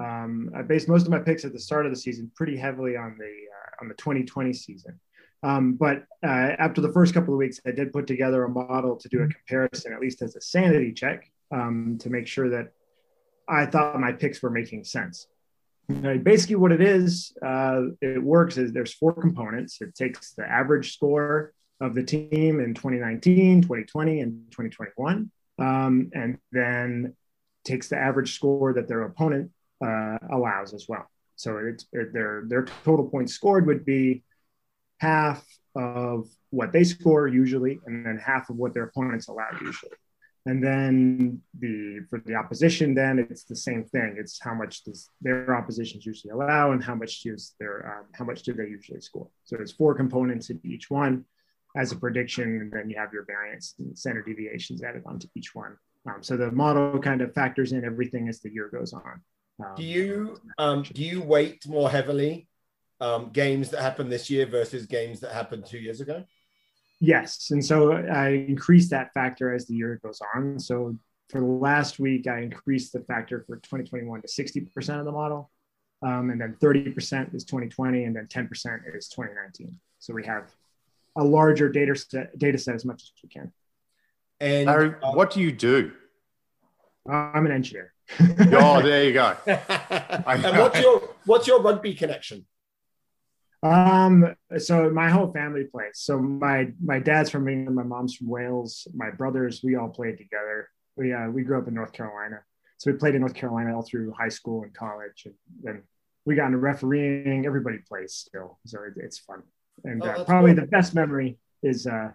Um, 0.00 0.52
I 0.56 0.62
based 0.62 0.88
most 0.88 1.02
of 1.02 1.08
my 1.08 1.18
picks 1.18 1.44
at 1.44 1.52
the 1.52 1.58
start 1.58 1.84
of 1.84 1.90
the 1.90 1.98
season 1.98 2.30
pretty 2.36 2.56
heavily 2.56 2.96
on 2.96 3.16
the 3.18 3.24
uh, 3.24 3.82
on 3.82 3.88
the 3.88 3.94
2020 3.94 4.52
season. 4.52 5.00
Um, 5.42 5.72
but 5.72 6.04
uh, 6.24 6.54
after 6.60 6.80
the 6.80 6.92
first 6.92 7.12
couple 7.12 7.34
of 7.34 7.38
weeks, 7.38 7.58
I 7.66 7.72
did 7.72 7.92
put 7.92 8.06
together 8.06 8.44
a 8.44 8.48
model 8.48 8.94
to 8.94 9.08
do 9.08 9.22
a 9.22 9.26
comparison, 9.26 9.92
at 9.92 9.98
least 9.98 10.22
as 10.22 10.36
a 10.36 10.40
sanity 10.40 10.92
check, 10.92 11.28
um, 11.50 11.98
to 11.98 12.08
make 12.08 12.28
sure 12.28 12.48
that 12.50 12.68
I 13.48 13.66
thought 13.66 13.98
my 13.98 14.12
picks 14.12 14.40
were 14.40 14.50
making 14.50 14.84
sense. 14.84 15.26
Right, 15.88 16.22
basically, 16.22 16.56
what 16.56 16.70
it 16.70 16.82
is, 16.82 17.32
uh, 17.44 17.82
it 18.00 18.22
works 18.22 18.58
is 18.58 18.72
there's 18.72 18.94
four 18.94 19.12
components. 19.12 19.78
It 19.80 19.96
takes 19.96 20.34
the 20.34 20.48
average 20.48 20.94
score 20.94 21.52
of 21.80 21.94
the 21.94 22.02
team 22.02 22.60
in 22.60 22.74
2019, 22.74 23.62
2020, 23.62 24.20
and 24.20 24.50
2021. 24.50 25.30
Um, 25.58 26.10
and 26.14 26.38
then 26.52 27.14
takes 27.64 27.88
the 27.88 27.96
average 27.96 28.34
score 28.34 28.72
that 28.74 28.88
their 28.88 29.02
opponent 29.02 29.50
uh, 29.84 30.18
allows 30.30 30.72
as 30.74 30.86
well. 30.88 31.10
So 31.36 31.58
it's 31.58 31.86
it, 31.92 32.12
their 32.12 32.44
their 32.46 32.64
total 32.84 33.08
points 33.08 33.34
scored 33.34 33.66
would 33.66 33.84
be 33.84 34.22
half 34.98 35.44
of 35.74 36.28
what 36.50 36.72
they 36.72 36.84
score 36.84 37.28
usually, 37.28 37.78
and 37.84 38.06
then 38.06 38.16
half 38.18 38.48
of 38.48 38.56
what 38.56 38.72
their 38.72 38.84
opponents 38.84 39.28
allow 39.28 39.48
usually. 39.60 39.92
And 40.46 40.62
then 40.62 41.42
the 41.58 42.06
for 42.08 42.20
the 42.24 42.36
opposition, 42.36 42.94
then 42.94 43.18
it's 43.18 43.44
the 43.44 43.56
same 43.56 43.84
thing. 43.84 44.16
It's 44.16 44.40
how 44.40 44.54
much 44.54 44.84
does 44.84 45.10
their 45.20 45.54
oppositions 45.54 46.06
usually 46.06 46.30
allow, 46.30 46.72
and 46.72 46.82
how 46.82 46.94
much 46.94 47.22
does 47.22 47.54
their 47.58 47.98
um, 47.98 48.06
how 48.12 48.24
much 48.24 48.42
do 48.44 48.52
they 48.54 48.68
usually 48.68 49.00
score. 49.00 49.28
So 49.44 49.56
there's 49.56 49.72
four 49.72 49.94
components 49.94 50.48
in 50.48 50.60
each 50.64 50.88
one 50.88 51.24
as 51.76 51.92
a 51.92 51.96
prediction, 51.96 52.60
and 52.60 52.72
then 52.72 52.88
you 52.90 52.96
have 52.96 53.12
your 53.12 53.24
variance 53.24 53.74
and 53.78 53.96
standard 53.96 54.26
deviations 54.26 54.82
added 54.82 55.02
onto 55.06 55.28
each 55.34 55.54
one. 55.54 55.76
Um, 56.06 56.22
so 56.22 56.36
the 56.36 56.50
model 56.50 56.98
kind 56.98 57.20
of 57.20 57.34
factors 57.34 57.72
in 57.72 57.84
everything 57.84 58.28
as 58.28 58.40
the 58.40 58.50
year 58.50 58.68
goes 58.72 58.92
on. 58.92 59.20
Um, 59.64 59.74
do 59.76 59.82
you 59.82 60.40
um, 60.58 60.82
do 60.82 61.02
you 61.02 61.22
weight 61.22 61.66
more 61.66 61.90
heavily 61.90 62.48
um, 63.00 63.30
games 63.30 63.70
that 63.70 63.80
happened 63.80 64.10
this 64.10 64.30
year 64.30 64.46
versus 64.46 64.86
games 64.86 65.20
that 65.20 65.32
happened 65.32 65.66
two 65.66 65.78
years 65.78 66.00
ago? 66.00 66.24
Yes, 67.00 67.50
and 67.50 67.64
so 67.64 67.92
I 67.92 68.28
increase 68.28 68.88
that 68.90 69.12
factor 69.12 69.52
as 69.54 69.66
the 69.66 69.74
year 69.74 70.00
goes 70.02 70.20
on. 70.34 70.58
So 70.58 70.96
for 71.28 71.40
the 71.40 71.46
last 71.46 71.98
week, 71.98 72.26
I 72.26 72.40
increased 72.40 72.92
the 72.92 73.00
factor 73.00 73.44
for 73.46 73.56
2021 73.56 74.22
to 74.22 74.28
60% 74.28 74.98
of 74.98 75.04
the 75.04 75.12
model, 75.12 75.50
um, 76.02 76.30
and 76.30 76.40
then 76.40 76.56
30% 76.60 77.34
is 77.34 77.44
2020, 77.44 78.04
and 78.04 78.16
then 78.16 78.26
10% 78.26 78.48
is 78.94 79.08
2019. 79.08 79.78
So 79.98 80.14
we 80.14 80.24
have 80.24 80.54
a 81.16 81.24
larger 81.24 81.68
data 81.68 81.96
set, 81.96 82.38
data 82.38 82.58
set 82.58 82.74
as 82.74 82.84
much 82.84 83.02
as 83.02 83.12
we 83.22 83.28
can. 83.28 83.52
And 84.40 84.66
Larry, 84.66 84.94
uh, 85.02 85.12
what 85.12 85.30
do 85.30 85.40
you 85.40 85.50
do? 85.52 85.92
Uh, 87.08 87.30
I'm 87.34 87.46
an 87.46 87.52
engineer. 87.52 87.92
oh, 88.20 88.82
there 88.82 89.04
you 89.04 89.12
go. 89.12 89.36
and 89.46 90.58
what's 90.58 90.80
your 90.80 91.14
what's 91.24 91.46
your 91.46 91.60
rugby 91.60 91.94
connection? 91.94 92.46
Um, 93.62 94.36
so 94.58 94.90
my 94.90 95.08
whole 95.08 95.32
family 95.32 95.64
plays. 95.64 95.94
So 95.94 96.18
my 96.18 96.72
my 96.82 97.00
dad's 97.00 97.30
from 97.30 97.48
England, 97.48 97.74
my 97.74 97.82
mom's 97.82 98.14
from 98.14 98.28
Wales, 98.28 98.86
my 98.94 99.10
brothers, 99.10 99.62
we 99.64 99.76
all 99.76 99.88
played 99.88 100.18
together. 100.18 100.68
We 100.96 101.12
uh, 101.12 101.28
we 101.28 101.42
grew 101.42 101.58
up 101.58 101.68
in 101.68 101.74
North 101.74 101.92
Carolina, 101.92 102.42
so 102.78 102.90
we 102.90 102.98
played 102.98 103.14
in 103.14 103.20
North 103.20 103.34
Carolina 103.34 103.74
all 103.74 103.82
through 103.82 104.12
high 104.12 104.28
school 104.28 104.62
and 104.62 104.72
college, 104.74 105.24
and 105.24 105.34
then 105.62 105.82
we 106.24 106.34
got 106.34 106.46
into 106.46 106.58
refereeing. 106.58 107.46
Everybody 107.46 107.78
plays 107.78 108.14
still, 108.14 108.58
so 108.66 108.82
it, 108.82 108.94
it's 108.96 109.18
fun. 109.18 109.42
And 109.84 110.02
oh, 110.02 110.06
uh, 110.06 110.24
probably 110.24 110.54
cool. 110.54 110.62
the 110.62 110.68
best 110.68 110.94
memory 110.94 111.38
is 111.62 111.86
uh, 111.86 112.10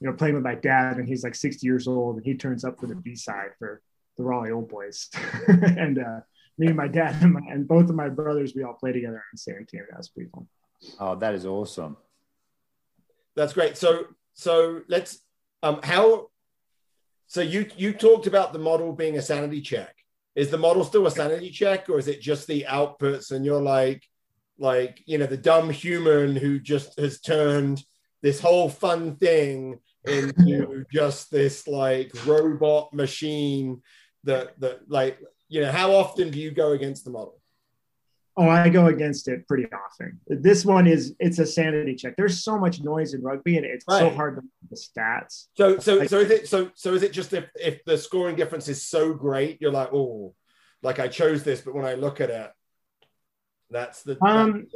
you 0.00 0.08
know 0.08 0.12
playing 0.14 0.34
with 0.34 0.44
my 0.44 0.54
dad, 0.54 0.96
and 0.96 1.08
he's 1.08 1.24
like 1.24 1.34
60 1.34 1.66
years 1.66 1.86
old, 1.86 2.16
and 2.16 2.24
he 2.24 2.34
turns 2.34 2.64
up 2.64 2.80
for 2.80 2.86
the 2.86 2.96
B 2.96 3.14
side 3.14 3.50
for 3.58 3.80
the 4.16 4.24
Raleigh 4.24 4.52
Old 4.52 4.68
Boys, 4.68 5.08
and 5.48 5.98
uh, 5.98 6.20
me 6.58 6.68
and 6.68 6.76
my 6.76 6.88
dad 6.88 7.22
and, 7.22 7.32
my, 7.32 7.40
and 7.50 7.66
both 7.66 7.88
of 7.88 7.94
my 7.94 8.08
brothers, 8.08 8.54
we 8.54 8.62
all 8.62 8.74
play 8.74 8.92
together 8.92 9.16
on 9.16 9.22
the 9.32 9.38
same 9.38 9.66
team. 9.66 9.82
That 9.90 9.98
was 9.98 10.08
pretty 10.08 10.30
fun. 10.30 10.46
Oh, 10.98 11.14
that 11.16 11.34
is 11.34 11.46
awesome. 11.46 11.96
That's 13.34 13.52
great. 13.52 13.76
So 13.76 14.06
so 14.34 14.82
let's 14.88 15.20
um 15.62 15.80
how 15.82 16.28
so 17.26 17.40
you 17.40 17.66
you 17.76 17.92
talked 17.92 18.26
about 18.26 18.52
the 18.52 18.58
model 18.58 18.92
being 18.92 19.16
a 19.16 19.22
sanity 19.22 19.60
check. 19.60 19.94
Is 20.34 20.50
the 20.50 20.58
model 20.58 20.84
still 20.84 21.06
a 21.06 21.10
sanity 21.10 21.50
check 21.50 21.88
or 21.88 21.98
is 21.98 22.08
it 22.08 22.20
just 22.20 22.46
the 22.46 22.66
outputs 22.68 23.32
and 23.32 23.44
you're 23.44 23.60
like 23.60 24.02
like 24.58 25.02
you 25.06 25.18
know 25.18 25.26
the 25.26 25.36
dumb 25.36 25.70
human 25.70 26.36
who 26.36 26.58
just 26.58 26.98
has 26.98 27.20
turned 27.20 27.82
this 28.22 28.40
whole 28.40 28.68
fun 28.68 29.16
thing 29.16 29.78
into 30.04 30.84
just 30.92 31.30
this 31.30 31.66
like 31.66 32.10
robot 32.26 32.92
machine 32.92 33.82
that 34.24 34.58
that 34.60 34.88
like 34.88 35.18
you 35.48 35.60
know 35.60 35.72
how 35.72 35.92
often 35.92 36.30
do 36.30 36.38
you 36.38 36.50
go 36.50 36.72
against 36.72 37.04
the 37.04 37.10
model 37.10 37.42
Oh, 38.34 38.48
I 38.48 38.70
go 38.70 38.86
against 38.86 39.28
it 39.28 39.46
pretty 39.46 39.66
often. 39.72 40.18
This 40.26 40.64
one 40.64 40.86
is 40.86 41.14
it's 41.18 41.38
a 41.38 41.44
sanity 41.44 41.94
check. 41.94 42.16
There's 42.16 42.42
so 42.42 42.58
much 42.58 42.80
noise 42.80 43.12
in 43.12 43.22
rugby, 43.22 43.58
and 43.58 43.66
it's 43.66 43.84
right. 43.86 43.98
so 43.98 44.08
hard 44.08 44.36
to 44.36 44.42
the 44.70 44.76
stats. 44.76 45.48
So, 45.54 45.78
so, 45.78 45.96
like, 45.96 46.08
so 46.08 46.18
is 46.18 46.30
it 46.30 46.48
so? 46.48 46.70
So 46.74 46.94
is 46.94 47.02
it 47.02 47.12
just 47.12 47.34
if 47.34 47.50
if 47.56 47.84
the 47.84 47.98
scoring 47.98 48.34
difference 48.34 48.68
is 48.68 48.82
so 48.82 49.12
great, 49.12 49.60
you're 49.60 49.70
like, 49.70 49.92
oh, 49.92 50.34
like 50.82 50.98
I 50.98 51.08
chose 51.08 51.42
this, 51.42 51.60
but 51.60 51.74
when 51.74 51.84
I 51.84 51.92
look 51.92 52.22
at 52.22 52.30
it, 52.30 52.50
that's 53.72 54.02
the. 54.02 54.22
Um, 54.24 54.66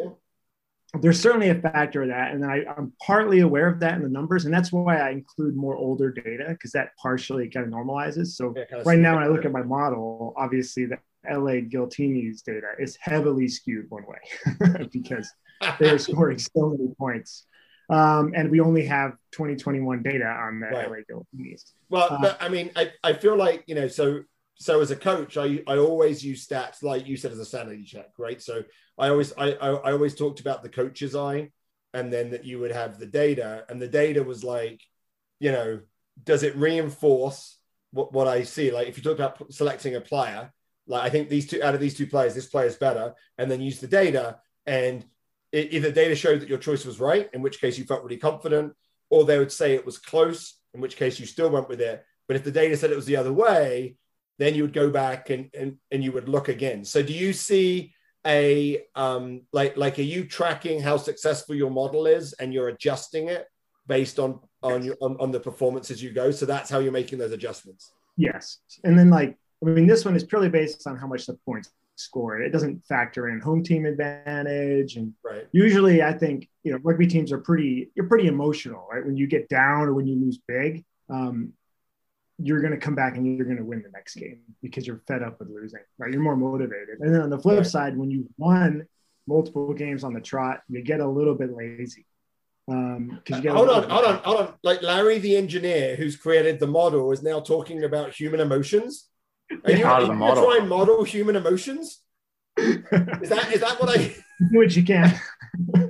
there's 1.00 1.20
certainly 1.20 1.50
a 1.50 1.54
factor 1.54 2.02
of 2.02 2.08
that, 2.08 2.32
and 2.32 2.44
I, 2.44 2.64
I'm 2.76 2.92
partly 3.04 3.40
aware 3.40 3.68
of 3.68 3.80
that 3.80 3.94
in 3.94 4.02
the 4.02 4.08
numbers, 4.08 4.44
and 4.44 4.54
that's 4.54 4.72
why 4.72 4.98
I 4.98 5.10
include 5.10 5.56
more 5.56 5.76
older 5.76 6.10
data 6.10 6.46
because 6.48 6.72
that 6.72 6.96
partially 6.96 7.48
kind 7.50 7.66
of 7.66 7.72
normalizes. 7.72 8.28
So 8.28 8.54
yeah, 8.56 8.64
kind 8.64 8.80
of 8.80 8.86
right 8.86 8.98
now, 8.98 9.16
when 9.16 9.24
I 9.24 9.28
look 9.28 9.44
at 9.44 9.52
my 9.52 9.62
model, 9.62 10.32
obviously 10.36 10.86
the 10.86 10.98
LA 11.28 11.60
Giltini's 11.68 12.42
data 12.42 12.68
is 12.78 12.96
heavily 13.00 13.48
skewed 13.48 13.86
one 13.90 14.04
way 14.06 14.86
because 14.92 15.30
they're 15.78 15.98
scoring 15.98 16.38
so 16.38 16.70
many 16.70 16.94
points. 16.98 17.44
Um, 17.88 18.32
and 18.34 18.50
we 18.50 18.60
only 18.60 18.84
have 18.86 19.12
2021 19.32 20.02
data 20.02 20.24
on 20.26 20.60
the 20.60 20.66
right. 20.66 20.90
LA 20.90 20.96
Giltini's. 21.08 21.72
Well, 21.88 22.08
uh, 22.10 22.18
but, 22.20 22.38
I 22.40 22.48
mean, 22.48 22.70
I, 22.74 22.92
I 23.04 23.12
feel 23.12 23.36
like, 23.36 23.64
you 23.66 23.74
know, 23.74 23.88
so 23.88 24.22
so 24.58 24.80
as 24.80 24.90
a 24.90 24.96
coach, 24.96 25.36
I, 25.36 25.62
I 25.66 25.76
always 25.76 26.24
use 26.24 26.46
stats 26.46 26.82
like 26.82 27.06
you 27.06 27.16
said 27.16 27.32
as 27.32 27.38
a 27.38 27.44
sanity 27.44 27.84
check, 27.84 28.08
right? 28.18 28.40
So 28.40 28.62
I 28.98 29.08
always 29.08 29.32
I, 29.36 29.52
I, 29.52 29.92
always 29.92 30.14
talked 30.14 30.40
about 30.40 30.62
the 30.62 30.68
coach's 30.68 31.14
eye, 31.14 31.50
and 31.92 32.12
then 32.12 32.30
that 32.30 32.44
you 32.44 32.58
would 32.58 32.72
have 32.72 32.98
the 32.98 33.06
data, 33.06 33.64
and 33.68 33.80
the 33.80 33.88
data 33.88 34.22
was 34.22 34.42
like, 34.42 34.80
you 35.38 35.52
know, 35.52 35.80
does 36.22 36.42
it 36.42 36.56
reinforce 36.56 37.58
what, 37.92 38.12
what 38.12 38.28
I 38.28 38.42
see? 38.44 38.70
Like 38.70 38.88
if 38.88 38.96
you 38.96 39.02
talk 39.02 39.14
about 39.14 39.52
selecting 39.52 39.96
a 39.96 40.00
player, 40.00 40.52
like 40.86 41.02
I 41.02 41.10
think 41.10 41.28
these 41.28 41.46
two 41.46 41.62
out 41.62 41.74
of 41.74 41.80
these 41.80 41.96
two 41.96 42.06
players, 42.06 42.34
this 42.34 42.46
player 42.46 42.66
is 42.66 42.76
better, 42.76 43.14
and 43.38 43.50
then 43.50 43.60
use 43.60 43.80
the 43.80 43.86
data. 43.86 44.38
And 44.64 45.04
it, 45.52 45.72
either 45.72 45.92
data 45.92 46.14
showed 46.14 46.40
that 46.40 46.48
your 46.48 46.58
choice 46.58 46.84
was 46.84 47.00
right, 47.00 47.28
in 47.32 47.42
which 47.42 47.60
case 47.60 47.78
you 47.78 47.84
felt 47.84 48.02
really 48.02 48.16
confident, 48.16 48.72
or 49.10 49.24
they 49.24 49.38
would 49.38 49.52
say 49.52 49.74
it 49.74 49.86
was 49.86 49.98
close, 49.98 50.58
in 50.74 50.80
which 50.80 50.96
case 50.96 51.20
you 51.20 51.26
still 51.26 51.50
went 51.50 51.68
with 51.68 51.80
it. 51.80 52.04
But 52.26 52.36
if 52.36 52.44
the 52.44 52.50
data 52.50 52.76
said 52.76 52.90
it 52.90 52.96
was 52.96 53.06
the 53.06 53.16
other 53.16 53.32
way, 53.32 53.96
then 54.38 54.54
you 54.54 54.62
would 54.62 54.72
go 54.72 54.90
back 54.90 55.30
and 55.30 55.50
and, 55.54 55.76
and 55.90 56.02
you 56.02 56.12
would 56.12 56.28
look 56.28 56.48
again. 56.48 56.84
So 56.84 57.02
do 57.02 57.12
you 57.12 57.32
see 57.32 57.94
a 58.26 58.82
um 58.94 59.42
like 59.52 59.76
like 59.76 59.98
are 59.98 60.02
you 60.02 60.24
tracking 60.24 60.80
how 60.80 60.96
successful 60.96 61.54
your 61.54 61.70
model 61.70 62.06
is 62.06 62.32
and 62.34 62.52
you're 62.52 62.68
adjusting 62.68 63.28
it 63.28 63.46
based 63.86 64.18
on 64.18 64.40
on 64.62 64.84
your 64.84 64.96
on, 65.00 65.16
on 65.20 65.30
the 65.30 65.40
performances 65.40 66.02
you 66.02 66.12
go? 66.12 66.30
So 66.30 66.46
that's 66.46 66.68
how 66.68 66.78
you're 66.80 66.92
making 66.92 67.18
those 67.18 67.32
adjustments. 67.32 67.92
Yes. 68.16 68.58
And 68.84 68.98
then 68.98 69.10
like 69.10 69.36
I 69.64 69.68
mean, 69.68 69.86
this 69.86 70.04
one 70.04 70.16
is 70.16 70.24
purely 70.24 70.48
based 70.48 70.86
on 70.86 70.96
how 70.96 71.06
much 71.06 71.26
the 71.26 71.34
points 71.46 71.70
scored. 71.96 72.42
It 72.42 72.50
doesn't 72.50 72.84
factor 72.84 73.28
in 73.28 73.40
home 73.40 73.62
team 73.62 73.86
advantage. 73.86 74.96
And 74.96 75.14
right. 75.24 75.46
usually 75.52 76.02
I 76.02 76.12
think, 76.12 76.48
you 76.62 76.72
know, 76.72 76.78
rugby 76.82 77.06
teams 77.06 77.32
are 77.32 77.38
pretty, 77.38 77.90
you're 77.94 78.06
pretty 78.06 78.28
emotional, 78.28 78.86
right? 78.90 79.04
When 79.04 79.16
you 79.16 79.26
get 79.26 79.48
down 79.48 79.88
or 79.88 79.94
when 79.94 80.06
you 80.06 80.16
lose 80.16 80.38
big, 80.46 80.84
um, 81.08 81.52
you're 82.38 82.60
going 82.60 82.72
to 82.72 82.78
come 82.78 82.94
back 82.94 83.16
and 83.16 83.26
you're 83.26 83.46
going 83.46 83.56
to 83.56 83.64
win 83.64 83.82
the 83.82 83.90
next 83.90 84.14
game 84.14 84.40
because 84.62 84.86
you're 84.86 85.00
fed 85.08 85.22
up 85.22 85.38
with 85.38 85.48
losing, 85.48 85.80
right? 85.98 86.12
You're 86.12 86.22
more 86.22 86.36
motivated. 86.36 87.00
And 87.00 87.14
then 87.14 87.22
on 87.22 87.30
the 87.30 87.38
flip 87.38 87.58
right. 87.58 87.66
side, 87.66 87.96
when 87.96 88.10
you 88.10 88.28
won 88.36 88.86
multiple 89.26 89.72
games 89.72 90.04
on 90.04 90.12
the 90.12 90.20
trot, 90.20 90.60
you 90.68 90.82
get 90.82 91.00
a 91.00 91.08
little 91.08 91.34
bit 91.34 91.54
lazy. 91.54 92.06
Um, 92.68 93.20
hold 93.30 93.70
on, 93.70 93.88
hold 93.88 94.04
on, 94.04 94.18
hold 94.18 94.40
on. 94.40 94.54
Like 94.64 94.82
Larry, 94.82 95.18
the 95.18 95.36
engineer 95.36 95.94
who's 95.94 96.16
created 96.16 96.58
the 96.58 96.66
model, 96.66 97.12
is 97.12 97.22
now 97.22 97.40
talking 97.40 97.84
about 97.84 98.12
human 98.12 98.40
emotions. 98.40 99.08
Are 99.64 99.70
you, 99.70 99.84
part 99.84 100.02
of 100.02 100.08
the 100.08 100.14
model. 100.14 100.44
try 100.44 100.58
and 100.58 100.68
model 100.68 101.04
human 101.04 101.36
emotions? 101.36 102.02
is 102.58 103.28
that 103.28 103.52
is 103.52 103.60
that 103.60 103.80
what 103.80 103.96
I 103.96 104.02
do 104.52 104.58
what 104.58 104.74
you 104.74 104.82
can? 104.82 105.14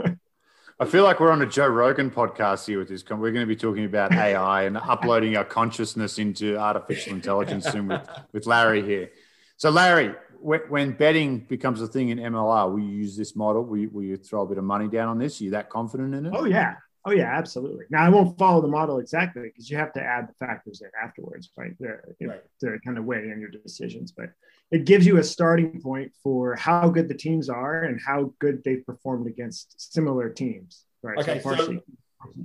I 0.78 0.84
feel 0.84 1.04
like 1.04 1.20
we're 1.20 1.32
on 1.32 1.40
a 1.40 1.46
Joe 1.46 1.68
Rogan 1.68 2.10
podcast 2.10 2.66
here 2.66 2.78
with 2.78 2.88
this. 2.88 3.02
We're 3.08 3.32
going 3.32 3.36
to 3.36 3.46
be 3.46 3.56
talking 3.56 3.86
about 3.86 4.12
AI 4.14 4.64
and 4.64 4.76
uploading 4.76 5.34
our 5.34 5.44
consciousness 5.44 6.18
into 6.18 6.58
artificial 6.58 7.14
intelligence 7.14 7.64
soon 7.72 7.88
with, 7.88 8.06
with 8.32 8.46
Larry 8.46 8.82
here. 8.82 9.10
So, 9.56 9.70
Larry, 9.70 10.14
when, 10.38 10.92
betting 10.92 11.38
becomes 11.38 11.80
a 11.80 11.86
thing 11.86 12.10
in 12.10 12.18
MLR, 12.18 12.70
will 12.70 12.80
you 12.80 12.90
use 12.90 13.16
this 13.16 13.34
model? 13.34 13.64
Will 13.64 13.78
you, 13.78 13.88
will 13.88 14.02
you 14.02 14.18
throw 14.18 14.42
a 14.42 14.46
bit 14.46 14.58
of 14.58 14.64
money 14.64 14.86
down 14.86 15.08
on 15.08 15.18
this? 15.18 15.40
Are 15.40 15.44
you 15.44 15.50
that 15.52 15.70
confident 15.70 16.14
in 16.14 16.26
it? 16.26 16.34
Oh, 16.36 16.44
yeah. 16.44 16.74
Oh 17.06 17.12
yeah, 17.12 17.30
absolutely. 17.32 17.84
Now 17.88 18.04
I 18.04 18.08
won't 18.08 18.36
follow 18.36 18.60
the 18.60 18.66
model 18.68 18.98
exactly 18.98 19.42
because 19.44 19.70
you 19.70 19.76
have 19.76 19.92
to 19.92 20.02
add 20.02 20.28
the 20.28 20.34
factors 20.44 20.82
in 20.82 20.90
afterwards, 21.00 21.50
right? 21.56 21.78
To, 21.78 22.26
right? 22.26 22.42
to 22.60 22.78
kind 22.84 22.98
of 22.98 23.04
weigh 23.04 23.30
in 23.30 23.40
your 23.40 23.48
decisions, 23.48 24.10
but 24.10 24.30
it 24.72 24.86
gives 24.86 25.06
you 25.06 25.18
a 25.18 25.22
starting 25.22 25.80
point 25.80 26.10
for 26.20 26.56
how 26.56 26.88
good 26.88 27.06
the 27.06 27.14
teams 27.14 27.48
are 27.48 27.84
and 27.84 28.00
how 28.04 28.34
good 28.40 28.64
they've 28.64 28.84
performed 28.84 29.28
against 29.28 29.94
similar 29.94 30.28
teams, 30.28 30.84
right? 31.04 31.16
Okay, 31.18 31.40
so, 31.40 31.54
so 31.54 31.80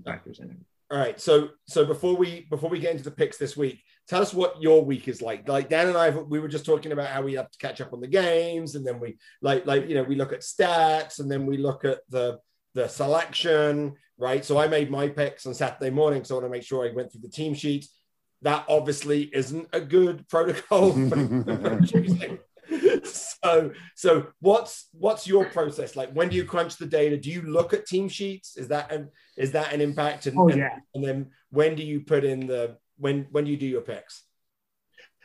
factors 0.05 0.39
in 0.39 0.51
it. 0.51 0.57
All 0.91 0.99
right. 0.99 1.19
So 1.19 1.49
so 1.67 1.83
before 1.83 2.15
we 2.15 2.45
before 2.51 2.69
we 2.69 2.77
get 2.77 2.91
into 2.91 3.03
the 3.03 3.11
picks 3.11 3.37
this 3.37 3.57
week, 3.57 3.81
tell 4.07 4.21
us 4.21 4.31
what 4.31 4.61
your 4.61 4.85
week 4.85 5.07
is 5.07 5.23
like. 5.23 5.47
Like 5.47 5.69
Dan 5.69 5.87
and 5.87 5.97
I, 5.97 6.11
we 6.11 6.39
were 6.39 6.49
just 6.49 6.65
talking 6.67 6.91
about 6.91 7.07
how 7.07 7.23
we 7.23 7.33
have 7.33 7.49
to 7.49 7.57
catch 7.57 7.81
up 7.81 7.93
on 7.93 8.01
the 8.01 8.07
games, 8.07 8.75
and 8.75 8.85
then 8.85 8.99
we 8.99 9.17
like 9.41 9.65
like 9.65 9.89
you 9.89 9.95
know 9.95 10.03
we 10.03 10.15
look 10.15 10.33
at 10.33 10.41
stats, 10.41 11.19
and 11.19 11.31
then 11.31 11.47
we 11.47 11.57
look 11.57 11.83
at 11.83 12.01
the 12.09 12.39
the 12.73 12.87
selection, 12.87 13.95
right? 14.21 14.45
So 14.45 14.57
I 14.59 14.67
made 14.67 14.89
my 14.91 15.07
picks 15.09 15.45
on 15.47 15.53
Saturday 15.53 15.89
morning, 15.89 16.23
so 16.23 16.35
I 16.35 16.37
want 16.37 16.45
to 16.45 16.57
make 16.57 16.63
sure 16.63 16.85
I 16.87 16.93
went 16.93 17.11
through 17.11 17.21
the 17.21 17.29
team 17.29 17.53
sheet. 17.53 17.85
that 18.43 18.65
obviously 18.69 19.23
isn't 19.33 19.67
a 19.73 19.81
good 19.81 20.27
protocol. 20.33 20.93
So, 23.03 23.71
so 23.95 24.27
what's 24.39 24.87
what's 24.93 25.25
your 25.27 25.45
process 25.45 25.95
like? 25.95 26.11
When 26.13 26.29
do 26.29 26.35
you 26.35 26.45
crunch 26.45 26.77
the 26.77 26.85
data? 26.85 27.17
Do 27.17 27.31
you 27.31 27.41
look 27.41 27.73
at 27.73 27.85
team 27.87 28.07
sheets? 28.07 28.55
Is 28.55 28.67
that 28.69 28.91
an 28.91 29.09
is 29.35 29.51
that 29.53 29.73
an 29.73 29.81
impact? 29.81 30.27
And, 30.27 30.37
Oh, 30.37 30.47
yeah. 30.47 30.77
and 30.93 31.03
then 31.03 31.31
when 31.49 31.75
do 31.75 31.83
you 31.83 32.01
put 32.01 32.23
in 32.23 32.45
the 32.45 32.77
when 32.97 33.27
when 33.31 33.43
do 33.45 33.51
you 33.51 33.57
do 33.57 33.65
your 33.65 33.81
picks? 33.81 34.23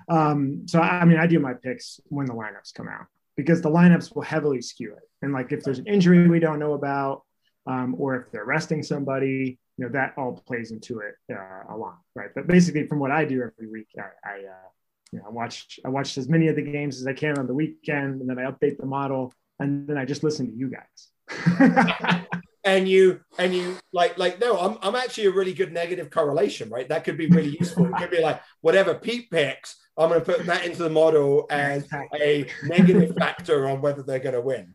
Um, 0.08 0.62
so 0.66 0.80
I 0.80 1.00
I 1.00 1.04
mean, 1.04 1.18
I 1.18 1.26
do 1.26 1.38
my 1.38 1.52
picks 1.54 2.00
when 2.06 2.26
the 2.26 2.32
lineups 2.32 2.72
come 2.74 2.88
out 2.88 3.06
because 3.36 3.60
the 3.60 3.70
lineups 3.70 4.14
will 4.14 4.22
heavily 4.22 4.62
skew 4.62 4.94
it. 4.94 5.04
And 5.22 5.32
like 5.34 5.52
if 5.52 5.62
there's 5.62 5.78
an 5.78 5.86
injury 5.86 6.26
we 6.26 6.40
don't 6.40 6.58
know 6.58 6.72
about, 6.72 7.22
um, 7.66 7.96
or 7.98 8.16
if 8.16 8.30
they're 8.32 8.44
resting 8.44 8.82
somebody, 8.82 9.58
you 9.76 9.84
know, 9.84 9.92
that 9.92 10.14
all 10.16 10.42
plays 10.46 10.70
into 10.70 11.00
it 11.00 11.14
uh, 11.32 11.74
a 11.74 11.76
lot, 11.76 11.98
right? 12.14 12.30
But 12.34 12.46
basically, 12.46 12.86
from 12.86 12.98
what 12.98 13.10
I 13.10 13.24
do 13.24 13.42
every 13.42 13.70
week, 13.70 13.88
I, 13.98 14.28
I 14.28 14.34
uh, 14.38 14.68
you 15.12 15.18
know, 15.18 15.26
I 15.26 15.30
watch 15.30 15.80
I 15.84 15.88
watch 15.88 16.16
as 16.18 16.28
many 16.28 16.48
of 16.48 16.56
the 16.56 16.62
games 16.62 17.00
as 17.00 17.06
I 17.06 17.12
can 17.12 17.38
on 17.38 17.46
the 17.46 17.54
weekend, 17.54 18.20
and 18.20 18.28
then 18.28 18.38
I 18.38 18.50
update 18.50 18.78
the 18.78 18.86
model, 18.86 19.32
and 19.58 19.88
then 19.88 19.98
I 19.98 20.04
just 20.04 20.22
listen 20.22 20.46
to 20.46 20.56
you 20.56 20.70
guys. 20.70 22.26
and 22.66 22.88
you 22.88 23.20
and 23.38 23.54
you 23.54 23.78
like 23.92 24.18
like 24.18 24.40
no 24.40 24.58
I'm, 24.58 24.76
I'm 24.82 24.96
actually 24.96 25.26
a 25.26 25.30
really 25.30 25.54
good 25.54 25.72
negative 25.72 26.10
correlation 26.10 26.68
right 26.68 26.88
that 26.88 27.04
could 27.04 27.16
be 27.16 27.28
really 27.28 27.56
useful 27.58 27.86
it 27.86 27.96
could 27.96 28.10
be 28.10 28.20
like 28.20 28.42
whatever 28.60 28.94
pete 28.94 29.30
picks 29.30 29.76
i'm 29.96 30.08
going 30.08 30.20
to 30.20 30.26
put 30.26 30.44
that 30.46 30.66
into 30.66 30.82
the 30.82 30.90
model 30.90 31.46
as 31.48 31.86
a 32.14 32.46
negative 32.64 33.14
factor 33.16 33.68
on 33.68 33.80
whether 33.80 34.02
they're 34.02 34.18
going 34.18 34.34
to 34.34 34.40
win 34.40 34.74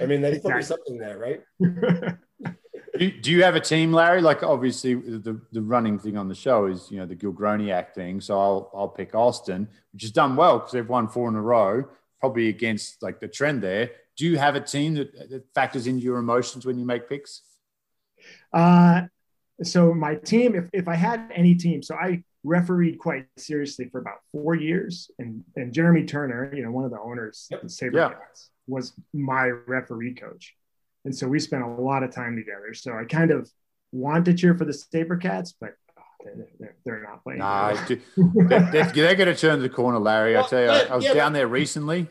i 0.00 0.06
mean 0.06 0.20
there's 0.20 0.40
probably 0.40 0.62
something 0.62 0.98
there 0.98 1.18
right 1.18 1.42
Do, 2.98 3.10
do 3.10 3.30
you 3.30 3.42
have 3.42 3.56
a 3.56 3.60
team, 3.60 3.92
Larry? 3.92 4.20
Like 4.20 4.42
obviously 4.42 4.94
the, 4.94 5.40
the 5.52 5.62
running 5.62 5.98
thing 5.98 6.16
on 6.16 6.28
the 6.28 6.34
show 6.34 6.66
is 6.66 6.90
you 6.90 6.98
know 6.98 7.06
the 7.06 7.16
Gilgroniak 7.16 7.94
thing. 7.94 8.20
So 8.20 8.38
I'll 8.38 8.70
I'll 8.74 8.88
pick 8.88 9.14
Austin, 9.14 9.68
which 9.92 10.02
has 10.02 10.12
done 10.12 10.36
well 10.36 10.58
because 10.58 10.72
they've 10.72 10.88
won 10.88 11.08
four 11.08 11.28
in 11.28 11.34
a 11.34 11.42
row, 11.42 11.84
probably 12.20 12.48
against 12.48 13.02
like 13.02 13.20
the 13.20 13.28
trend 13.28 13.62
there. 13.62 13.90
Do 14.16 14.24
you 14.24 14.38
have 14.38 14.56
a 14.56 14.60
team 14.60 14.94
that, 14.94 15.30
that 15.30 15.44
factors 15.54 15.86
into 15.86 16.02
your 16.02 16.18
emotions 16.18 16.64
when 16.64 16.78
you 16.78 16.86
make 16.86 17.08
picks? 17.08 17.42
Uh, 18.52 19.02
so 19.62 19.92
my 19.92 20.14
team, 20.14 20.54
if, 20.54 20.64
if 20.72 20.88
I 20.88 20.94
had 20.94 21.30
any 21.34 21.54
team, 21.54 21.82
so 21.82 21.94
I 21.94 22.24
refereed 22.44 22.98
quite 22.98 23.26
seriously 23.36 23.88
for 23.90 24.00
about 24.00 24.18
four 24.32 24.54
years, 24.54 25.10
and 25.18 25.44
and 25.56 25.72
Jeremy 25.72 26.04
Turner, 26.04 26.52
you 26.54 26.62
know, 26.62 26.70
one 26.70 26.84
of 26.84 26.90
the 26.90 27.00
owners 27.00 27.48
of 27.52 27.60
the 27.60 27.68
SaberCats, 27.68 28.48
was 28.66 28.92
my 29.12 29.48
referee 29.66 30.14
coach, 30.14 30.54
and 31.04 31.14
so 31.14 31.28
we 31.28 31.38
spent 31.38 31.62
a 31.62 31.68
lot 31.68 32.02
of 32.02 32.14
time 32.14 32.36
together. 32.36 32.74
So 32.74 32.92
I 32.92 33.04
kind 33.04 33.30
of 33.30 33.50
want 33.92 34.24
to 34.26 34.34
cheer 34.34 34.56
for 34.56 34.64
the 34.64 34.72
SaberCats, 34.72 35.54
but 35.60 35.74
oh, 35.98 36.02
they're, 36.24 36.46
they're, 36.58 36.76
they're 36.84 37.02
not 37.02 37.22
playing. 37.22 37.38
Nah, 37.38 37.76
they're, 37.88 38.70
they're, 38.72 38.92
they're 38.92 39.14
going 39.14 39.34
to 39.34 39.36
turn 39.36 39.60
the 39.60 39.68
corner, 39.68 39.98
Larry. 39.98 40.36
I 40.36 40.42
tell 40.42 40.62
you, 40.62 40.68
I, 40.68 40.82
yeah, 40.82 40.92
I 40.92 40.96
was 40.96 41.04
yeah, 41.04 41.14
down 41.14 41.32
there 41.32 41.48
recently. 41.48 42.08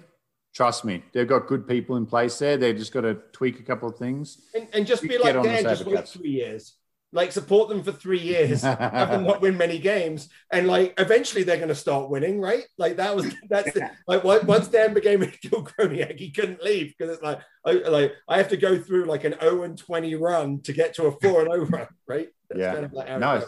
Trust 0.54 0.86
me, 0.86 1.04
they've 1.14 1.28
got 1.28 1.48
good 1.48 1.68
people 1.68 1.98
in 1.98 2.06
place 2.06 2.40
there. 2.40 2.56
They've 2.56 2.78
just 2.78 2.94
got 2.94 3.02
to 3.02 3.16
tweak 3.34 3.60
a 3.60 3.64
couple 3.64 3.90
of 3.90 3.98
things. 3.98 4.42
and, 4.56 4.68
and 4.74 4.88
just 4.88 5.04
be 5.04 5.18
like 5.18 5.24
get 5.24 5.36
on 5.36 5.44
the 5.44 5.50
Dan, 5.50 5.64
just 5.64 5.86
wait 5.86 5.96
Sabercats. 5.98 6.18
three 6.18 6.30
years 6.30 6.76
like 7.16 7.32
support 7.32 7.70
them 7.70 7.82
for 7.82 7.92
three 7.92 8.20
years 8.20 8.62
have 8.64 9.10
them 9.10 9.24
not 9.24 9.42
win 9.42 9.58
many 9.58 9.80
games 9.80 10.30
and 10.52 10.68
like 10.68 10.94
eventually 11.00 11.44
they're 11.44 11.58
going 11.58 11.70
to 11.70 11.76
start 11.76 12.10
winning 12.10 12.40
right 12.40 12.66
like 12.78 12.98
that 12.98 13.16
was 13.16 13.34
that's 13.50 13.74
the, 13.74 13.90
like 14.08 14.24
once 14.24 14.68
Dan 14.68 14.94
became 14.94 15.24
a 15.24 15.28
Gilgroniak 15.28 16.20
he 16.20 16.30
couldn't 16.32 16.62
leave 16.62 16.94
because 16.96 17.16
it's 17.16 17.24
like 17.24 17.40
I, 17.66 17.72
like 17.72 18.14
I 18.28 18.38
have 18.38 18.50
to 18.50 18.58
go 18.58 18.78
through 18.78 19.06
like 19.06 19.24
an 19.24 19.36
0 19.40 19.64
and 19.64 19.78
20 19.78 20.14
run 20.16 20.62
to 20.62 20.74
get 20.74 20.94
to 20.96 21.06
a 21.06 21.12
4 21.20 21.42
and 21.42 21.52
0 21.52 21.66
run 21.72 21.88
right 22.08 22.28
That's 22.50 22.60
yeah, 22.60 22.74
kind 22.74 22.86
of 22.86 22.94
like 22.94 23.10
it 23.10 23.20
no, 23.20 23.44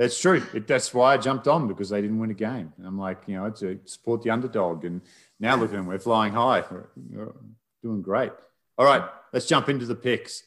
that's 0.00 0.18
true. 0.18 0.42
It, 0.54 0.66
that's 0.66 0.94
why 0.94 1.12
I 1.12 1.18
jumped 1.18 1.46
on 1.46 1.68
because 1.68 1.90
they 1.90 2.00
didn't 2.00 2.18
win 2.18 2.30
a 2.30 2.34
game. 2.34 2.72
And 2.78 2.86
I'm 2.86 2.98
like, 2.98 3.18
you 3.26 3.36
know, 3.36 3.50
to 3.50 3.78
support 3.84 4.22
the 4.22 4.30
underdog. 4.30 4.86
And 4.86 5.02
now 5.38 5.56
look 5.56 5.68
at 5.68 5.72
them, 5.72 5.84
we're 5.84 5.98
flying 5.98 6.32
high, 6.32 6.64
we're, 6.70 6.88
we're 6.96 7.34
doing 7.82 8.00
great. 8.00 8.32
All 8.78 8.86
right, 8.86 9.04
let's 9.34 9.44
jump 9.44 9.68
into 9.68 9.84
the 9.84 9.94
picks. 9.94 10.42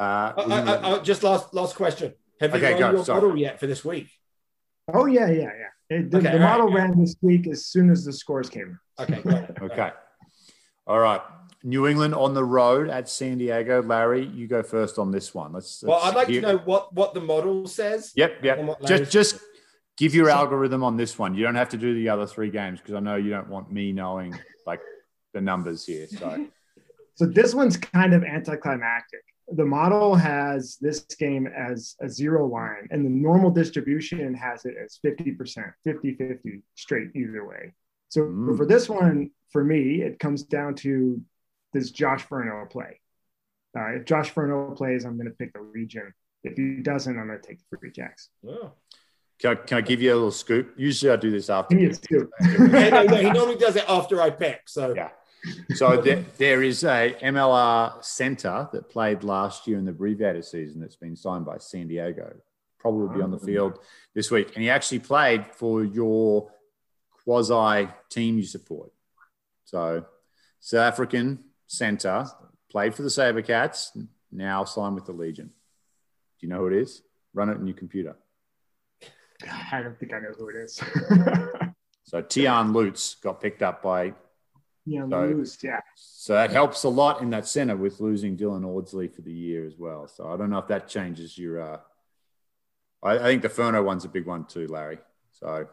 Uh, 0.00 0.32
I, 0.36 0.42
I, 0.42 0.96
I, 0.96 0.98
just 1.00 1.22
last 1.22 1.52
last 1.52 1.76
question 1.76 2.14
have 2.40 2.52
you 2.52 2.56
Okay, 2.56 2.70
run 2.72 2.80
go, 2.80 2.90
your 2.92 3.04
sorry. 3.04 3.20
model 3.20 3.36
yet 3.36 3.60
for 3.60 3.66
this 3.66 3.84
week 3.84 4.08
Oh 4.92 5.04
yeah, 5.06 5.28
yeah, 5.30 5.50
yeah. 5.62 5.96
It, 5.96 6.10
the 6.10 6.18
Okay, 6.18 6.32
the 6.32 6.38
model 6.40 6.70
yeah. 6.70 6.76
ran 6.78 6.98
this 6.98 7.14
week 7.20 7.46
as 7.46 7.66
soon 7.66 7.90
as 7.90 8.04
the 8.04 8.12
scores 8.12 8.48
came. 8.48 8.78
okay. 8.98 9.20
Okay. 9.62 9.90
All 10.86 10.98
right. 10.98 11.20
New 11.62 11.86
England 11.86 12.14
on 12.14 12.32
the 12.34 12.42
road 12.44 12.88
at 12.88 13.08
San 13.08 13.36
Diego. 13.38 13.82
Larry, 13.82 14.24
you 14.26 14.46
go 14.48 14.62
first 14.62 14.98
on 14.98 15.10
this 15.10 15.34
one. 15.34 15.52
Let's. 15.52 15.82
well 15.86 15.98
let's 15.98 16.06
I'd 16.08 16.14
like 16.16 16.28
hear- 16.28 16.40
to 16.40 16.46
know 16.54 16.58
what 16.64 16.92
what 16.94 17.12
the 17.14 17.20
model 17.20 17.66
says 17.66 18.12
Yep, 18.16 18.42
yep. 18.42 18.58
what 18.64 18.84
Just, 18.86 19.12
just 19.12 19.38
give 19.98 20.14
your 20.14 20.30
algorithm 20.30 20.82
on 20.82 20.96
this 20.96 21.18
one. 21.18 21.34
You 21.34 21.44
don't 21.44 21.56
have 21.56 21.68
to 21.68 21.76
do 21.76 21.94
the 21.94 22.08
other 22.08 22.26
three 22.26 22.50
games 22.50 22.80
because 22.80 22.94
I 22.94 23.00
know 23.00 23.16
you 23.16 23.30
don't 23.30 23.48
want 23.50 23.70
me 23.70 23.92
knowing 23.92 24.34
like 24.66 24.80
the 25.34 25.40
numbers 25.42 25.84
here. 25.84 26.06
So 26.08 26.46
So 27.16 27.26
this 27.26 27.54
one's 27.54 27.76
kind 27.76 28.14
of 28.14 28.24
anticlimactic. 28.24 29.20
The 29.52 29.64
model 29.64 30.14
has 30.14 30.76
this 30.80 31.00
game 31.00 31.46
as 31.46 31.96
a 32.00 32.08
zero 32.08 32.46
line, 32.46 32.86
and 32.90 33.04
the 33.04 33.10
normal 33.10 33.50
distribution 33.50 34.32
has 34.34 34.64
it 34.64 34.74
as 34.82 34.98
50%, 35.04 35.72
50 35.84 36.14
50 36.14 36.62
straight 36.76 37.08
either 37.16 37.44
way. 37.44 37.74
So 38.08 38.22
Mm. 38.22 38.56
for 38.56 38.66
this 38.66 38.88
one, 38.88 39.30
for 39.50 39.64
me, 39.64 40.02
it 40.02 40.18
comes 40.18 40.42
down 40.44 40.74
to 40.76 41.20
does 41.72 41.90
Josh 41.92 42.26
Furno 42.26 42.68
play? 42.68 43.00
Uh, 43.76 43.90
if 43.96 44.04
Josh 44.04 44.32
Furno 44.34 44.76
plays, 44.76 45.04
I'm 45.04 45.16
going 45.16 45.28
to 45.28 45.34
pick 45.34 45.52
the 45.52 45.60
Legion. 45.62 46.12
If 46.42 46.56
he 46.56 46.82
doesn't, 46.82 47.16
I'm 47.18 47.28
going 47.28 47.40
to 47.40 47.46
take 47.46 47.58
the 47.70 47.76
Free 47.78 47.92
Jacks. 47.92 48.28
Oh. 48.48 48.72
can 49.38 49.52
I, 49.52 49.54
can 49.54 49.78
I 49.78 49.80
give 49.80 50.00
you 50.02 50.12
a 50.12 50.14
little 50.14 50.32
scoop? 50.32 50.74
Usually 50.76 51.12
I 51.12 51.16
do 51.16 51.30
this 51.30 51.48
after. 51.50 51.76
Give 51.76 51.84
me 51.84 51.90
a 51.90 51.94
scoop. 51.94 52.30
Yeah, 52.40 52.88
no, 52.90 53.02
no, 53.04 53.16
he 53.16 53.30
normally 53.38 53.56
does 53.56 53.76
it 53.76 53.84
after 53.88 54.20
I 54.20 54.30
pick 54.30 54.62
so 54.66 54.94
Yeah. 54.94 55.10
So 55.74 56.00
there, 56.00 56.24
there 56.38 56.62
is 56.62 56.84
a 56.84 57.16
MLR 57.22 58.04
center 58.04 58.68
that 58.72 58.90
played 58.90 59.24
last 59.24 59.66
year 59.66 59.78
in 59.78 59.84
the 59.84 59.92
abbreviated 59.92 60.44
season 60.44 60.80
that's 60.80 60.96
been 60.96 61.16
signed 61.16 61.44
by 61.44 61.58
San 61.58 61.88
Diego. 61.88 62.34
Probably 62.78 63.16
be 63.16 63.22
on 63.22 63.30
the 63.30 63.38
ah. 63.38 63.44
field 63.44 63.78
this 64.14 64.30
week. 64.30 64.52
And 64.54 64.62
he 64.62 64.70
actually 64.70 65.00
played 65.00 65.46
for 65.46 65.84
your 65.84 66.50
quasi 67.24 67.88
team 68.10 68.38
you 68.38 68.44
support. 68.44 68.90
So 69.64 70.04
South 70.60 70.92
African 70.92 71.44
center 71.66 72.26
played 72.70 72.94
for 72.94 73.02
the 73.02 73.08
Sabercats, 73.08 73.96
now 74.32 74.64
signed 74.64 74.94
with 74.94 75.06
the 75.06 75.12
Legion. 75.12 75.46
Do 75.46 76.46
you 76.46 76.48
know 76.48 76.58
who 76.58 76.68
it 76.68 76.74
is? 76.74 77.02
Run 77.34 77.48
it 77.48 77.58
in 77.58 77.66
your 77.66 77.76
computer. 77.76 78.16
I 79.72 79.82
don't 79.82 79.98
think 79.98 80.12
I 80.12 80.18
know 80.18 80.32
who 80.36 80.48
it 80.48 80.56
is. 80.56 80.80
So 82.10 82.20
Tian 82.20 82.72
Lutz 82.72 83.14
got 83.14 83.40
picked 83.40 83.62
up 83.62 83.84
by 83.84 84.14
yeah, 84.90 85.08
So- 85.08 85.26
lose. 85.26 85.58
Yeah. 85.62 85.80
So 85.94 86.34
that 86.34 86.50
helps 86.50 86.84
a 86.84 86.88
lot 86.88 87.22
in 87.22 87.30
that 87.30 87.46
center 87.46 87.76
with 87.76 88.00
losing 88.00 88.36
Dylan 88.36 88.64
Audsley 88.64 89.08
for 89.08 89.22
the 89.22 89.32
year 89.32 89.64
as 89.66 89.76
well. 89.78 90.08
So 90.08 90.28
I 90.30 90.36
don't 90.36 90.50
know 90.50 90.58
if 90.58 90.68
that 90.68 90.88
changes 90.88 91.38
your. 91.38 91.60
Uh, 91.60 91.78
I, 93.02 93.14
I 93.14 93.22
think 93.22 93.42
the 93.42 93.48
Furno 93.48 93.84
one's 93.84 94.04
a 94.04 94.08
big 94.08 94.26
one 94.26 94.44
too, 94.44 94.66
Larry. 94.66 94.98
So 95.32 95.66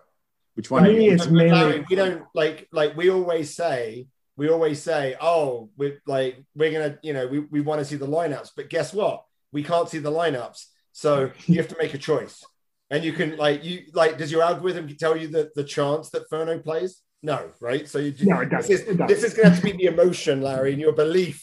which 0.53 0.71
one? 0.71 0.85
For 0.85 0.91
me, 0.91 1.05
you, 1.05 1.11
it's 1.13 1.25
But 1.25 1.33
Larry, 1.33 1.49
mainly 1.51 1.85
we 1.89 1.95
don't 1.95 2.23
like 2.33 2.67
like 2.71 2.95
we 2.95 3.09
always 3.09 3.53
say 3.55 4.07
we 4.37 4.49
always 4.49 4.81
say 4.81 5.15
oh 5.19 5.69
we're 5.77 5.99
like 6.05 6.37
we're 6.55 6.71
gonna 6.71 6.97
you 7.01 7.13
know 7.13 7.27
we, 7.27 7.39
we 7.39 7.61
want 7.61 7.79
to 7.79 7.85
see 7.85 7.95
the 7.95 8.07
lineups 8.07 8.51
but 8.55 8.69
guess 8.69 8.93
what 8.93 9.25
we 9.51 9.63
can't 9.63 9.89
see 9.89 9.97
the 9.97 10.11
lineups 10.11 10.65
so 10.93 11.31
you 11.47 11.57
have 11.57 11.67
to 11.67 11.75
make 11.79 11.93
a 11.93 11.97
choice 11.97 12.43
and 12.91 13.03
you 13.03 13.11
can 13.13 13.35
like 13.37 13.63
you 13.63 13.85
like 13.93 14.17
does 14.17 14.31
your 14.31 14.43
algorithm 14.43 14.87
tell 14.95 15.17
you 15.17 15.27
the 15.27 15.49
the 15.55 15.63
chance 15.63 16.11
that 16.11 16.29
Furno 16.29 16.63
plays 16.63 17.01
no 17.31 17.39
right 17.69 17.85
so 17.91 17.97
you 18.05 18.11
No, 18.31 18.39
it 18.41 18.49
this 18.49 18.67
doesn't. 18.67 18.73
is 18.75 18.81
doesn't. 18.85 19.07
this 19.11 19.23
is 19.27 19.33
gonna 19.35 19.49
have 19.49 19.59
to 19.61 19.65
be 19.69 19.73
the 19.81 19.85
emotion 19.95 20.35
Larry 20.47 20.71
and 20.73 20.81
your 20.85 20.93
belief 21.03 21.39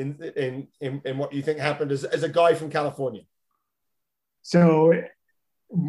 in 0.00 0.06
in 0.44 0.52
in, 0.86 0.92
in 1.08 1.14
what 1.20 1.32
you 1.32 1.42
think 1.46 1.58
happened 1.58 1.90
as, 1.96 2.02
as 2.16 2.22
a 2.22 2.32
guy 2.40 2.50
from 2.60 2.68
California 2.78 3.24
So 4.42 4.58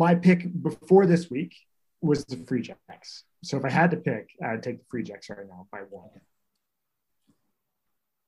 my 0.03 0.13
pick 0.27 0.41
before 0.69 1.05
this 1.13 1.23
week 1.35 1.53
was 2.09 2.19
the 2.25 2.37
Free 2.47 2.61
Jacks. 2.67 3.09
So 3.47 3.57
if 3.59 3.63
I 3.65 3.69
had 3.81 3.91
to 3.91 3.97
pick, 4.09 4.25
I'd 4.45 4.63
take 4.63 4.77
the 4.81 4.85
Free 4.91 5.03
Jacks 5.09 5.29
right 5.29 5.47
now 5.53 5.67
by 5.71 5.79
one. 5.99 6.09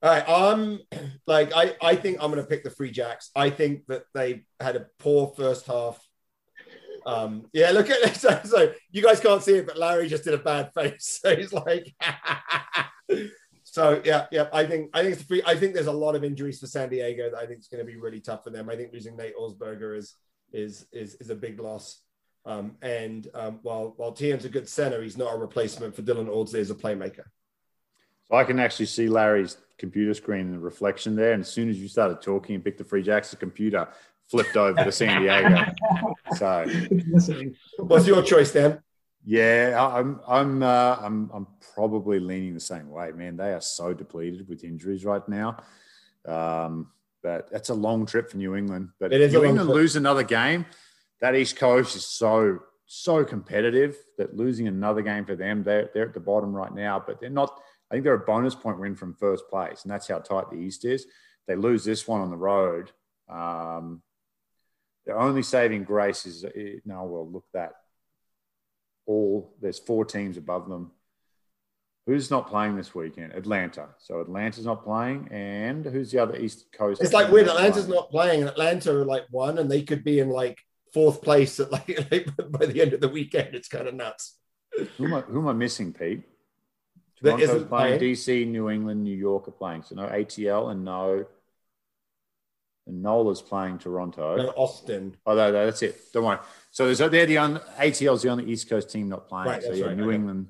All 0.03 0.09
right, 0.13 0.25
I'm 0.27 0.61
um, 0.61 0.79
like 1.27 1.49
I, 1.55 1.75
I 1.81 1.95
think 1.95 2.17
I'm 2.21 2.31
going 2.31 2.43
to 2.43 2.47
pick 2.49 2.63
the 2.63 2.69
Free 2.69 2.91
Jacks. 2.91 3.31
I 3.35 3.49
think 3.49 3.85
that 3.87 4.03
they 4.13 4.43
had 4.59 4.75
a 4.75 4.87
poor 4.99 5.33
first 5.35 5.65
half. 5.65 5.97
Um, 7.05 7.45
yeah, 7.53 7.71
look 7.71 7.89
at 7.89 8.15
so, 8.17 8.39
so 8.43 8.73
you 8.91 9.01
guys 9.01 9.19
can't 9.19 9.43
see 9.43 9.55
it, 9.55 9.67
but 9.67 9.77
Larry 9.77 10.07
just 10.07 10.23
did 10.23 10.33
a 10.33 10.39
bad 10.39 10.73
face. 10.73 11.19
So 11.25 11.35
he's 11.35 11.53
like, 11.53 11.93
so 13.63 14.01
yeah, 14.03 14.25
yeah. 14.31 14.47
I 14.51 14.65
think 14.65 14.89
I 14.93 15.03
think 15.03 15.19
free. 15.27 15.43
I 15.45 15.55
think 15.55 15.73
there's 15.73 15.87
a 15.87 15.91
lot 15.91 16.15
of 16.15 16.23
injuries 16.23 16.59
for 16.59 16.67
San 16.67 16.89
Diego 16.89 17.29
that 17.29 17.37
I 17.37 17.45
think 17.45 17.59
is 17.59 17.67
going 17.67 17.85
to 17.85 17.91
be 17.91 17.97
really 17.97 18.19
tough 18.19 18.43
for 18.43 18.49
them. 18.49 18.69
I 18.69 18.75
think 18.75 18.91
losing 18.93 19.15
Nate 19.15 19.37
Augspurger 19.37 19.97
is 19.97 20.15
is 20.51 20.87
is 20.91 21.15
is 21.15 21.29
a 21.29 21.35
big 21.35 21.59
loss. 21.59 22.01
Um, 22.45 22.77
and 22.81 23.27
um, 23.33 23.59
while 23.63 23.93
while 23.97 24.11
Tian's 24.11 24.45
a 24.45 24.49
good 24.49 24.69
center, 24.69 25.01
he's 25.01 25.17
not 25.17 25.33
a 25.33 25.37
replacement 25.37 25.95
for 25.95 26.03
Dylan 26.03 26.29
Audsley 26.29 26.59
as 26.59 26.69
a 26.69 26.75
playmaker. 26.75 27.23
so 28.29 28.35
I 28.35 28.43
can 28.43 28.59
actually 28.59 28.85
see 28.85 29.09
Larry's 29.09 29.57
computer 29.77 30.13
screen 30.13 30.41
and 30.41 30.53
the 30.53 30.59
reflection 30.59 31.15
there. 31.15 31.33
And 31.33 31.41
as 31.41 31.51
soon 31.51 31.69
as 31.69 31.79
you 31.79 31.87
started 31.87 32.21
talking 32.21 32.55
and 32.55 32.63
picked 32.63 32.77
the 32.77 32.83
Free 32.83 33.03
Jacks, 33.03 33.31
the 33.31 33.37
computer 33.37 33.87
flipped 34.29 34.55
over 34.57 34.83
to 34.83 34.91
San 34.91 35.21
Diego. 35.21 35.65
So, 36.35 36.65
What's 37.77 38.07
your 38.07 38.21
choice, 38.23 38.51
Dan? 38.51 38.81
yeah, 39.25 39.75
I'm 39.79 40.19
I'm 40.27 40.63
uh, 40.63 40.97
I'm 41.01 41.29
I'm 41.33 41.47
probably 41.73 42.19
leaning 42.19 42.53
the 42.53 42.59
same 42.59 42.89
way. 42.89 43.11
Man, 43.11 43.37
they 43.37 43.53
are 43.53 43.61
so 43.61 43.93
depleted 43.93 44.47
with 44.47 44.63
injuries 44.63 45.03
right 45.05 45.27
now. 45.27 45.57
Um, 46.25 46.91
but 47.23 47.49
that's 47.51 47.69
a 47.69 47.73
long 47.73 48.05
trip 48.05 48.29
for 48.29 48.37
New 48.37 48.55
England. 48.55 48.89
But 48.99 49.11
It 49.13 49.21
if 49.21 49.31
New 49.31 49.43
England 49.45 49.67
trip. 49.67 49.75
lose 49.75 49.95
another 49.95 50.23
game, 50.23 50.65
that 51.21 51.35
East 51.35 51.57
Coast 51.57 51.95
is 51.95 52.05
so 52.05 52.59
so 52.87 53.25
competitive 53.25 53.95
that 54.19 54.35
losing 54.37 54.67
another 54.67 55.01
game 55.01 55.25
for 55.25 55.35
them, 55.35 55.63
they're 55.63 55.89
they're 55.93 56.07
at 56.07 56.13
the 56.13 56.19
bottom 56.19 56.53
right 56.53 56.73
now. 56.73 57.03
But 57.05 57.19
they're 57.19 57.29
not. 57.29 57.59
I 57.89 57.95
think 57.95 58.03
they're 58.03 58.13
a 58.15 58.19
bonus 58.19 58.55
point 58.55 58.79
win 58.79 58.95
from 58.95 59.13
first 59.15 59.47
place, 59.49 59.83
and 59.83 59.91
that's 59.91 60.07
how 60.07 60.19
tight 60.19 60.49
the 60.49 60.57
East 60.57 60.85
is. 60.85 61.05
They 61.47 61.55
lose 61.55 61.83
this 61.83 62.07
one 62.07 62.21
on 62.21 62.31
the 62.31 62.37
road. 62.37 62.91
Um, 63.29 64.01
their 65.05 65.19
only 65.19 65.43
saving 65.43 65.83
grace 65.83 66.25
is 66.25 66.43
eh, 66.43 66.79
no. 66.85 67.03
Well, 67.03 67.29
look 67.29 67.45
that 67.53 67.73
all 69.05 69.53
there's 69.61 69.79
four 69.79 70.05
teams 70.05 70.37
above 70.37 70.67
them. 70.69 70.91
Who's 72.07 72.29
not 72.29 72.47
playing 72.47 72.75
this 72.75 72.93
weekend? 72.93 73.33
Atlanta. 73.33 73.87
So 73.97 74.21
Atlanta's 74.21 74.65
not 74.65 74.83
playing, 74.83 75.27
and 75.31 75.85
who's 75.85 76.11
the 76.11 76.19
other 76.19 76.35
East 76.35 76.65
Coast? 76.71 77.01
It's 77.01 77.13
like 77.13 77.31
weird. 77.31 77.47
Atlanta's 77.47 77.85
playing? 77.85 77.95
not 77.95 78.09
playing, 78.11 78.39
and 78.41 78.49
Atlanta 78.49 78.95
are 78.95 79.05
like 79.05 79.25
one, 79.31 79.57
and 79.57 79.71
they 79.71 79.81
could 79.81 80.03
be 80.03 80.19
in 80.19 80.29
like 80.29 80.59
fourth 80.93 81.21
place 81.21 81.59
at 81.59 81.71
like, 81.71 82.07
like 82.11 82.29
by 82.51 82.65
the 82.65 82.81
end 82.81 82.93
of 82.93 83.01
the 83.01 83.09
weekend. 83.09 83.55
It's 83.55 83.67
kind 83.67 83.87
of 83.87 83.95
nuts. 83.95 84.37
Who 84.97 85.05
am 85.05 85.13
I, 85.13 85.21
who 85.21 85.39
am 85.39 85.47
I 85.47 85.53
missing, 85.53 85.93
Pete? 85.93 86.23
Toronto's 87.21 87.49
isn't 87.49 87.69
playing. 87.69 87.97
playing. 87.97 88.15
DC, 88.15 88.47
New 88.47 88.69
England, 88.69 89.03
New 89.03 89.15
York 89.15 89.47
are 89.47 89.51
playing. 89.51 89.83
So 89.83 89.95
no 89.95 90.07
ATL 90.07 90.71
and 90.71 90.83
no. 90.83 91.25
And 92.87 93.01
Nola's 93.01 93.41
playing 93.41 93.79
Toronto. 93.79 94.37
No, 94.37 94.49
Austin. 94.49 95.15
Oh, 95.25 95.33
no, 95.33 95.51
no, 95.51 95.65
that's 95.65 95.81
it. 95.81 96.13
Don't 96.13 96.23
worry. 96.23 96.37
So 96.71 96.85
there's, 96.85 96.99
they're 96.99 97.25
the 97.25 97.37
on, 97.37 97.59
ATL's 97.79 98.21
the 98.21 98.29
only 98.29 98.45
East 98.45 98.69
Coast 98.69 98.91
team 98.91 99.09
not 99.09 99.27
playing. 99.27 99.47
Right, 99.47 99.63
so 99.63 99.71
yeah, 99.71 99.87
right, 99.87 99.97
New 99.97 100.07
okay. 100.07 100.15
England, 100.15 100.47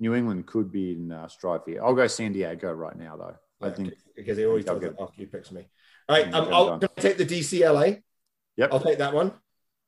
New 0.00 0.14
England 0.14 0.46
could 0.46 0.72
be 0.72 0.92
in 0.92 1.12
uh, 1.12 1.28
strife 1.28 1.62
here. 1.66 1.84
I'll 1.84 1.94
go 1.94 2.06
San 2.08 2.32
Diego 2.32 2.72
right 2.72 2.96
now, 2.96 3.16
though. 3.16 3.36
I 3.62 3.70
Okay, 3.70 3.84
think. 3.84 3.94
because 4.16 4.36
he 4.36 4.46
always 4.46 4.64
does 4.64 4.82
after 4.82 5.14
he 5.16 5.26
picks 5.26 5.52
me. 5.52 5.66
All 6.08 6.16
right, 6.16 6.34
um, 6.34 6.52
I'll 6.52 6.78
take 6.78 7.18
the 7.18 7.24
DCLA. 7.24 8.02
Yep. 8.56 8.72
I'll 8.72 8.80
take 8.80 8.98
that 8.98 9.14
one. 9.14 9.32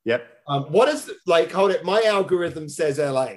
Yep. 0.05 0.27
Um, 0.47 0.63
what 0.65 0.89
is 0.89 1.11
like? 1.27 1.51
Hold 1.51 1.73
it. 1.73 1.85
My 1.85 2.03
algorithm 2.03 2.69
says 2.69 2.99
LA. 2.99 3.29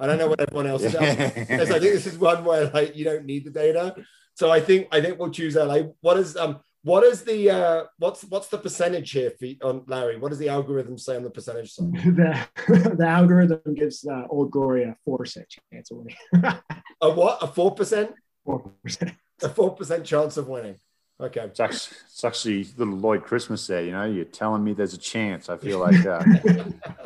I 0.00 0.06
don't 0.06 0.18
know 0.18 0.26
what 0.26 0.40
everyone 0.40 0.66
else 0.66 0.82
says. 0.82 0.96
I 0.96 1.14
think 1.24 1.80
this 1.80 2.06
is 2.06 2.18
one 2.18 2.44
where 2.44 2.68
like 2.70 2.96
you 2.96 3.04
don't 3.04 3.24
need 3.24 3.44
the 3.44 3.50
data. 3.50 3.94
So 4.34 4.50
I 4.50 4.60
think 4.60 4.88
I 4.90 5.00
think 5.00 5.18
we'll 5.18 5.30
choose 5.30 5.54
LA. 5.54 5.78
What 6.00 6.16
is 6.18 6.36
um 6.36 6.60
what 6.84 7.04
is 7.04 7.22
the 7.22 7.50
uh 7.50 7.84
what's 7.98 8.24
what's 8.24 8.48
the 8.48 8.58
percentage 8.58 9.10
here 9.12 9.32
for, 9.38 9.46
on 9.66 9.84
Larry? 9.86 10.18
What 10.18 10.30
does 10.30 10.38
the 10.38 10.48
algorithm 10.48 10.98
say 10.98 11.16
on 11.16 11.22
the 11.22 11.30
percentage 11.30 11.72
side? 11.72 11.92
the, 11.92 12.46
the 12.98 13.06
algorithm 13.06 13.74
gives 13.74 14.06
uh, 14.06 14.24
Old 14.28 14.50
Glory 14.50 14.84
a 14.84 14.96
four 15.04 15.18
percent 15.18 15.46
chance 15.72 15.90
of 15.90 15.98
winning. 15.98 16.16
A 17.00 17.10
what? 17.10 17.42
A 17.42 17.46
four 17.46 17.74
percent? 17.74 18.12
Four 18.44 18.72
percent. 18.82 19.12
A 19.42 19.48
four 19.48 19.74
percent 19.74 20.04
chance 20.04 20.36
of 20.36 20.48
winning. 20.48 20.76
Okay. 21.20 21.42
It's 21.42 21.60
actually, 21.60 21.96
it's 22.06 22.24
actually 22.24 22.64
little 22.76 22.96
Lloyd 22.96 23.22
Christmas 23.22 23.64
there. 23.68 23.84
You 23.84 23.92
know, 23.92 24.04
you're 24.04 24.24
telling 24.24 24.64
me 24.64 24.72
there's 24.72 24.94
a 24.94 24.98
chance. 24.98 25.48
I 25.48 25.56
feel 25.56 25.78
like, 25.78 26.04
uh, 26.04 26.24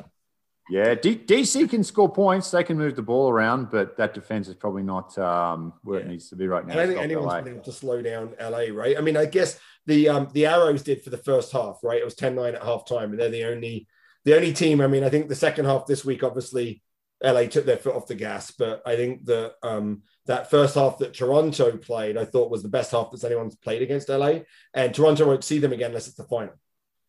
yeah, 0.68 0.94
D- 0.94 1.16
DC 1.16 1.70
can 1.70 1.84
score 1.84 2.12
points. 2.12 2.50
They 2.50 2.64
can 2.64 2.76
move 2.76 2.96
the 2.96 3.02
ball 3.02 3.30
around, 3.30 3.70
but 3.70 3.96
that 3.98 4.14
defense 4.14 4.48
is 4.48 4.54
probably 4.54 4.82
not 4.82 5.16
um, 5.18 5.72
where 5.82 6.00
it 6.00 6.08
needs 6.08 6.28
to 6.30 6.36
be 6.36 6.48
right 6.48 6.66
now. 6.66 6.74
I 6.74 6.76
don't 6.76 6.88
think 6.88 7.00
anyone's 7.02 7.44
been 7.44 7.54
able 7.54 7.64
to 7.64 7.72
slow 7.72 8.02
down 8.02 8.34
LA, 8.40 8.66
right? 8.72 8.98
I 8.98 9.00
mean, 9.00 9.16
I 9.16 9.26
guess 9.26 9.60
the 9.86 10.08
um 10.08 10.28
the 10.32 10.46
Arrows 10.46 10.82
did 10.82 11.02
for 11.02 11.10
the 11.10 11.18
first 11.18 11.52
half, 11.52 11.78
right? 11.82 12.00
It 12.00 12.04
was 12.04 12.16
10-9 12.16 12.54
at 12.54 12.62
halftime, 12.62 13.04
and 13.04 13.20
they're 13.20 13.28
the 13.30 13.44
only 13.44 13.86
the 14.24 14.34
only 14.34 14.52
team. 14.52 14.80
I 14.80 14.88
mean, 14.88 15.04
I 15.04 15.08
think 15.08 15.28
the 15.28 15.36
second 15.36 15.66
half 15.66 15.86
this 15.86 16.04
week, 16.04 16.24
obviously, 16.24 16.82
LA 17.22 17.44
took 17.44 17.64
their 17.64 17.76
foot 17.76 17.94
off 17.94 18.08
the 18.08 18.16
gas, 18.16 18.50
but 18.50 18.82
I 18.84 18.96
think 18.96 19.24
that 19.26 19.54
um 19.62 20.02
that 20.26 20.50
first 20.50 20.74
half 20.74 20.98
that 20.98 21.14
Toronto 21.14 21.76
played, 21.76 22.16
I 22.16 22.24
thought 22.24 22.50
was 22.50 22.64
the 22.64 22.68
best 22.68 22.90
half 22.90 23.12
that 23.12 23.24
anyone's 23.24 23.54
played 23.54 23.82
against 23.82 24.08
LA, 24.08 24.40
and 24.74 24.92
Toronto 24.92 25.26
won't 25.26 25.44
see 25.44 25.58
them 25.58 25.72
again 25.72 25.90
unless 25.90 26.08
it's 26.08 26.16
the 26.16 26.24
final. 26.24 26.54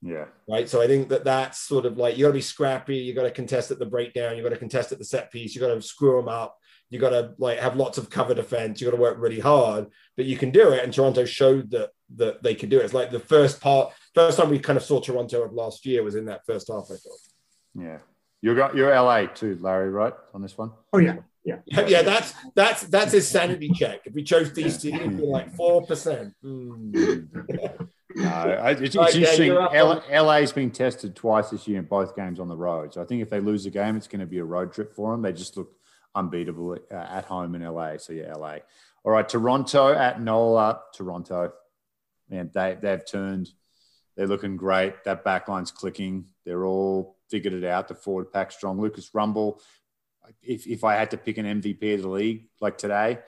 Yeah. 0.02 0.26
right? 0.48 0.70
So 0.70 0.82
I 0.82 0.88
think 0.88 1.10
that 1.10 1.24
that's 1.24 1.60
sort 1.60 1.86
of 1.86 1.98
like 1.98 2.18
you 2.18 2.24
got 2.24 2.30
to 2.30 2.34
be 2.34 2.42
scrappy. 2.42 2.98
You 2.98 3.14
got 3.14 3.24
to 3.24 3.32
contest 3.32 3.72
at 3.72 3.80
the 3.80 3.86
breakdown. 3.86 4.38
You 4.38 4.44
got 4.44 4.50
to 4.50 4.58
contest 4.58 4.92
at 4.92 5.00
the 5.00 5.06
set 5.06 5.32
piece. 5.32 5.56
You 5.56 5.62
got 5.62 5.74
to 5.74 5.82
screw 5.82 6.18
them 6.18 6.30
up. 6.30 6.58
You 6.90 7.00
got 7.00 7.10
to 7.10 7.34
like 7.38 7.60
have 7.60 7.76
lots 7.76 7.98
of 7.98 8.10
cover 8.10 8.34
defense. 8.34 8.80
You 8.80 8.88
got 8.88 8.96
to 8.96 9.02
work 9.02 9.18
really 9.20 9.40
hard, 9.40 9.88
but 10.16 10.26
you 10.26 10.38
can 10.38 10.52
do 10.52 10.72
it. 10.72 10.84
And 10.84 10.94
Toronto 10.94 11.26
showed 11.26 11.72
that 11.72 11.90
that 12.16 12.44
they 12.44 12.56
could 12.56 12.70
do 12.70 12.80
it. 12.80 12.86
It's 12.86 12.94
like 12.94 13.12
the 13.12 13.20
first 13.20 13.60
part, 13.60 13.92
first 14.14 14.38
time 14.38 14.50
we 14.50 14.60
kind 14.60 14.78
of 14.78 14.84
saw 14.84 15.02
Toronto 15.02 15.44
of 15.44 15.54
last 15.54 15.86
year 15.86 16.04
was 16.04 16.16
in 16.16 16.26
that 16.26 16.46
first 16.46 16.70
half. 16.70 16.86
I 16.86 16.96
thought. 16.96 17.20
Yeah. 17.76 17.98
You're, 18.42 18.56
got, 18.56 18.76
you're 18.76 18.94
LA 18.94 19.26
too, 19.26 19.58
Larry, 19.60 19.90
right? 19.90 20.14
On 20.34 20.42
this 20.42 20.58
one? 20.58 20.72
Oh 20.94 21.00
yeah, 21.00 21.18
yeah. 21.66 21.88
Yeah, 21.88 22.02
that's 22.04 22.34
that's 22.56 22.84
that's 22.84 23.12
his 23.14 23.28
sanity 23.28 23.70
check. 23.74 24.02
If 24.06 24.14
we 24.14 24.24
chose 24.24 24.52
DC, 24.52 24.94
it'd 24.94 25.18
be 25.18 25.24
like 25.24 25.54
four 25.56 25.86
percent. 25.86 26.34
No, 28.16 28.30
I- 28.30 28.72
it's, 28.72 28.82
it's 28.82 28.96
Right, 28.96 29.16
interesting. 29.16 29.46
you're 29.48 29.62
up 29.62 29.74
LA's 30.12 30.52
been 30.52 30.72
tested 30.72 31.16
twice 31.16 31.50
this 31.52 31.68
year 31.68 31.80
in 31.80 31.86
both 31.86 32.16
games 32.16 32.40
on 32.40 32.48
the 32.48 32.58
road. 32.58 32.94
So 32.94 33.02
I 33.02 33.06
think 33.06 33.22
if 33.22 33.30
they 33.30 33.40
lose 33.40 33.66
a 33.66 33.70
game, 33.70 33.96
it's 33.96 34.08
going 34.08 34.22
to 34.22 34.26
be 34.26 34.40
a 34.40 34.44
road 34.44 34.74
trip 34.74 34.94
for 34.94 35.12
them. 35.12 35.22
They 35.22 35.34
just 35.34 35.56
look 35.58 35.72
unbeatable 36.16 36.78
uh, 36.92 36.96
at 36.96 37.26
home 37.26 37.54
in 37.56 37.64
LA. 37.64 37.98
So 37.98 38.14
yeah, 38.14 38.34
LA. 38.34 38.58
All 39.04 39.12
right, 39.12 39.28
Toronto 39.28 39.94
at 39.94 40.22
Nola. 40.22 40.82
Toronto, 40.94 41.54
man, 42.30 42.50
they 42.54 42.78
they've 42.82 43.06
turned. 43.06 43.50
They're 44.16 44.28
looking 44.28 44.58
great. 44.58 45.04
That 45.04 45.24
backline's 45.24 45.72
clicking. 45.72 46.26
They're 46.44 46.66
all 46.66 47.18
figured 47.30 47.54
it 47.54 47.64
out. 47.64 47.88
The 47.88 47.94
forward 47.96 48.34
pack 48.34 48.52
strong. 48.52 48.82
Lucas 48.82 49.12
Rumball. 49.12 49.60
If 50.42 50.68
if 50.68 50.84
I 50.84 50.96
had 50.96 51.12
to 51.12 51.18
pick 51.18 51.38
an 51.38 51.46
MVP 51.46 51.94
of 51.96 52.02
the 52.02 52.10
league 52.10 52.50
like 52.62 52.78
today, 52.78 53.20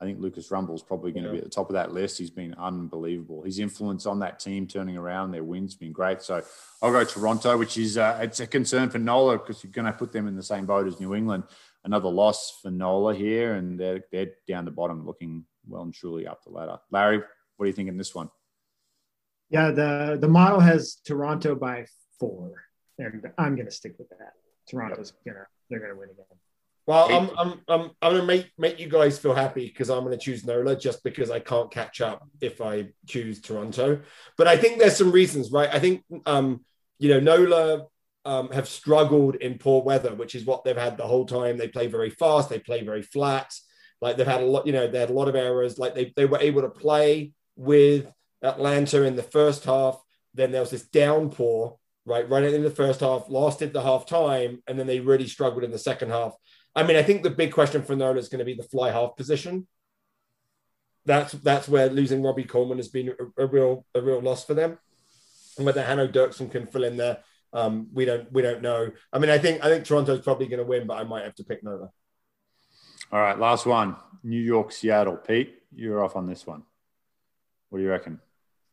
I 0.00 0.04
think 0.04 0.18
Lucas 0.20 0.48
Rumball's 0.48 0.82
probably 0.82 1.12
going 1.12 1.24
to 1.24 1.28
Yeah. 1.28 1.32
be 1.34 1.38
at 1.38 1.44
the 1.44 1.50
top 1.50 1.68
of 1.68 1.74
that 1.74 1.92
list. 1.92 2.18
He's 2.18 2.30
been 2.30 2.54
unbelievable. 2.54 3.42
His 3.42 3.58
influence 3.58 4.06
on 4.06 4.20
that 4.20 4.40
team 4.40 4.66
turning 4.66 4.96
around 4.96 5.30
their 5.30 5.44
wins 5.44 5.74
been 5.74 5.92
great. 5.92 6.22
So 6.22 6.42
I'll 6.80 6.90
go 6.92 7.04
Toronto, 7.04 7.58
which 7.58 7.76
is 7.76 7.98
uh, 7.98 8.18
it's 8.22 8.40
a 8.40 8.46
concern 8.46 8.88
for 8.88 8.98
Nola 8.98 9.36
because 9.38 9.62
you're 9.62 9.72
going 9.72 9.84
to 9.86 9.92
put 9.92 10.12
them 10.12 10.26
in 10.26 10.36
the 10.36 10.42
same 10.42 10.64
boat 10.66 10.86
as 10.86 11.00
New 11.00 11.14
England. 11.14 11.44
Another 11.84 12.08
loss 12.08 12.58
for 12.62 12.70
Nola 12.70 13.14
here, 13.14 13.54
and 13.54 13.78
they're 13.78 14.04
they're 14.12 14.32
down 14.46 14.64
the 14.64 14.70
bottom, 14.70 15.04
looking 15.06 15.44
well 15.66 15.82
and 15.82 15.94
truly 15.94 16.26
up 16.26 16.42
the 16.44 16.50
ladder. 16.50 16.78
Larry, 16.90 17.18
what 17.56 17.64
do 17.64 17.68
you 17.68 17.72
think 17.74 17.88
in 17.88 17.96
this 17.98 18.14
one? 18.14 18.30
Yeah, 19.50 19.70
the 19.70 20.18
the 20.20 20.28
model 20.28 20.60
has 20.60 20.96
Toronto 21.04 21.54
by 21.54 21.86
four, 22.18 22.52
and 22.98 23.30
I'm 23.38 23.56
gonna 23.56 23.70
stick 23.70 23.96
with 23.98 24.08
that. 24.10 24.34
Toronto's 24.70 25.12
gonna 25.26 25.46
they're 25.68 25.80
gonna 25.80 25.96
win 25.96 26.10
again. 26.10 26.24
Well, 26.86 27.06
I'm 27.10 27.30
I'm 27.38 27.60
I'm 27.68 27.90
I'm 28.02 28.12
gonna 28.12 28.24
make 28.24 28.50
make 28.58 28.80
you 28.80 28.88
guys 28.88 29.18
feel 29.18 29.34
happy 29.34 29.66
because 29.66 29.90
I'm 29.90 30.02
gonna 30.02 30.16
choose 30.16 30.44
Nola 30.44 30.76
just 30.76 31.04
because 31.04 31.30
I 31.30 31.38
can't 31.40 31.70
catch 31.70 32.00
up 32.00 32.26
if 32.40 32.60
I 32.60 32.88
choose 33.06 33.40
Toronto. 33.40 34.00
But 34.36 34.48
I 34.48 34.56
think 34.56 34.78
there's 34.78 34.96
some 34.96 35.12
reasons, 35.12 35.52
right? 35.52 35.68
I 35.72 35.78
think 35.78 36.02
um, 36.26 36.64
you 36.98 37.10
know, 37.10 37.20
Nola 37.20 37.86
um, 38.24 38.50
have 38.50 38.68
struggled 38.68 39.36
in 39.36 39.58
poor 39.58 39.82
weather, 39.82 40.14
which 40.14 40.34
is 40.34 40.44
what 40.44 40.64
they've 40.64 40.76
had 40.76 40.96
the 40.96 41.06
whole 41.06 41.26
time. 41.26 41.56
They 41.56 41.68
play 41.68 41.86
very 41.86 42.10
fast, 42.10 42.48
they 42.48 42.58
play 42.58 42.82
very 42.82 43.02
flat. 43.02 43.52
Like 44.00 44.16
they've 44.16 44.26
had 44.26 44.42
a 44.42 44.46
lot, 44.46 44.66
you 44.66 44.72
know, 44.72 44.88
they 44.88 44.98
had 44.98 45.10
a 45.10 45.14
lot 45.14 45.28
of 45.28 45.36
errors. 45.36 45.78
Like 45.78 45.94
they 45.94 46.12
they 46.16 46.26
were 46.26 46.40
able 46.40 46.62
to 46.62 46.70
play 46.70 47.32
with 47.56 48.10
Atlanta 48.42 49.02
in 49.04 49.16
the 49.16 49.22
first 49.22 49.64
half. 49.64 50.00
Then 50.34 50.52
there 50.52 50.60
was 50.60 50.70
this 50.70 50.88
downpour, 50.88 51.76
right? 52.04 52.28
Right 52.28 52.44
in 52.44 52.62
the 52.62 52.70
first 52.70 53.00
half, 53.00 53.28
lasted 53.28 53.72
the 53.72 53.82
half 53.82 54.06
time, 54.06 54.62
and 54.66 54.78
then 54.78 54.86
they 54.86 55.00
really 55.00 55.26
struggled 55.26 55.64
in 55.64 55.70
the 55.70 55.78
second 55.78 56.10
half. 56.10 56.34
I 56.74 56.82
mean, 56.82 56.96
I 56.96 57.02
think 57.02 57.22
the 57.22 57.30
big 57.30 57.52
question 57.52 57.82
for 57.82 57.96
Nola 57.96 58.18
is 58.18 58.28
going 58.28 58.38
to 58.38 58.44
be 58.44 58.54
the 58.54 58.62
fly 58.62 58.90
half 58.90 59.16
position. 59.16 59.66
That's 61.06 61.32
that's 61.32 61.68
where 61.68 61.88
losing 61.88 62.22
Robbie 62.22 62.44
Coleman 62.44 62.78
has 62.78 62.88
been 62.88 63.08
a, 63.08 63.42
a 63.42 63.46
real 63.46 63.86
a 63.94 64.00
real 64.00 64.20
loss 64.20 64.44
for 64.44 64.54
them. 64.54 64.78
And 65.56 65.66
whether 65.66 65.82
Hanno 65.82 66.06
Dirksen 66.06 66.50
can 66.50 66.66
fill 66.66 66.84
in 66.84 66.96
there, 66.96 67.18
um, 67.52 67.88
we 67.92 68.04
don't 68.04 68.30
we 68.32 68.42
don't 68.42 68.62
know. 68.62 68.90
I 69.12 69.18
mean, 69.18 69.30
I 69.30 69.38
think 69.38 69.64
I 69.64 69.68
think 69.68 69.84
Toronto's 69.84 70.20
probably 70.20 70.46
going 70.46 70.58
to 70.60 70.64
win, 70.64 70.86
but 70.86 70.98
I 70.98 71.04
might 71.04 71.24
have 71.24 71.34
to 71.36 71.44
pick 71.44 71.64
Nola. 71.64 71.90
All 73.12 73.20
right, 73.20 73.38
last 73.38 73.66
one. 73.66 73.96
New 74.22 74.40
York, 74.40 74.70
Seattle. 74.70 75.16
Pete, 75.16 75.54
you're 75.74 76.04
off 76.04 76.14
on 76.14 76.26
this 76.26 76.46
one. 76.46 76.62
What 77.70 77.78
do 77.78 77.84
you 77.84 77.90
reckon? 77.90 78.20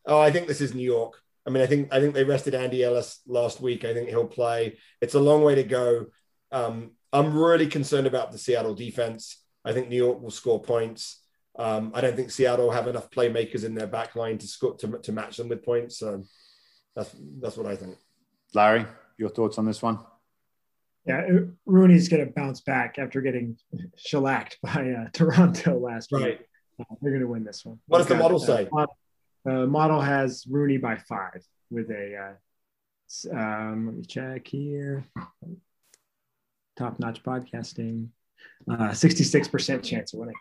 Oh, 0.05 0.19
I 0.19 0.31
think 0.31 0.47
this 0.47 0.61
is 0.61 0.75
New 0.75 0.83
York. 0.83 1.21
I 1.47 1.49
mean, 1.49 1.63
I 1.63 1.65
think 1.65 1.93
I 1.93 2.01
think 2.01 2.13
they 2.13 2.25
rested 2.25 2.53
Andy 2.53 2.83
Ellis 2.83 3.21
last 3.25 3.61
week. 3.61 3.85
I 3.85 3.93
think 3.93 4.09
he'll 4.09 4.27
play. 4.27 4.77
It's 4.99 5.13
a 5.15 5.19
long 5.19 5.43
way 5.43 5.55
to 5.55 5.63
go. 5.63 6.07
Um, 6.51 6.91
I'm 7.13 7.37
really 7.37 7.67
concerned 7.67 8.05
about 8.05 8.33
the 8.33 8.37
Seattle 8.37 8.75
defense. 8.75 9.41
I 9.63 9.71
think 9.71 9.87
New 9.87 9.95
York 9.95 10.21
will 10.21 10.29
score 10.29 10.61
points. 10.61 11.23
Um, 11.57 11.91
I 11.95 12.01
don't 12.01 12.17
think 12.17 12.31
Seattle 12.31 12.69
have 12.71 12.87
enough 12.87 13.09
playmakers 13.09 13.63
in 13.63 13.75
their 13.75 13.87
back 13.87 14.15
line 14.15 14.37
to 14.39 14.47
score 14.47 14.75
to, 14.77 14.99
to 14.99 15.11
match 15.13 15.37
them 15.37 15.47
with 15.47 15.63
points. 15.63 15.97
So 15.97 16.23
that's 16.95 17.15
that's 17.39 17.55
what 17.55 17.65
I 17.65 17.77
think. 17.77 17.95
Larry, 18.53 18.85
your 19.17 19.29
thoughts 19.29 19.57
on 19.57 19.65
this 19.65 19.81
one? 19.81 19.99
Yeah, 21.05 21.21
RUNY's 21.65 22.09
gonna 22.09 22.25
bounce 22.25 22.59
back 22.59 22.99
after 22.99 23.21
getting 23.21 23.57
shellacked 23.95 24.57
by 24.61 24.91
uh, 24.91 25.09
Toronto 25.13 25.79
last 25.79 26.11
week. 26.11 26.39
Uh, 26.77 26.83
they're 27.01 27.13
gonna 27.13 27.25
win 27.25 27.45
this 27.45 27.63
one. 27.63 27.79
What 27.87 27.99
does 27.99 28.07
the 28.07 28.15
model 28.15 28.43
Uh, 28.43 28.45
say? 28.45 28.67
mod- 28.69 28.89
The 29.47 29.65
model 29.65 30.01
has 30.01 30.43
RUNY 30.43 30.81
by 30.81 30.97
five. 30.97 31.41
with 31.69 31.89
a 31.89 32.35
uh, 33.31 33.33
um, 33.33 33.85
let 33.85 33.95
me 33.95 34.03
check 34.03 34.45
here. 34.45 35.05
Top 36.75 36.99
notch 36.99 37.23
podcasting. 37.23 38.09
Uh, 38.69 38.89
66% 38.89 39.83
chance 39.83 40.13
of 40.13 40.19
winning. 40.19 40.35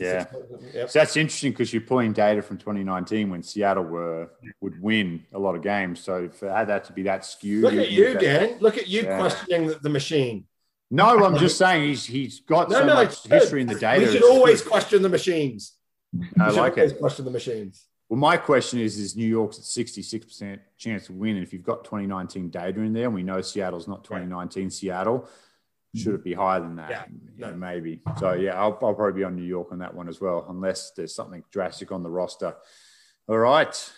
Yeah. 0.00 0.26
yep. 0.74 0.90
So 0.90 0.98
that's 0.98 1.16
interesting 1.16 1.52
because 1.52 1.72
you're 1.72 1.82
pulling 1.82 2.12
data 2.12 2.42
from 2.42 2.58
2019 2.58 3.30
when 3.30 3.42
Seattle 3.44 3.84
were 3.84 4.30
would 4.60 4.82
win 4.82 5.24
a 5.32 5.38
lot 5.38 5.54
of 5.54 5.62
games. 5.62 6.00
So 6.00 6.28
for 6.28 6.50
had 6.50 6.66
that 6.68 6.84
to 6.86 6.92
be 6.92 7.04
that 7.04 7.24
skewed. 7.24 7.62
Look 7.62 7.74
at 7.74 7.90
you, 7.92 8.14
that- 8.14 8.20
Dan. 8.20 8.58
Look 8.60 8.78
at 8.78 8.88
you 8.88 9.02
Yeah. 9.02 9.18
questioning 9.18 9.68
the, 9.68 9.74
the 9.80 9.88
machine. 9.88 10.46
No, 10.90 11.24
I'm 11.24 11.38
just 11.38 11.56
saying 11.56 11.88
he's 11.88 12.04
he's 12.04 12.40
got 12.40 12.68
No, 12.68 12.80
so 12.80 12.86
no, 12.86 12.94
much 12.94 13.26
history 13.28 13.60
in 13.62 13.68
the 13.68 13.78
data. 13.78 14.04
We 14.06 14.12
should 14.12 14.24
always 14.24 14.60
question 14.60 15.02
the 15.02 15.08
machines. 15.08 15.74
I 16.14 16.18
We 16.48 16.50
should 16.50 16.60
like 16.60 16.72
always 16.78 16.92
it. 16.92 16.98
question 16.98 17.24
the 17.24 17.30
machines. 17.30 17.86
Well, 18.12 18.20
my 18.20 18.36
question 18.36 18.78
is: 18.78 18.98
Is 18.98 19.16
New 19.16 19.26
York's 19.26 19.56
at 19.56 19.64
66% 19.64 20.58
chance 20.76 21.06
to 21.06 21.14
win? 21.14 21.36
And 21.36 21.42
if 21.42 21.50
you've 21.50 21.62
got 21.62 21.82
2019 21.82 22.50
data 22.50 22.78
in 22.82 22.92
there, 22.92 23.06
and 23.06 23.14
we 23.14 23.22
know 23.22 23.40
Seattle's 23.40 23.88
not 23.88 24.04
2019 24.04 24.68
Seattle, 24.68 25.26
should 25.96 26.16
it 26.16 26.22
be 26.22 26.34
higher 26.34 26.60
than 26.60 26.76
that? 26.76 26.90
Yeah, 26.90 27.04
You 27.08 27.40
know, 27.40 27.50
no. 27.52 27.56
maybe. 27.56 28.02
So 28.18 28.34
yeah, 28.34 28.60
I'll, 28.60 28.78
I'll 28.82 28.92
probably 28.92 29.14
be 29.14 29.24
on 29.24 29.34
New 29.34 29.46
York 29.46 29.68
on 29.72 29.78
that 29.78 29.94
one 29.94 30.10
as 30.10 30.20
well, 30.20 30.44
unless 30.50 30.90
there's 30.90 31.14
something 31.14 31.42
drastic 31.50 31.90
on 31.90 32.02
the 32.02 32.10
roster. 32.10 32.54
All 33.28 33.38
right. 33.38 33.92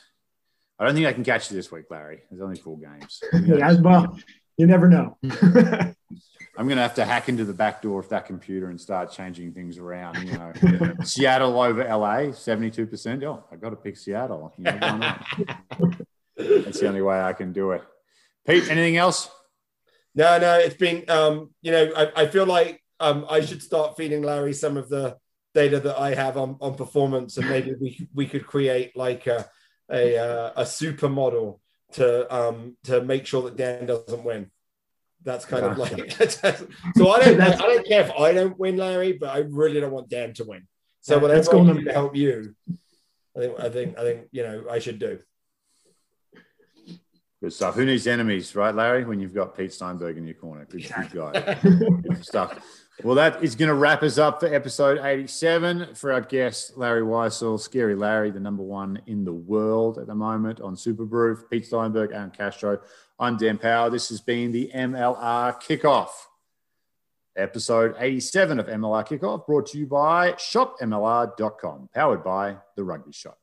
I 0.78 0.84
don't 0.84 0.94
think 0.94 1.08
I 1.08 1.12
can 1.12 1.24
catch 1.24 1.50
you 1.50 1.56
this 1.56 1.72
week, 1.72 1.86
Larry. 1.90 2.22
There's 2.30 2.40
only 2.40 2.60
four 2.60 2.78
games. 2.78 3.20
Yeah, 3.44 3.72
well, 3.80 4.16
you 4.56 4.68
never 4.68 4.88
know. 4.88 5.18
I'm 6.56 6.66
going 6.66 6.76
to 6.76 6.82
have 6.82 6.94
to 6.94 7.04
hack 7.04 7.28
into 7.28 7.44
the 7.44 7.52
back 7.52 7.82
door 7.82 8.00
of 8.00 8.08
that 8.10 8.26
computer 8.26 8.70
and 8.70 8.80
start 8.80 9.10
changing 9.10 9.52
things 9.52 9.78
around. 9.78 10.22
You 10.22 10.38
know, 10.38 10.52
Seattle 11.04 11.60
over 11.60 11.82
LA, 11.82 12.30
72%. 12.30 13.24
Oh, 13.24 13.44
I 13.50 13.56
got 13.56 13.70
to 13.70 13.76
pick 13.76 13.96
Seattle. 13.96 14.52
You 14.56 14.64
know. 14.64 15.16
That's 16.36 16.80
the 16.80 16.88
only 16.88 17.02
way 17.02 17.20
I 17.20 17.32
can 17.32 17.52
do 17.52 17.72
it. 17.72 17.82
Pete, 18.46 18.70
anything 18.70 18.96
else? 18.96 19.30
No, 20.14 20.38
no, 20.38 20.58
it's 20.58 20.76
been, 20.76 21.04
um, 21.08 21.50
you 21.62 21.72
know, 21.72 21.90
I, 21.96 22.22
I 22.22 22.26
feel 22.26 22.46
like 22.46 22.80
um, 23.00 23.26
I 23.28 23.40
should 23.40 23.62
start 23.62 23.96
feeding 23.96 24.22
Larry 24.22 24.52
some 24.52 24.76
of 24.76 24.88
the 24.88 25.16
data 25.54 25.80
that 25.80 25.98
I 25.98 26.14
have 26.14 26.36
on, 26.36 26.56
on 26.60 26.74
performance, 26.74 27.36
and 27.36 27.48
maybe 27.48 27.74
we 27.80 28.08
we 28.14 28.26
could 28.26 28.46
create 28.46 28.96
like 28.96 29.26
a 29.26 29.46
a, 29.90 30.16
uh, 30.18 30.52
a 30.56 30.66
super 30.66 31.08
model 31.08 31.60
to 31.92 32.34
um, 32.34 32.76
to 32.84 33.02
make 33.02 33.26
sure 33.26 33.42
that 33.42 33.56
Dan 33.56 33.86
doesn't 33.86 34.24
win. 34.24 34.50
That's 35.24 35.44
kind 35.46 35.64
of 35.64 35.78
like 35.78 36.10
so. 36.30 37.10
I 37.10 37.24
don't 37.24 37.40
I 37.40 37.56
don't 37.56 37.86
care 37.86 38.02
if 38.02 38.10
I 38.12 38.32
don't 38.32 38.58
win, 38.58 38.76
Larry, 38.76 39.12
but 39.14 39.30
I 39.30 39.38
really 39.38 39.80
don't 39.80 39.90
want 39.92 40.10
Dan 40.10 40.34
to 40.34 40.44
win. 40.44 40.66
So 41.00 41.14
Yeah, 41.16 41.22
whatever 41.22 41.38
that's 41.38 41.48
I 41.48 41.52
going 41.52 41.66
can 41.66 41.74
to- 41.76 41.80
do 41.80 41.86
to 41.88 41.92
help 41.92 42.14
you, 42.16 42.54
I 43.36 43.40
think 43.40 43.60
I 43.60 43.68
think 43.70 43.98
I 43.98 44.02
think 44.02 44.26
you 44.32 44.42
know 44.42 44.64
I 44.70 44.78
should 44.78 44.98
do. 44.98 45.18
Good 47.42 47.52
stuff. 47.52 47.74
Who 47.74 47.84
needs 47.84 48.06
enemies, 48.06 48.54
right, 48.56 48.74
Larry? 48.74 49.04
When 49.04 49.20
you've 49.20 49.34
got 49.34 49.56
Pete 49.56 49.72
Steinberg 49.72 50.16
in 50.16 50.24
your 50.26 50.34
corner. 50.34 50.64
Good, 50.64 50.82
good 50.90 51.10
guy. 51.12 51.54
Good 51.62 52.24
stuff. 52.24 52.58
Well, 53.02 53.16
that 53.16 53.42
is 53.42 53.54
going 53.54 53.68
to 53.68 53.74
wrap 53.74 54.02
us 54.02 54.16
up 54.18 54.40
for 54.40 54.46
episode 54.54 54.98
87 55.04 55.94
for 55.94 56.12
our 56.12 56.20
guest, 56.22 56.78
Larry 56.78 57.02
Weissel, 57.02 57.58
Scary 57.58 57.96
Larry, 57.96 58.30
the 58.30 58.38
number 58.40 58.62
one 58.62 59.02
in 59.06 59.24
the 59.24 59.32
world 59.32 59.98
at 59.98 60.06
the 60.06 60.14
moment 60.14 60.60
on 60.60 60.74
Superbru. 60.76 61.36
Pete 61.50 61.66
Steinberg, 61.66 62.12
Aaron 62.12 62.30
Castro. 62.30 62.78
I'm 63.16 63.36
Dan 63.36 63.58
Power. 63.58 63.90
This 63.90 64.08
has 64.08 64.20
been 64.20 64.50
the 64.50 64.72
MLR 64.74 65.62
Kickoff. 65.62 66.08
Episode 67.36 67.94
87 67.96 68.58
of 68.58 68.66
MLR 68.66 69.06
Kickoff 69.06 69.46
brought 69.46 69.66
to 69.68 69.78
you 69.78 69.86
by 69.86 70.32
shopmlr.com, 70.32 71.90
powered 71.94 72.24
by 72.24 72.56
the 72.74 72.82
Rugby 72.82 73.12
Shop. 73.12 73.38